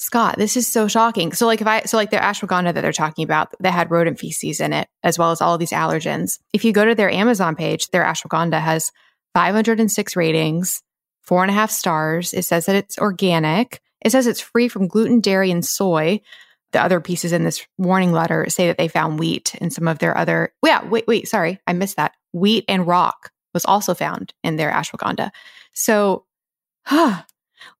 Scott, 0.00 0.36
this 0.38 0.56
is 0.56 0.66
so 0.66 0.88
shocking. 0.88 1.32
So, 1.32 1.46
like, 1.46 1.60
if 1.60 1.66
I, 1.66 1.82
so 1.82 1.98
like 1.98 2.10
their 2.10 2.22
ashwagandha 2.22 2.72
that 2.72 2.80
they're 2.80 2.92
talking 2.92 3.22
about, 3.22 3.54
that 3.60 3.72
had 3.72 3.90
rodent 3.90 4.18
feces 4.18 4.58
in 4.58 4.72
it, 4.72 4.88
as 5.02 5.18
well 5.18 5.30
as 5.30 5.42
all 5.42 5.58
these 5.58 5.72
allergens. 5.72 6.38
If 6.54 6.64
you 6.64 6.72
go 6.72 6.86
to 6.86 6.94
their 6.94 7.10
Amazon 7.10 7.54
page, 7.54 7.88
their 7.88 8.04
ashwagandha 8.04 8.60
has 8.60 8.90
506 9.34 10.16
ratings, 10.16 10.82
four 11.20 11.42
and 11.42 11.50
a 11.50 11.54
half 11.54 11.70
stars. 11.70 12.32
It 12.32 12.44
says 12.46 12.64
that 12.64 12.76
it's 12.76 12.98
organic. 12.98 13.82
It 14.00 14.10
says 14.10 14.26
it's 14.26 14.40
free 14.40 14.68
from 14.68 14.88
gluten, 14.88 15.20
dairy, 15.20 15.50
and 15.50 15.64
soy. 15.64 16.22
The 16.72 16.82
other 16.82 17.00
pieces 17.00 17.32
in 17.32 17.44
this 17.44 17.66
warning 17.78 18.12
letter 18.12 18.46
say 18.48 18.68
that 18.68 18.78
they 18.78 18.88
found 18.88 19.18
wheat 19.18 19.54
and 19.60 19.72
some 19.72 19.88
of 19.88 19.98
their 19.98 20.16
other. 20.16 20.52
Yeah, 20.64 20.84
wait, 20.86 21.06
wait, 21.06 21.28
sorry, 21.28 21.58
I 21.66 21.72
missed 21.72 21.96
that. 21.96 22.12
Wheat 22.32 22.64
and 22.68 22.86
rock 22.86 23.32
was 23.52 23.64
also 23.64 23.94
found 23.94 24.32
in 24.44 24.56
their 24.56 24.70
ashwagandha. 24.70 25.30
So, 25.72 26.26
huh, 26.86 27.22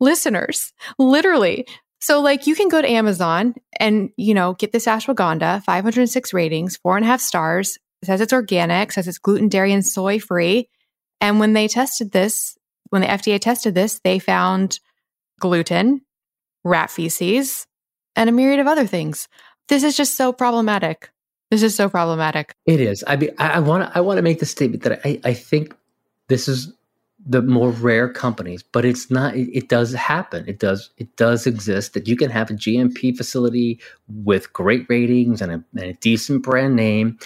listeners, 0.00 0.72
literally. 0.98 1.66
So, 2.00 2.20
like, 2.20 2.46
you 2.46 2.54
can 2.54 2.68
go 2.68 2.80
to 2.80 2.90
Amazon 2.90 3.54
and, 3.78 4.10
you 4.16 4.34
know, 4.34 4.54
get 4.54 4.72
this 4.72 4.86
ashwagandha, 4.86 5.62
506 5.62 6.32
ratings, 6.32 6.76
four 6.78 6.96
and 6.96 7.04
a 7.04 7.08
half 7.08 7.20
stars. 7.20 7.78
It 8.02 8.06
says 8.06 8.20
it's 8.20 8.32
organic, 8.32 8.92
says 8.92 9.06
it's 9.06 9.18
gluten, 9.18 9.48
dairy, 9.48 9.72
and 9.72 9.86
soy 9.86 10.18
free. 10.18 10.68
And 11.20 11.38
when 11.38 11.52
they 11.52 11.68
tested 11.68 12.12
this, 12.12 12.56
when 12.88 13.02
the 13.02 13.08
FDA 13.08 13.38
tested 13.38 13.74
this, 13.74 14.00
they 14.02 14.18
found 14.18 14.80
gluten, 15.38 16.00
rat 16.64 16.90
feces, 16.90 17.66
and 18.20 18.28
a 18.28 18.32
myriad 18.32 18.60
of 18.60 18.66
other 18.66 18.86
things. 18.86 19.26
This 19.68 19.82
is 19.82 19.97
just 19.97 20.14
so 20.14 20.30
problematic. 20.32 21.10
This 21.51 21.62
is 21.62 21.74
so 21.74 21.88
problematic. 21.88 22.55
It 22.66 22.78
is. 22.78 23.02
I 23.06 23.16
mean, 23.16 23.30
I 23.38 23.59
want 23.59 23.84
to. 23.84 23.98
I 23.98 24.01
want 24.02 24.18
to 24.18 24.22
make 24.22 24.38
the 24.38 24.47
statement 24.47 24.84
that 24.84 25.01
I, 25.05 25.18
I 25.24 25.34
think 25.34 25.74
this 26.28 26.47
is 26.47 26.72
the 27.26 27.42
more 27.42 27.70
rare 27.70 28.09
companies, 28.09 28.62
but 28.62 28.84
it's 28.84 29.10
not. 29.10 29.34
It, 29.34 29.51
it, 29.56 29.68
does 29.68 29.92
happen. 29.94 30.44
It 30.47 30.59
does. 30.60 30.90
It 30.98 31.16
does 31.16 31.47
exist 31.47 31.94
that 31.94 32.06
you 32.06 32.16
can 32.16 32.30
have 32.30 32.51
a 32.51 32.55
GMP 32.55 33.16
facility 33.16 33.80
with 34.06 34.52
great 34.52 34.86
ratings 34.88 35.40
and 35.40 35.51
a, 35.51 35.64
and 35.74 35.90
a 35.90 35.92
decent 35.94 36.42
brand 36.42 36.76
name, 36.76 37.18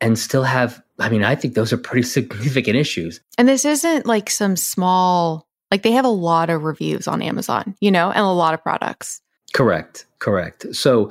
and 0.00 0.18
still 0.18 0.44
have. 0.44 0.82
I 0.98 1.08
mean, 1.08 1.24
I 1.24 1.34
think 1.34 1.54
those 1.54 1.72
are 1.72 1.78
pretty 1.78 2.02
significant 2.18 2.76
issues. 2.76 3.20
And 3.38 3.48
this 3.48 3.64
isn't 3.64 4.06
like 4.06 4.28
some 4.28 4.56
small 4.56 5.46
like 5.70 5.82
they 5.82 5.92
have 5.92 6.04
a 6.04 6.08
lot 6.08 6.50
of 6.50 6.62
reviews 6.62 7.08
on 7.08 7.22
Amazon, 7.22 7.74
you 7.80 7.90
know, 7.90 8.10
and 8.10 8.20
a 8.20 8.28
lot 8.28 8.54
of 8.54 8.62
products. 8.62 9.20
Correct. 9.54 10.06
Correct. 10.18 10.74
So 10.74 11.10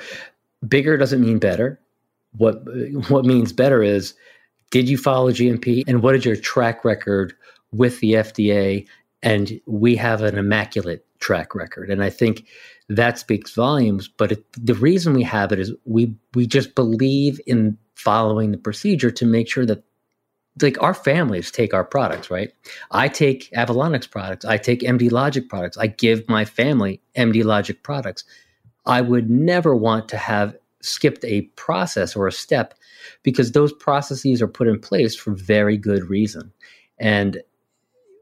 bigger 0.67 0.97
doesn't 0.97 1.21
mean 1.21 1.39
better. 1.39 1.79
What 2.37 2.61
what 3.09 3.25
means 3.25 3.53
better 3.53 3.81
is 3.81 4.13
did 4.71 4.89
you 4.89 4.97
follow 4.97 5.31
GMP 5.31 5.83
and 5.87 6.01
what 6.01 6.15
is 6.15 6.25
your 6.25 6.35
track 6.35 6.83
record 6.83 7.33
with 7.71 7.99
the 7.99 8.13
FDA? 8.13 8.87
And 9.23 9.59
we 9.65 9.95
have 9.95 10.21
an 10.21 10.37
immaculate 10.37 11.05
track 11.19 11.55
record. 11.55 11.89
And 11.89 12.03
I 12.03 12.09
think 12.09 12.45
that 12.89 13.17
speaks 13.17 13.51
volumes. 13.51 14.07
But 14.07 14.33
it, 14.33 14.45
the 14.53 14.75
reason 14.75 15.13
we 15.13 15.23
have 15.23 15.51
it 15.51 15.59
is 15.59 15.71
we 15.85 16.13
we 16.33 16.45
just 16.45 16.75
believe 16.75 17.39
in 17.47 17.77
following 17.95 18.51
the 18.51 18.57
procedure 18.57 19.11
to 19.11 19.25
make 19.25 19.49
sure 19.49 19.65
that 19.65 19.83
like 20.61 20.81
our 20.81 20.93
families 20.93 21.51
take 21.51 21.73
our 21.73 21.83
products, 21.83 22.31
right? 22.31 22.51
I 22.91 23.07
take 23.07 23.49
Avalon 23.53 23.93
X 23.93 24.07
products. 24.07 24.45
I 24.45 24.57
take 24.57 24.81
MD 24.81 25.11
Logic 25.11 25.47
products. 25.49 25.77
I 25.77 25.87
give 25.87 26.27
my 26.29 26.45
family 26.45 27.01
MD 27.15 27.43
Logic 27.43 27.81
products. 27.83 28.23
I 28.85 29.01
would 29.01 29.29
never 29.29 29.75
want 29.75 30.07
to 30.09 30.17
have 30.17 30.55
skipped 30.81 31.25
a 31.25 31.41
process 31.55 32.15
or 32.15 32.27
a 32.27 32.31
step 32.31 32.73
because 33.23 33.51
those 33.51 33.73
processes 33.73 34.41
are 34.41 34.47
put 34.47 34.67
in 34.67 34.79
place 34.79 35.15
for 35.15 35.31
very 35.31 35.77
good 35.77 36.09
reason. 36.09 36.53
And 36.99 37.41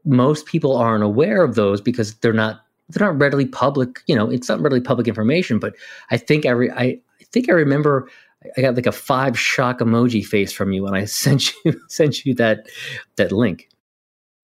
most 0.04 0.46
people 0.46 0.76
aren't 0.76 1.04
aware 1.04 1.42
of 1.42 1.54
those 1.54 1.80
because 1.80 2.14
they're 2.16 2.32
not 2.32 2.60
they're 2.90 3.06
not 3.06 3.18
readily 3.18 3.46
public, 3.46 4.02
you 4.06 4.14
know, 4.14 4.28
it's 4.30 4.48
not 4.48 4.60
readily 4.60 4.80
public 4.80 5.08
information, 5.08 5.58
but 5.58 5.74
I 6.10 6.16
think 6.16 6.44
I 6.44 6.52
I 6.76 7.00
think 7.32 7.48
I 7.48 7.52
remember 7.52 8.08
I 8.56 8.60
got 8.60 8.74
like 8.74 8.86
a 8.86 8.92
five 8.92 9.38
shock 9.38 9.80
emoji 9.80 10.24
face 10.24 10.52
from 10.52 10.72
you 10.72 10.82
when 10.82 10.94
I 10.94 11.04
sent 11.06 11.52
you 11.64 11.80
sent 11.88 12.24
you 12.24 12.34
that 12.34 12.66
that 13.16 13.32
link. 13.32 13.68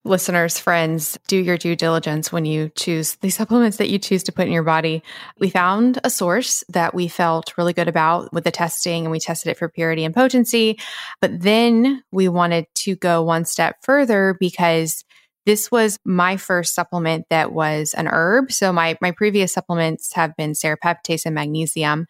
Listeners, 0.03 0.57
friends, 0.57 1.19
do 1.27 1.37
your 1.37 1.59
due 1.59 1.75
diligence 1.75 2.31
when 2.31 2.43
you 2.43 2.71
choose 2.75 3.17
the 3.17 3.29
supplements 3.29 3.77
that 3.77 3.89
you 3.89 3.99
choose 3.99 4.23
to 4.23 4.31
put 4.31 4.47
in 4.47 4.51
your 4.51 4.63
body. 4.63 5.03
We 5.37 5.51
found 5.51 5.99
a 6.03 6.09
source 6.09 6.63
that 6.69 6.95
we 6.95 7.07
felt 7.07 7.55
really 7.55 7.73
good 7.73 7.87
about 7.87 8.33
with 8.33 8.43
the 8.43 8.49
testing 8.49 9.03
and 9.03 9.11
we 9.11 9.19
tested 9.19 9.51
it 9.51 9.59
for 9.59 9.69
purity 9.69 10.03
and 10.03 10.15
potency. 10.15 10.79
But 11.21 11.41
then 11.41 12.03
we 12.11 12.27
wanted 12.29 12.65
to 12.77 12.95
go 12.95 13.21
one 13.21 13.45
step 13.45 13.75
further 13.83 14.35
because 14.39 15.05
this 15.45 15.71
was 15.71 15.97
my 16.05 16.37
first 16.37 16.75
supplement 16.75 17.25
that 17.29 17.51
was 17.51 17.93
an 17.95 18.07
herb. 18.07 18.51
So 18.51 18.71
my 18.71 18.97
my 19.01 19.11
previous 19.11 19.53
supplements 19.53 20.13
have 20.13 20.35
been 20.35 20.51
serrapeptase 20.51 21.25
and 21.25 21.35
magnesium. 21.35 22.07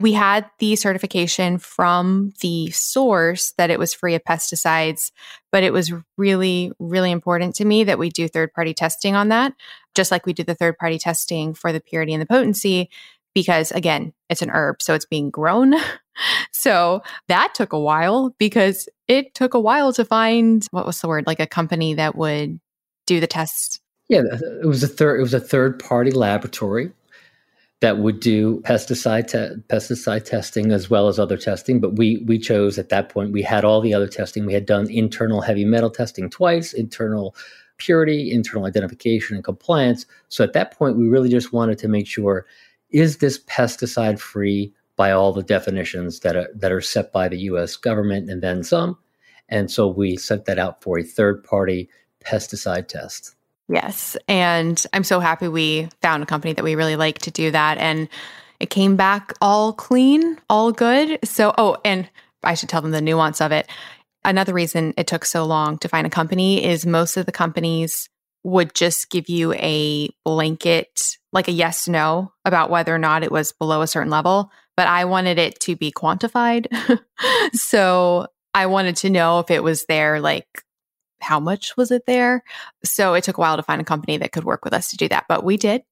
We 0.00 0.12
had 0.12 0.48
the 0.58 0.76
certification 0.76 1.58
from 1.58 2.32
the 2.40 2.70
source 2.70 3.52
that 3.58 3.70
it 3.70 3.78
was 3.78 3.94
free 3.94 4.14
of 4.14 4.22
pesticides, 4.24 5.10
but 5.50 5.64
it 5.64 5.72
was 5.72 5.92
really 6.16 6.72
really 6.78 7.10
important 7.10 7.56
to 7.56 7.64
me 7.64 7.84
that 7.84 7.98
we 7.98 8.10
do 8.10 8.28
third 8.28 8.52
party 8.52 8.74
testing 8.74 9.14
on 9.14 9.28
that, 9.28 9.54
just 9.94 10.10
like 10.10 10.24
we 10.24 10.32
do 10.32 10.44
the 10.44 10.54
third 10.54 10.78
party 10.78 10.98
testing 10.98 11.54
for 11.54 11.72
the 11.72 11.80
purity 11.80 12.12
and 12.12 12.22
the 12.22 12.26
potency 12.26 12.90
because 13.34 13.70
again, 13.72 14.12
it's 14.28 14.42
an 14.42 14.50
herb, 14.50 14.82
so 14.82 14.94
it's 14.94 15.04
being 15.04 15.30
grown. 15.30 15.74
so 16.52 17.02
that 17.28 17.54
took 17.54 17.72
a 17.72 17.78
while 17.78 18.34
because 18.38 18.88
it 19.06 19.34
took 19.34 19.54
a 19.54 19.60
while 19.60 19.92
to 19.92 20.04
find 20.04 20.66
what 20.70 20.86
was 20.86 21.00
the 21.00 21.08
word 21.08 21.26
like 21.26 21.40
a 21.40 21.46
company 21.46 21.94
that 21.94 22.16
would 22.16 22.58
do 23.08 23.18
the 23.18 23.26
tests? 23.26 23.80
Yeah, 24.08 24.22
it 24.62 24.66
was 24.66 24.82
a 24.82 24.88
third. 24.88 25.18
It 25.18 25.22
was 25.22 25.34
a 25.34 25.40
third 25.40 25.78
party 25.78 26.10
laboratory 26.10 26.92
that 27.80 27.98
would 27.98 28.20
do 28.20 28.60
pesticide 28.60 29.28
te- 29.28 29.60
pesticide 29.68 30.24
testing 30.24 30.72
as 30.72 30.90
well 30.90 31.08
as 31.08 31.18
other 31.18 31.36
testing. 31.36 31.80
But 31.80 31.96
we 31.96 32.18
we 32.26 32.38
chose 32.38 32.78
at 32.78 32.90
that 32.90 33.08
point. 33.08 33.32
We 33.32 33.42
had 33.42 33.64
all 33.64 33.80
the 33.80 33.94
other 33.94 34.08
testing. 34.08 34.46
We 34.46 34.54
had 34.54 34.66
done 34.66 34.90
internal 34.90 35.40
heavy 35.40 35.64
metal 35.64 35.90
testing 35.90 36.30
twice, 36.30 36.72
internal 36.72 37.34
purity, 37.78 38.32
internal 38.32 38.66
identification, 38.66 39.36
and 39.36 39.44
compliance. 39.44 40.06
So 40.28 40.44
at 40.44 40.52
that 40.52 40.76
point, 40.76 40.96
we 40.96 41.08
really 41.08 41.28
just 41.28 41.52
wanted 41.52 41.78
to 41.78 41.88
make 41.88 42.06
sure: 42.06 42.46
is 42.90 43.18
this 43.18 43.38
pesticide 43.44 44.18
free 44.18 44.72
by 44.96 45.12
all 45.12 45.32
the 45.32 45.42
definitions 45.42 46.20
that 46.20 46.36
are 46.36 46.48
that 46.54 46.72
are 46.72 46.80
set 46.80 47.12
by 47.12 47.28
the 47.28 47.38
U.S. 47.52 47.76
government 47.76 48.30
and 48.30 48.42
then 48.42 48.62
some? 48.64 48.98
And 49.50 49.70
so 49.70 49.88
we 49.88 50.16
sent 50.16 50.44
that 50.44 50.58
out 50.58 50.82
for 50.82 50.98
a 50.98 51.02
third 51.02 51.42
party 51.42 51.88
pesticide 52.28 52.88
test. 52.88 53.34
Yes. 53.68 54.16
And 54.28 54.82
I'm 54.92 55.04
so 55.04 55.20
happy 55.20 55.48
we 55.48 55.88
found 56.02 56.22
a 56.22 56.26
company 56.26 56.54
that 56.54 56.64
we 56.64 56.74
really 56.74 56.96
like 56.96 57.18
to 57.20 57.30
do 57.30 57.50
that. 57.50 57.78
And 57.78 58.08
it 58.60 58.70
came 58.70 58.96
back 58.96 59.32
all 59.40 59.72
clean, 59.72 60.38
all 60.48 60.72
good. 60.72 61.18
So, 61.24 61.54
oh, 61.58 61.76
and 61.84 62.08
I 62.42 62.54
should 62.54 62.68
tell 62.68 62.82
them 62.82 62.90
the 62.90 63.00
nuance 63.00 63.40
of 63.40 63.52
it. 63.52 63.68
Another 64.24 64.52
reason 64.52 64.94
it 64.96 65.06
took 65.06 65.24
so 65.24 65.44
long 65.44 65.78
to 65.78 65.88
find 65.88 66.06
a 66.06 66.10
company 66.10 66.64
is 66.64 66.86
most 66.86 67.16
of 67.16 67.26
the 67.26 67.32
companies 67.32 68.08
would 68.42 68.74
just 68.74 69.10
give 69.10 69.28
you 69.28 69.52
a 69.54 70.08
blanket, 70.24 71.18
like 71.32 71.48
a 71.48 71.52
yes 71.52 71.88
no 71.88 72.32
about 72.44 72.70
whether 72.70 72.94
or 72.94 72.98
not 72.98 73.22
it 73.22 73.32
was 73.32 73.52
below 73.52 73.82
a 73.82 73.86
certain 73.86 74.10
level. 74.10 74.50
But 74.76 74.86
I 74.86 75.04
wanted 75.04 75.38
it 75.38 75.60
to 75.60 75.76
be 75.76 75.92
quantified. 75.92 76.68
so 77.52 78.28
I 78.54 78.66
wanted 78.66 78.96
to 78.96 79.10
know 79.10 79.40
if 79.40 79.50
it 79.50 79.62
was 79.62 79.84
there, 79.86 80.20
like 80.20 80.46
how 81.20 81.40
much 81.40 81.76
was 81.76 81.90
it 81.90 82.06
there? 82.06 82.42
So 82.84 83.14
it 83.14 83.24
took 83.24 83.38
a 83.38 83.40
while 83.40 83.56
to 83.56 83.62
find 83.62 83.80
a 83.80 83.84
company 83.84 84.16
that 84.18 84.32
could 84.32 84.44
work 84.44 84.64
with 84.64 84.74
us 84.74 84.90
to 84.90 84.96
do 84.96 85.08
that, 85.08 85.26
but 85.28 85.44
we 85.44 85.56
did. 85.56 85.82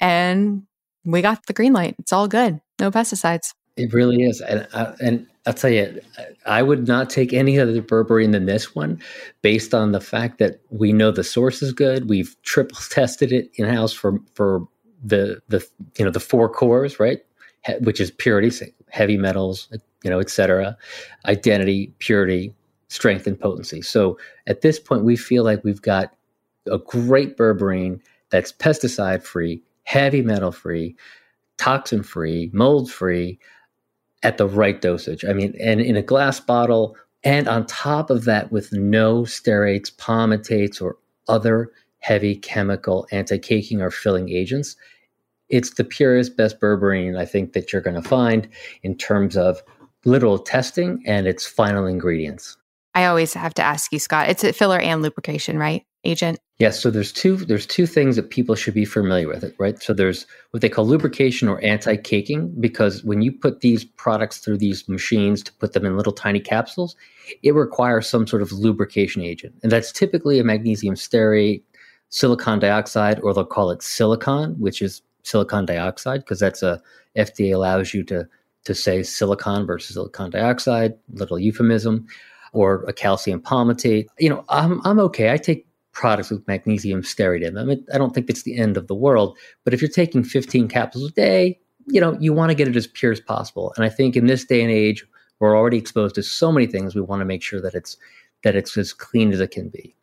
And 0.00 0.64
we 1.04 1.22
got 1.22 1.46
the 1.46 1.52
green 1.52 1.72
light. 1.72 1.96
It's 1.98 2.12
all 2.12 2.28
good. 2.28 2.60
No 2.78 2.90
pesticides. 2.90 3.54
It 3.76 3.92
really 3.92 4.22
is. 4.22 4.40
And, 4.40 4.66
uh, 4.72 4.92
and 5.00 5.26
I'll 5.46 5.54
tell 5.54 5.70
you, 5.70 6.00
I 6.46 6.62
would 6.62 6.86
not 6.86 7.10
take 7.10 7.32
any 7.32 7.58
other 7.58 7.80
berberine 7.80 8.32
than 8.32 8.46
this 8.46 8.74
one 8.74 9.00
based 9.40 9.74
on 9.74 9.92
the 9.92 10.00
fact 10.00 10.38
that 10.38 10.60
we 10.70 10.92
know 10.92 11.10
the 11.10 11.24
source 11.24 11.62
is 11.62 11.72
good. 11.72 12.08
We've 12.08 12.36
triple 12.42 12.78
tested 12.90 13.32
it 13.32 13.50
in 13.54 13.66
house 13.66 13.92
for, 13.92 14.18
for 14.34 14.66
the, 15.02 15.40
the, 15.48 15.66
you 15.98 16.04
know, 16.04 16.10
the 16.10 16.20
four 16.20 16.48
cores, 16.48 17.00
right? 17.00 17.20
Which 17.80 18.00
is 18.00 18.10
purity, 18.10 18.50
heavy 18.90 19.16
metals, 19.16 19.68
you 20.02 20.10
know, 20.10 20.18
et 20.18 20.30
cetera, 20.30 20.76
identity, 21.26 21.92
purity, 21.98 22.52
strength 22.92 23.26
and 23.26 23.40
potency. 23.40 23.80
So 23.80 24.18
at 24.46 24.60
this 24.60 24.78
point, 24.78 25.04
we 25.04 25.16
feel 25.16 25.44
like 25.44 25.64
we've 25.64 25.80
got 25.80 26.14
a 26.70 26.76
great 26.76 27.38
berberine 27.38 28.00
that's 28.28 28.52
pesticide 28.52 29.22
free, 29.22 29.62
heavy 29.84 30.20
metal 30.20 30.52
free, 30.52 30.94
toxin 31.56 32.02
free, 32.02 32.50
mold 32.52 32.92
free 32.92 33.38
at 34.22 34.36
the 34.36 34.46
right 34.46 34.78
dosage. 34.78 35.24
I 35.24 35.32
mean, 35.32 35.54
and 35.58 35.80
in 35.80 35.96
a 35.96 36.02
glass 36.02 36.38
bottle, 36.38 36.94
and 37.24 37.48
on 37.48 37.64
top 37.64 38.10
of 38.10 38.26
that, 38.26 38.52
with 38.52 38.74
no 38.74 39.22
stearates, 39.22 39.96
palmitates, 39.96 40.78
or 40.78 40.98
other 41.28 41.70
heavy 42.00 42.36
chemical 42.36 43.06
anti 43.10 43.38
caking 43.38 43.80
or 43.80 43.90
filling 43.90 44.28
agents, 44.28 44.76
it's 45.48 45.70
the 45.74 45.84
purest, 45.84 46.36
best 46.36 46.60
berberine 46.60 47.18
I 47.18 47.24
think 47.24 47.54
that 47.54 47.72
you're 47.72 47.80
going 47.80 48.00
to 48.00 48.06
find 48.06 48.48
in 48.82 48.98
terms 48.98 49.34
of 49.34 49.62
literal 50.04 50.38
testing 50.38 51.02
and 51.06 51.26
its 51.26 51.46
final 51.46 51.86
ingredients. 51.86 52.58
I 52.94 53.06
always 53.06 53.34
have 53.34 53.54
to 53.54 53.62
ask 53.62 53.92
you, 53.92 53.98
Scott. 53.98 54.28
It's 54.28 54.44
a 54.44 54.52
filler 54.52 54.78
and 54.78 55.02
lubrication, 55.02 55.58
right? 55.58 55.84
Agent. 56.04 56.38
Yes. 56.58 56.80
So 56.80 56.90
there's 56.90 57.12
two 57.12 57.36
there's 57.36 57.64
two 57.64 57.86
things 57.86 58.16
that 58.16 58.30
people 58.30 58.54
should 58.56 58.74
be 58.74 58.84
familiar 58.84 59.28
with 59.28 59.44
it, 59.44 59.54
right? 59.58 59.80
So 59.80 59.92
there's 59.92 60.26
what 60.50 60.60
they 60.60 60.68
call 60.68 60.84
lubrication 60.84 61.48
or 61.48 61.62
anti-caking, 61.64 62.54
because 62.60 63.04
when 63.04 63.22
you 63.22 63.32
put 63.32 63.60
these 63.60 63.84
products 63.84 64.38
through 64.38 64.58
these 64.58 64.88
machines 64.88 65.42
to 65.44 65.52
put 65.54 65.74
them 65.74 65.86
in 65.86 65.96
little 65.96 66.12
tiny 66.12 66.40
capsules, 66.40 66.96
it 67.42 67.54
requires 67.54 68.08
some 68.08 68.26
sort 68.26 68.42
of 68.42 68.52
lubrication 68.52 69.22
agent, 69.22 69.54
and 69.62 69.70
that's 69.70 69.92
typically 69.92 70.40
a 70.40 70.44
magnesium 70.44 70.96
stearate, 70.96 71.62
silicon 72.10 72.58
dioxide, 72.58 73.20
or 73.20 73.32
they'll 73.32 73.44
call 73.44 73.70
it 73.70 73.82
silicon, 73.82 74.54
which 74.58 74.82
is 74.82 75.02
silicon 75.22 75.64
dioxide, 75.64 76.20
because 76.20 76.40
that's 76.40 76.64
a 76.64 76.82
FDA 77.16 77.54
allows 77.54 77.94
you 77.94 78.02
to 78.04 78.28
to 78.64 78.74
say 78.74 79.02
silicon 79.02 79.66
versus 79.66 79.94
silicon 79.94 80.30
dioxide, 80.30 80.94
little 81.12 81.38
euphemism, 81.38 82.06
or 82.52 82.84
a 82.84 82.92
calcium 82.92 83.40
palmitate. 83.40 84.06
You 84.18 84.30
know, 84.30 84.44
I'm 84.48 84.80
I'm 84.84 84.98
okay. 85.00 85.32
I 85.32 85.36
take 85.36 85.66
products 85.92 86.30
with 86.30 86.46
magnesium 86.46 87.02
stearate 87.02 87.42
in 87.42 87.54
them. 87.54 87.70
I 87.92 87.98
don't 87.98 88.14
think 88.14 88.30
it's 88.30 88.44
the 88.44 88.56
end 88.56 88.76
of 88.76 88.86
the 88.86 88.94
world, 88.94 89.36
but 89.64 89.74
if 89.74 89.82
you're 89.82 89.90
taking 89.90 90.24
15 90.24 90.68
capsules 90.68 91.10
a 91.10 91.12
day, 91.12 91.60
you 91.86 92.00
know, 92.00 92.16
you 92.18 92.32
want 92.32 92.50
to 92.50 92.54
get 92.54 92.68
it 92.68 92.76
as 92.76 92.86
pure 92.86 93.12
as 93.12 93.20
possible. 93.20 93.74
And 93.76 93.84
I 93.84 93.90
think 93.90 94.16
in 94.16 94.26
this 94.26 94.44
day 94.44 94.62
and 94.62 94.70
age, 94.70 95.04
we're 95.38 95.56
already 95.56 95.76
exposed 95.76 96.14
to 96.14 96.22
so 96.22 96.50
many 96.50 96.66
things. 96.66 96.94
We 96.94 97.02
want 97.02 97.20
to 97.20 97.26
make 97.26 97.42
sure 97.42 97.60
that 97.60 97.74
it's 97.74 97.96
that 98.42 98.56
it's 98.56 98.76
as 98.76 98.92
clean 98.92 99.32
as 99.32 99.40
it 99.40 99.50
can 99.50 99.68
be. 99.68 99.94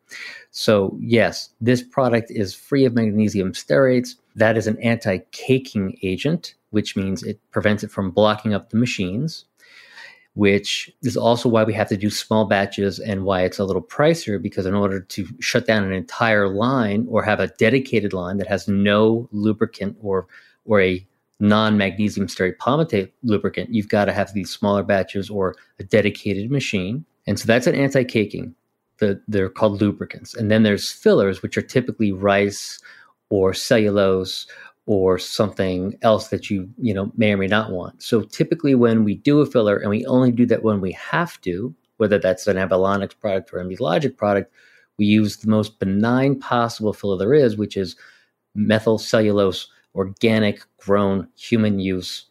So 0.51 0.97
yes, 0.99 1.49
this 1.61 1.83
product 1.83 2.31
is 2.31 2.53
free 2.53 2.85
of 2.85 2.95
magnesium 2.95 3.53
stearates. 3.53 4.15
That 4.35 4.57
is 4.57 4.67
an 4.67 4.79
anti-caking 4.79 5.99
agent, 6.01 6.55
which 6.71 6.95
means 6.95 7.21
it 7.21 7.39
prevents 7.51 7.83
it 7.83 7.91
from 7.91 8.11
blocking 8.11 8.53
up 8.53 8.69
the 8.69 8.77
machines 8.77 9.45
which 10.39 10.89
is 11.03 11.17
also 11.17 11.49
why 11.49 11.65
we 11.65 11.73
have 11.73 11.89
to 11.89 11.97
do 11.97 12.09
small 12.09 12.45
batches 12.45 12.97
and 12.97 13.25
why 13.25 13.41
it's 13.41 13.59
a 13.59 13.65
little 13.65 13.81
pricier 13.81 14.41
because 14.41 14.65
in 14.65 14.73
order 14.73 15.01
to 15.01 15.27
shut 15.41 15.67
down 15.67 15.83
an 15.83 15.91
entire 15.91 16.47
line 16.47 17.05
or 17.09 17.21
have 17.21 17.41
a 17.41 17.49
dedicated 17.59 18.13
line 18.13 18.37
that 18.37 18.47
has 18.47 18.65
no 18.65 19.27
lubricant 19.33 19.97
or 20.01 20.27
or 20.63 20.79
a 20.79 21.05
non-magnesium 21.41 22.27
stearate 22.27 22.55
palmitate 22.55 23.11
lubricant, 23.21 23.73
you've 23.73 23.89
got 23.89 24.05
to 24.05 24.13
have 24.13 24.33
these 24.33 24.49
smaller 24.49 24.81
batches 24.81 25.29
or 25.29 25.55
a 25.77 25.83
dedicated 25.83 26.49
machine. 26.49 27.03
And 27.27 27.37
so 27.37 27.45
that's 27.45 27.67
an 27.67 27.75
anti-caking. 27.75 28.55
The, 28.99 29.21
they're 29.27 29.49
called 29.49 29.81
lubricants. 29.81 30.33
And 30.35 30.49
then 30.49 30.63
there's 30.63 30.89
fillers, 30.89 31.41
which 31.41 31.57
are 31.57 31.61
typically 31.61 32.13
rice 32.13 32.79
or 33.29 33.53
cellulose 33.53 34.47
or 34.89 35.19
something 35.19 35.95
else 36.01 36.29
that 36.29 36.49
you 36.49 36.67
you 36.79 36.95
know 36.95 37.11
may 37.15 37.31
or 37.31 37.37
may 37.37 37.45
not 37.45 37.71
want. 37.71 38.01
So 38.01 38.21
typically 38.21 38.73
when 38.73 39.03
we 39.03 39.17
do 39.17 39.39
a 39.39 39.45
filler 39.45 39.77
and 39.77 39.91
we 39.91 40.03
only 40.07 40.31
do 40.31 40.47
that 40.47 40.63
when 40.63 40.81
we 40.81 40.93
have 40.93 41.39
to, 41.41 41.75
whether 41.97 42.17
that's 42.17 42.47
an 42.47 42.57
Avalon 42.57 43.03
X 43.03 43.13
product 43.13 43.53
or 43.53 43.59
a 43.59 43.75
Logic 43.79 44.17
product, 44.17 44.51
we 44.97 45.05
use 45.05 45.37
the 45.37 45.47
most 45.47 45.77
benign 45.77 46.39
possible 46.39 46.91
filler 46.91 47.19
there 47.19 47.35
is, 47.35 47.55
which 47.55 47.77
is 47.77 47.95
methyl 48.55 48.97
cellulose, 48.97 49.67
organic 49.93 50.63
grown 50.77 51.27
human 51.37 51.77
use, 51.77 52.25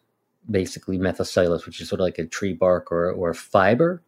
basically 0.51 0.99
methyl 0.99 1.25
cellulose, 1.25 1.65
which 1.65 1.81
is 1.81 1.89
sort 1.89 2.01
of 2.01 2.07
like 2.07 2.19
a 2.19 2.27
tree 2.27 2.55
bark 2.55 2.91
or, 2.91 3.13
or 3.13 3.35
fiber. 3.35 4.03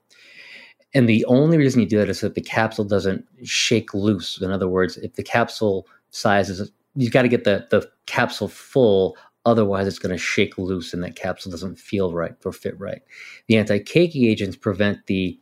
And 0.92 1.08
the 1.08 1.24
only 1.26 1.56
reason 1.56 1.82
you 1.82 1.86
do 1.86 1.98
that 1.98 2.08
is 2.08 2.20
that 2.22 2.34
the 2.34 2.40
capsule 2.40 2.84
doesn't 2.84 3.24
shake 3.44 3.94
loose. 3.94 4.42
In 4.42 4.50
other 4.50 4.66
words, 4.66 4.96
if 4.96 5.14
the 5.14 5.22
capsule 5.22 5.86
size 6.10 6.50
is 6.50 6.72
you've 7.00 7.12
got 7.12 7.22
to 7.22 7.28
get 7.28 7.44
the 7.44 7.66
the 7.70 7.88
capsule 8.06 8.48
full 8.48 9.16
otherwise 9.46 9.86
it's 9.86 9.98
going 9.98 10.14
to 10.14 10.18
shake 10.18 10.58
loose 10.58 10.92
and 10.92 11.02
that 11.02 11.16
capsule 11.16 11.50
doesn't 11.50 11.78
feel 11.78 12.12
right 12.12 12.34
or 12.44 12.52
fit 12.52 12.78
right. 12.78 13.02
The 13.48 13.56
anti-caking 13.56 14.26
agents 14.26 14.56
prevent 14.56 15.06
the 15.06 15.38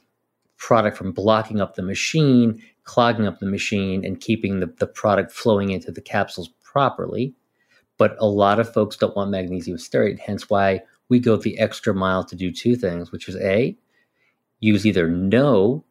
product 0.56 0.96
from 0.96 1.12
blocking 1.12 1.60
up 1.60 1.74
the 1.74 1.82
machine 1.82 2.62
clogging 2.84 3.26
up 3.26 3.38
the 3.38 3.46
machine 3.46 4.02
and 4.04 4.20
keeping 4.20 4.60
the, 4.60 4.66
the 4.78 4.86
product 4.86 5.30
flowing 5.30 5.70
into 5.70 5.92
the 5.92 6.00
capsules 6.00 6.48
properly. 6.62 7.34
But 7.98 8.16
a 8.18 8.26
lot 8.26 8.60
of 8.60 8.72
folks 8.72 8.96
don't 8.96 9.16
want 9.16 9.30
magnesium 9.30 9.76
stearate 9.76 10.20
hence 10.20 10.48
why 10.48 10.82
we 11.08 11.18
go 11.18 11.36
the 11.36 11.58
extra 11.58 11.92
mile 11.92 12.24
to 12.24 12.36
do 12.36 12.52
two 12.52 12.76
things 12.76 13.10
which 13.10 13.28
is 13.28 13.36
a 13.36 13.76
use 14.60 14.86
either 14.86 15.08
no 15.08 15.84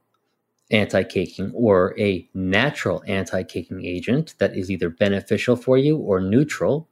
anti-caking 0.72 1.52
or 1.54 1.98
a 2.00 2.28
natural 2.34 3.04
anti-caking 3.08 3.86
agent 3.86 4.36
that 4.40 4.56
is 4.56 4.70
either 4.70 4.90
beneficial 4.90 5.56
for 5.56 5.78
you 5.78 5.98
or 5.98 6.20
neutral 6.20 6.88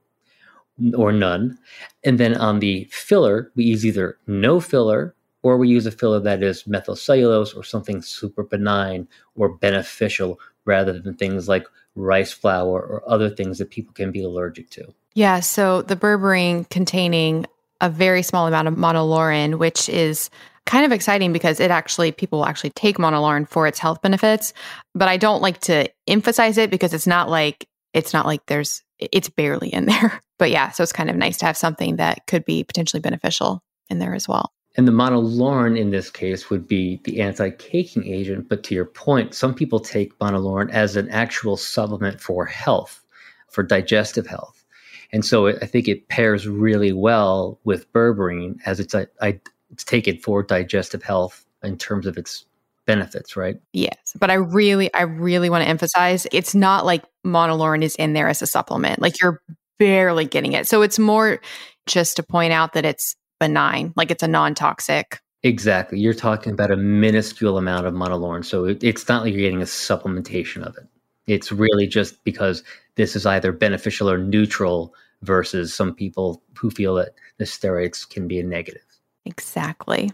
or 0.96 1.12
none. 1.12 1.58
And 2.04 2.20
then 2.20 2.36
on 2.36 2.60
the 2.60 2.88
filler, 2.92 3.52
we 3.56 3.66
use 3.66 3.86
either 3.86 4.18
no 4.28 4.60
filler 4.60 5.16
or 5.44 5.58
we 5.58 5.70
use 5.70 5.86
a 5.86 5.92
filler 5.92 6.20
that 6.22 6.42
is 6.42 6.64
methylcellulose 6.64 7.56
or 7.56 7.64
something 7.64 8.02
super 8.02 8.44
benign 8.44 9.08
or 9.36 9.50
beneficial 9.50 10.40
rather 10.66 11.00
than 11.00 11.16
things 11.16 11.48
like 11.48 11.68
rice 11.96 12.32
flour 12.32 12.82
or 12.82 13.04
other 13.08 13.30
things 13.30 13.58
that 13.60 13.70
people 13.70 13.94
can 13.94 14.12
be 14.12 14.24
allergic 14.24 14.70
to. 14.72 14.94
Yeah, 15.14 15.40
so 15.40 15.82
the 15.82 15.96
berberine 15.96 16.70
containing 16.70 17.46
a 17.80 17.90
very 17.90 18.22
small 18.22 18.48
amount 18.48 18.68
of 18.68 18.74
monolaurin, 18.74 19.60
which 19.60 19.88
is 19.88 20.30
kind 20.66 20.86
of 20.86 20.92
exciting 20.92 21.32
because 21.32 21.60
it 21.60 21.72
actually 21.72 22.12
people 22.12 22.40
will 22.40 22.46
actually 22.46 22.72
take 22.72 22.98
monolaurin 22.98 23.48
for 23.48 23.68
its 23.68 23.80
health 23.80 24.02
benefits 24.02 24.54
but 24.94 25.08
i 25.08 25.18
don't 25.18 25.42
like 25.42 25.60
to 25.60 25.88
emphasize 26.08 26.58
it 26.58 26.70
because 26.70 26.94
it's 26.94 27.08
not 27.08 27.30
like 27.30 27.68
it's 27.96 28.14
not 28.14 28.26
like 28.26 28.46
there's 28.46 28.84
it's 29.00 29.30
barely 29.30 29.70
in 29.70 29.86
there. 29.88 30.22
But 30.38 30.52
yeah 30.52 30.70
so 30.72 30.84
it's 30.84 30.92
kind 30.92 31.10
of 31.10 31.16
nice 31.16 31.38
to 31.38 31.46
have 31.46 31.58
something 31.58 31.96
that 31.96 32.28
could 32.28 32.46
be 32.46 32.64
potentially 32.64 33.00
beneficial 33.00 33.64
in 33.90 34.00
there 34.00 34.14
as 34.14 34.28
well. 34.28 34.52
And 34.78 34.86
the 34.86 34.92
monolaurin 34.92 35.80
in 35.80 35.92
this 35.92 36.12
case 36.12 36.50
would 36.50 36.68
be 36.68 37.00
the 37.06 37.22
anti-caking 37.22 38.06
agent 38.06 38.50
but 38.50 38.64
to 38.64 38.76
your 38.76 38.86
point 38.86 39.34
some 39.34 39.54
people 39.54 39.80
take 39.80 40.18
monolaurin 40.20 40.70
as 40.72 40.98
an 40.98 41.10
actual 41.10 41.56
supplement 41.56 42.20
for 42.20 42.46
health 42.46 43.02
for 43.50 43.64
digestive 43.64 44.28
health. 44.28 44.66
And 45.14 45.24
so 45.24 45.48
I 45.48 45.66
think 45.66 45.88
it 45.88 46.10
pairs 46.10 46.46
really 46.46 46.92
well 46.92 47.58
with 47.64 47.92
berberine 47.94 48.60
as 48.66 48.82
it's 48.82 48.94
a, 48.94 49.08
a, 49.22 49.40
it's 49.72 49.84
taken 49.84 50.18
for 50.18 50.44
digestive 50.44 51.04
health 51.04 51.46
in 51.64 51.78
terms 51.78 52.06
of 52.06 52.18
its 52.18 52.46
benefits, 52.86 53.36
right? 53.36 53.58
Yes. 53.74 53.98
But 54.20 54.30
I 54.30 54.36
really, 54.36 54.94
I 54.94 55.02
really 55.02 55.50
want 55.50 55.64
to 55.64 55.70
emphasize 55.70 56.28
it's 56.32 56.56
not 56.56 56.86
like 56.86 57.04
monolaurin 57.26 57.84
is 57.84 57.96
in 57.96 58.14
there 58.14 58.28
as 58.28 58.42
a 58.42 58.48
supplement. 58.48 59.02
Like 59.02 59.20
you're 59.22 59.42
barely 59.80 60.26
getting 60.26 60.54
it. 60.54 60.68
So 60.68 60.82
it's 60.82 61.00
more 61.00 61.42
just 61.86 62.16
to 62.18 62.24
point 62.24 62.54
out 62.54 62.74
that 62.74 62.86
it's 62.86 63.16
benign, 63.40 63.94
like 63.96 64.12
it's 64.12 64.24
a 64.24 64.28
non 64.28 64.56
toxic. 64.56 65.20
Exactly. 65.44 66.00
You're 66.00 66.14
talking 66.14 66.54
about 66.54 66.72
a 66.72 66.78
minuscule 66.78 67.58
amount 67.58 67.86
of 67.86 67.94
monolaurin. 67.94 68.44
So 68.44 68.66
it, 68.66 68.84
it's 68.84 69.08
not 69.08 69.24
like 69.24 69.34
you're 69.34 69.42
getting 69.42 69.62
a 69.62 69.66
supplementation 69.66 70.64
of 70.64 70.76
it. 70.78 70.88
It's 71.28 71.52
really 71.52 71.88
just 71.88 72.24
because 72.24 72.64
this 72.96 73.16
is 73.16 73.26
either 73.26 73.52
beneficial 73.52 74.10
or 74.10 74.18
neutral 74.18 74.94
versus 75.22 75.74
some 75.74 75.94
people 75.94 76.42
who 76.58 76.70
feel 76.72 76.96
that 76.96 77.10
the 77.38 77.46
stearates 77.46 78.08
can 78.08 78.28
be 78.28 78.40
a 78.40 78.44
negative. 78.44 78.82
Exactly. 79.26 80.12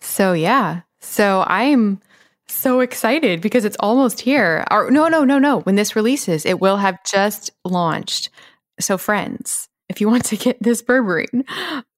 So, 0.00 0.32
yeah. 0.32 0.82
So 1.00 1.44
I'm 1.46 2.00
so 2.48 2.80
excited 2.80 3.40
because 3.40 3.64
it's 3.64 3.76
almost 3.80 4.20
here. 4.20 4.64
Or, 4.70 4.90
no, 4.90 5.08
no, 5.08 5.24
no, 5.24 5.38
no. 5.38 5.60
When 5.60 5.76
this 5.76 5.96
releases, 5.96 6.44
it 6.44 6.60
will 6.60 6.76
have 6.76 7.02
just 7.04 7.50
launched. 7.64 8.30
So, 8.78 8.98
friends, 8.98 9.68
if 9.88 10.00
you 10.00 10.08
want 10.08 10.24
to 10.26 10.36
get 10.36 10.62
this 10.62 10.82
berberine, 10.82 11.44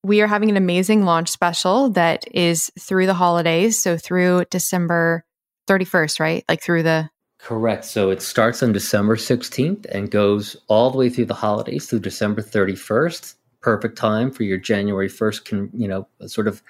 we 0.03 0.21
are 0.21 0.27
having 0.27 0.51
an 0.51 0.57
amazing 0.57 1.05
launch 1.05 1.29
special 1.31 1.91
that 1.91 2.25
is 2.33 2.71
through 2.79 3.07
the 3.07 3.15
holidays. 3.15 3.79
So, 3.81 3.97
through 3.97 4.45
December 4.51 5.25
31st, 5.69 6.21
right? 6.21 6.45
Like 6.49 6.63
through 6.63 6.83
the. 6.83 7.11
Correct. 7.39 7.85
So 7.85 8.11
it 8.11 8.23
starts 8.23 8.63
on 8.63 8.73
December 8.73 9.17
16th 9.17 9.87
and 9.87 10.13
goes 10.13 10.57
all 10.69 10.91
the 10.91 10.99
way 10.99 11.09
through 11.11 11.25
the 11.25 11.35
holidays 11.35 11.87
through 11.87 11.99
December 12.01 12.41
31st 12.41 13.35
perfect 13.63 13.97
time 13.97 14.31
for 14.31 14.43
your 14.43 14.59
January 14.59 15.09
1st, 15.09 15.45
can, 15.45 15.71
you 15.73 15.89
know, 15.89 16.07
sort 16.27 16.49
of 16.49 16.63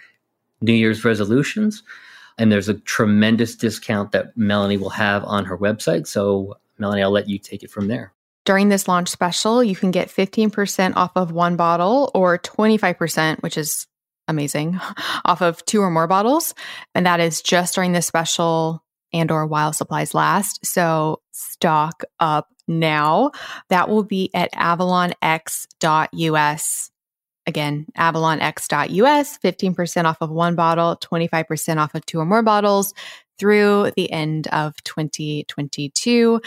New 0.60 0.72
Year's 0.72 1.04
resolutions. 1.04 1.82
And 2.38 2.50
there's 2.50 2.68
a 2.68 2.74
tremendous 2.74 3.56
discount 3.56 4.12
that 4.12 4.36
Melanie 4.36 4.76
will 4.76 4.90
have 4.90 5.24
on 5.24 5.44
her 5.44 5.58
website. 5.58 6.06
So, 6.06 6.56
Melanie, 6.78 7.02
I'll 7.02 7.10
let 7.10 7.28
you 7.28 7.38
take 7.38 7.62
it 7.62 7.70
from 7.70 7.88
there. 7.88 8.12
During 8.44 8.68
this 8.68 8.88
launch 8.88 9.08
special, 9.08 9.62
you 9.62 9.76
can 9.76 9.90
get 9.90 10.08
15% 10.08 10.96
off 10.96 11.12
of 11.14 11.30
one 11.30 11.56
bottle 11.56 12.10
or 12.14 12.38
25%, 12.38 13.42
which 13.42 13.56
is 13.56 13.86
amazing, 14.28 14.80
off 15.24 15.42
of 15.42 15.64
two 15.64 15.80
or 15.80 15.90
more 15.90 16.06
bottles. 16.06 16.54
And 16.94 17.06
that 17.06 17.20
is 17.20 17.42
just 17.42 17.74
during 17.74 17.92
this 17.92 18.06
special 18.06 18.82
and 19.12 19.30
or 19.30 19.46
while 19.46 19.72
supplies 19.72 20.14
last. 20.14 20.64
So 20.64 21.20
stock 21.32 22.02
up 22.20 22.48
now. 22.66 23.30
That 23.68 23.88
will 23.88 24.04
be 24.04 24.30
at 24.34 24.52
avalonx.us. 24.52 25.18
Again, 27.44 27.86
avalonx.us, 27.98 29.38
15% 29.38 30.04
off 30.04 30.18
of 30.20 30.30
one 30.30 30.54
bottle, 30.54 30.96
25% 30.96 31.76
off 31.78 31.94
of 31.94 32.06
two 32.06 32.20
or 32.20 32.24
more 32.24 32.42
bottles 32.42 32.94
through 33.38 33.90
the 33.96 34.10
end 34.12 34.46
of 34.48 34.80
2022. 34.84 36.40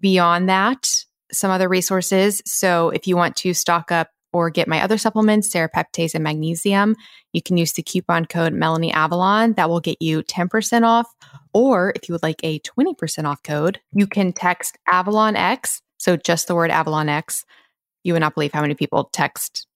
Beyond 0.00 0.48
that, 0.50 1.06
some 1.32 1.50
other 1.50 1.68
resources. 1.68 2.42
So 2.44 2.90
if 2.90 3.06
you 3.06 3.16
want 3.16 3.36
to 3.36 3.54
stock 3.54 3.90
up 3.90 4.10
or 4.32 4.50
get 4.50 4.68
my 4.68 4.82
other 4.82 4.98
supplements, 4.98 5.52
serrapeptase 5.52 6.14
and 6.14 6.24
magnesium, 6.24 6.96
you 7.32 7.42
can 7.42 7.56
use 7.56 7.72
the 7.72 7.82
coupon 7.82 8.26
code 8.26 8.52
Melanie 8.52 8.92
Avalon. 8.92 9.54
That 9.54 9.68
will 9.68 9.80
get 9.80 10.00
you 10.00 10.22
10% 10.22 10.84
off. 10.84 11.06
Or 11.52 11.92
if 11.96 12.08
you 12.08 12.14
would 12.14 12.22
like 12.22 12.40
a 12.42 12.60
20% 12.60 13.24
off 13.24 13.42
code, 13.42 13.80
you 13.92 14.06
can 14.06 14.32
text 14.32 14.78
Avalon 14.86 15.36
X. 15.36 15.82
So 15.98 16.16
just 16.16 16.48
the 16.48 16.54
word 16.54 16.70
Avalon 16.70 17.08
X. 17.08 17.44
You 18.04 18.14
would 18.14 18.20
not 18.20 18.34
believe 18.34 18.52
how 18.52 18.62
many 18.62 18.74
people 18.74 19.10
text 19.12 19.66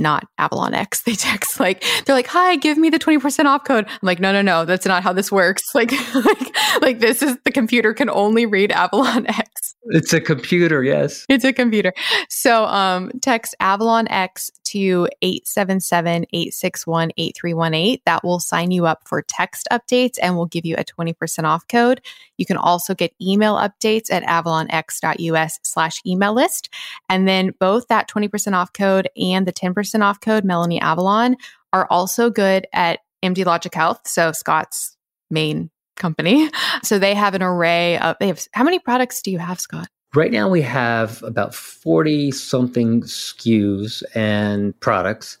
not 0.00 0.24
Avalon 0.38 0.74
X. 0.74 1.02
They 1.10 1.14
text 1.16 1.58
like 1.58 1.84
they're 2.04 2.14
like, 2.14 2.28
"Hi, 2.28 2.56
give 2.56 2.78
me 2.78 2.88
the 2.88 2.98
20% 2.98 3.44
off 3.46 3.64
code." 3.64 3.86
I'm 3.88 3.98
like, 4.02 4.20
"No, 4.20 4.32
no, 4.32 4.42
no, 4.42 4.64
that's 4.64 4.86
not 4.86 5.02
how 5.02 5.12
this 5.12 5.30
works." 5.32 5.62
Like 5.74 5.92
like 6.14 6.56
like 6.82 6.98
this 7.00 7.22
is 7.22 7.36
the 7.44 7.50
computer 7.52 7.94
can 7.94 8.10
only 8.10 8.44
read 8.46 8.70
Avalon 8.70 9.26
X. 9.28 9.74
It's 9.84 10.12
a 10.12 10.20
computer, 10.20 10.84
yes. 10.84 11.24
It's 11.28 11.44
a 11.44 11.52
computer. 11.52 11.92
So 12.28 12.64
um 12.66 13.10
text 13.22 13.54
Avalon 13.60 14.08
X 14.08 14.50
to 14.70 15.06
877-861-8318. 15.22 18.00
That 18.04 18.24
will 18.24 18.40
sign 18.40 18.70
you 18.70 18.86
up 18.86 19.06
for 19.06 19.20
text 19.22 19.66
updates 19.70 20.18
and 20.22 20.36
will 20.36 20.46
give 20.46 20.66
you 20.66 20.76
a 20.76 20.84
20% 20.84 21.44
off 21.44 21.68
code. 21.68 22.00
You 22.38 22.46
can 22.46 22.56
also 22.56 22.94
get 22.94 23.12
email 23.20 23.56
updates 23.56 24.10
at 24.10 24.22
avalonx.us 24.24 25.58
slash 25.62 26.00
email 26.06 26.32
list. 26.34 26.72
And 27.08 27.28
then 27.28 27.52
both 27.58 27.88
that 27.88 28.08
20% 28.08 28.54
off 28.54 28.72
code 28.72 29.08
and 29.16 29.46
the 29.46 29.52
10% 29.52 30.02
off 30.02 30.20
code, 30.20 30.44
Melanie 30.44 30.80
Avalon, 30.80 31.36
are 31.72 31.86
also 31.90 32.30
good 32.30 32.66
at 32.72 33.00
MD 33.22 33.44
Logic 33.44 33.74
Health. 33.74 34.00
So 34.06 34.32
Scott's 34.32 34.96
main 35.30 35.70
company. 35.96 36.48
So 36.82 36.98
they 36.98 37.14
have 37.14 37.34
an 37.34 37.42
array 37.42 37.98
of, 37.98 38.16
they 38.20 38.28
have, 38.28 38.40
how 38.52 38.64
many 38.64 38.78
products 38.78 39.20
do 39.20 39.30
you 39.30 39.38
have, 39.38 39.60
Scott? 39.60 39.88
Right 40.16 40.32
now, 40.32 40.48
we 40.48 40.60
have 40.62 41.22
about 41.22 41.54
40 41.54 42.32
something 42.32 43.02
SKUs 43.02 44.02
and 44.12 44.78
products, 44.80 45.38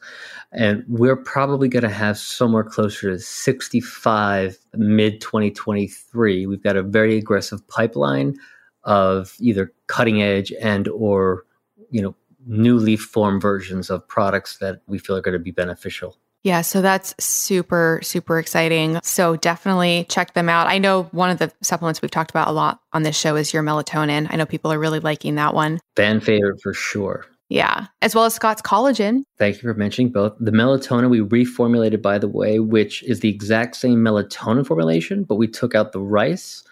and 0.52 0.84
we're 0.86 1.16
probably 1.16 1.68
going 1.68 1.82
to 1.82 1.88
have 1.88 2.16
somewhere 2.16 2.62
closer 2.62 3.10
to 3.10 3.18
65 3.18 4.56
mid 4.74 5.20
2023. 5.20 6.46
We've 6.46 6.62
got 6.62 6.76
a 6.76 6.84
very 6.84 7.16
aggressive 7.16 7.66
pipeline 7.66 8.36
of 8.84 9.34
either 9.40 9.72
cutting 9.88 10.22
edge 10.22 10.52
and 10.62 10.86
or 10.86 11.46
you 11.90 12.00
know 12.00 12.14
newly 12.46 12.96
formed 12.96 13.42
versions 13.42 13.90
of 13.90 14.06
products 14.06 14.58
that 14.58 14.82
we 14.86 14.98
feel 15.00 15.16
are 15.16 15.20
going 15.20 15.32
to 15.32 15.40
be 15.40 15.50
beneficial. 15.50 16.16
Yeah, 16.42 16.62
so 16.62 16.80
that's 16.80 17.14
super, 17.22 18.00
super 18.02 18.38
exciting. 18.38 18.98
So 19.02 19.36
definitely 19.36 20.06
check 20.08 20.32
them 20.32 20.48
out. 20.48 20.68
I 20.68 20.78
know 20.78 21.04
one 21.12 21.30
of 21.30 21.38
the 21.38 21.52
supplements 21.62 22.00
we've 22.00 22.10
talked 22.10 22.30
about 22.30 22.48
a 22.48 22.52
lot 22.52 22.80
on 22.92 23.02
this 23.02 23.16
show 23.16 23.36
is 23.36 23.52
your 23.52 23.62
melatonin. 23.62 24.26
I 24.30 24.36
know 24.36 24.46
people 24.46 24.72
are 24.72 24.78
really 24.78 25.00
liking 25.00 25.34
that 25.34 25.54
one. 25.54 25.80
Fan 25.96 26.20
favorite 26.20 26.60
for 26.62 26.72
sure. 26.72 27.26
Yeah, 27.50 27.88
as 28.00 28.14
well 28.14 28.24
as 28.24 28.34
Scott's 28.34 28.62
collagen. 28.62 29.24
Thank 29.36 29.56
you 29.56 29.62
for 29.62 29.74
mentioning 29.74 30.12
both. 30.12 30.34
The 30.38 30.52
melatonin 30.52 31.10
we 31.10 31.20
reformulated, 31.20 32.00
by 32.00 32.16
the 32.16 32.28
way, 32.28 32.60
which 32.60 33.02
is 33.02 33.20
the 33.20 33.28
exact 33.28 33.74
same 33.74 33.98
melatonin 33.98 34.64
formulation, 34.64 35.24
but 35.24 35.34
we 35.34 35.48
took 35.48 35.74
out 35.74 35.90
the 35.90 36.00
rice 36.00 36.62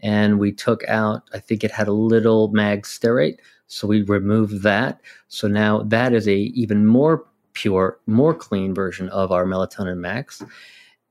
and 0.00 0.38
we 0.38 0.52
took 0.52 0.84
out, 0.88 1.24
I 1.34 1.40
think 1.40 1.64
it 1.64 1.72
had 1.72 1.88
a 1.88 1.92
little 1.92 2.48
mag 2.52 2.84
stearate. 2.84 3.40
So 3.66 3.88
we 3.88 4.02
removed 4.02 4.62
that. 4.62 5.00
So 5.26 5.48
now 5.48 5.82
that 5.82 6.14
is 6.14 6.28
a 6.28 6.36
even 6.36 6.86
more 6.86 7.26
pure, 7.58 7.98
more 8.06 8.34
clean 8.34 8.72
version 8.72 9.08
of 9.08 9.32
our 9.32 9.44
melatonin 9.44 9.98
max. 9.98 10.44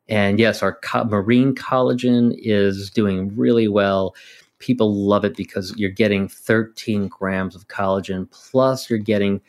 And 0.07 0.39
yes, 0.39 0.63
our 0.63 0.75
co- 0.79 1.03
marine 1.03 1.53
collagen 1.53 2.33
is 2.37 2.89
doing 2.89 3.35
really 3.35 3.67
well. 3.67 4.15
People 4.59 4.95
love 4.95 5.25
it 5.25 5.35
because 5.35 5.75
you're 5.75 5.89
getting 5.89 6.29
13 6.29 7.09
grams 7.09 7.53
of 7.53 7.67
collagen, 7.67 8.31
plus 8.31 8.89
you're 8.89 8.97
getting 8.97 9.41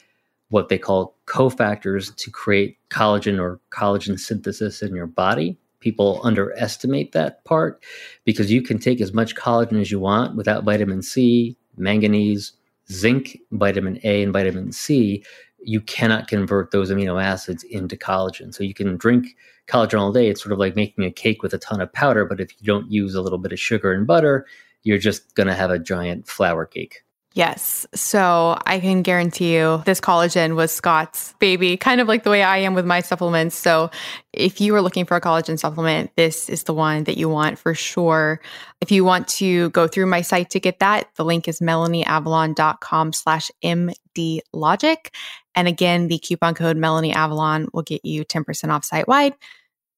what 0.51 0.69
they 0.69 0.79
call 0.79 1.15
cofactors 1.27 2.15
to 2.17 2.31
create 2.33 2.77
collagen 2.91 3.41
or 3.41 3.61
collagen 3.71 4.19
synthesis 4.19 4.83
in 4.83 4.93
your 4.93 5.07
body. 5.07 5.57
People 5.79 6.21
underestimate 6.25 7.13
that 7.13 7.45
part 7.45 7.81
because 8.25 8.51
you 8.51 8.61
can 8.61 8.81
take 8.81 9.01
as 9.01 9.13
much 9.13 9.37
collagen 9.37 9.81
as 9.81 9.93
you 9.93 10.01
want 10.01 10.35
without 10.37 10.65
vitamin 10.65 11.03
C, 11.03 11.57
manganese, 11.77 12.55
zinc, 12.91 13.39
vitamin 13.53 14.01
A, 14.03 14.25
and 14.25 14.33
vitamin 14.33 14.73
C 14.73 15.23
you 15.61 15.81
cannot 15.81 16.29
convert 16.29 16.71
those 16.71 16.91
amino 16.91 17.23
acids 17.23 17.63
into 17.65 17.97
collagen. 17.97 18.55
So 18.55 18.65
you 18.65 18.75
can 18.75 18.97
drink 18.97 19.37
collagen 19.67 20.01
all 20.01 20.13
day. 20.13 20.29
It's 20.29 20.43
sort 20.43 20.53
of 20.53 20.59
like 20.59 20.77
making 20.77 21.05
a 21.05 21.11
cake 21.11 21.43
with 21.43 21.53
a 21.55 21.59
ton 21.59 21.81
of 21.81 21.93
powder, 21.93 22.25
but 22.25 22.41
if 22.41 22.51
you 22.59 22.67
don't 22.67 22.91
use 22.91 23.15
a 23.15 23.23
little 23.23 23.39
bit 23.39 23.53
of 23.53 23.61
sugar 23.61 23.93
and 23.93 24.07
butter, 24.07 24.47
you're 24.83 24.99
just 24.99 25.35
going 25.35 25.49
to 25.49 25.55
have 25.55 25.71
a 25.71 25.79
giant 25.79 26.29
flour 26.29 26.65
cake. 26.65 27.05
Yes. 27.39 27.87
So 27.95 28.59
I 28.67 28.81
can 28.81 29.03
guarantee 29.03 29.55
you 29.55 29.81
this 29.87 30.01
collagen 30.01 30.57
was 30.57 30.73
Scott's 30.73 31.35
baby, 31.39 31.77
kind 31.77 32.01
of 32.01 32.09
like 32.09 32.25
the 32.25 32.31
way 32.31 32.43
I 32.43 32.57
am 32.59 32.75
with 32.75 32.85
my 32.85 33.01
supplements. 33.01 33.55
So 33.55 33.93
if 34.33 34.61
you 34.61 34.75
are 34.75 34.83
looking 34.83 35.05
for 35.05 35.17
a 35.17 35.21
collagen 35.21 35.57
supplement, 35.57 36.11
this 36.17 36.49
is 36.49 36.65
the 36.65 36.75
one 36.75 37.05
that 37.05 37.17
you 37.17 37.29
want 37.29 37.57
for 37.57 37.75
sure. 37.75 38.41
If 38.81 38.91
you 38.91 39.05
want 39.05 39.29
to 39.29 39.71
go 39.71 39.87
through 39.87 40.07
my 40.07 40.21
site 40.21 40.51
to 40.51 40.59
get 40.59 40.81
that, 40.81 41.11
the 41.15 41.25
link 41.25 41.47
is 41.47 41.61
melanieavalon.com 41.61 43.13
slash 43.13 43.53
mdlogic. 43.63 44.97
And 45.55 45.69
again, 45.69 46.09
the 46.09 46.19
coupon 46.19 46.57
code 46.57 46.77
Melanie 46.77 47.13
Avalon 47.13 47.69
will 47.73 47.85
get 47.85 48.05
you 48.05 48.25
10% 48.25 48.71
off 48.71 48.85
site 48.85 49.07
wide 49.07 49.35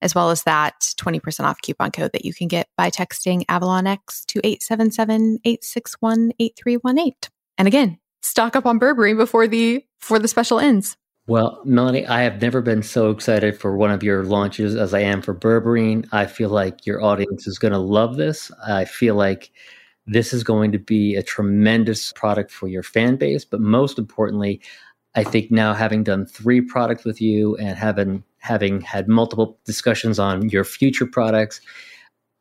as 0.03 0.15
well 0.15 0.31
as 0.31 0.45
that 0.45 0.95
20% 0.99 1.45
off 1.45 1.61
coupon 1.63 1.91
code 1.91 2.13
that 2.13 2.25
you 2.25 2.33
can 2.33 2.49
get 2.49 2.69
by 2.77 2.91
texting 2.91 3.45
AvalonX 3.47 4.25
to 4.27 4.41
877-861-8318. 4.41 7.29
And 7.59 7.69
again, 7.69 7.99
stock 8.23 8.57
up 8.57 8.67
on 8.67 8.81
berberine 8.81 9.17
before 9.17 9.47
the 9.47 9.85
for 9.99 10.19
the 10.19 10.29
special 10.29 10.59
ends. 10.59 10.97
Well, 11.27 11.61
Melanie, 11.65 12.07
I 12.07 12.23
have 12.23 12.43
never 12.43 12.61
been 12.61 12.83
so 12.83 13.11
excited 13.11 13.57
for 13.57 13.77
one 13.77 13.91
of 13.91 14.03
your 14.03 14.25
launches 14.25 14.75
as 14.75 14.95
I 14.95 15.01
am 15.01 15.23
for 15.23 15.35
berberine. 15.35 16.09
I 16.11 16.27
feel 16.27 16.49
like 16.49 16.87
your 16.87 17.03
audience 17.03 17.47
is 17.47 17.59
going 17.59 17.73
to 17.73 17.79
love 17.79 18.17
this. 18.17 18.51
I 18.67 18.85
feel 18.85 19.15
like 19.15 19.53
this 20.07 20.33
is 20.33 20.43
going 20.43 20.73
to 20.73 20.79
be 20.79 21.15
a 21.15 21.23
tremendous 21.23 22.13
product 22.15 22.51
for 22.51 22.67
your 22.67 22.83
fan 22.83 23.17
base, 23.17 23.45
but 23.45 23.61
most 23.61 23.99
importantly, 23.99 24.61
I 25.15 25.25
think 25.25 25.51
now 25.51 25.75
having 25.75 26.05
done 26.05 26.25
three 26.27 26.61
products 26.61 27.05
with 27.05 27.21
you 27.21 27.57
and 27.57 27.77
having 27.77 28.25
having 28.39 28.81
had 28.81 29.09
multiple 29.09 29.59
discussions 29.65 30.19
on 30.19 30.49
your 30.49 30.65
future 30.65 31.07
products, 31.07 31.61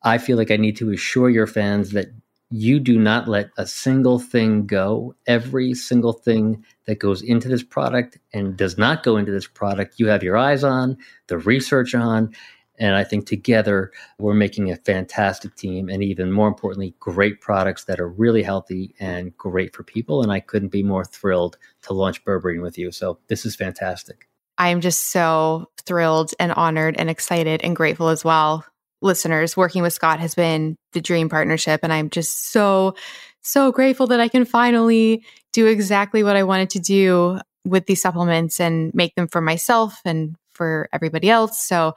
I 0.04 0.18
feel 0.18 0.38
like 0.38 0.52
I 0.52 0.58
need 0.58 0.78
to 0.78 0.92
assure 0.92 1.30
your 1.30 1.48
fans 1.48 1.92
that 1.92 2.08
you 2.52 2.80
do 2.80 2.98
not 2.98 3.28
let 3.28 3.52
a 3.58 3.66
single 3.66 4.18
thing 4.18 4.66
go. 4.66 5.16
Every 5.28 5.74
single 5.74 6.14
thing 6.14 6.64
that 6.86 7.00
goes 7.00 7.22
into 7.22 7.48
this 7.48 7.64
product 7.64 8.18
and 8.34 8.58
does 8.58 8.78
not 8.78 9.04
go 9.04 9.18
into 9.18 9.32
this 9.32 9.48
product, 9.48 10.00
you 10.00 10.08
have 10.08 10.24
your 10.24 10.38
eyes 10.38 10.64
on, 10.64 10.98
the 11.28 11.38
research 11.38 11.94
on. 11.94 12.34
And 12.80 12.96
I 12.96 13.04
think 13.04 13.28
together 13.28 13.92
we're 14.18 14.34
making 14.34 14.72
a 14.72 14.78
fantastic 14.78 15.56
team 15.56 15.90
and 15.90 16.02
even 16.04 16.32
more 16.32 16.48
importantly, 16.48 16.96
great 17.00 17.42
products 17.42 17.84
that 17.86 18.00
are 18.00 18.08
really 18.08 18.42
healthy 18.42 18.96
and 19.00 19.38
great 19.38 19.76
for 19.76 19.84
people. 19.84 20.24
And 20.24 20.32
I 20.32 20.40
couldn't 20.40 20.70
be 20.70 20.84
more 20.84 21.04
thrilled 21.04 21.58
to 21.84 21.94
launch 21.94 22.24
Berberine 22.24 22.62
with 22.62 22.78
you. 22.78 22.92
So 22.92 23.20
this 23.28 23.46
is 23.46 23.56
fantastic. 23.56 24.28
I 24.58 24.70
am 24.70 24.82
just 24.82 25.12
so 25.12 25.70
thrilled 25.86 26.34
and 26.40 26.52
honored 26.52 26.96
and 26.98 27.10
excited 27.10 27.62
and 27.64 27.76
grateful 27.76 28.10
as 28.10 28.24
well. 28.24 28.66
Listeners, 29.02 29.56
working 29.56 29.82
with 29.82 29.94
Scott 29.94 30.20
has 30.20 30.36
been 30.36 30.76
the 30.94 31.02
dream 31.02 31.30
partnership. 31.30 31.82
And 31.84 31.94
I'm 31.94 32.10
just 32.10 32.52
so, 32.52 32.96
so 33.42 33.72
grateful 33.72 34.08
that 34.08 34.20
I 34.20 34.28
can 34.28 34.46
finally 34.46 35.24
do 35.54 35.68
exactly 35.68 36.24
what 36.24 36.36
I 36.36 36.44
wanted 36.44 36.70
to 36.72 36.80
do 36.80 37.40
with 37.66 37.86
these 37.86 38.02
supplements 38.02 38.60
and 38.60 38.94
make 38.94 39.16
them 39.16 39.28
for 39.28 39.42
myself 39.42 40.02
and 40.06 40.36
for 40.52 40.90
everybody 40.92 41.30
else. 41.30 41.66
So 41.66 41.96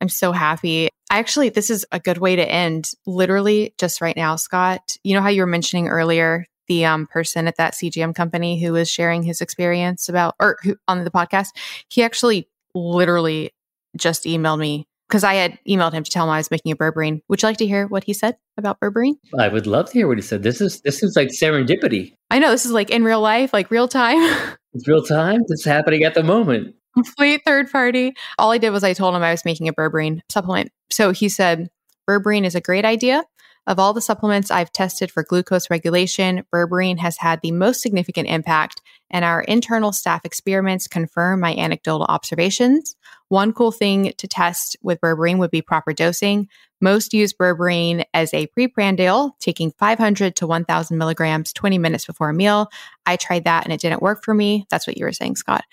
I'm 0.00 0.08
so 0.08 0.32
happy. 0.32 0.88
I 1.10 1.18
actually, 1.18 1.48
this 1.48 1.70
is 1.70 1.86
a 1.90 1.98
good 1.98 2.18
way 2.18 2.36
to 2.36 2.48
end 2.48 2.92
literally 3.06 3.74
just 3.78 4.00
right 4.00 4.16
now, 4.16 4.36
Scott. 4.36 4.96
You 5.02 5.14
know 5.14 5.22
how 5.22 5.28
you 5.28 5.42
were 5.42 5.46
mentioning 5.46 5.88
earlier 5.88 6.46
the 6.68 6.84
um, 6.84 7.06
person 7.06 7.48
at 7.48 7.56
that 7.56 7.74
CGM 7.74 8.14
company 8.14 8.60
who 8.60 8.72
was 8.72 8.90
sharing 8.90 9.22
his 9.22 9.40
experience 9.40 10.08
about, 10.08 10.34
or 10.38 10.58
who, 10.62 10.76
on 10.86 11.02
the 11.02 11.10
podcast, 11.10 11.48
he 11.88 12.02
actually 12.02 12.48
literally 12.74 13.52
just 13.96 14.24
emailed 14.24 14.58
me 14.58 14.86
because 15.08 15.24
I 15.24 15.34
had 15.34 15.58
emailed 15.66 15.92
him 15.92 16.04
to 16.04 16.10
tell 16.10 16.24
him 16.24 16.30
I 16.30 16.36
was 16.36 16.50
making 16.50 16.72
a 16.72 16.76
berberine. 16.76 17.22
Would 17.28 17.42
you 17.42 17.48
like 17.48 17.56
to 17.58 17.66
hear 17.66 17.86
what 17.86 18.04
he 18.04 18.12
said 18.12 18.36
about 18.56 18.78
berberine? 18.80 19.14
I 19.38 19.48
would 19.48 19.66
love 19.66 19.86
to 19.86 19.92
hear 19.92 20.06
what 20.06 20.18
he 20.18 20.22
said. 20.22 20.42
This 20.42 20.60
is 20.60 20.82
this 20.82 21.02
is 21.02 21.16
like 21.16 21.28
serendipity. 21.28 22.14
I 22.30 22.38
know 22.38 22.50
this 22.50 22.66
is 22.66 22.72
like 22.72 22.90
in 22.90 23.02
real 23.02 23.20
life, 23.20 23.52
like 23.52 23.70
real 23.70 23.88
time. 23.88 24.18
it's 24.74 24.86
real 24.86 25.02
time. 25.02 25.40
It's 25.48 25.64
happening 25.64 26.04
at 26.04 26.14
the 26.14 26.22
moment. 26.22 26.74
Complete 27.04 27.42
third 27.44 27.70
party. 27.70 28.14
All 28.38 28.50
I 28.52 28.58
did 28.58 28.70
was 28.70 28.84
I 28.84 28.92
told 28.94 29.14
him 29.14 29.22
I 29.22 29.32
was 29.32 29.44
making 29.44 29.68
a 29.68 29.72
berberine 29.72 30.20
supplement. 30.30 30.70
So 30.90 31.12
he 31.12 31.28
said, 31.28 31.68
berberine 32.08 32.44
is 32.44 32.54
a 32.56 32.60
great 32.60 32.84
idea 32.84 33.24
Of 33.66 33.78
all 33.78 33.92
the 33.92 34.00
supplements 34.00 34.50
I've 34.50 34.72
tested 34.72 35.10
for 35.10 35.22
glucose 35.22 35.70
regulation, 35.70 36.42
berberine 36.54 36.98
has 37.00 37.18
had 37.18 37.40
the 37.42 37.52
most 37.52 37.82
significant 37.82 38.28
impact, 38.28 38.80
and 39.10 39.26
our 39.26 39.42
internal 39.42 39.92
staff 39.92 40.24
experiments 40.24 40.88
confirm 40.88 41.40
my 41.40 41.54
anecdotal 41.54 42.06
observations. 42.08 42.96
One 43.28 43.52
cool 43.52 43.72
thing 43.72 44.14
to 44.16 44.26
test 44.26 44.78
with 44.82 45.02
berberine 45.02 45.38
would 45.38 45.50
be 45.50 45.62
proper 45.62 45.92
dosing. 45.92 46.48
Most 46.80 47.12
use 47.12 47.34
berberine 47.34 48.04
as 48.14 48.32
a 48.32 48.48
preprandial, 48.58 49.32
taking 49.38 49.72
500 49.78 50.36
to 50.36 50.46
1000 50.46 50.96
milligrams 50.96 51.52
20 51.52 51.78
minutes 51.78 52.06
before 52.06 52.30
a 52.30 52.34
meal. 52.34 52.70
I 53.04 53.16
tried 53.16 53.44
that 53.44 53.64
and 53.64 53.72
it 53.72 53.80
didn't 53.80 54.02
work 54.02 54.24
for 54.24 54.34
me. 54.34 54.66
That's 54.70 54.86
what 54.86 54.96
you 54.98 55.04
were 55.04 55.12
saying, 55.12 55.36
Scott. 55.36 55.64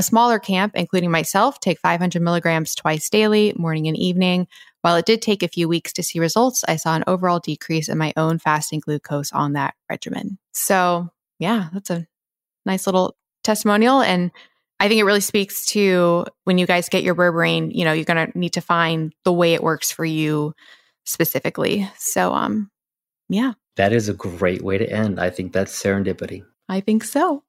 A 0.00 0.02
smaller 0.02 0.38
camp, 0.38 0.72
including 0.76 1.10
myself, 1.10 1.60
take 1.60 1.78
500 1.78 2.22
milligrams 2.22 2.74
twice 2.74 3.10
daily, 3.10 3.52
morning 3.58 3.86
and 3.86 3.98
evening. 3.98 4.48
While 4.80 4.96
it 4.96 5.04
did 5.04 5.20
take 5.20 5.42
a 5.42 5.48
few 5.48 5.68
weeks 5.68 5.92
to 5.92 6.02
see 6.02 6.18
results, 6.18 6.64
I 6.66 6.76
saw 6.76 6.96
an 6.96 7.04
overall 7.06 7.38
decrease 7.38 7.86
in 7.86 7.98
my 7.98 8.14
own 8.16 8.38
fasting 8.38 8.80
glucose 8.80 9.30
on 9.30 9.52
that 9.52 9.74
regimen. 9.90 10.38
So, 10.52 11.10
yeah, 11.38 11.68
that's 11.74 11.90
a 11.90 12.06
nice 12.64 12.86
little 12.86 13.14
testimonial. 13.44 14.00
And 14.00 14.30
I 14.80 14.88
think 14.88 15.00
it 15.00 15.04
really 15.04 15.20
speaks 15.20 15.66
to 15.72 16.24
when 16.44 16.56
you 16.56 16.66
guys 16.66 16.88
get 16.88 17.02
your 17.02 17.14
berberine, 17.14 17.70
you 17.70 17.84
know, 17.84 17.92
you're 17.92 18.06
going 18.06 18.26
to 18.26 18.38
need 18.38 18.54
to 18.54 18.62
find 18.62 19.12
the 19.24 19.34
way 19.34 19.52
it 19.52 19.62
works 19.62 19.92
for 19.92 20.06
you 20.06 20.54
specifically. 21.04 21.90
So, 21.98 22.32
um, 22.32 22.70
yeah. 23.28 23.52
That 23.76 23.92
is 23.92 24.08
a 24.08 24.14
great 24.14 24.62
way 24.62 24.78
to 24.78 24.90
end. 24.90 25.20
I 25.20 25.28
think 25.28 25.52
that's 25.52 25.78
serendipity. 25.78 26.42
I 26.70 26.80
think 26.80 27.04
so. 27.04 27.44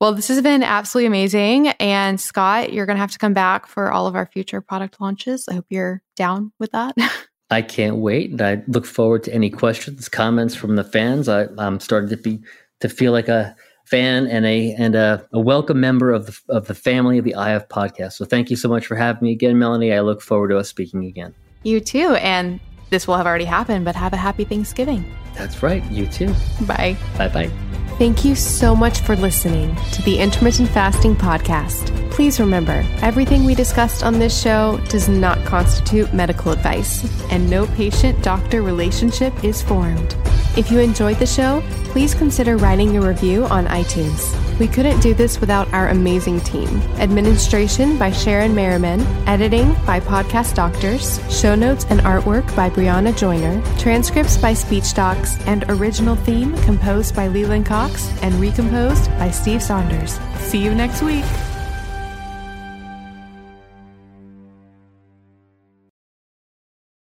Well, 0.00 0.14
this 0.14 0.28
has 0.28 0.42
been 0.42 0.62
absolutely 0.62 1.06
amazing. 1.06 1.68
And 1.80 2.20
Scott, 2.20 2.72
you're 2.72 2.86
going 2.86 2.96
to 2.96 3.00
have 3.00 3.12
to 3.12 3.18
come 3.18 3.34
back 3.34 3.66
for 3.66 3.92
all 3.92 4.06
of 4.06 4.14
our 4.14 4.26
future 4.26 4.60
product 4.60 5.00
launches. 5.00 5.48
I 5.48 5.54
hope 5.54 5.66
you're 5.68 6.02
down 6.16 6.52
with 6.58 6.72
that. 6.72 6.96
I 7.50 7.62
can't 7.62 7.96
wait. 7.96 8.30
And 8.30 8.42
I 8.42 8.62
look 8.66 8.86
forward 8.86 9.22
to 9.24 9.34
any 9.34 9.50
questions, 9.50 10.08
comments 10.08 10.54
from 10.54 10.76
the 10.76 10.84
fans. 10.84 11.28
I, 11.28 11.46
I'm 11.58 11.78
starting 11.78 12.08
to 12.10 12.16
be 12.16 12.40
to 12.80 12.88
feel 12.88 13.12
like 13.12 13.28
a 13.28 13.54
fan 13.84 14.26
and 14.26 14.46
a 14.46 14.72
and 14.72 14.94
a, 14.94 15.26
a, 15.32 15.38
welcome 15.38 15.78
member 15.78 16.10
of 16.10 16.26
the 16.26 16.38
of 16.48 16.66
the 16.66 16.74
family 16.74 17.18
of 17.18 17.24
the 17.24 17.32
IF 17.32 17.68
podcast. 17.68 18.14
So 18.14 18.24
thank 18.24 18.50
you 18.50 18.56
so 18.56 18.68
much 18.68 18.86
for 18.86 18.96
having 18.96 19.22
me 19.22 19.32
again, 19.32 19.58
Melanie. 19.58 19.92
I 19.92 20.00
look 20.00 20.22
forward 20.22 20.48
to 20.48 20.58
us 20.58 20.68
speaking 20.68 21.04
again. 21.04 21.34
You 21.62 21.80
too, 21.80 22.14
and 22.16 22.60
this 22.90 23.06
will 23.06 23.16
have 23.16 23.26
already 23.26 23.44
happened, 23.44 23.84
but 23.84 23.94
have 23.94 24.12
a 24.12 24.16
happy 24.16 24.44
Thanksgiving. 24.44 25.04
That's 25.34 25.62
right. 25.62 25.84
You 25.90 26.06
too. 26.06 26.34
Bye. 26.66 26.96
Bye 27.16 27.28
bye. 27.28 27.73
Thank 27.96 28.24
you 28.24 28.34
so 28.34 28.74
much 28.74 29.00
for 29.00 29.14
listening 29.14 29.76
to 29.92 30.02
the 30.02 30.18
Intermittent 30.18 30.68
Fasting 30.68 31.14
Podcast. 31.14 31.92
Please 32.10 32.40
remember, 32.40 32.84
everything 33.02 33.44
we 33.44 33.54
discussed 33.54 34.02
on 34.02 34.18
this 34.18 34.40
show 34.40 34.80
does 34.88 35.08
not 35.08 35.44
constitute 35.44 36.12
medical 36.12 36.50
advice, 36.50 37.04
and 37.30 37.48
no 37.48 37.66
patient 37.68 38.20
doctor 38.20 38.62
relationship 38.62 39.44
is 39.44 39.62
formed. 39.62 40.16
If 40.56 40.72
you 40.72 40.80
enjoyed 40.80 41.18
the 41.18 41.26
show, 41.26 41.62
please 41.86 42.14
consider 42.14 42.56
writing 42.56 42.96
a 42.96 43.00
review 43.00 43.44
on 43.44 43.66
iTunes. 43.66 44.40
We 44.58 44.68
couldn't 44.68 45.00
do 45.00 45.14
this 45.14 45.40
without 45.40 45.72
our 45.72 45.88
amazing 45.88 46.40
team. 46.40 46.68
Administration 46.98 47.98
by 47.98 48.12
Sharon 48.12 48.54
Merriman, 48.54 49.00
editing 49.26 49.74
by 49.84 49.98
Podcast 49.98 50.54
Doctors, 50.54 51.18
show 51.28 51.56
notes 51.56 51.86
and 51.90 51.98
artwork 52.00 52.54
by 52.54 52.70
Brianna 52.70 53.16
Joyner, 53.16 53.60
transcripts 53.78 54.36
by 54.36 54.54
Speech 54.54 54.94
Docs, 54.94 55.40
and 55.46 55.64
original 55.68 56.14
theme 56.14 56.56
composed 56.62 57.16
by 57.16 57.26
Leland 57.26 57.66
Cox 57.84 58.08
and 58.22 58.34
recomposed 58.36 59.10
by 59.18 59.30
Steve 59.30 59.62
Saunders. 59.62 60.18
See 60.38 60.58
you 60.58 60.74
next 60.74 61.02
week. 61.02 61.24